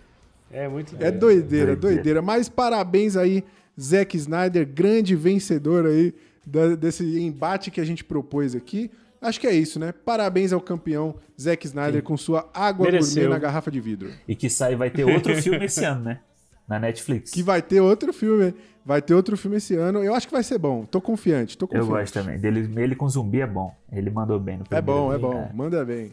[0.51, 1.19] É muito É doido.
[1.21, 1.77] doideira, Doideira.
[1.77, 2.23] doideira.
[2.23, 3.43] Mas parabéns aí,
[3.81, 6.15] Zack Snyder, grande vencedor aí
[6.47, 8.91] da- desse embate que a gente propôs aqui.
[9.21, 9.93] Acho que é isso, né?
[9.93, 13.23] Parabéns ao campeão Zack Snyder com sua água Mereceu.
[13.23, 14.11] gourmet na garrafa de vidro.
[14.29, 16.21] e que sai vai ter outro filme esse ano, né?
[16.69, 17.31] Na Netflix.
[17.31, 18.53] Que vai ter outro filme,
[18.85, 20.03] vai ter outro filme esse ano.
[20.03, 20.85] Eu acho que vai ser bom.
[20.85, 21.89] Tô confiante, tô Eu confiante.
[21.91, 22.39] gosto também.
[22.39, 23.73] Dele, ele com zumbi é bom.
[23.93, 24.87] Ele mandou bem no É primeiro.
[24.87, 25.35] bom, é bom.
[25.35, 25.51] né?
[25.55, 26.11] Manda bem.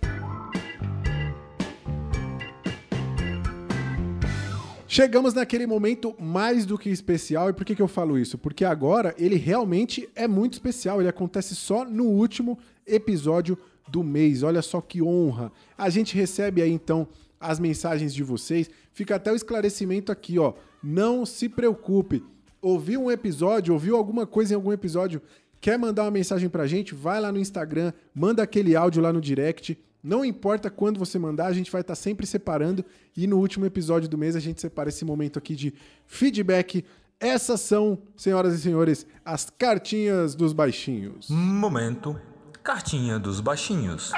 [4.87, 7.49] Chegamos naquele momento mais do que especial.
[7.49, 8.37] E por que, que eu falo isso?
[8.37, 10.99] Porque agora ele realmente é muito especial.
[11.01, 13.57] Ele acontece só no último episódio
[13.87, 14.43] do mês.
[14.43, 15.51] Olha só que honra.
[15.75, 17.07] A gente recebe aí então
[17.39, 18.69] as mensagens de vocês.
[18.93, 20.53] Fica até o esclarecimento aqui, ó.
[20.81, 22.23] Não se preocupe.
[22.61, 25.21] Ouviu um episódio, ouviu alguma coisa em algum episódio,
[25.59, 26.93] quer mandar uma mensagem pra gente?
[26.95, 29.77] Vai lá no Instagram, manda aquele áudio lá no direct.
[30.01, 32.85] Não importa quando você mandar, a gente vai estar sempre separando.
[33.17, 35.73] E no último episódio do mês a gente separa esse momento aqui de
[36.05, 36.85] feedback.
[37.19, 41.29] Essas são, senhoras e senhores, as cartinhas dos baixinhos.
[41.29, 42.19] Momento.
[42.61, 44.11] Cartinha dos baixinhos.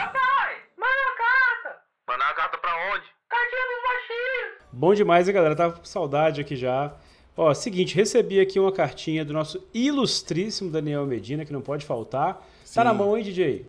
[4.77, 5.55] Bom demais, hein, galera?
[5.55, 6.93] Tava com saudade aqui já.
[7.37, 12.45] Ó, seguinte, recebi aqui uma cartinha do nosso ilustríssimo Daniel Medina, que não pode faltar.
[12.73, 13.65] Tá na mão, hein, DJ?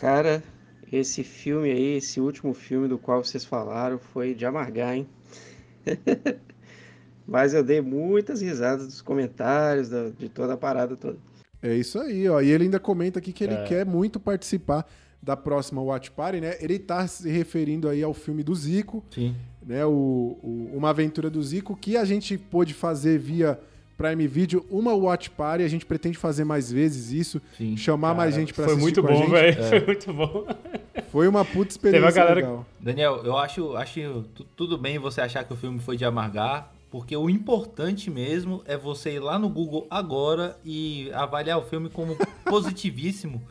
[0.00, 0.42] Cara,
[0.92, 5.06] esse filme aí, esse último filme do qual vocês falaram, foi de amargar, hein?
[7.26, 11.18] Mas eu dei muitas risadas dos comentários, da- de toda a parada toda.
[11.62, 12.40] É isso aí, ó.
[12.40, 13.64] E ele ainda comenta aqui que ele É.
[13.64, 14.84] quer muito participar
[15.22, 16.56] da próxima Watch Party, né?
[16.60, 19.34] Ele tá se referindo aí ao filme do Zico, sim.
[19.66, 19.84] né?
[19.84, 23.58] O, o- Uma Aventura do Zico, que a gente pôde fazer via
[23.98, 25.62] Prime Video, uma Watch Party.
[25.62, 27.76] A gente pretende fazer mais vezes isso, Sim.
[27.76, 29.30] chamar mais gente pra Foi assistir muito com a bom, gente.
[29.30, 29.62] velho.
[29.68, 30.46] Foi muito bom.
[31.12, 32.66] Foi uma puta experiência Teve a galera- legal.
[32.80, 36.72] Daniel, eu acho, acho tu- tudo bem você achar que o filme foi de amargar,
[36.90, 41.90] porque o importante mesmo é você ir lá no Google agora e avaliar o filme
[41.90, 42.16] como
[42.48, 43.42] positivíssimo.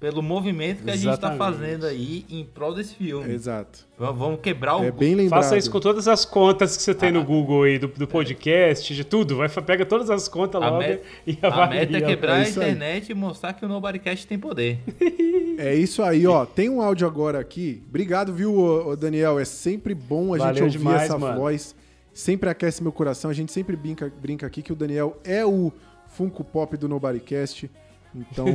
[0.00, 1.38] Pelo movimento que a gente tá Exatamente.
[1.38, 3.30] fazendo aí em prol desse filme.
[3.32, 3.80] Exato.
[3.98, 4.84] V- Vamos quebrar o.
[4.84, 5.42] É bem lembrado.
[5.42, 7.12] Faça isso com todas as contas que você tem Ah.
[7.12, 9.36] no Google aí, do, do podcast, de tudo.
[9.36, 11.80] Vai, pega todas as contas A logo met- e A avalia.
[11.80, 12.70] meta é quebrar É a isso aí.
[12.70, 14.78] internet e mostrar que o Nobodycast tem poder.
[15.58, 16.46] É isso aí, ó.
[16.46, 17.82] Tem um áudio agora aqui.
[17.86, 19.38] Obrigado, viu, Daniel?
[19.38, 21.38] É sempre bom a gente Valeu ouvir demais, essa mano.
[21.38, 21.74] voz.
[22.14, 23.30] Sempre aquece meu coração.
[23.30, 25.70] A gente sempre brinca, brinca aqui que o Daniel é o
[26.06, 27.70] Funko Pop do Nobodycast.
[28.14, 28.46] Então,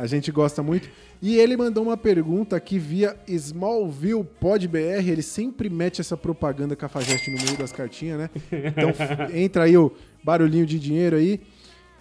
[0.00, 0.88] a gente gosta muito.
[1.22, 5.08] E ele mandou uma pergunta aqui via Smallville Pod BR.
[5.08, 8.30] Ele sempre mete essa propaganda cafajeste no meio das cartinhas, né?
[8.52, 8.92] Então,
[9.34, 11.40] entra aí o barulhinho de dinheiro aí.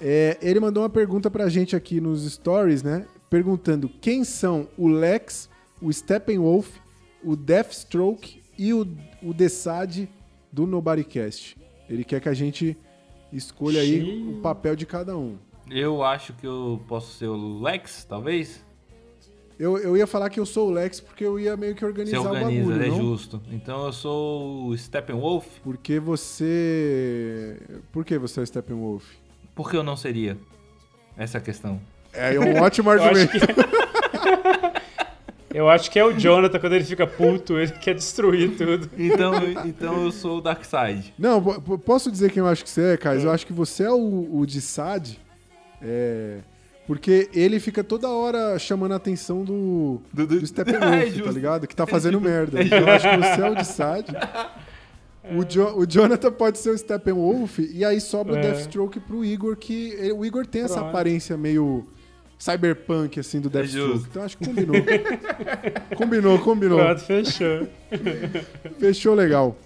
[0.02, 3.06] É, ele mandou uma pergunta pra gente aqui nos stories, né?
[3.30, 5.50] Perguntando quem são o Lex,
[5.82, 6.70] o Steppenwolf,
[7.24, 8.88] o Deathstroke e o,
[9.24, 10.08] o Desad
[10.52, 11.58] do Nobodycast.
[11.90, 12.78] Ele quer que a gente
[13.32, 14.30] escolha aí Xiii.
[14.30, 15.38] o papel de cada um.
[15.70, 18.64] Eu acho que eu posso ser o Lex, talvez.
[19.58, 21.86] Eu, eu ia falar que eu sou o Lex porque eu ia meio que Você
[21.86, 22.98] organizar o organiza, bagulho, é não?
[22.98, 23.42] justo.
[23.52, 25.46] Então eu sou o Steppenwolf.
[25.64, 27.58] Porque você...
[27.92, 29.06] Por que você é o Steppenwolf?
[29.56, 30.38] Por que eu não seria?
[31.18, 31.80] Essa é a questão.
[32.14, 33.32] É um ótimo argumento.
[33.32, 33.40] que...
[35.54, 38.90] Eu acho que é o Jonathan, quando ele fica puto, ele quer destruir tudo.
[38.98, 39.32] Então,
[39.66, 41.14] então eu sou o Darkseid.
[41.18, 43.24] Não, po- po- posso dizer quem eu acho que você é, Kais?
[43.24, 45.18] Eu acho que você é o, o de Sad,
[45.82, 46.38] é,
[46.88, 51.32] porque ele fica toda hora chamando a atenção do, Do- do, do- Steppenwolf, É tá
[51.32, 51.68] ligado?
[51.68, 52.62] Que tá fazendo merda.
[52.64, 54.06] Então eu acho que você é o de Sad.
[55.36, 58.42] O, Jo- o Jonathan pode ser o Steppenwolf e aí sobra o É.
[58.42, 60.90] Deathstroke pro Igor, que ele- o Igor tem essa Pronto.
[60.90, 61.88] aparência meio
[62.38, 63.92] cyberpunk, assim, do Deathstroke.
[63.94, 64.08] justo.
[64.12, 64.76] então acho que combinou.
[65.98, 66.78] combinou, combinou.
[66.80, 67.68] Pronto, fechou.
[68.78, 69.58] Fechou legal.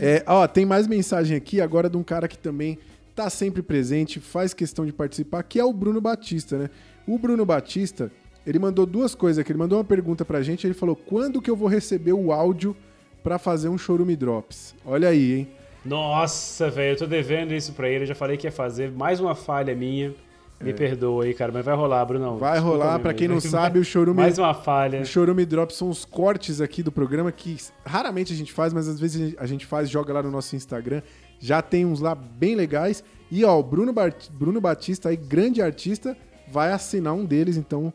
[0.00, 2.78] É, ó, tem mais mensagem aqui agora de um cara que também
[3.14, 6.70] tá sempre presente, faz questão de participar, que é o Bruno Batista, né?
[7.06, 8.10] O Bruno Batista,
[8.46, 9.52] ele mandou duas coisas aqui.
[9.52, 12.76] Ele mandou uma pergunta pra gente, ele falou: "Quando que eu vou receber o áudio
[13.22, 15.48] pra fazer um Chorume Drops?" Olha aí, hein?
[15.84, 18.04] Nossa, velho, eu tô devendo isso pra ele.
[18.04, 20.14] Eu já falei que ia fazer mais uma falha minha.
[20.60, 22.36] Me perdoa aí, cara, mas vai rolar, Brunão.
[22.36, 22.38] É.
[22.38, 25.00] Vai Desculpa rolar, pra quem não sabe, o Chorume Mais uma falha.
[25.00, 28.86] O Chorume Drops são os cortes aqui do programa que raramente a gente faz, mas
[28.86, 31.02] às vezes a gente faz, joga lá no nosso Instagram.
[31.42, 33.02] Já tem uns lá bem legais.
[33.30, 37.92] E ó, o Bruno, Bart- Bruno Batista, aí, grande artista, vai assinar um deles, então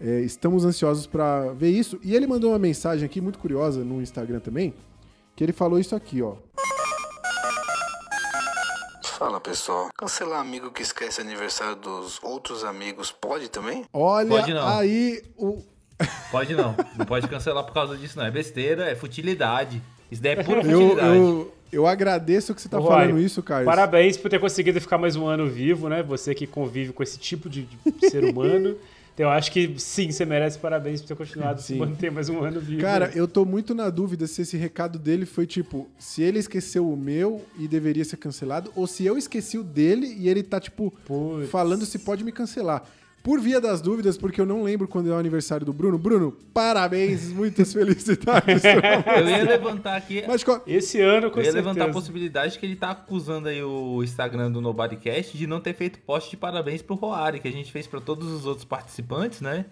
[0.00, 1.98] é, estamos ansiosos pra ver isso.
[2.02, 4.74] E ele mandou uma mensagem aqui muito curiosa no Instagram também,
[5.34, 6.34] que ele falou isso aqui, ó.
[9.04, 13.84] Fala pessoal, cancelar amigo que esquece aniversário dos outros amigos pode também?
[13.92, 14.66] Olha Pode não.
[14.78, 15.62] aí o.
[16.30, 16.74] Pode não.
[16.96, 18.24] Não pode cancelar por causa disso, não.
[18.24, 19.82] É besteira, é futilidade.
[20.10, 21.08] Isso daí é pura futilidade.
[21.18, 21.54] eu, eu
[21.86, 23.64] agradeço que você tá Ô, falando isso, Caio.
[23.64, 26.02] Parabéns por ter conseguido ficar mais um ano vivo, né?
[26.02, 28.76] Você que convive com esse tipo de, de ser humano.
[29.20, 31.78] Então eu acho que sim, você merece parabéns por ter continuado a se Sim.
[31.78, 32.80] manter mais um ano vivo.
[32.80, 36.90] Cara, eu tô muito na dúvida se esse recado dele foi tipo, se ele esqueceu
[36.90, 40.58] o meu e deveria ser cancelado, ou se eu esqueci o dele e ele tá,
[40.58, 41.50] tipo, Putz.
[41.50, 42.82] falando se pode me cancelar.
[43.22, 45.98] Por via das dúvidas, porque eu não lembro quando é o aniversário do Bruno.
[45.98, 48.62] Bruno, parabéns, muitas felicidades.
[48.64, 50.24] Eu ia levantar aqui.
[50.26, 51.56] Mas co- Esse ano, com Eu ia certeza.
[51.56, 55.74] levantar a possibilidade que ele tá acusando aí o Instagram do Nobodycast de não ter
[55.74, 59.42] feito post de parabéns pro Roari, que a gente fez pra todos os outros participantes,
[59.42, 59.66] né?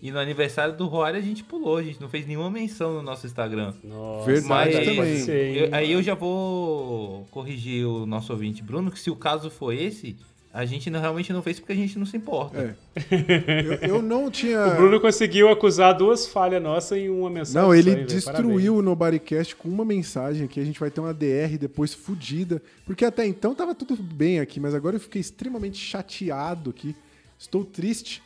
[0.00, 3.02] E no aniversário do Roari a gente pulou, a gente não fez nenhuma menção no
[3.02, 3.72] nosso Instagram.
[3.82, 4.96] Nossa, Verdade Mas também.
[4.96, 5.56] pode ser, hein?
[5.56, 9.72] eu- aí eu já vou corrigir o nosso ouvinte Bruno, que se o caso for
[9.72, 10.16] esse,
[10.54, 12.76] a gente não- realmente não fez porque a gente não se importa.
[13.10, 13.80] É.
[13.82, 14.64] eu, eu não tinha.
[14.68, 17.60] O Bruno conseguiu acusar duas falhas nossas em uma mensagem.
[17.60, 18.06] Não, ele velho?
[18.06, 20.60] destruiu o Nobodycast com uma mensagem aqui.
[20.60, 22.62] A gente vai ter uma DR depois fodida.
[22.86, 26.94] Porque até então tava tudo bem aqui, mas agora eu fiquei extremamente chateado aqui.
[27.38, 28.22] Estou triste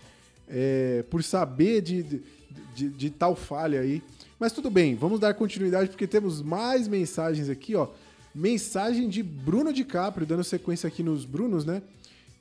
[0.49, 2.23] é, por saber de, de,
[2.75, 4.03] de- de tal falha aí.
[4.39, 7.89] Mas tudo bem, vamos dar continuidade porque temos mais mensagens aqui, ó.
[8.35, 11.83] Mensagem de Bruno DiCaprio, dando sequência aqui nos Brunos, né?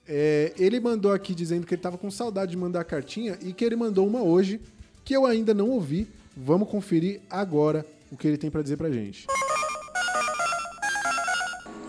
[0.09, 3.51] É, ele mandou aqui dizendo que ele tava com saudade de mandar a cartinha e
[3.51, 4.61] que ele mandou uma hoje
[5.03, 6.07] que eu ainda não ouvi.
[6.35, 9.27] Vamos conferir agora o que ele tem pra dizer pra gente.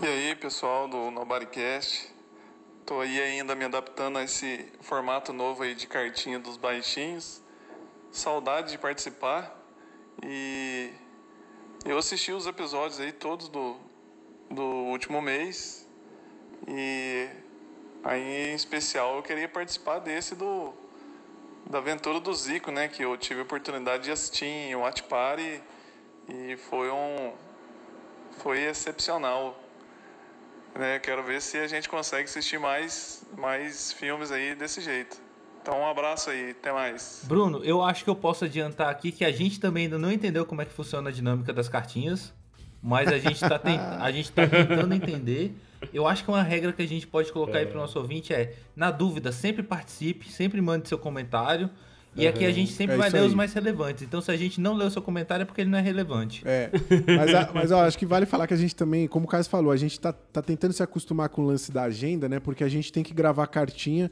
[0.01, 2.09] E aí, pessoal do Nobodycast.
[2.85, 7.41] Tô aí ainda me adaptando a esse formato novo aí de cartinha dos baixinhos.
[8.11, 9.55] Saudade de participar.
[10.25, 10.89] E
[11.85, 13.77] eu assisti os episódios aí todos do,
[14.49, 15.87] do último mês.
[16.67, 17.27] E
[18.03, 20.73] aí, em especial, eu queria participar desse do
[21.69, 22.87] da aventura do Zico, né?
[22.87, 25.61] Que eu tive a oportunidade de assistir em Watch Party
[26.27, 27.33] e foi um
[28.39, 29.61] foi excepcional.
[30.73, 30.99] Né?
[30.99, 35.17] Quero ver se a gente consegue assistir mais mais filmes aí desse jeito.
[35.61, 37.23] Então um abraço aí, até mais.
[37.25, 40.45] Bruno, eu acho que eu posso adiantar aqui que a gente também ainda não entendeu
[40.45, 42.33] como é que funciona a dinâmica das cartinhas,
[42.81, 43.79] mas a gente tá, tent...
[44.11, 45.53] gente tá tentando entender.
[45.93, 48.53] Eu acho que uma regra que a gente pode colocar aí pro nosso ouvinte é,
[48.75, 51.69] na dúvida, sempre participe, sempre mande seu comentário.
[52.15, 53.35] E aqui a gente sempre É vai ler os aí.
[53.35, 54.01] mais relevantes.
[54.03, 56.41] Então, se a gente não leu o seu comentário, é porque ele não é relevante.
[56.45, 56.69] É,
[57.15, 59.45] mas, a- mas ó, acho que vale falar que a gente também, como o Caio
[59.45, 62.39] falou, a gente tá, tá tentando se acostumar com o lance da agenda, né?
[62.39, 64.11] Porque a gente tem que gravar a cartinha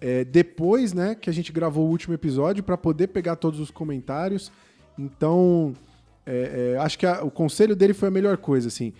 [0.00, 3.68] é, depois, né, que a gente gravou o último episódio para poder pegar todos os
[3.70, 4.50] comentários.
[4.96, 5.74] Então,
[6.24, 8.92] é, é, acho que a- o conselho dele foi a melhor coisa, assim.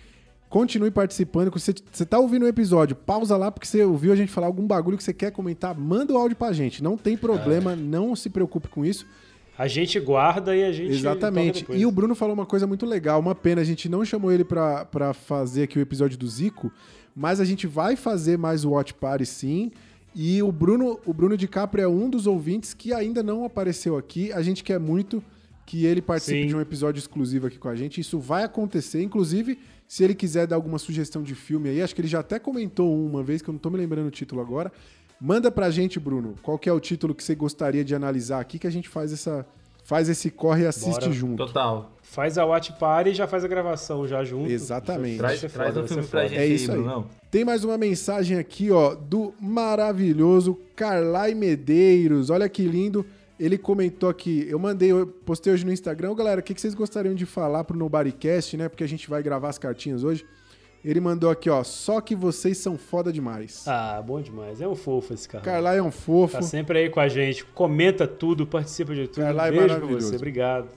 [0.49, 1.51] Continue participando.
[1.51, 4.65] Você, você tá ouvindo o episódio, pausa lá porque você ouviu a gente falar algum
[4.65, 6.83] bagulho que você quer comentar, manda o áudio pra gente.
[6.83, 9.05] Não tem problema, não se preocupe com isso.
[9.57, 10.93] A gente guarda e a gente.
[10.93, 11.65] Exatamente.
[11.69, 13.19] E o Bruno falou uma coisa muito legal.
[13.19, 16.71] Uma pena, a gente não chamou ele pra, pra fazer aqui o episódio do Zico,
[17.15, 19.71] mas a gente vai fazer mais o Watch Party sim.
[20.15, 24.31] E o Bruno, o Bruno DiCaprio é um dos ouvintes que ainda não apareceu aqui.
[24.31, 25.21] A gente quer muito
[25.69, 26.47] que ele participe Sim.
[26.47, 28.01] de um episódio exclusivo aqui com a gente.
[28.01, 29.03] Isso vai acontecer.
[29.03, 29.59] Inclusive,
[29.89, 32.95] se ele quiser dar alguma sugestão de filme aí, acho que ele já até comentou
[32.95, 34.71] um uma vez, que eu não tô me lembrando o título agora.
[35.19, 38.59] Manda pra gente, Bruno, qual que é o título que você gostaria de analisar aqui,
[38.59, 39.43] que a gente faz essa
[39.83, 41.11] faz esse corre e assiste Bora.
[41.11, 41.47] junto.
[41.47, 41.91] Total.
[42.03, 44.51] Faz a watch party e já faz a gravação já junto.
[44.51, 45.17] Exatamente.
[45.17, 47.03] Traz, traz foda, vai filme pra gente É isso aí.
[47.31, 52.29] Tem mais uma mensagem aqui, ó, do maravilhoso Carlai Medeiros.
[52.29, 53.03] Olha que lindo.
[53.39, 56.73] Ele comentou aqui, eu mandei, eu postei hoje no Instagram, galera, o que que vocês
[56.73, 58.67] gostariam de falar pro Nobodycast, né?
[58.67, 60.25] Porque a gente vai gravar as cartinhas hoje.
[60.83, 63.65] Ele mandou aqui, ó, só que vocês são foda demais.
[63.67, 64.61] Ah, bom demais.
[64.61, 65.43] É um fofo esse cara.
[65.43, 66.33] Carlai é um fofo.
[66.35, 67.45] Tá sempre aí com a gente.
[67.45, 69.23] Comenta tudo, participa de tudo.
[69.23, 70.07] Carlai é Beijo pra maravilhoso.
[70.09, 70.15] você.
[70.15, 70.69] Obrigado.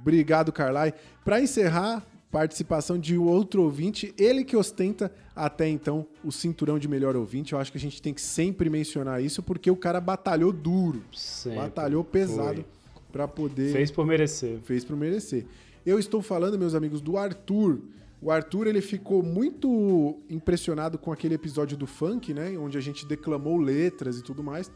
[0.00, 0.92] Obrigado, Carlai.
[1.24, 2.02] Para encerrar,
[2.36, 7.54] participação de outro ouvinte, ele que ostenta até então o cinturão de melhor ouvinte.
[7.54, 11.02] Eu acho que a gente tem que sempre mencionar isso, porque o cara batalhou duro,
[11.14, 11.60] Sempre.
[11.60, 12.62] batalhou pesado
[13.10, 13.72] para poder.
[13.72, 14.58] Fez por merecer.
[14.64, 15.46] fez por merecer.
[15.86, 17.80] Eu estou falando, meus amigos, do Arthur.
[18.20, 22.54] O Arthur ele ficou muito impressionado com aquele episódio do funk, né?
[22.58, 24.70] Onde a gente declamou letras e tudo mais.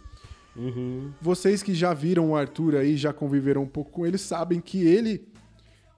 [0.57, 1.11] Uhum.
[1.21, 4.83] Vocês que já viram o Arthur aí, já conviveram um pouco com ele, sabem que
[4.87, 5.29] ele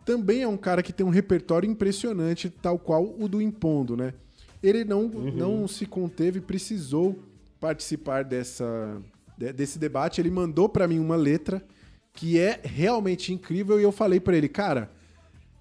[0.05, 4.15] também é um cara que tem um repertório impressionante, tal qual o do Impondo, né?
[4.63, 7.19] Ele não, não se conteve, precisou
[7.61, 9.01] participar dessa,
[9.37, 10.21] de- desse debate.
[10.21, 11.65] Ele mandou pra mim uma letra
[12.13, 14.91] que é realmente incrível e eu falei pra ele, cara,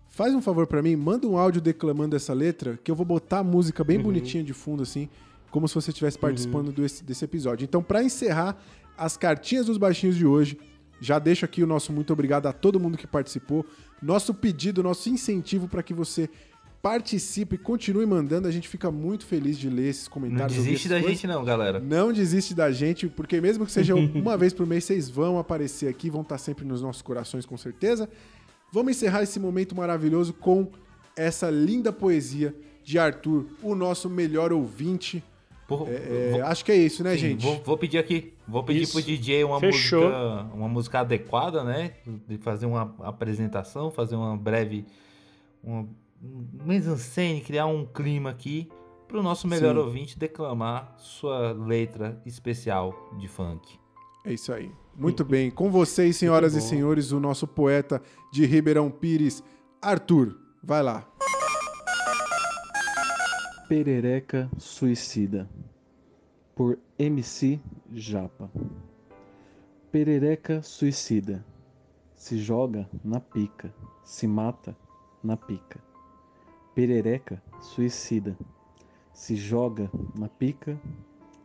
[0.09, 3.39] faz um favor pra mim, manda um áudio declamando essa letra, que eu vou botar
[3.39, 5.07] a música bem bonitinha de fundo assim,
[5.49, 7.63] como se você estivesse participando desse, desse episódio.
[7.63, 8.57] Então, pra encerrar
[8.97, 10.59] as cartinhas dos baixinhos de hoje,
[11.01, 13.65] já deixo aqui o nosso muito obrigado a todo mundo que participou,
[14.01, 16.29] nosso pedido, nosso incentivo para que você
[16.81, 18.47] participe e continue mandando.
[18.47, 20.57] A gente fica muito feliz de ler esses Não comentários.
[20.57, 21.11] ouvir desiste da coisas.
[21.11, 21.79] gente não, galera.
[21.79, 25.87] Não desiste da gente, porque mesmo que seja uma vez por mês, vocês vão aparecer
[25.87, 28.09] aqui, vão estar sempre nos nossos corações, com certeza.
[28.71, 30.69] Vamos encerrar esse momento maravilhoso com
[31.15, 35.23] essa linda poesia de Arthur, o nosso melhor ouvinte.
[35.67, 37.43] Por- É, vou- acho que é isso, né, sim, gente?
[37.45, 38.93] Vou, vou pedir aqui, vou pedir Isso.
[38.93, 40.03] pro DJ uma Fechou.
[40.03, 41.93] música, uma música adequada, né?
[42.27, 44.85] De fazer uma apresentação, fazer uma breve,
[45.63, 45.87] uma
[46.23, 48.69] um mise-en-scène, criar um clima aqui
[49.07, 49.81] pro nosso melhor Sim.
[49.81, 53.79] ouvinte declamar sua letra especial de funk.
[54.23, 54.71] É isso aí.
[54.95, 55.49] Muito bem.
[55.49, 59.43] Com vocês, senhoras e senhores, o nosso poeta de Ribeirão Pires,
[59.81, 60.37] Arthur.
[60.63, 61.07] Vai lá.
[63.67, 65.49] Perereca Suicida
[66.53, 67.59] por MC
[67.91, 68.47] Japa.
[69.91, 71.43] Perereca suicida
[72.15, 73.73] se joga na pica,
[74.03, 74.77] se mata
[75.23, 75.79] na pica.
[76.75, 78.37] Perereca suicida
[79.11, 80.79] se joga na pica,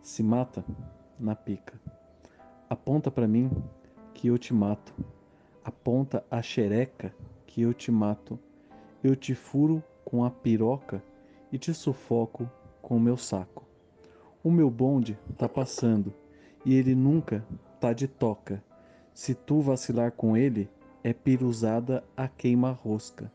[0.03, 0.63] se mata
[1.19, 1.81] na pica.
[2.69, 3.51] Aponta pra mim
[4.13, 4.93] que eu te mato.
[5.65, 7.15] Aponta a xereca
[7.47, 8.39] que eu te mato.
[9.03, 11.03] Eu te furo com a piroca
[11.51, 12.47] e te sufoco
[12.83, 13.66] com o meu saco.
[14.47, 16.15] O meu bonde tá passando
[16.65, 17.45] e ele nunca
[17.81, 18.63] tá de toca.
[19.13, 20.71] Se tu vacilar com ele,
[21.03, 23.33] é piruzada a queima-rosca.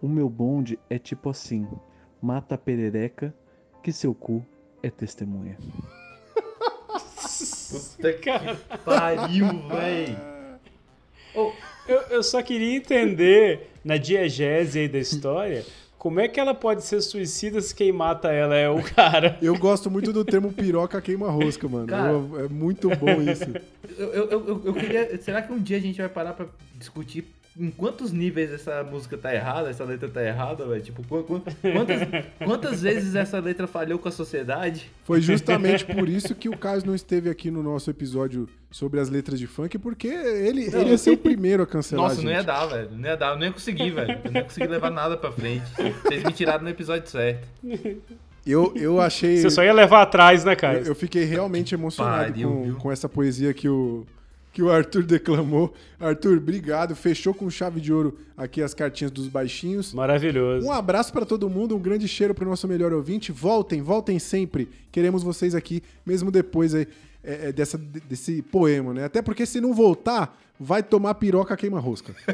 [0.00, 1.66] O meu bonde é tipo assim:
[2.22, 3.34] mata a perereca,
[3.82, 4.46] que seu cu
[4.80, 5.58] é testemunha.
[7.96, 10.16] Puta Cara, pariu, véi!
[11.88, 15.66] eu, eu só queria entender, na diegese aí da história,
[16.04, 19.38] como é que ela pode ser suicida se quem mata ela é o cara?
[19.40, 21.86] Eu gosto muito do termo piroca queima-rosca, mano.
[21.86, 22.10] Cara.
[22.12, 23.44] Eu- é muito bom isso.
[23.96, 25.16] Eu, eu, eu, eu queria.
[25.22, 27.24] Será que um dia a gente vai parar pra discutir
[27.58, 30.82] em quantos níveis essa música tá errada, essa letra tá errada, velho?
[30.82, 31.42] Tipo, qu- qu-
[31.72, 31.98] quantas,
[32.44, 34.90] quantas vezes essa letra falhou com a sociedade?
[35.04, 39.08] Foi justamente por isso que o Caio não esteve aqui no nosso episódio sobre as
[39.08, 40.80] letras de funk, porque ele, Não.
[40.80, 42.88] ele ia ser o primeiro a cancelar Nossa, a não ia dar, velho.
[42.90, 44.18] Não ia dar, eu não ia conseguir, velho.
[44.24, 45.64] Eu não ia conseguir levar nada pra frente.
[46.02, 47.46] Vocês me tiraram no episódio certo.
[48.46, 49.38] Eu, eu achei...
[49.38, 50.80] Você só ia levar atrás, né, Caio?
[50.80, 52.76] Eu, eu fiquei realmente emocionado Pariu, com, viu?
[52.76, 54.04] com essa poesia que o,
[54.54, 55.74] que o Arthur declamou.
[55.98, 56.94] Arthur, obrigado.
[56.94, 59.92] Fechou com chave de ouro aqui as cartinhas dos baixinhos.
[59.92, 60.64] Maravilhoso.
[60.64, 63.32] Um abraço pra todo mundo, um grande cheiro pro nosso melhor ouvinte.
[63.32, 64.68] Voltem, voltem sempre.
[64.92, 66.86] Queremos vocês aqui, mesmo depois aí,
[67.24, 69.04] é, é, dessa, desse poema, né?
[69.04, 72.14] Até porque se não voltar, vai tomar piroca queima-rosca.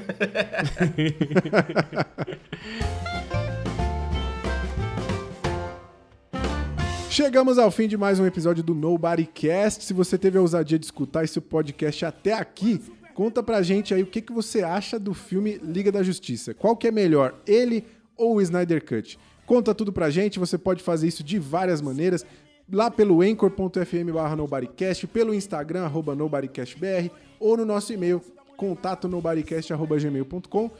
[7.10, 9.82] Chegamos ao fim de mais um episódio do Nobodycast.
[9.82, 12.80] Se você teve a ousadia de escutar esse podcast até aqui,
[13.14, 16.54] conta pra gente aí o que, que você acha do filme Liga da Justiça.
[16.54, 17.84] Qual que é melhor, ele
[18.16, 19.18] ou o Snyder Cut?
[19.44, 22.24] Conta tudo pra gente, você pode fazer isso de várias maneiras.
[22.72, 28.22] Lá pelo anchor.fm barra nobodycast, pelo Instagram, arroba nobodycastbr, ou no nosso e-mail,
[28.56, 30.70] contato nobodycast.gmail.com.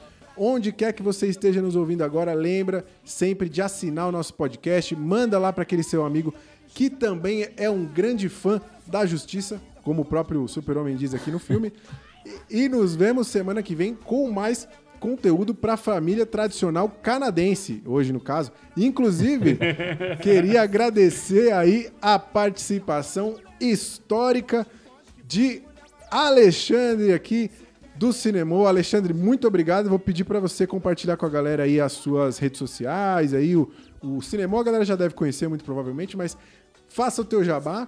[0.42, 4.96] Onde quer que você esteja nos ouvindo agora, lembra sempre de assinar o nosso podcast,
[4.96, 6.32] manda lá para aquele seu amigo
[6.68, 11.38] que também é um grande fã da justiça, como o próprio Super-Homem diz aqui no
[11.38, 11.70] filme.
[12.48, 14.66] E, e nos vemos semana que vem com mais
[14.98, 18.50] conteúdo para a família tradicional canadense, hoje no caso.
[18.74, 19.58] Inclusive,
[20.22, 24.66] queria agradecer aí a participação histórica
[25.22, 25.60] de
[26.10, 27.50] Alexandre aqui
[28.00, 28.66] do Cinemô.
[28.66, 29.90] Alexandre, muito obrigado.
[29.90, 33.70] Vou pedir para você compartilhar com a galera aí as suas redes sociais, aí o,
[34.00, 36.34] o Cinemô a galera já deve conhecer muito provavelmente, mas
[36.88, 37.86] faça o teu jabá.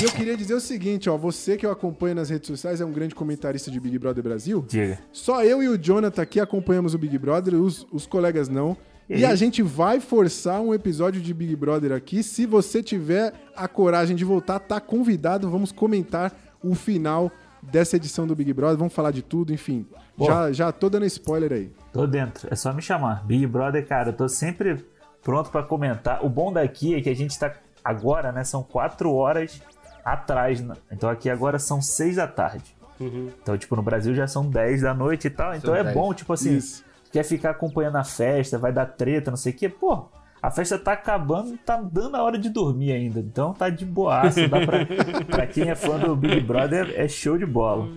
[0.00, 2.86] e eu queria dizer o seguinte, ó, você que eu acompanho nas redes sociais é
[2.86, 4.64] um grande comentarista de Big Brother Brasil.
[4.66, 4.98] Diga.
[5.12, 8.74] Só eu e o Jonathan aqui acompanhamos o Big Brother, os, os colegas não.
[9.10, 12.22] E a gente vai forçar um episódio de Big Brother aqui.
[12.22, 15.50] Se você tiver a coragem de voltar, tá convidado.
[15.50, 16.32] Vamos comentar
[16.62, 17.30] o final
[17.62, 18.76] dessa edição do Big Brother.
[18.76, 19.86] Vamos falar de tudo, enfim.
[20.16, 20.26] Pô.
[20.26, 21.72] Já, já tô dando spoiler aí.
[21.92, 23.24] Tô dentro, é só me chamar.
[23.24, 24.84] Big Brother, cara, eu tô sempre
[25.22, 26.24] pronto pra comentar.
[26.24, 27.52] O bom daqui é que a gente tá
[27.84, 28.44] agora, né?
[28.44, 29.60] São quatro horas
[30.04, 30.60] atrás.
[30.60, 30.74] né?
[30.90, 32.76] Então aqui agora são seis da tarde.
[33.02, 35.54] Então, tipo, no Brasil já são 10 da noite e tal.
[35.54, 35.94] Então é 10.
[35.94, 36.84] bom, tipo assim, Isso.
[37.10, 39.68] quer ficar acompanhando a festa, vai dar treta, não sei o quê.
[39.70, 40.04] Pô,
[40.42, 43.20] a festa tá acabando, tá dando a hora de dormir ainda.
[43.20, 44.48] Então tá de boaça.
[44.48, 44.86] Dá pra,
[45.26, 47.88] pra quem é fã do Big Brother, é show de bola.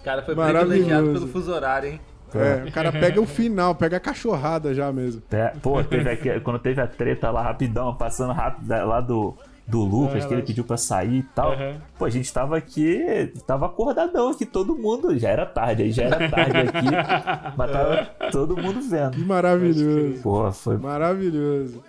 [0.00, 2.00] O cara foi privilegiado pelo fuso horário, hein?
[2.34, 5.22] É, o cara pega o final, pega a cachorrada já mesmo.
[5.30, 9.34] É, pô, teve aqui, quando teve a treta lá rapidão, passando rápido lá do,
[9.68, 11.52] do Lucas, que ele pediu pra sair e tal.
[11.52, 11.76] Aham.
[11.98, 15.16] Pô, a gente tava aqui, tava acordadão aqui, todo mundo.
[15.18, 16.86] Já era tarde, aí já era tarde aqui,
[17.56, 19.18] mas tava todo mundo Que vendo.
[19.26, 20.22] maravilhoso.
[20.22, 20.78] Pô, foi.
[20.78, 21.82] Maravilhoso.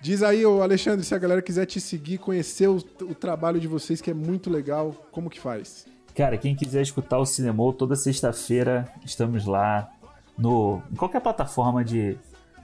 [0.00, 3.68] Diz aí, ô Alexandre, se a galera quiser te seguir, conhecer o, o trabalho de
[3.68, 5.84] vocês, que é muito legal, como que faz?
[6.14, 9.90] Cara, quem quiser escutar o Cinemol, toda sexta-feira estamos lá
[10.38, 12.16] no em qualquer plataforma de,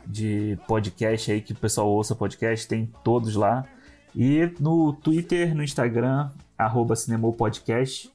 [0.06, 3.66] de podcast aí que o pessoal ouça podcast, tem todos lá.
[4.14, 8.12] E no Twitter, no Instagram, arroba Cinemopodcast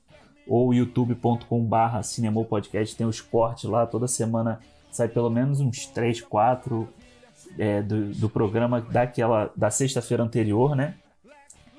[0.48, 4.59] ou youtube.com barra Cinemopodcast, tem os cortes lá, toda semana
[4.92, 6.88] sai pelo menos uns 3, 4
[7.58, 10.95] é, do, do programa daquela da sexta-feira anterior, né?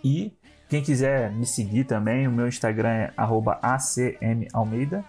[0.04, 0.32] E
[0.68, 5.04] quem quiser me seguir também, o meu Instagram é acmalmeida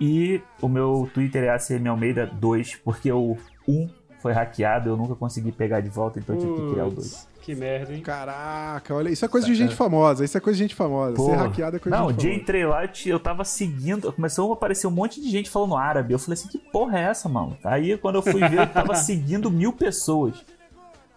[0.00, 3.36] e o meu Twitter é acmalmeida2, porque o
[3.68, 3.88] 1
[4.18, 7.33] foi hackeado, eu nunca consegui pegar de volta, então eu tive que criar o 2.
[7.44, 8.00] Que merda, hein?
[8.00, 11.14] Caraca, olha, isso é coisa de gente famosa, isso é coisa de gente famosa.
[11.14, 12.42] Pô, Ser hackeado é coisa não, de o gente dia famosa.
[12.42, 16.14] entrei lá, eu tava seguindo, começou a aparecer um monte de gente falando árabe.
[16.14, 17.54] Eu falei assim, que porra é essa, mano?
[17.62, 20.34] Aí quando eu fui ver, eu tava seguindo mil pessoas.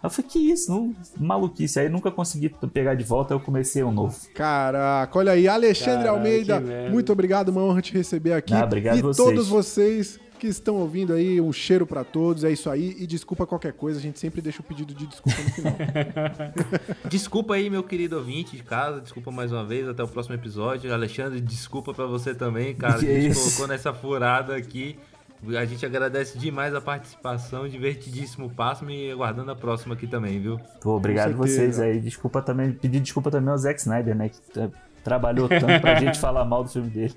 [0.02, 0.70] Eu falei, que isso?
[0.70, 1.80] Não, maluquice.
[1.80, 4.14] Aí nunca consegui pegar de volta, eu comecei um novo.
[4.34, 8.52] Caraca, olha aí, Alexandre Caraca, Almeida, muito obrigado, uma honra te receber aqui.
[8.52, 9.26] Ah, obrigado e vocês.
[9.26, 12.96] todos vocês que estão ouvindo aí, um cheiro pra todos, é isso aí.
[12.98, 15.74] E desculpa qualquer coisa, a gente sempre deixa o pedido de desculpa no final.
[17.10, 19.00] Desculpa aí, meu querido ouvinte de casa.
[19.00, 19.88] Desculpa mais uma vez.
[19.88, 20.92] Até o próximo episódio.
[20.92, 22.98] Alexandre, desculpa pra você também, cara.
[23.00, 23.44] Que a gente isso?
[23.44, 24.98] colocou nessa furada aqui.
[25.56, 27.68] A gente agradece demais a participação.
[27.68, 28.88] Divertidíssimo passo.
[28.90, 30.58] E aguardando a próxima aqui também, viu?
[30.80, 32.00] Pô, obrigado vocês aí.
[32.00, 34.28] Desculpa também, pedir desculpa também ao Zack Snyder, né?
[34.30, 34.70] Que tra-
[35.04, 37.14] trabalhou tanto pra gente falar mal do filme dele.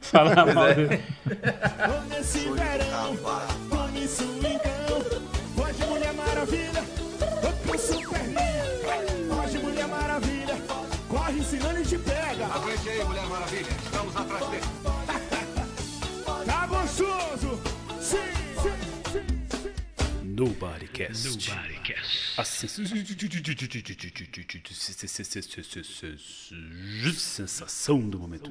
[0.00, 0.74] Fala mal é.
[0.74, 1.02] dele.
[2.08, 3.16] Nesse verão,
[3.68, 4.96] tome swingão.
[5.56, 6.84] Hoje Mulher Maravilha,
[7.18, 9.40] tô com Superman.
[9.40, 10.56] Hoje Mulher Maravilha,
[11.08, 12.46] corre ensinando e te pega.
[12.46, 14.64] Aguente aí, Mulher Maravilha, estamos atrás dele.
[16.46, 17.60] tá gostoso,
[20.36, 21.28] Nobodycast.
[21.28, 22.38] Nobodycast.
[22.38, 22.84] A sensação
[28.10, 28.50] do momento.